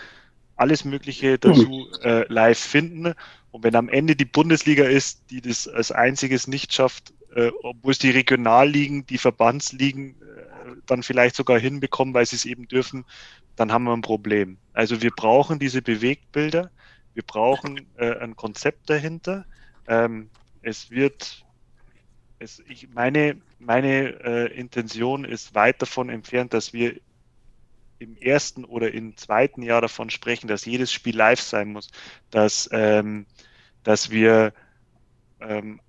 alles 0.56 0.85
Mögliche 0.85 1.39
dazu 1.39 1.89
äh, 2.02 2.24
live 2.32 2.59
finden. 2.59 3.14
Und 3.51 3.64
wenn 3.64 3.76
am 3.76 3.89
Ende 3.89 4.16
die 4.16 4.24
Bundesliga 4.24 4.85
ist, 4.85 5.31
die 5.31 5.40
das 5.40 5.68
als 5.68 5.93
einziges 5.93 6.47
nicht 6.47 6.72
schafft, 6.72 7.12
äh, 7.35 7.51
obwohl 7.62 7.93
es 7.93 7.98
die 7.98 8.10
Regionalligen, 8.10 9.06
die 9.06 9.18
Verbandsligen 9.18 10.10
äh, 10.10 10.76
dann 10.86 11.02
vielleicht 11.02 11.36
sogar 11.36 11.59
hinbekommen, 11.59 12.14
weil 12.14 12.26
sie 12.26 12.36
es 12.36 12.44
eben 12.44 12.68
dürfen, 12.68 13.05
dann 13.56 13.72
haben 13.72 13.85
wir 13.85 13.93
ein 13.93 14.02
Problem. 14.02 14.59
Also 14.72 15.02
wir 15.02 15.10
brauchen 15.10 15.59
diese 15.59 15.82
Bewegtbilder, 15.82 16.70
wir 17.14 17.22
brauchen 17.22 17.86
äh, 17.97 18.18
ein 18.18 18.36
Konzept 18.36 18.90
dahinter. 18.90 19.47
Ähm, 19.86 20.31
es 20.62 20.90
wird 20.90 21.44
es, 22.39 22.62
ich, 22.68 22.89
meine, 22.90 23.36
meine 23.59 24.22
äh, 24.24 24.59
Intention 24.59 25.24
ist 25.24 25.55
weit 25.55 25.81
davon 25.81 26.09
entfernt, 26.09 26.52
dass 26.52 26.72
wir 26.72 26.94
im 27.98 28.16
ersten 28.16 28.64
oder 28.64 28.92
im 28.92 29.16
zweiten 29.16 29.62
Jahr 29.62 29.80
davon 29.80 30.10
sprechen, 30.10 30.48
dass 30.48 30.64
jedes 30.64 30.92
Spiel 30.92 31.16
live 31.16 31.40
sein 31.40 31.72
muss, 31.72 31.90
dass, 32.30 32.68
ähm, 32.72 33.26
dass 33.82 34.10
wir 34.10 34.52
ähm, 35.40 35.80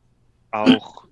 auch 0.52 1.06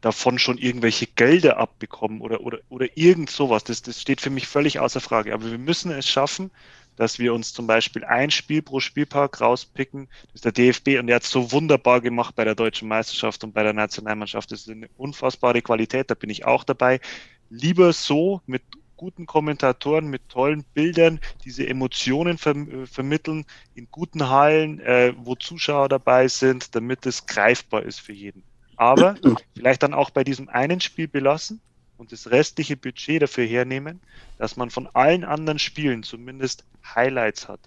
davon 0.00 0.38
schon 0.38 0.58
irgendwelche 0.58 1.06
Gelder 1.06 1.56
abbekommen 1.58 2.20
oder, 2.20 2.40
oder, 2.40 2.58
oder 2.68 2.86
irgend 2.96 3.30
sowas. 3.30 3.64
Das, 3.64 3.82
das 3.82 4.00
steht 4.00 4.20
für 4.20 4.30
mich 4.30 4.46
völlig 4.46 4.78
außer 4.78 5.00
Frage. 5.00 5.32
Aber 5.32 5.50
wir 5.50 5.58
müssen 5.58 5.90
es 5.90 6.08
schaffen, 6.08 6.50
dass 6.96 7.18
wir 7.18 7.34
uns 7.34 7.52
zum 7.52 7.66
Beispiel 7.66 8.04
ein 8.04 8.30
Spiel 8.30 8.62
pro 8.62 8.80
Spielpark 8.80 9.40
rauspicken. 9.40 10.08
Das 10.32 10.36
ist 10.36 10.44
der 10.44 10.52
DFB 10.52 10.98
und 10.98 11.06
der 11.06 11.16
hat 11.16 11.24
es 11.24 11.30
so 11.30 11.52
wunderbar 11.52 12.00
gemacht 12.00 12.34
bei 12.34 12.44
der 12.44 12.54
deutschen 12.54 12.88
Meisterschaft 12.88 13.44
und 13.44 13.52
bei 13.52 13.62
der 13.62 13.74
Nationalmannschaft. 13.74 14.50
Das 14.50 14.60
ist 14.60 14.70
eine 14.70 14.88
unfassbare 14.96 15.62
Qualität, 15.62 16.10
da 16.10 16.14
bin 16.14 16.30
ich 16.30 16.44
auch 16.44 16.64
dabei. 16.64 17.00
Lieber 17.48 17.92
so 17.92 18.40
mit 18.46 18.62
guten 18.96 19.26
Kommentatoren, 19.26 20.08
mit 20.08 20.28
tollen 20.28 20.64
Bildern, 20.74 21.20
diese 21.44 21.66
Emotionen 21.66 22.38
ver 22.38 22.56
äh, 22.56 22.86
vermitteln 22.86 23.44
in 23.74 23.88
guten 23.90 24.28
Hallen, 24.28 24.80
äh, 24.80 25.14
wo 25.16 25.34
Zuschauer 25.34 25.88
dabei 25.88 26.28
sind, 26.28 26.74
damit 26.74 27.06
es 27.06 27.26
greifbar 27.26 27.82
ist 27.82 28.00
für 28.00 28.12
jeden. 28.12 28.42
Aber 28.76 29.16
vielleicht 29.56 29.82
dann 29.82 29.94
auch 29.94 30.10
bei 30.10 30.24
diesem 30.24 30.48
einen 30.48 30.80
Spiel 30.80 31.08
belassen 31.08 31.60
und 31.96 32.12
das 32.12 32.30
restliche 32.30 32.76
Budget 32.76 33.22
dafür 33.22 33.44
hernehmen, 33.44 34.00
dass 34.38 34.56
man 34.56 34.70
von 34.70 34.86
allen 34.88 35.24
anderen 35.24 35.58
Spielen 35.58 36.02
zumindest 36.02 36.64
Highlights 36.94 37.48
hat. 37.48 37.60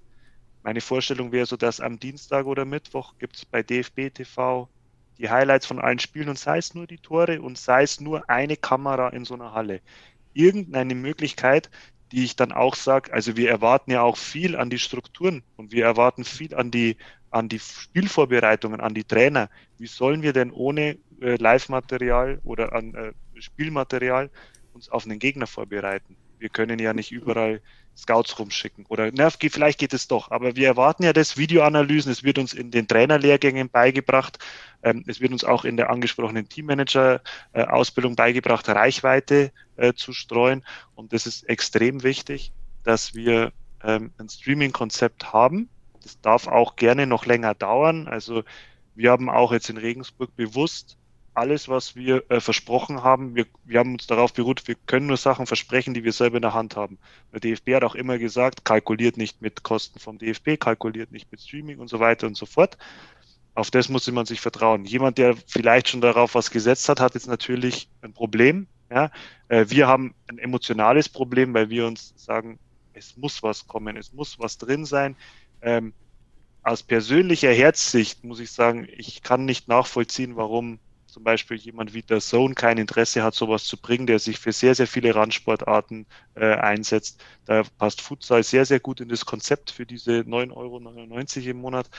Meine 0.64 0.82
Vorstellung 0.82 1.32
wäre 1.32 1.46
so, 1.46 1.58
dass 1.58 1.80
am 1.80 2.00
Dienstag 2.00 2.46
oder 2.46 2.66
Mittwoch 2.66 3.14
gibt 3.18 3.38
es 3.38 3.46
bei 3.46 3.64
DFB 3.64 4.14
TV 4.14 4.70
die 5.18 5.30
Highlights 5.30 5.66
von 5.66 5.80
allen 5.80 6.00
Spielen 6.00 6.30
und 6.30 6.40
sei 6.40 6.58
es 6.58 6.74
nur 6.74 6.88
die 6.88 6.98
Tore 6.98 7.42
und 7.42 7.58
sei 7.58 7.84
es 7.84 8.00
nur 8.00 8.30
eine 8.30 8.56
Kamera 8.56 9.10
in 9.10 9.26
so 9.26 9.34
einer 9.34 9.54
Halle. 9.54 9.82
Irgendeine 10.40 10.96
Möglichkeit, 10.96 11.70
die 12.12 12.24
ich 12.24 12.36
dann 12.36 12.52
auch 12.52 12.76
sage, 12.76 13.14
also 13.14 13.36
wir 13.36 13.50
erwarten 13.50 13.92
ja 13.92 14.02
auch 14.02 14.18
viel 14.18 14.56
an 14.56 14.70
die 14.70 14.80
Strukturen 14.80 15.44
und 15.58 15.72
wir 15.74 15.84
erwarten 15.84 16.24
viel 16.24 16.56
an 16.56 16.72
die, 16.72 16.96
an 17.30 17.50
die 17.50 17.60
Spielvorbereitungen, 17.60 18.80
an 18.80 18.94
die 18.94 19.04
Trainer. 19.04 19.50
Wie 19.78 19.88
sollen 19.88 20.22
wir 20.22 20.34
denn 20.34 20.52
ohne 20.52 20.98
äh, 21.22 21.36
Live-Material 21.36 22.40
oder 22.44 22.74
an 22.74 22.96
äh, 22.96 23.12
Spielmaterial 23.42 24.30
uns 24.74 24.90
auf 24.90 25.06
einen 25.06 25.20
Gegner 25.20 25.46
vorbereiten? 25.46 26.16
Wir 26.40 26.50
können 26.50 26.80
ja 26.80 26.94
nicht 26.94 27.12
überall 27.12 27.62
Scouts 28.02 28.38
rumschicken. 28.40 28.86
Oder 28.88 29.12
na, 29.14 29.30
vielleicht 29.30 29.80
geht 29.80 29.94
es 29.94 30.08
doch. 30.08 30.32
Aber 30.32 30.56
wir 30.56 30.68
erwarten 30.68 31.04
ja 31.04 31.14
das 31.14 31.38
Videoanalysen. 31.38 32.12
Es 32.12 32.24
wird 32.24 32.38
uns 32.38 32.54
in 32.54 32.72
den 32.72 32.88
Trainerlehrgängen 32.88 33.70
beigebracht. 33.70 34.40
Ähm, 34.84 35.04
es 35.08 35.20
wird 35.20 35.32
uns 35.32 35.44
auch 35.44 35.66
in 35.66 35.78
der 35.78 35.90
angesprochenen 35.90 36.48
Teammanager-Ausbildung 36.48 38.16
beigebracht, 38.16 38.68
Reichweite 38.70 39.52
äh, 39.78 39.94
zu 39.94 40.14
streuen. 40.14 40.64
Und 40.96 41.14
das 41.14 41.26
ist 41.26 41.48
extrem 41.50 42.04
wichtig, 42.04 42.52
dass 42.84 43.14
wir 43.14 43.52
ähm, 43.84 44.12
ein 44.18 44.30
Streaming-Konzept 44.30 45.34
haben. 45.34 45.70
Das 46.04 46.20
darf 46.22 46.48
auch 46.48 46.76
gerne 46.76 47.08
noch 47.08 47.26
länger 47.26 47.56
dauern. 47.56 48.08
Also 48.08 48.44
wir 48.96 49.12
haben 49.12 49.30
auch 49.30 49.52
jetzt 49.52 49.70
in 49.70 49.78
Regensburg 49.78 50.36
bewusst 50.36 50.98
alles, 51.40 51.70
was 51.70 51.96
wir 51.96 52.30
äh, 52.30 52.42
versprochen 52.42 53.02
haben, 53.02 53.34
wir, 53.34 53.46
wir 53.64 53.80
haben 53.80 53.94
uns 53.94 54.08
darauf 54.08 54.34
beruht, 54.34 54.68
wir 54.68 54.76
können 54.86 55.08
nur 55.08 55.18
Sachen 55.18 55.48
versprechen, 55.48 55.94
die 55.94 56.04
wir 56.04 56.12
selber 56.12 56.36
in 56.36 56.42
der 56.42 56.54
Hand 56.54 56.76
haben. 56.76 57.00
Der 57.32 57.40
DFB 57.40 57.76
hat 57.76 57.84
auch 57.84 57.96
immer 57.96 58.18
gesagt, 58.18 58.66
kalkuliert 58.66 59.16
nicht 59.16 59.42
mit 59.42 59.64
Kosten 59.64 60.00
vom 60.00 60.18
DFB, 60.18 60.60
kalkuliert 60.60 61.12
nicht 61.12 61.32
mit 61.32 61.42
Streaming 61.42 61.80
und 61.80 61.88
so 61.88 62.00
weiter 62.00 62.28
und 62.28 62.36
so 62.36 62.46
fort. 62.46 62.78
Auf 63.56 63.72
das 63.72 63.88
muss 63.88 64.12
man 64.12 64.26
sich 64.26 64.42
vertrauen. 64.42 64.84
Jemand, 64.84 65.18
der 65.18 65.36
vielleicht 65.48 65.88
schon 65.90 66.02
darauf 66.02 66.36
was 66.36 66.52
gesetzt 66.52 66.90
hat, 66.90 67.00
hat 67.00 67.14
jetzt 67.14 67.28
natürlich 67.28 67.90
ein 68.02 68.14
Problem. 68.14 68.68
Ja? 68.92 69.10
Äh, 69.48 69.66
wir 69.70 69.88
haben 69.88 70.14
ein 70.28 70.40
emotionales 70.40 71.08
Problem, 71.08 71.54
weil 71.54 71.70
wir 71.70 71.88
uns 71.88 72.14
sagen, 72.18 72.60
es 72.94 73.16
muss 73.16 73.42
was 73.44 73.66
kommen, 73.66 73.96
es 73.96 74.12
muss 74.12 74.40
was 74.40 74.58
drin 74.58 74.86
sein. 74.86 75.16
Ähm, 75.62 75.94
aus 76.64 76.84
persönlicher 76.84 77.54
Herzsicht 77.54 78.26
muss 78.26 78.42
ich 78.42 78.52
sagen, 78.52 78.88
ich 78.98 79.24
kann 79.24 79.46
nicht 79.46 79.70
nachvollziehen, 79.70 80.36
warum 80.36 80.80
zum 81.12 81.24
Beispiel 81.24 81.58
jemand 81.58 81.94
wie 81.94 82.02
der 82.02 82.20
Zone 82.20 82.56
kein 82.56 82.78
Interesse 82.78 83.24
hat, 83.24 83.34
sowas 83.36 83.66
zu 83.66 83.78
bringen, 83.78 84.08
der 84.08 84.20
sich 84.20 84.40
für 84.40 84.52
sehr, 84.52 84.76
sehr 84.76 84.88
viele 84.88 85.16
Randsportarten 85.16 86.06
äh, 86.36 86.54
einsetzt. 86.56 87.24
Da 87.46 87.64
passt 87.78 88.02
Futsal 88.02 88.44
sehr, 88.44 88.66
sehr 88.66 88.80
gut 88.80 89.02
in 89.02 89.10
das 89.10 89.26
Konzept 89.26 89.72
für 89.72 89.86
diese 89.86 90.22
9,99 90.22 90.54
Euro 90.56 91.50
im 91.50 91.58
Monat. 91.58 91.90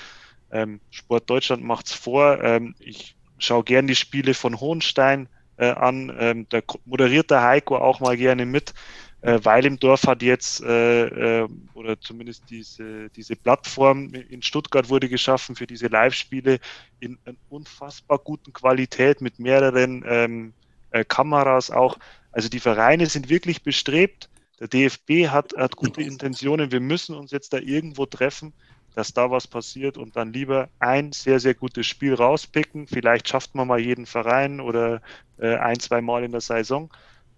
Ähm, 0.51 0.81
Sport 0.91 1.29
Deutschland 1.31 1.63
macht's 1.63 1.93
vor. 1.93 2.43
Ähm, 2.43 2.75
ich 2.79 3.17
schaue 3.39 3.65
gern 3.65 3.87
die 3.87 3.95
Spiele 3.95 4.35
von 4.35 4.61
Hohenstein 4.61 5.29
äh, 5.57 5.71
an. 5.71 6.15
Ähm, 6.19 6.47
da 6.49 6.61
moderiert 6.85 7.31
der 7.31 7.43
Heiko 7.43 7.77
auch 7.77 8.01
mal 8.01 8.17
gerne 8.17 8.47
mit 8.47 8.75
Weil 9.23 9.67
im 9.67 9.79
Dorf 9.79 10.05
hat 10.07 10.23
jetzt, 10.23 10.63
äh, 10.63 11.43
äh, 11.43 11.49
oder 11.75 12.01
zumindest 12.01 12.45
diese, 12.49 13.11
diese 13.11 13.37
Plattform 13.37 14.15
in 14.15 14.41
Stuttgart 14.41 14.89
wurde 14.89 15.11
geschaffen 15.11 15.57
für 15.57 15.67
diese 15.67 15.89
Live-Spiele 15.89 16.59
in, 17.01 17.19
in 17.27 17.37
unfassbar 17.51 18.19
guten 18.19 18.55
Qualität 18.55 19.21
mit 19.21 19.39
mehreren 19.39 20.03
ähm, 20.07 20.55
äh, 20.91 21.05
Kameras 21.05 21.71
auch. 21.71 21.99
Also 22.33 22.49
die 22.49 22.61
Vereine 22.61 23.07
sind 23.07 23.29
wirklich 23.29 23.63
bestrebt. 23.63 24.31
Der 24.59 24.69
DFB 24.69 25.29
hat, 25.29 25.53
hat 25.57 25.77
gute 25.77 26.03
Intentionen. 26.03 26.73
Wir 26.73 26.81
müssen 26.81 27.15
uns 27.15 27.31
jetzt 27.31 27.53
da 27.53 27.59
irgendwo 27.59 28.07
treffen, 28.07 28.55
dass 28.95 29.13
da 29.13 29.31
was 29.31 29.47
passiert 29.47 29.99
und 29.99 30.17
dann 30.17 30.33
lieber 30.33 30.71
ein 30.79 31.13
sehr, 31.13 31.41
sehr 31.41 31.55
gutes 31.55 31.87
Spiel 31.87 32.15
rauspicken. 32.15 32.87
Vielleicht 32.87 33.29
schafft 33.29 33.55
man 33.55 33.69
mal 33.69 33.81
jeden 33.81 34.07
Verein 34.07 34.61
oder 34.61 35.03
äh, 35.39 35.57
ein, 35.57 35.79
zwei 35.79 36.01
Mal 36.01 36.25
in 36.25 36.33
der 36.33 36.41
Saison 36.41 36.91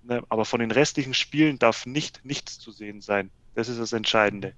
Ne? 0.04 0.22
Aber 0.28 0.44
von 0.44 0.60
den 0.60 0.70
restlichen 0.70 1.14
Spielen 1.14 1.58
darf 1.58 1.86
nicht 1.86 2.24
nichts 2.24 2.58
zu 2.58 2.72
sehen 2.72 3.00
sein. 3.00 3.30
Das 3.54 3.68
ist 3.68 3.78
das 3.78 3.92
Entscheidende. 3.92 4.54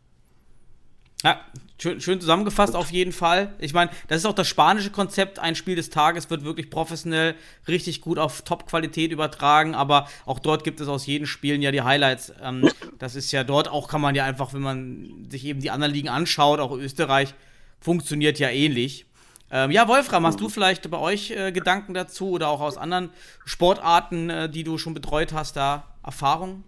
Ja, 1.25 1.41
schön, 1.79 2.03
schön 2.03 2.21
zusammengefasst 2.21 2.77
auf 2.77 2.91
jeden 2.91 3.13
Fall. 3.13 3.55
Ich 3.59 3.73
meine, 3.73 3.91
das 4.09 4.19
ist 4.19 4.27
auch 4.27 4.35
das 4.35 4.47
spanische 4.47 4.91
Konzept. 4.91 5.39
Ein 5.39 5.55
Spiel 5.55 5.75
des 5.75 5.89
Tages 5.89 6.29
wird 6.29 6.45
wirklich 6.45 6.69
professionell, 6.69 7.35
richtig 7.67 8.03
gut 8.03 8.19
auf 8.19 8.43
Top-Qualität 8.43 9.11
übertragen. 9.11 9.75
Aber 9.75 10.07
auch 10.27 10.39
dort 10.39 10.65
gibt 10.65 10.81
es 10.81 10.89
aus 10.89 11.07
jedem 11.07 11.27
Spielen 11.27 11.63
ja 11.63 11.73
die 11.73 11.81
Highlights. 11.81 12.35
Ähm, 12.43 12.69
das 12.99 13.15
ist 13.15 13.33
ja 13.33 13.43
dort 13.43 13.69
auch, 13.69 13.89
kann 13.89 14.03
man 14.03 14.15
ja 14.15 14.27
einfach, 14.27 14.53
wenn 14.53 14.61
man 14.61 15.27
sich 15.31 15.47
eben 15.47 15.61
die 15.61 15.71
anderen 15.71 15.95
Ligen 15.95 16.11
anschaut, 16.11 16.61
auch 16.61 16.73
Österreich, 16.73 17.35
funktioniert 17.81 18.39
ja 18.39 18.51
ähnlich. 18.51 19.07
Ähm, 19.55 19.71
ja, 19.71 19.87
Wolfram, 19.87 20.27
hast 20.27 20.41
du 20.41 20.49
vielleicht 20.49 20.91
bei 20.91 20.99
euch 20.99 21.31
äh, 21.31 21.53
Gedanken 21.53 21.95
dazu 21.95 22.31
oder 22.31 22.49
auch 22.49 22.61
aus 22.61 22.77
anderen 22.77 23.11
Sportarten, 23.45 24.29
äh, 24.29 24.51
die 24.51 24.65
du 24.65 24.79
schon 24.79 24.95
betreut 24.95 25.33
hast, 25.33 25.55
da 25.55 25.85
Erfahrungen? 26.03 26.65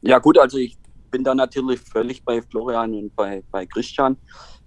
Ja, 0.00 0.20
gut, 0.20 0.38
also 0.38 0.56
ich 0.56 0.78
bin 1.10 1.24
da 1.24 1.34
natürlich 1.34 1.80
völlig 1.80 2.24
bei 2.24 2.42
Florian 2.42 2.94
und 2.94 3.16
bei, 3.16 3.42
bei 3.50 3.66
Christian, 3.66 4.16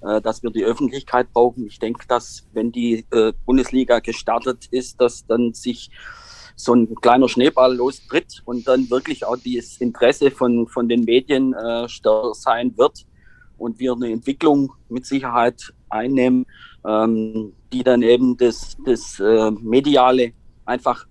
äh, 0.01 0.19
dass 0.19 0.43
wir 0.43 0.49
die 0.49 0.65
Öffentlichkeit 0.65 1.31
brauchen. 1.31 1.65
Ich 1.67 1.79
denke, 1.79 2.05
dass 2.09 2.45
wenn 2.51 2.73
die 2.73 3.05
äh, 3.11 3.31
Bundesliga 3.45 3.99
gestartet 3.99 4.67
ist, 4.71 4.99
dass 4.99 5.25
dann 5.25 5.53
sich 5.53 5.89
so 6.57 6.73
ein 6.73 6.93
kleiner 6.95 7.29
Schneeball 7.29 7.73
lostritt 7.73 8.41
und 8.43 8.67
dann 8.67 8.89
wirklich 8.89 9.25
auch 9.25 9.37
das 9.37 9.77
Interesse 9.77 10.29
von, 10.29 10.67
von 10.67 10.89
den 10.89 11.05
Medien 11.05 11.53
äh, 11.53 11.87
stärker 11.87 12.33
sein 12.33 12.77
wird 12.77 13.05
und 13.57 13.79
wir 13.79 13.93
eine 13.93 14.11
Entwicklung 14.11 14.73
mit 14.89 15.05
Sicherheit 15.05 15.73
einnehmen, 15.89 16.45
ähm, 16.87 17.53
die 17.73 17.83
dann 17.83 18.01
eben 18.01 18.37
das, 18.37 18.77
das 18.85 19.19
äh, 19.19 19.51
Mediale 19.51 20.31
einfach 20.65 21.05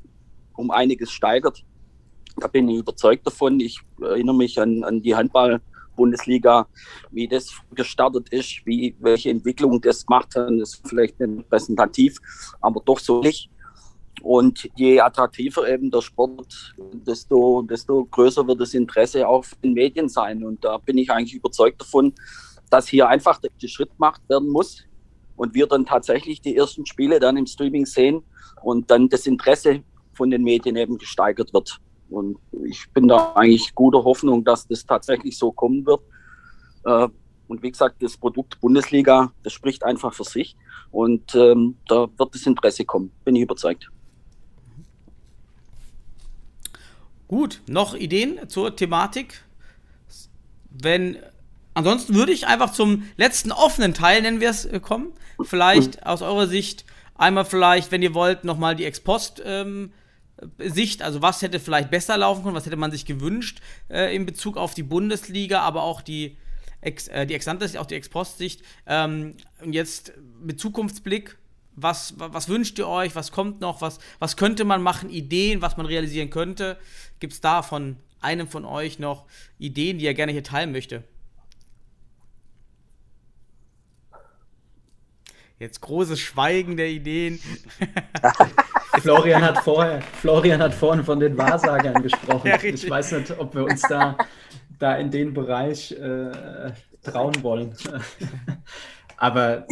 um 0.57 0.70
einiges 0.70 1.11
steigert. 1.11 1.65
Da 2.39 2.48
bin 2.48 2.69
ich 2.69 2.78
überzeugt 2.78 3.27
davon. 3.27 3.61
Ich 3.61 3.81
erinnere 4.01 4.36
mich 4.36 4.59
an, 4.59 4.82
an 4.85 5.03
die 5.03 5.15
Handball-Bundesliga, 5.15 6.66
wie 7.11 7.28
das 7.28 7.51
gestartet 7.74 8.31
ist, 8.31 8.62
wie, 8.65 8.97
welche 9.01 9.31
Entwicklung 9.31 9.81
das 9.81 10.07
gemacht 10.07 10.35
hat. 10.35 10.51
Das 10.59 10.74
ist 10.74 10.89
vielleicht 10.89 11.20
nicht 11.20 11.40
repräsentativ, 11.40 12.19
aber 12.61 12.81
doch 12.85 12.98
so 12.98 13.20
nicht. 13.20 13.51
Und 14.23 14.69
je 14.77 15.01
attraktiver 15.01 15.69
eben 15.69 15.90
der 15.90 16.01
Sport, 16.01 16.74
desto, 17.07 17.62
desto 17.62 18.07
größer 18.07 18.47
wird 18.47 18.61
das 18.61 18.73
Interesse 18.73 19.28
auf 19.28 19.55
den 19.62 19.74
Medien 19.74 20.09
sein. 20.09 20.43
Und 20.43 20.65
da 20.65 20.78
bin 20.78 20.97
ich 20.97 21.11
eigentlich 21.11 21.35
überzeugt 21.35 21.82
davon, 21.82 22.15
dass 22.70 22.89
hier 22.89 23.09
einfach 23.09 23.40
der 23.40 23.69
Schritt 23.69 23.90
gemacht 23.90 24.23
werden 24.28 24.48
muss 24.48 24.86
und 25.36 25.54
wir 25.54 25.66
dann 25.66 25.86
tatsächlich 25.86 26.40
die 26.40 26.56
ersten 26.56 26.86
Spiele 26.86 27.20
dann 27.20 27.36
im 27.36 27.46
Streaming 27.46 27.86
sehen 27.86 28.22
und 28.62 28.90
dann 28.90 29.08
das 29.08 29.26
Interesse 29.26 29.82
von 30.14 30.30
den 30.30 30.42
Medien 30.42 30.76
eben 30.76 30.98
gesteigert 30.98 31.52
wird. 31.52 31.78
Und 32.08 32.38
ich 32.64 32.86
bin 32.92 33.08
da 33.08 33.32
eigentlich 33.34 33.74
guter 33.74 34.02
Hoffnung, 34.04 34.44
dass 34.44 34.66
das 34.66 34.86
tatsächlich 34.86 35.36
so 35.36 35.52
kommen 35.52 35.84
wird. 35.86 36.00
Äh, 36.84 37.08
und 37.48 37.62
wie 37.62 37.70
gesagt, 37.70 38.02
das 38.02 38.16
Produkt 38.16 38.60
Bundesliga, 38.60 39.32
das 39.42 39.52
spricht 39.52 39.84
einfach 39.84 40.14
für 40.14 40.24
sich. 40.24 40.56
Und 40.90 41.34
ähm, 41.34 41.76
da 41.88 42.06
wird 42.16 42.34
das 42.34 42.46
Interesse 42.46 42.84
kommen, 42.84 43.12
bin 43.24 43.36
ich 43.36 43.42
überzeugt. 43.42 43.90
Gut, 47.28 47.60
noch 47.66 47.94
Ideen 47.94 48.48
zur 48.48 48.74
Thematik? 48.76 49.44
Wenn 50.70 51.18
Ansonsten 51.77 52.15
würde 52.15 52.32
ich 52.32 52.47
einfach 52.47 52.73
zum 52.73 53.05
letzten 53.16 53.53
offenen 53.53 53.94
Teil, 53.94 54.23
nennen 54.23 54.40
wir 54.40 54.51
es, 54.51 54.65
äh, 54.65 54.81
kommen. 54.81 55.12
Vielleicht 55.44 56.05
aus 56.07 56.23
eurer 56.23 56.47
Sicht 56.47 56.86
Einmal 57.19 57.44
vielleicht, 57.44 57.93
wenn 57.93 58.03
ihr 58.03 58.15
wollt, 58.15 58.44
nochmal 58.44 58.77
die 58.77 58.85
Ex-Post. 58.85 59.43
Ähm, 59.44 59.93
Sicht, 60.59 61.01
also 61.01 61.23
was 61.23 61.40
hätte 61.40 61.59
vielleicht 61.59 61.90
besser 61.90 62.19
laufen 62.19 62.43
können, 62.43 62.55
was 62.55 62.66
hätte 62.66 62.77
man 62.77 62.90
sich 62.90 63.07
gewünscht 63.07 63.61
äh, 63.89 64.15
in 64.15 64.27
Bezug 64.27 64.59
auf 64.59 64.74
die 64.74 64.82
Bundesliga, 64.82 65.61
aber 65.61 65.82
auch 65.82 66.03
die 66.03 66.36
Ex, 66.82 67.09
äh, 67.09 67.27
die 67.27 67.32
Ex-Ante, 67.32 67.81
auch 67.81 67.86
die 67.86 67.94
Ex-Post-Sicht. 67.94 68.62
Ähm, 68.86 69.36
und 69.62 69.73
jetzt 69.73 70.12
mit 70.43 70.61
Zukunftsblick, 70.61 71.39
was, 71.74 72.15
was 72.19 72.51
wünscht 72.51 72.78
ihr 72.78 72.86
euch, 72.86 73.16
was 73.16 73.32
kommt 73.32 73.62
noch, 73.62 73.81
was, 73.81 73.98
was 74.19 74.36
könnte 74.36 74.65
man 74.65 74.82
machen, 74.82 75.09
Ideen, 75.09 75.62
was 75.62 75.78
man 75.78 75.86
realisieren 75.86 76.28
könnte? 76.28 76.78
Gibt 77.19 77.32
es 77.32 77.40
da 77.40 77.62
von 77.62 77.97
einem 78.20 78.47
von 78.47 78.66
euch 78.66 78.98
noch 78.98 79.24
Ideen, 79.59 79.98
die 79.98 80.07
er 80.07 80.15
gerne 80.15 80.32
hier 80.32 80.44
teilen 80.44 80.73
möchte? 80.73 81.05
Jetzt 85.59 85.81
großes 85.81 86.20
Schweigen 86.20 86.77
der 86.77 86.91
Ideen. 86.91 87.41
Florian 89.01 89.43
hat 89.43 89.59
vorher, 89.59 90.03
Florian 90.03 90.61
hat 90.61 90.74
vorhin 90.74 91.03
von 91.03 91.19
den 91.19 91.37
Wahrsagern 91.39 92.03
gesprochen. 92.03 92.49
Ja, 92.49 92.62
ich 92.62 92.89
weiß 92.89 93.12
nicht, 93.12 93.39
ob 93.39 93.55
wir 93.55 93.65
uns 93.65 93.83
da, 93.83 94.19
da 94.78 94.97
in 94.97 95.11
den 95.11 95.33
Bereich 95.33 95.93
äh, 95.93 96.73
trauen 97.03 97.43
wollen. 97.43 97.74
Aber 99.16 99.66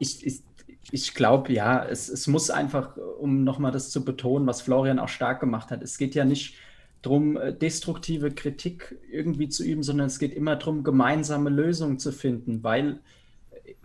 ich, 0.00 0.26
ich, 0.26 0.42
ich 0.90 1.14
glaube, 1.14 1.52
ja, 1.52 1.84
es, 1.84 2.08
es 2.08 2.26
muss 2.26 2.50
einfach, 2.50 2.96
um 3.20 3.44
nochmal 3.44 3.70
das 3.70 3.90
zu 3.90 4.04
betonen, 4.04 4.46
was 4.46 4.60
Florian 4.60 4.98
auch 4.98 5.08
stark 5.08 5.38
gemacht 5.38 5.70
hat, 5.70 5.82
es 5.82 5.98
geht 5.98 6.16
ja 6.16 6.24
nicht 6.24 6.54
darum, 7.02 7.36
äh, 7.36 7.52
destruktive 7.52 8.32
Kritik 8.32 8.98
irgendwie 9.08 9.48
zu 9.48 9.64
üben, 9.64 9.84
sondern 9.84 10.08
es 10.08 10.18
geht 10.18 10.34
immer 10.34 10.56
darum, 10.56 10.82
gemeinsame 10.82 11.50
Lösungen 11.50 12.00
zu 12.00 12.10
finden, 12.10 12.64
weil 12.64 12.98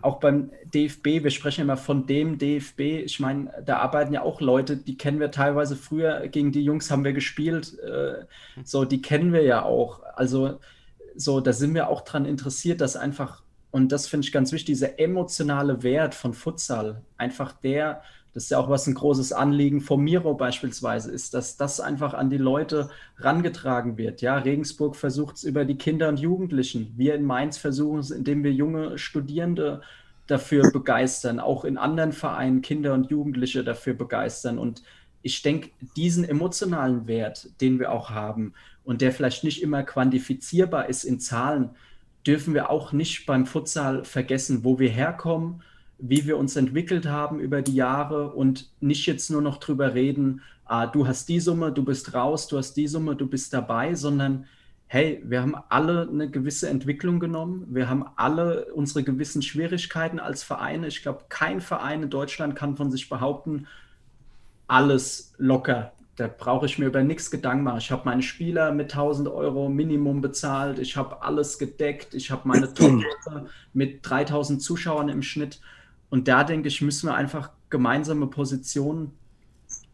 auch 0.02 0.20
beim 0.20 0.50
DFB, 0.64 1.22
wir 1.22 1.30
sprechen 1.30 1.62
immer 1.62 1.76
von 1.76 2.06
dem 2.06 2.38
DFB, 2.38 2.80
ich 3.04 3.20
meine, 3.20 3.50
da 3.64 3.78
arbeiten 3.78 4.12
ja 4.12 4.22
auch 4.22 4.40
Leute, 4.40 4.76
die 4.76 4.96
kennen 4.96 5.20
wir 5.20 5.30
teilweise. 5.30 5.76
Früher, 5.76 6.28
gegen 6.28 6.52
die 6.52 6.62
Jungs 6.62 6.90
haben 6.90 7.04
wir 7.04 7.12
gespielt, 7.12 7.78
äh, 7.80 8.24
so, 8.64 8.84
die 8.84 9.02
kennen 9.02 9.32
wir 9.32 9.42
ja 9.42 9.62
auch. 9.62 10.02
Also, 10.14 10.60
so, 11.16 11.40
da 11.40 11.52
sind 11.52 11.74
wir 11.74 11.88
auch 11.88 12.02
dran 12.02 12.24
interessiert, 12.24 12.80
dass 12.80 12.96
einfach, 12.96 13.42
und 13.70 13.92
das 13.92 14.06
finde 14.06 14.26
ich 14.26 14.32
ganz 14.32 14.52
wichtig, 14.52 14.66
dieser 14.66 14.98
emotionale 14.98 15.82
Wert 15.82 16.14
von 16.14 16.34
Futsal, 16.34 17.02
einfach 17.16 17.52
der, 17.52 18.02
das 18.34 18.44
ist 18.44 18.50
ja 18.50 18.58
auch 18.58 18.68
was 18.68 18.88
ein 18.88 18.94
großes 18.94 19.32
Anliegen 19.32 19.80
von 19.80 20.02
Miro 20.02 20.34
beispielsweise 20.34 21.12
ist, 21.12 21.34
dass 21.34 21.56
das 21.56 21.78
einfach 21.78 22.14
an 22.14 22.30
die 22.30 22.36
Leute 22.36 22.90
rangetragen 23.18 23.96
wird. 23.96 24.22
Ja, 24.22 24.36
Regensburg 24.38 24.96
versucht 24.96 25.36
es 25.36 25.44
über 25.44 25.64
die 25.64 25.76
Kinder 25.76 26.08
und 26.08 26.18
Jugendlichen. 26.18 26.92
Wir 26.96 27.14
in 27.14 27.24
Mainz 27.24 27.58
versuchen 27.58 28.00
es, 28.00 28.10
indem 28.10 28.42
wir 28.42 28.52
junge 28.52 28.98
Studierende 28.98 29.82
dafür 30.26 30.72
begeistern, 30.72 31.38
auch 31.38 31.64
in 31.64 31.78
anderen 31.78 32.12
Vereinen 32.12 32.60
Kinder 32.60 32.94
und 32.94 33.08
Jugendliche 33.08 33.62
dafür 33.62 33.94
begeistern. 33.94 34.58
Und 34.58 34.82
ich 35.22 35.42
denke, 35.42 35.70
diesen 35.96 36.24
emotionalen 36.24 37.06
Wert, 37.06 37.48
den 37.60 37.78
wir 37.78 37.92
auch 37.92 38.10
haben 38.10 38.54
und 38.82 39.00
der 39.00 39.12
vielleicht 39.12 39.44
nicht 39.44 39.62
immer 39.62 39.84
quantifizierbar 39.84 40.88
ist 40.88 41.04
in 41.04 41.20
Zahlen, 41.20 41.70
dürfen 42.26 42.52
wir 42.52 42.68
auch 42.68 42.92
nicht 42.92 43.26
beim 43.26 43.46
Futsal 43.46 44.04
vergessen, 44.04 44.64
wo 44.64 44.80
wir 44.80 44.90
herkommen 44.90 45.62
wie 45.98 46.26
wir 46.26 46.36
uns 46.38 46.56
entwickelt 46.56 47.06
haben 47.06 47.40
über 47.40 47.62
die 47.62 47.74
Jahre 47.74 48.32
und 48.32 48.70
nicht 48.80 49.06
jetzt 49.06 49.30
nur 49.30 49.42
noch 49.42 49.58
drüber 49.58 49.94
reden, 49.94 50.42
ah, 50.64 50.86
du 50.86 51.06
hast 51.06 51.28
die 51.28 51.40
Summe, 51.40 51.72
du 51.72 51.84
bist 51.84 52.14
raus, 52.14 52.48
du 52.48 52.58
hast 52.58 52.74
die 52.74 52.88
Summe, 52.88 53.16
du 53.16 53.26
bist 53.26 53.52
dabei, 53.52 53.94
sondern 53.94 54.46
hey, 54.86 55.20
wir 55.24 55.42
haben 55.42 55.56
alle 55.70 56.08
eine 56.08 56.30
gewisse 56.30 56.68
Entwicklung 56.68 57.18
genommen, 57.18 57.66
wir 57.70 57.88
haben 57.88 58.04
alle 58.16 58.66
unsere 58.74 59.02
gewissen 59.02 59.42
Schwierigkeiten 59.42 60.20
als 60.20 60.42
Vereine. 60.42 60.86
Ich 60.86 61.02
glaube, 61.02 61.24
kein 61.28 61.60
Verein 61.60 62.04
in 62.04 62.10
Deutschland 62.10 62.54
kann 62.54 62.76
von 62.76 62.90
sich 62.90 63.08
behaupten, 63.08 63.66
alles 64.68 65.34
locker. 65.36 65.92
Da 66.16 66.28
brauche 66.28 66.66
ich 66.66 66.78
mir 66.78 66.86
über 66.86 67.02
nichts 67.02 67.32
Gedanken 67.32 67.64
machen. 67.64 67.78
Ich 67.78 67.90
habe 67.90 68.02
meine 68.04 68.22
Spieler 68.22 68.70
mit 68.70 68.92
1000 68.92 69.28
Euro 69.28 69.68
Minimum 69.68 70.20
bezahlt, 70.20 70.78
ich 70.78 70.96
habe 70.96 71.22
alles 71.22 71.58
gedeckt, 71.58 72.14
ich 72.14 72.30
habe 72.30 72.46
meine 72.46 72.72
top 72.74 73.02
mit 73.72 73.98
3000 74.08 74.62
Zuschauern 74.62 75.08
im 75.08 75.22
Schnitt. 75.22 75.60
Und 76.14 76.28
da 76.28 76.44
denke 76.44 76.68
ich, 76.68 76.80
müssen 76.80 77.08
wir 77.08 77.16
einfach 77.16 77.50
gemeinsame 77.70 78.28
Positionen 78.28 79.10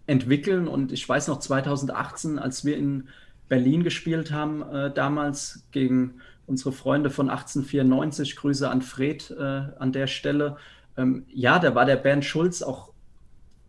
entwickeln. 0.06 0.68
Und 0.68 0.92
ich 0.92 1.08
weiß 1.08 1.28
noch 1.28 1.38
2018, 1.38 2.38
als 2.38 2.62
wir 2.62 2.76
in 2.76 3.08
Berlin 3.48 3.84
gespielt 3.84 4.30
haben, 4.30 4.60
äh, 4.70 4.92
damals 4.92 5.64
gegen 5.70 6.20
unsere 6.46 6.72
Freunde 6.72 7.08
von 7.08 7.30
1894, 7.30 8.36
Grüße 8.36 8.68
an 8.68 8.82
Fred 8.82 9.30
äh, 9.30 9.62
an 9.78 9.92
der 9.94 10.08
Stelle. 10.08 10.58
Ähm, 10.98 11.24
ja, 11.32 11.58
da 11.58 11.74
war 11.74 11.86
der 11.86 11.96
Bernd 11.96 12.26
Schulz 12.26 12.60
auch, 12.60 12.92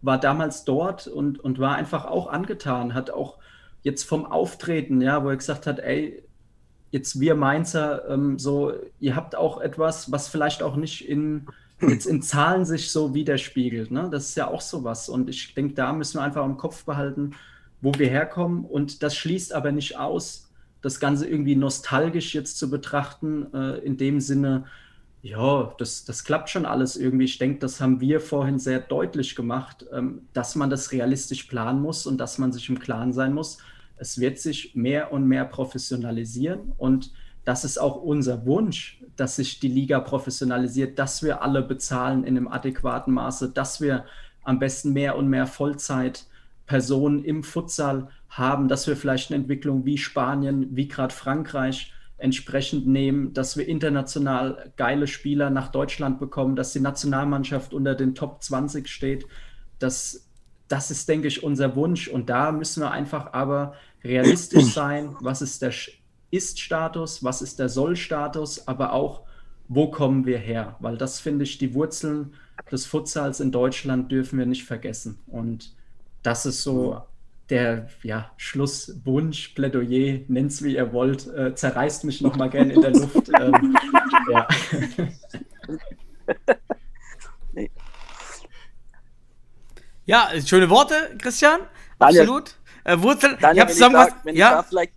war 0.02 0.19
damals 0.19 0.65
dort 0.65 1.07
und, 1.07 1.40
und 1.40 1.57
war 1.57 1.76
einfach 1.76 2.03
auch 2.03 2.28
angetan, 2.28 2.94
hat 2.94 3.11
auch 3.11 3.38
jetzt 3.82 4.03
vom 4.03 4.26
Auftreten, 4.26 4.99
ja, 4.99 5.23
wo 5.23 5.30
er 5.30 5.38
gesagt 5.38 5.68
hat, 5.68 5.80
ey, 5.80 6.22
jetzt 6.90 7.18
wir 7.18 7.36
Mainzer, 7.36 8.10
ähm, 8.10 8.38
so, 8.38 8.73
ihr 8.99 9.15
habt 9.15 9.38
auch 9.38 9.61
etwas, 9.61 10.11
was 10.11 10.28
vielleicht 10.28 10.61
auch 10.61 10.76
nicht 10.76 11.07
in 11.07 11.48
jetzt 11.88 12.06
in 12.06 12.22
Zahlen 12.22 12.66
sich 12.66 12.91
so 12.91 13.14
widerspiegelt. 13.14 13.91
Ne? 13.91 14.10
Das 14.12 14.30
ist 14.30 14.36
ja 14.36 14.48
auch 14.48 14.62
sowas. 14.62 15.10
Und 15.10 15.30
ich 15.30 15.53
denke, 15.53 15.74
da 15.74 15.94
müssen 15.94 16.20
wir 16.20 16.24
einfach 16.24 16.45
im 16.45 16.58
Kopf 16.58 16.86
behalten, 16.86 17.32
wo 17.82 17.94
wir 17.98 18.10
herkommen. 18.10 18.66
Und 18.66 19.03
das 19.03 19.16
schließt 19.16 19.53
aber 19.53 19.72
nicht 19.72 19.98
aus, 19.98 20.49
das 20.82 20.99
Ganze 20.99 21.28
irgendwie 21.28 21.56
nostalgisch 21.56 22.34
jetzt 22.34 22.58
zu 22.58 22.70
betrachten, 22.70 23.53
äh, 23.53 23.80
in 23.80 23.98
dem 23.98 24.20
Sinne, 24.20 24.66
ja, 25.22 25.76
das, 25.78 26.06
das 26.06 26.24
klappt 26.24 26.49
schon 26.49 26.66
alles 26.66 26.98
irgendwie. 26.98 27.26
Ich 27.26 27.38
denke, 27.38 27.60
das 27.60 27.80
haben 27.80 28.02
wir 28.02 28.20
vorhin 28.20 28.58
sehr 28.58 28.80
deutlich 28.80 29.36
gemacht, 29.36 29.86
ähm, 29.94 30.24
dass 30.34 30.56
man 30.56 30.70
das 30.70 30.91
realistisch 30.91 31.44
planen 31.44 31.82
muss 31.82 32.08
und 32.08 32.18
dass 32.18 32.38
man 32.40 32.52
sich 32.52 32.68
im 32.70 32.80
Klaren 32.80 33.14
sein 33.14 33.34
muss. 33.34 33.60
Es 33.98 34.20
wird 34.20 34.40
sich 34.40 34.76
mehr 34.76 35.14
und 35.14 35.28
mehr 35.28 35.45
professionalisieren 35.45 36.72
und 36.78 37.12
das 37.45 37.64
ist 37.64 37.80
auch 37.80 38.02
unser 38.02 38.45
Wunsch, 38.45 39.01
dass 39.22 39.35
sich 39.35 39.60
die 39.60 39.68
Liga 39.68 39.99
professionalisiert, 39.99 40.98
dass 40.98 41.22
wir 41.22 41.43
alle 41.43 41.61
bezahlen 41.61 42.23
in 42.23 42.35
einem 42.35 42.48
adäquaten 42.48 43.14
Maße, 43.14 43.49
dass 43.49 43.80
wir 43.80 44.06
am 44.43 44.57
besten 44.57 44.93
mehr 44.93 45.15
und 45.15 45.27
mehr 45.27 45.45
Vollzeitpersonen 45.45 47.23
im 47.23 47.43
Futsal 47.43 48.10
haben, 48.30 48.68
dass 48.68 48.88
wir 48.88 48.98
vielleicht 48.98 49.30
eine 49.30 49.39
Entwicklung 49.39 49.85
wie 49.85 49.99
Spanien, 49.99 50.76
wie 50.76 50.88
gerade 50.88 51.14
Frankreich 51.14 51.93
entsprechend 52.18 52.88
nehmen, 52.88 53.31
dass 53.34 53.57
wir 53.57 53.68
international 53.68 54.73
geile 54.76 55.06
Spieler 55.06 55.52
nach 55.52 55.68
Deutschland 55.68 56.19
bekommen, 56.19 56.56
dass 56.56 56.73
die 56.73 56.80
Nationalmannschaft 56.80 57.76
unter 57.76 57.93
den 57.93 58.15
Top 58.15 58.41
20 58.41 58.88
steht. 58.88 59.27
Das, 59.77 60.27
das 60.68 60.89
ist, 60.89 61.07
denke 61.07 61.27
ich, 61.27 61.43
unser 61.43 61.76
Wunsch. 61.76 62.07
Und 62.07 62.31
da 62.31 62.52
müssen 62.52 62.81
wir 62.81 62.89
einfach 62.89 63.34
aber 63.34 63.76
realistisch 64.03 64.65
sein. 64.73 65.15
Was 65.19 65.43
ist 65.43 65.61
der 65.61 65.73
ist-Status, 66.32 67.24
was 67.24 67.41
ist 67.41 67.60
der 67.60 67.70
Soll-Status, 67.70 68.68
aber 68.68 68.94
auch, 68.94 69.22
wo 69.68 69.91
kommen 69.91 70.26
wir 70.26 70.38
her? 70.38 70.76
Weil 70.80 70.98
das 70.98 71.20
finde 71.20 71.44
ich, 71.44 71.58
die 71.58 71.74
Wurzeln 71.74 72.34
des 72.72 72.86
Futsals 72.86 73.40
in 73.40 73.52
Deutschland 73.52 74.12
dürfen 74.12 74.40
wir 74.40 74.45
nicht 74.45 74.66
vergessen. 74.66 75.20
Und 75.28 75.74
das 76.24 76.45
ist 76.45 76.64
so 76.64 77.02
der 77.49 77.90
ja, 78.02 78.32
Schlusswunsch, 78.38 79.49
Plädoyer, 79.49 80.22
nennt 80.28 80.52
es 80.52 80.64
wie 80.64 80.76
ihr 80.76 80.94
wollt, 80.94 81.28
äh, 81.28 81.53
zerreißt 81.53 82.06
mich 82.06 82.22
nochmal 82.22 82.49
gerne 82.49 82.74
in 82.74 82.82
der 82.82 82.91
Luft. 82.91 83.30
ähm, 83.40 83.78
ja. 84.32 84.48
ja, 90.06 90.30
schöne 90.45 90.70
Worte, 90.70 90.95
Christian. 91.18 91.62
Daniel, 91.99 92.22
Absolut. 92.22 92.56
Äh, 92.86 93.02
Wurzeln, 93.02 93.38
Daniel, 93.40 93.56
ich 93.56 93.62
habe 93.62 93.72
zusammengefasst. 93.74 94.16
Ja, 94.34 94.64
vielleicht 94.64 94.94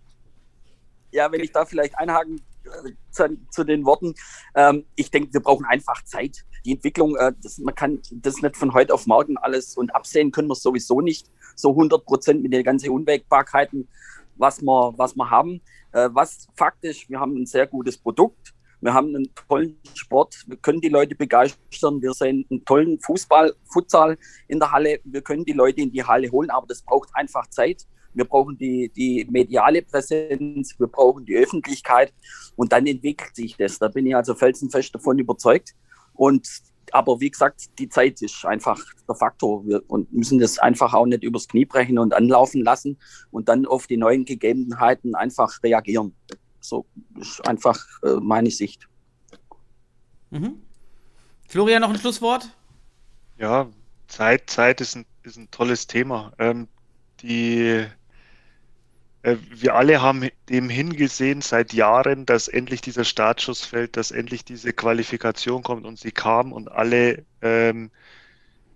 ja, 1.15 1.31
wenn 1.31 1.41
ich 1.41 1.51
da 1.51 1.65
vielleicht 1.65 1.97
einhaken 1.97 2.41
äh, 2.65 2.91
zu, 3.09 3.37
zu, 3.49 3.63
den 3.63 3.85
Worten. 3.85 4.13
Ähm, 4.53 4.85
ich 4.95 5.09
denke, 5.09 5.33
wir 5.33 5.39
brauchen 5.39 5.65
einfach 5.65 6.03
Zeit. 6.03 6.45
Die 6.65 6.73
Entwicklung, 6.73 7.15
äh, 7.15 7.33
das, 7.41 7.57
man 7.57 7.73
kann 7.73 8.01
das 8.11 8.41
nicht 8.41 8.57
von 8.57 8.73
heute 8.73 8.93
auf 8.93 9.07
morgen 9.07 9.37
alles 9.37 9.77
und 9.77 9.95
absehen 9.95 10.31
können 10.31 10.49
wir 10.49 10.55
sowieso 10.55 11.01
nicht. 11.01 11.31
So 11.55 11.71
100 11.71 12.05
Prozent 12.05 12.43
mit 12.43 12.53
den 12.53 12.63
ganzen 12.63 12.89
Unwägbarkeiten, 12.89 13.87
was 14.35 14.61
wir, 14.61 14.93
was 14.97 15.15
wir 15.15 15.29
haben. 15.29 15.61
Äh, 15.93 16.09
was 16.11 16.47
faktisch, 16.55 17.09
wir 17.09 17.19
haben 17.19 17.35
ein 17.35 17.45
sehr 17.45 17.65
gutes 17.65 17.97
Produkt. 17.97 18.53
Wir 18.81 18.93
haben 18.93 19.15
einen 19.15 19.33
tollen 19.47 19.79
Sport. 19.95 20.43
Wir 20.47 20.57
können 20.57 20.81
die 20.81 20.89
Leute 20.89 21.15
begeistern. 21.15 22.01
Wir 22.01 22.13
sehen 22.13 22.45
einen 22.51 22.65
tollen 22.65 22.99
Fußball, 22.99 23.55
Futsal 23.71 24.17
in 24.49 24.59
der 24.59 24.71
Halle. 24.71 24.99
Wir 25.05 25.21
können 25.21 25.45
die 25.45 25.53
Leute 25.53 25.81
in 25.81 25.91
die 25.91 26.03
Halle 26.03 26.29
holen, 26.29 26.49
aber 26.49 26.67
das 26.67 26.81
braucht 26.81 27.09
einfach 27.15 27.47
Zeit 27.47 27.87
wir 28.15 28.25
brauchen 28.25 28.57
die, 28.57 28.91
die 28.95 29.27
mediale 29.29 29.81
Präsenz, 29.81 30.75
wir 30.79 30.87
brauchen 30.87 31.25
die 31.25 31.35
Öffentlichkeit 31.35 32.13
und 32.55 32.71
dann 32.71 32.87
entwickelt 32.87 33.35
sich 33.35 33.55
das. 33.57 33.77
Da 33.77 33.87
bin 33.89 34.07
ich 34.07 34.15
also 34.15 34.33
felsenfest 34.33 34.95
davon 34.95 35.19
überzeugt. 35.19 35.75
Und 36.13 36.47
aber 36.91 37.19
wie 37.19 37.29
gesagt, 37.29 37.77
die 37.79 37.89
Zeit 37.89 38.21
ist 38.21 38.45
einfach 38.45 38.79
der 39.07 39.15
Faktor. 39.15 39.65
Wir 39.65 39.81
und 39.87 40.11
müssen 40.13 40.39
das 40.39 40.59
einfach 40.59 40.93
auch 40.93 41.05
nicht 41.05 41.23
übers 41.23 41.47
Knie 41.47 41.65
brechen 41.65 41.99
und 41.99 42.13
anlaufen 42.13 42.63
lassen 42.63 42.97
und 43.31 43.49
dann 43.49 43.65
auf 43.65 43.87
die 43.87 43.97
neuen 43.97 44.23
Gegebenheiten 44.25 45.15
einfach 45.15 45.61
reagieren. 45.63 46.15
So 46.59 46.85
ist 47.19 47.45
einfach 47.47 47.85
äh, 48.03 48.15
meine 48.21 48.51
Sicht. 48.51 48.87
Mhm. 50.29 50.61
Florian, 51.47 51.81
noch 51.81 51.89
ein 51.89 51.97
Schlusswort? 51.99 52.49
Ja, 53.37 53.69
Zeit, 54.07 54.49
Zeit 54.49 54.81
ist 54.81 54.95
ein, 54.95 55.05
ist 55.23 55.37
ein 55.37 55.49
tolles 55.51 55.87
Thema. 55.87 56.33
Ähm, 56.39 56.67
die, 57.21 57.85
wir 59.25 59.73
alle 59.73 60.01
haben 60.03 60.29
dem 60.49 60.69
hingesehen 60.69 61.41
seit 61.41 61.73
Jahren, 61.73 62.27
dass 62.27 62.47
endlich 62.47 62.81
dieser 62.81 63.05
Startschuss 63.05 63.65
fällt, 63.65 63.97
dass 63.97 64.11
endlich 64.11 64.45
diese 64.45 64.71
Qualifikation 64.71 65.63
kommt 65.63 65.85
und 65.85 65.97
sie 65.97 66.11
kam 66.11 66.53
und 66.53 66.71
alle, 66.71 67.25
ähm, 67.41 67.89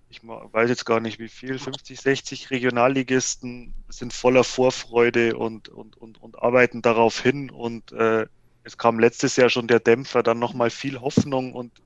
ich 0.09 0.21
weiß 0.23 0.69
jetzt 0.69 0.85
gar 0.85 1.01
nicht 1.01 1.19
wie 1.19 1.27
viel, 1.27 1.59
50, 1.59 2.01
60 2.01 2.49
Regionalligisten 2.49 3.76
sind 3.89 4.11
voller 4.11 4.43
Vorfreude 4.43 5.38
und, 5.38 5.69
und, 5.69 5.97
und, 5.97 6.19
und 6.19 6.41
arbeiten 6.41 6.81
darauf 6.81 7.21
hin 7.21 7.51
und 7.51 7.91
äh, 7.91 8.26
es 8.63 8.77
kam 8.77 8.97
letztes 8.97 9.35
Jahr 9.35 9.49
schon 9.49 9.67
der 9.67 9.80
Dämpfer, 9.80 10.23
dann 10.23 10.39
nochmal 10.39 10.71
viel 10.71 10.99
Hoffnung 10.99 11.53
und 11.53 11.84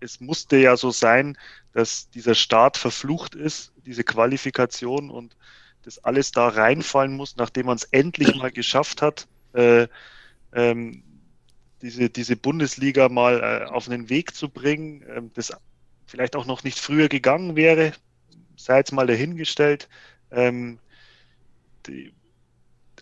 es 0.00 0.20
musste 0.20 0.56
ja 0.56 0.76
so 0.76 0.90
sein, 0.90 1.38
dass 1.72 2.10
dieser 2.10 2.34
Start 2.34 2.76
verflucht 2.78 3.36
ist, 3.36 3.72
diese 3.86 4.02
Qualifikation 4.02 5.08
und 5.08 5.36
das 5.82 6.02
alles 6.04 6.32
da 6.32 6.48
reinfallen 6.48 7.14
muss, 7.16 7.36
nachdem 7.36 7.66
man 7.66 7.76
es 7.76 7.84
endlich 7.84 8.34
mal 8.36 8.50
geschafft 8.50 9.02
hat, 9.02 9.26
äh, 9.54 9.88
ähm, 10.52 11.02
diese, 11.82 12.08
diese 12.10 12.36
Bundesliga 12.36 13.08
mal 13.08 13.40
äh, 13.40 13.70
auf 13.70 13.88
einen 13.88 14.08
Weg 14.08 14.34
zu 14.34 14.48
bringen, 14.48 15.02
äh, 15.02 15.22
das 15.34 15.52
vielleicht 16.06 16.36
auch 16.36 16.46
noch 16.46 16.62
nicht 16.62 16.78
früher 16.78 17.08
gegangen 17.08 17.56
wäre, 17.56 17.92
sei 18.56 18.78
jetzt 18.78 18.92
mal 18.92 19.06
dahingestellt. 19.06 19.88
Ähm, 20.30 20.78
die, 21.86 22.12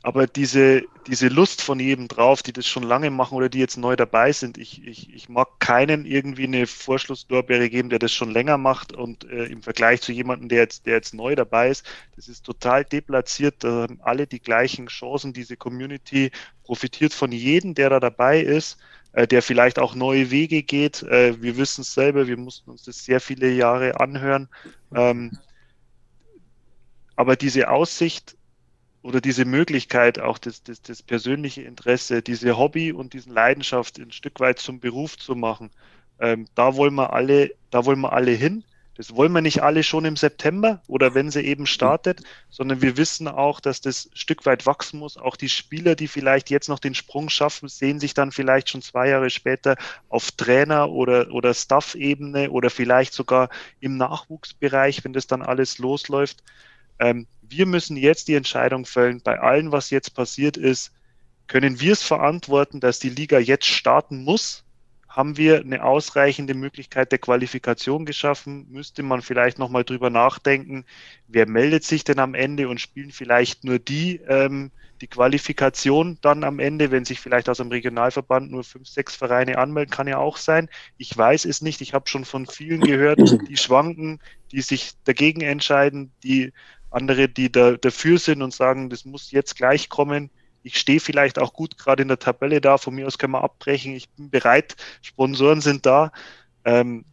aber 0.02 0.26
diese, 0.26 0.82
diese 1.06 1.28
Lust 1.28 1.60
von 1.60 1.78
jedem 1.78 2.08
drauf, 2.08 2.42
die 2.42 2.54
das 2.54 2.66
schon 2.66 2.82
lange 2.82 3.10
machen 3.10 3.34
oder 3.34 3.50
die 3.50 3.58
jetzt 3.58 3.76
neu 3.76 3.96
dabei 3.96 4.32
sind, 4.32 4.56
ich, 4.56 4.86
ich, 4.86 5.12
ich 5.12 5.28
mag 5.28 5.60
keinen 5.60 6.06
irgendwie 6.06 6.44
eine 6.44 6.66
Vorschlusslorbeere 6.66 7.68
geben, 7.68 7.90
der 7.90 7.98
das 7.98 8.12
schon 8.12 8.30
länger 8.30 8.56
macht 8.56 8.94
und 8.94 9.24
äh, 9.24 9.44
im 9.44 9.62
Vergleich 9.62 10.00
zu 10.00 10.12
jemandem, 10.12 10.48
der 10.48 10.60
jetzt, 10.60 10.86
der 10.86 10.94
jetzt 10.94 11.12
neu 11.12 11.34
dabei 11.34 11.68
ist, 11.68 11.84
das 12.16 12.28
ist 12.28 12.46
total 12.46 12.84
deplatziert, 12.84 13.62
da 13.62 13.82
haben 13.82 14.00
alle 14.00 14.26
die 14.26 14.40
gleichen 14.40 14.86
Chancen, 14.86 15.34
diese 15.34 15.58
Community 15.58 16.30
profitiert 16.64 17.12
von 17.12 17.30
jedem, 17.30 17.74
der 17.74 17.90
da 17.90 18.00
dabei 18.00 18.40
ist, 18.40 18.78
äh, 19.12 19.26
der 19.26 19.42
vielleicht 19.42 19.78
auch 19.78 19.94
neue 19.94 20.30
Wege 20.30 20.62
geht. 20.62 21.02
Äh, 21.02 21.42
wir 21.42 21.58
wissen 21.58 21.82
es 21.82 21.92
selber, 21.92 22.26
wir 22.26 22.38
mussten 22.38 22.70
uns 22.70 22.84
das 22.84 23.04
sehr 23.04 23.20
viele 23.20 23.50
Jahre 23.50 24.00
anhören. 24.00 24.48
Ähm, 24.94 25.32
aber 27.16 27.36
diese 27.36 27.68
Aussicht, 27.68 28.36
oder 29.02 29.20
diese 29.20 29.44
Möglichkeit, 29.44 30.18
auch 30.18 30.38
das, 30.38 30.62
das, 30.62 30.82
das 30.82 31.02
persönliche 31.02 31.62
Interesse, 31.62 32.22
diese 32.22 32.58
Hobby 32.58 32.92
und 32.92 33.12
diesen 33.14 33.32
Leidenschaft 33.32 33.98
ein 33.98 34.12
Stück 34.12 34.40
weit 34.40 34.58
zum 34.58 34.80
Beruf 34.80 35.16
zu 35.18 35.34
machen, 35.34 35.70
ähm, 36.18 36.46
da 36.54 36.76
wollen 36.76 36.94
wir 36.94 37.12
alle, 37.12 37.50
da 37.70 37.84
wollen 37.86 38.00
wir 38.00 38.12
alle 38.12 38.32
hin. 38.32 38.64
Das 38.96 39.16
wollen 39.16 39.32
wir 39.32 39.40
nicht 39.40 39.62
alle 39.62 39.82
schon 39.82 40.04
im 40.04 40.16
September 40.16 40.82
oder 40.86 41.14
wenn 41.14 41.30
sie 41.30 41.40
eben 41.40 41.64
startet, 41.64 42.20
sondern 42.50 42.82
wir 42.82 42.98
wissen 42.98 43.28
auch, 43.28 43.58
dass 43.58 43.80
das 43.80 44.10
Stück 44.12 44.44
weit 44.44 44.66
wachsen 44.66 44.98
muss. 44.98 45.16
Auch 45.16 45.36
die 45.36 45.48
Spieler, 45.48 45.94
die 45.94 46.06
vielleicht 46.06 46.50
jetzt 46.50 46.68
noch 46.68 46.78
den 46.78 46.94
Sprung 46.94 47.30
schaffen, 47.30 47.70
sehen 47.70 47.98
sich 47.98 48.12
dann 48.12 48.30
vielleicht 48.30 48.68
schon 48.68 48.82
zwei 48.82 49.08
Jahre 49.08 49.30
später 49.30 49.76
auf 50.10 50.32
Trainer- 50.32 50.90
oder, 50.90 51.32
oder 51.32 51.54
Staff-Ebene 51.54 52.50
oder 52.50 52.68
vielleicht 52.68 53.14
sogar 53.14 53.48
im 53.80 53.96
Nachwuchsbereich, 53.96 55.02
wenn 55.02 55.14
das 55.14 55.26
dann 55.26 55.40
alles 55.40 55.78
losläuft. 55.78 56.42
Ähm, 57.00 57.26
wir 57.42 57.66
müssen 57.66 57.96
jetzt 57.96 58.28
die 58.28 58.34
Entscheidung 58.34 58.84
fällen, 58.84 59.20
bei 59.22 59.40
allem, 59.40 59.72
was 59.72 59.90
jetzt 59.90 60.14
passiert 60.14 60.56
ist, 60.56 60.92
können 61.48 61.80
wir 61.80 61.94
es 61.94 62.02
verantworten, 62.02 62.78
dass 62.78 63.00
die 63.00 63.10
Liga 63.10 63.40
jetzt 63.40 63.66
starten 63.66 64.22
muss? 64.22 64.64
Haben 65.08 65.36
wir 65.36 65.58
eine 65.58 65.82
ausreichende 65.82 66.54
Möglichkeit 66.54 67.10
der 67.10 67.18
Qualifikation 67.18 68.06
geschaffen? 68.06 68.68
Müsste 68.70 69.02
man 69.02 69.22
vielleicht 69.22 69.58
nochmal 69.58 69.82
drüber 69.82 70.10
nachdenken, 70.10 70.84
wer 71.26 71.48
meldet 71.48 71.82
sich 71.82 72.04
denn 72.04 72.20
am 72.20 72.34
Ende 72.34 72.68
und 72.68 72.80
spielen 72.80 73.10
vielleicht 73.10 73.64
nur 73.64 73.80
die 73.80 74.20
ähm, 74.28 74.70
die 75.00 75.06
Qualifikation 75.06 76.18
dann 76.20 76.44
am 76.44 76.58
Ende, 76.58 76.90
wenn 76.90 77.04
sich 77.04 77.20
vielleicht 77.20 77.48
aus 77.48 77.60
einem 77.60 77.70
Regionalverband 77.70 78.50
nur 78.50 78.64
fünf, 78.64 78.88
sechs 78.88 79.16
Vereine 79.16 79.58
anmelden, 79.58 79.90
kann 79.90 80.08
ja 80.08 80.18
auch 80.18 80.36
sein. 80.36 80.68
Ich 80.98 81.16
weiß 81.16 81.46
es 81.46 81.62
nicht. 81.62 81.80
Ich 81.80 81.94
habe 81.94 82.08
schon 82.08 82.24
von 82.24 82.46
vielen 82.46 82.80
gehört, 82.80 83.20
die 83.48 83.56
schwanken, 83.56 84.20
die 84.52 84.60
sich 84.60 84.92
dagegen 85.04 85.40
entscheiden, 85.40 86.12
die 86.22 86.52
andere, 86.90 87.28
die 87.28 87.50
da, 87.50 87.72
dafür 87.72 88.18
sind 88.18 88.42
und 88.42 88.52
sagen, 88.52 88.90
das 88.90 89.04
muss 89.04 89.30
jetzt 89.30 89.56
gleich 89.56 89.88
kommen. 89.88 90.30
Ich 90.62 90.78
stehe 90.78 91.00
vielleicht 91.00 91.38
auch 91.38 91.52
gut 91.52 91.78
gerade 91.78 92.02
in 92.02 92.08
der 92.08 92.18
Tabelle 92.18 92.60
da, 92.60 92.78
von 92.78 92.94
mir 92.94 93.06
aus 93.06 93.18
können 93.18 93.32
wir 93.32 93.42
abbrechen, 93.44 93.94
ich 93.94 94.10
bin 94.10 94.30
bereit, 94.30 94.76
Sponsoren 95.00 95.60
sind 95.60 95.86
da. 95.86 96.12
Ähm, 96.64 97.04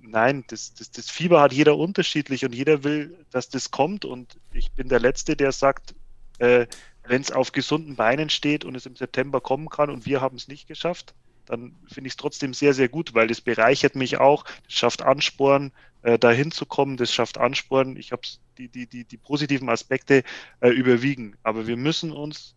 nein, 0.00 0.44
das, 0.48 0.74
das, 0.74 0.90
das 0.90 1.10
Fieber 1.10 1.40
hat 1.40 1.52
jeder 1.52 1.76
unterschiedlich 1.78 2.44
und 2.44 2.54
jeder 2.54 2.84
will, 2.84 3.24
dass 3.30 3.48
das 3.48 3.70
kommt 3.70 4.04
und 4.04 4.38
ich 4.52 4.72
bin 4.72 4.88
der 4.88 5.00
Letzte, 5.00 5.36
der 5.36 5.52
sagt, 5.52 5.94
äh, 6.38 6.66
wenn 7.04 7.22
es 7.22 7.32
auf 7.32 7.52
gesunden 7.52 7.96
Beinen 7.96 8.28
steht 8.28 8.64
und 8.64 8.74
es 8.74 8.86
im 8.86 8.96
September 8.96 9.40
kommen 9.40 9.68
kann 9.68 9.90
und 9.90 10.06
wir 10.06 10.20
haben 10.20 10.36
es 10.36 10.48
nicht 10.48 10.68
geschafft, 10.68 11.14
dann 11.46 11.74
finde 11.88 12.08
ich 12.08 12.12
es 12.12 12.16
trotzdem 12.16 12.54
sehr, 12.54 12.74
sehr 12.74 12.88
gut, 12.88 13.14
weil 13.14 13.26
das 13.26 13.40
bereichert 13.40 13.96
mich 13.96 14.18
auch, 14.18 14.44
das 14.44 14.74
schafft 14.74 15.02
Ansporn, 15.02 15.72
äh, 16.02 16.18
dahin 16.18 16.50
zu 16.50 16.66
kommen, 16.66 16.96
das 16.96 17.12
schafft 17.12 17.38
Ansporn. 17.38 17.96
Ich 17.96 18.12
habe 18.12 18.22
die, 18.58 18.68
die, 18.68 18.86
die, 18.86 19.04
die 19.04 19.16
positiven 19.16 19.68
Aspekte 19.68 20.22
äh, 20.60 20.68
überwiegen. 20.68 21.36
Aber 21.42 21.66
wir 21.66 21.76
müssen 21.76 22.12
uns 22.12 22.54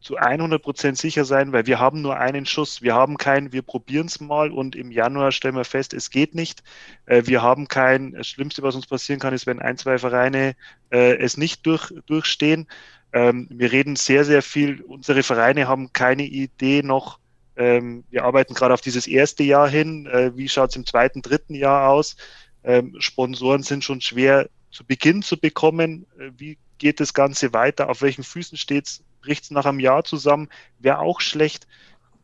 zu 0.00 0.16
100 0.16 0.62
Prozent 0.62 0.98
sicher 0.98 1.24
sein, 1.24 1.52
weil 1.52 1.66
wir 1.66 1.80
haben 1.80 2.00
nur 2.00 2.16
einen 2.16 2.46
Schuss. 2.46 2.82
Wir 2.82 2.94
haben 2.94 3.16
keinen, 3.16 3.52
wir 3.52 3.62
probieren 3.62 4.06
es 4.06 4.20
mal 4.20 4.52
und 4.52 4.76
im 4.76 4.92
Januar 4.92 5.32
stellen 5.32 5.56
wir 5.56 5.64
fest, 5.64 5.94
es 5.94 6.10
geht 6.10 6.34
nicht. 6.34 6.62
Äh, 7.06 7.22
wir 7.26 7.42
haben 7.42 7.66
kein, 7.68 8.12
das 8.12 8.28
Schlimmste, 8.28 8.62
was 8.62 8.76
uns 8.76 8.86
passieren 8.86 9.20
kann, 9.20 9.34
ist, 9.34 9.46
wenn 9.46 9.60
ein, 9.60 9.78
zwei 9.78 9.98
Vereine 9.98 10.54
äh, 10.90 11.16
es 11.16 11.36
nicht 11.36 11.66
durch, 11.66 11.92
durchstehen. 12.06 12.68
Ähm, 13.12 13.48
wir 13.50 13.72
reden 13.72 13.96
sehr, 13.96 14.24
sehr 14.24 14.42
viel, 14.42 14.82
unsere 14.82 15.22
Vereine 15.22 15.66
haben 15.66 15.92
keine 15.92 16.24
Idee 16.24 16.82
noch, 16.82 17.18
ähm, 17.56 18.04
wir 18.10 18.24
arbeiten 18.24 18.54
gerade 18.54 18.74
auf 18.74 18.82
dieses 18.82 19.06
erste 19.06 19.42
Jahr 19.42 19.68
hin. 19.68 20.06
Äh, 20.06 20.36
wie 20.36 20.48
schaut 20.48 20.70
es 20.70 20.76
im 20.76 20.86
zweiten, 20.86 21.22
dritten 21.22 21.54
Jahr 21.54 21.88
aus? 21.88 22.16
Ähm, 22.66 22.96
Sponsoren 22.98 23.62
sind 23.62 23.84
schon 23.84 24.00
schwer 24.00 24.50
zu 24.72 24.84
Beginn 24.84 25.22
zu 25.22 25.38
bekommen. 25.38 26.04
Äh, 26.18 26.32
wie 26.36 26.58
geht 26.78 26.98
das 27.00 27.14
Ganze 27.14 27.52
weiter? 27.52 27.88
Auf 27.88 28.02
welchen 28.02 28.24
Füßen 28.24 28.58
steht 28.58 28.86
es? 28.86 29.04
Bricht 29.22 29.44
es 29.44 29.50
nach 29.52 29.64
einem 29.66 29.80
Jahr 29.80 30.04
zusammen? 30.04 30.48
Wäre 30.80 30.98
auch 30.98 31.20
schlecht. 31.20 31.66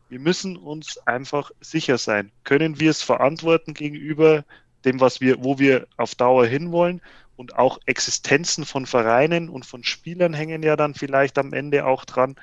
Wir 0.09 0.19
müssen 0.19 0.57
uns 0.57 0.99
einfach 0.99 1.51
sicher 1.61 1.97
sein. 1.97 2.31
Können 2.43 2.79
wir 2.79 2.91
es 2.91 3.01
verantworten 3.01 3.73
gegenüber 3.73 4.43
dem, 4.83 4.99
was 4.99 5.21
wir, 5.21 5.43
wo 5.43 5.59
wir 5.59 5.87
auf 5.95 6.13
Dauer 6.13 6.45
hinwollen? 6.45 7.01
Und 7.37 7.55
auch 7.55 7.79
Existenzen 7.85 8.65
von 8.65 8.85
Vereinen 8.85 9.49
und 9.49 9.65
von 9.65 9.83
Spielern 9.83 10.33
hängen 10.33 10.61
ja 10.61 10.75
dann 10.75 10.93
vielleicht 10.93 11.37
am 11.37 11.53
Ende 11.53 11.85
auch 11.85 12.05
dran. 12.05 12.35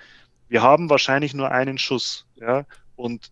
Wir 0.49 0.63
haben 0.63 0.91
wahrscheinlich 0.91 1.35
nur 1.35 1.53
einen 1.53 1.79
Schuss. 1.79 2.27
Ja? 2.37 2.65
Und 2.97 3.31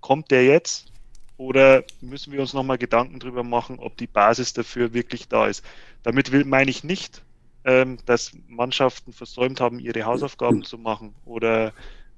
kommt 0.00 0.32
der 0.32 0.44
jetzt? 0.44 0.92
Oder 1.38 1.84
müssen 2.00 2.32
wir 2.32 2.40
uns 2.40 2.54
nochmal 2.54 2.78
Gedanken 2.78 3.18
darüber 3.18 3.42
machen, 3.42 3.78
ob 3.78 3.96
die 3.96 4.06
Basis 4.06 4.52
dafür 4.54 4.94
wirklich 4.94 5.28
da 5.28 5.46
ist? 5.46 5.64
Damit 6.02 6.32
will, 6.32 6.44
meine 6.44 6.70
ich 6.70 6.82
nicht, 6.82 7.22
ähm, 7.64 7.98
dass 8.06 8.32
Mannschaften 8.48 9.12
versäumt 9.12 9.60
haben, 9.60 9.78
ihre 9.78 10.04
Hausaufgaben 10.04 10.64
zu 10.64 10.78
machen 10.78 11.14
oder 11.24 11.72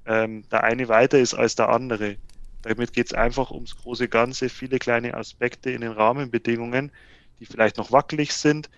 ähm, 0.06 0.44
der 0.50 0.62
eine 0.62 0.88
weiter 0.88 1.18
ist 1.18 1.34
als 1.34 1.56
der 1.56 1.68
andere. 1.70 2.16
Damit 2.62 2.92
geht 2.92 3.06
es 3.06 3.14
einfach 3.14 3.50
ums 3.50 3.76
große 3.76 4.08
Ganze, 4.08 4.48
viele 4.48 4.78
kleine 4.78 5.14
Aspekte 5.14 5.70
in 5.70 5.80
den 5.80 5.92
Rahmenbedingungen, 5.92 6.92
die 7.40 7.46
vielleicht 7.46 7.76
noch 7.76 7.92
wackelig 7.92 8.34
sind, 8.34 8.68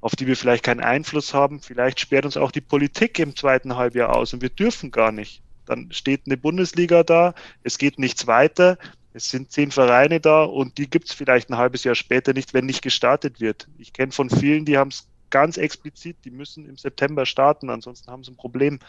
auf 0.00 0.16
die 0.16 0.26
wir 0.26 0.36
vielleicht 0.36 0.64
keinen 0.64 0.80
Einfluss 0.80 1.34
haben. 1.34 1.60
Vielleicht 1.60 2.00
sperrt 2.00 2.24
uns 2.24 2.36
auch 2.36 2.52
die 2.52 2.60
Politik 2.60 3.18
im 3.18 3.36
zweiten 3.36 3.76
Halbjahr 3.76 4.14
aus 4.14 4.32
und 4.32 4.42
wir 4.42 4.50
dürfen 4.50 4.90
gar 4.90 5.12
nicht. 5.12 5.42
Dann 5.66 5.90
steht 5.92 6.22
eine 6.26 6.36
Bundesliga 6.36 7.02
da, 7.02 7.34
es 7.62 7.78
geht 7.78 7.98
nichts 7.98 8.26
weiter, 8.26 8.78
es 9.14 9.30
sind 9.30 9.52
zehn 9.52 9.70
Vereine 9.70 10.20
da 10.20 10.42
und 10.42 10.76
die 10.76 10.90
gibt 10.90 11.08
es 11.08 11.14
vielleicht 11.14 11.48
ein 11.48 11.56
halbes 11.56 11.84
Jahr 11.84 11.94
später 11.94 12.32
nicht, 12.32 12.52
wenn 12.52 12.66
nicht 12.66 12.82
gestartet 12.82 13.40
wird. 13.40 13.68
Ich 13.78 13.92
kenne 13.92 14.10
von 14.10 14.28
vielen, 14.28 14.64
die 14.64 14.76
haben 14.76 14.90
es 14.90 15.08
ganz 15.30 15.56
explizit, 15.56 16.16
die 16.24 16.32
müssen 16.32 16.68
im 16.68 16.76
September 16.76 17.24
starten, 17.24 17.70
ansonsten 17.70 18.10
haben 18.10 18.24
sie 18.24 18.32
ein 18.32 18.36
Problem. 18.36 18.80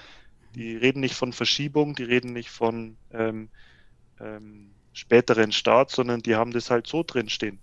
Die 0.56 0.76
reden 0.76 1.02
nicht 1.02 1.14
von 1.14 1.32
Verschiebung, 1.32 1.94
die 1.96 2.04
reden 2.04 2.34
nicht 2.34 2.50
von 2.50 2.98
ähm, 3.14 3.50
ähm, 4.20 4.72
späteren 4.94 5.52
Start, 5.52 5.92
sondern 5.92 6.22
die 6.22 6.36
haben 6.36 6.52
das 6.52 6.72
halt 6.72 6.88
so 6.88 7.04
drinstehen. 7.04 7.60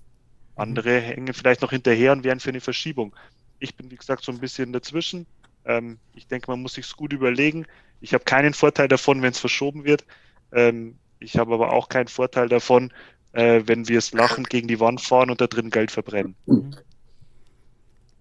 Andere 0.55 1.01
mhm. 1.01 1.05
hängen 1.05 1.35
vielleicht 1.35 1.63
noch 1.63 1.71
hinterher 1.71 2.13
und 2.13 2.23
wären 2.23 2.39
für 2.39 2.51
eine 2.51 2.61
Verschiebung. 2.61 3.13
Ich 3.59 3.75
bin, 3.75 3.91
wie 3.91 3.97
gesagt, 3.97 4.23
so 4.23 4.31
ein 4.31 4.39
bisschen 4.39 4.73
dazwischen. 4.73 5.27
Ähm, 5.65 5.99
ich 6.15 6.29
denke, 6.29 6.49
man 6.49 6.63
muss 6.63 6.75
sich 6.75 6.93
gut 6.95 7.13
überlegen. 7.13 7.67
Ich 8.01 8.15
habe 8.15 8.23
keinen 8.23 8.55
Vorteil 8.55 8.87
davon, 8.87 9.21
wenn 9.21 9.33
es 9.33 9.41
verschoben 9.41 9.85
wird. 9.85 10.05
Ähm, 10.53 10.97
ich 11.23 11.39
habe 11.39 11.55
aber 11.55 11.73
auch 11.73 11.89
keinen 11.89 12.09
Vorteil 12.09 12.49
davon, 12.49 12.93
äh, 13.33 13.63
wenn 13.67 13.89
wir 13.89 13.99
es 13.99 14.13
lachend 14.13 14.51
gegen 14.51 14.69
die 14.69 14.81
Wand 14.81 15.01
fahren 15.01 15.31
und 15.31 15.41
da 15.41 15.47
drin 15.47 15.71
Geld 15.71 15.91
verbrennen. 15.91 16.37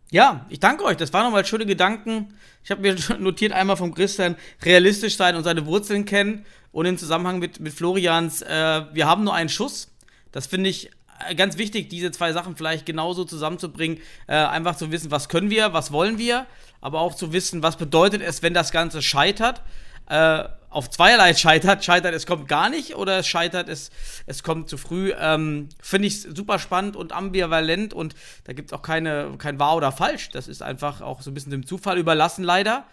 Ja, 0.09 0.45
ich 0.49 0.59
danke 0.59 0.83
euch. 0.83 0.97
Das 0.97 1.13
waren 1.13 1.23
nochmal 1.23 1.45
schöne 1.45 1.65
Gedanken. 1.65 2.37
Ich 2.63 2.71
habe 2.71 2.81
mir 2.81 2.95
notiert 3.19 3.53
einmal 3.53 3.77
vom 3.77 3.93
Christian 3.93 4.35
realistisch 4.61 5.15
sein 5.15 5.35
und 5.35 5.43
seine 5.43 5.65
Wurzeln 5.65 6.05
kennen 6.05 6.45
und 6.71 6.85
im 6.85 6.97
Zusammenhang 6.97 7.39
mit, 7.39 7.59
mit 7.59 7.73
Florians, 7.73 8.41
äh, 8.41 8.81
wir 8.93 9.07
haben 9.07 9.23
nur 9.23 9.33
einen 9.33 9.49
Schuss. 9.49 9.91
Das 10.31 10.47
finde 10.47 10.69
ich 10.69 10.91
äh, 11.27 11.35
ganz 11.35 11.57
wichtig, 11.57 11.89
diese 11.89 12.11
zwei 12.11 12.33
Sachen 12.33 12.55
vielleicht 12.55 12.85
genauso 12.85 13.25
zusammenzubringen. 13.25 13.99
Äh, 14.27 14.35
einfach 14.35 14.75
zu 14.75 14.91
wissen, 14.91 15.11
was 15.11 15.29
können 15.29 15.49
wir, 15.49 15.73
was 15.73 15.91
wollen 15.91 16.17
wir, 16.17 16.45
aber 16.79 16.99
auch 16.99 17.15
zu 17.15 17.33
wissen, 17.33 17.63
was 17.63 17.77
bedeutet 17.77 18.21
es, 18.21 18.41
wenn 18.43 18.53
das 18.53 18.71
Ganze 18.71 19.01
scheitert. 19.01 19.61
Äh, 20.09 20.43
auf 20.71 20.89
zweierlei 20.89 21.35
scheitert. 21.35 21.85
Scheitert, 21.85 22.15
es 22.15 22.25
kommt 22.25 22.47
gar 22.47 22.69
nicht 22.69 22.95
oder 22.95 23.19
es 23.19 23.27
scheitert, 23.27 23.69
es, 23.69 23.91
es 24.25 24.41
kommt 24.41 24.69
zu 24.69 24.77
früh. 24.77 25.13
Ähm, 25.19 25.69
Finde 25.81 26.07
ich 26.07 26.23
super 26.23 26.57
spannend 26.57 26.95
und 26.95 27.11
ambivalent 27.11 27.93
und 27.93 28.15
da 28.45 28.53
gibt 28.53 28.71
es 28.71 28.73
auch 28.73 28.81
keine, 28.81 29.35
kein 29.37 29.59
wahr 29.59 29.75
oder 29.75 29.91
falsch. 29.91 30.29
Das 30.29 30.47
ist 30.47 30.63
einfach 30.63 31.01
auch 31.01 31.21
so 31.21 31.29
ein 31.29 31.35
bisschen 31.35 31.51
dem 31.51 31.67
Zufall 31.67 31.99
überlassen, 31.99 32.43
leider 32.43 32.85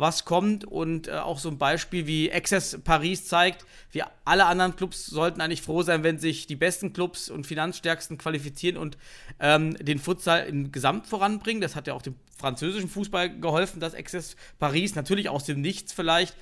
was 0.00 0.24
kommt 0.24 0.64
und 0.64 1.08
äh, 1.08 1.12
auch 1.12 1.38
so 1.38 1.50
ein 1.50 1.58
Beispiel 1.58 2.06
wie 2.06 2.32
Access 2.32 2.78
Paris 2.82 3.26
zeigt, 3.26 3.66
wie 3.92 4.02
alle 4.24 4.46
anderen 4.46 4.74
Clubs 4.74 5.06
sollten 5.06 5.40
eigentlich 5.40 5.62
froh 5.62 5.82
sein, 5.82 6.02
wenn 6.02 6.18
sich 6.18 6.46
die 6.46 6.56
besten 6.56 6.92
Clubs 6.92 7.28
und 7.28 7.46
finanzstärksten 7.46 8.16
qualifizieren 8.16 8.78
und 8.78 8.96
ähm, 9.40 9.74
den 9.74 9.98
Futsal 9.98 10.46
im 10.46 10.72
Gesamt 10.72 11.06
voranbringen. 11.06 11.60
Das 11.60 11.76
hat 11.76 11.86
ja 11.86 11.92
auch 11.92 12.02
dem 12.02 12.14
französischen 12.38 12.88
Fußball 12.88 13.38
geholfen, 13.40 13.80
dass 13.80 13.94
Access 13.94 14.36
Paris 14.58 14.94
natürlich 14.94 15.28
aus 15.28 15.44
dem 15.44 15.60
Nichts 15.60 15.92
vielleicht 15.92 16.34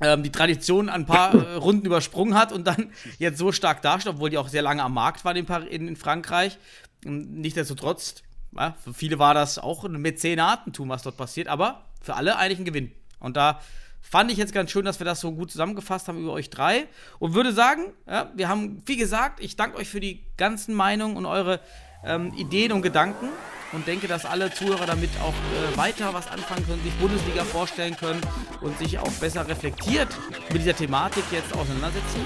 ähm, 0.00 0.22
die 0.22 0.32
Tradition 0.32 0.88
ein 0.88 1.06
paar 1.06 1.34
äh, 1.34 1.54
Runden 1.54 1.86
übersprungen 1.86 2.34
hat 2.34 2.52
und 2.52 2.66
dann 2.66 2.92
jetzt 3.18 3.38
so 3.38 3.52
stark 3.52 3.82
dasteht, 3.82 4.14
obwohl 4.14 4.30
die 4.30 4.38
auch 4.38 4.48
sehr 4.48 4.62
lange 4.62 4.82
am 4.82 4.94
Markt 4.94 5.24
waren 5.24 5.36
in, 5.36 5.46
in, 5.46 5.88
in 5.88 5.96
Frankreich. 5.96 6.58
Nichtsdestotrotz, 7.04 8.22
ja, 8.56 8.74
für 8.82 8.92
viele 8.94 9.18
war 9.18 9.34
das 9.34 9.58
auch 9.58 9.84
ein 9.84 10.00
Mäzenatentum, 10.00 10.88
was 10.88 11.02
dort 11.02 11.16
passiert, 11.16 11.48
aber 11.48 11.84
für 12.00 12.14
alle 12.14 12.36
eigentlich 12.36 12.60
ein 12.60 12.64
Gewinn. 12.64 12.92
Und 13.20 13.36
da 13.36 13.60
fand 14.00 14.30
ich 14.30 14.38
jetzt 14.38 14.52
ganz 14.52 14.70
schön, 14.70 14.84
dass 14.84 15.00
wir 15.00 15.04
das 15.04 15.20
so 15.20 15.32
gut 15.32 15.50
zusammengefasst 15.50 16.08
haben 16.08 16.18
über 16.18 16.32
euch 16.32 16.50
drei. 16.50 16.86
Und 17.18 17.34
würde 17.34 17.52
sagen, 17.52 17.92
ja, 18.06 18.30
wir 18.34 18.48
haben 18.48 18.82
viel 18.86 18.96
gesagt. 18.96 19.40
Ich 19.40 19.56
danke 19.56 19.76
euch 19.78 19.88
für 19.88 20.00
die 20.00 20.24
ganzen 20.36 20.74
Meinungen 20.74 21.16
und 21.16 21.26
eure 21.26 21.60
ähm, 22.04 22.32
Ideen 22.34 22.72
und 22.72 22.82
Gedanken. 22.82 23.28
Und 23.72 23.86
denke, 23.86 24.08
dass 24.08 24.24
alle 24.24 24.52
Zuhörer 24.52 24.86
damit 24.86 25.10
auch 25.22 25.34
äh, 25.34 25.76
weiter 25.76 26.14
was 26.14 26.26
anfangen 26.28 26.66
können, 26.66 26.82
sich 26.82 26.94
Bundesliga 26.94 27.44
vorstellen 27.44 27.96
können 27.96 28.20
und 28.60 28.78
sich 28.78 28.98
auch 28.98 29.10
besser 29.12 29.46
reflektiert 29.46 30.08
mit 30.52 30.62
dieser 30.62 30.74
Thematik 30.74 31.24
jetzt 31.30 31.54
auseinandersetzen 31.54 32.24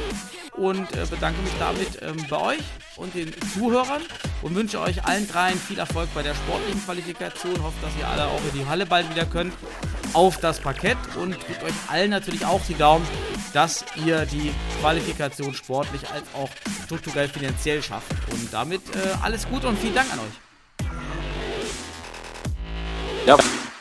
und 0.56 0.93
äh, 0.93 1.06
bedanke 1.09 1.40
mich 1.43 1.52
damit 1.59 2.01
ähm, 2.02 2.24
bei 2.28 2.39
euch 2.39 2.62
und 2.97 3.14
den 3.14 3.32
Zuhörern 3.55 4.02
und 4.43 4.55
wünsche 4.55 4.81
euch 4.81 5.05
allen 5.05 5.27
dreien 5.27 5.59
viel 5.59 5.78
Erfolg 5.78 6.09
bei 6.14 6.23
der 6.23 6.35
sportlichen 6.35 6.85
Qualifikation. 6.85 7.62
Hoffe, 7.62 7.77
dass 7.82 7.93
ihr 7.98 8.06
alle 8.06 8.27
auch 8.27 8.40
in 8.52 8.60
die 8.60 8.66
Halle 8.66 8.86
bald 8.86 9.10
wieder 9.10 9.27
könnt 9.27 9.55
auf 10.12 10.39
das 10.39 10.60
Parkett 10.60 10.98
und 11.16 11.32
drückt 11.32 11.62
euch 11.62 11.74
allen 11.89 12.10
natürlich 12.10 12.44
auch 12.44 12.60
die 12.69 12.74
Daumen, 12.74 13.06
dass 13.52 13.85
ihr 14.05 14.27
die 14.27 14.52
Qualifikation 14.81 15.55
sportlich 15.55 16.02
als 16.10 16.24
auch 16.35 16.51
strukturell 16.85 17.28
finanziell 17.28 17.82
schafft. 17.82 18.12
Und 18.31 18.52
damit 18.52 18.82
äh, 18.94 18.98
alles 19.23 19.48
Gute 19.48 19.69
und 19.69 19.78
vielen 19.78 19.94
Dank 19.94 20.12
an 20.12 20.19
euch. 20.20 20.41
Yep. 23.27 23.72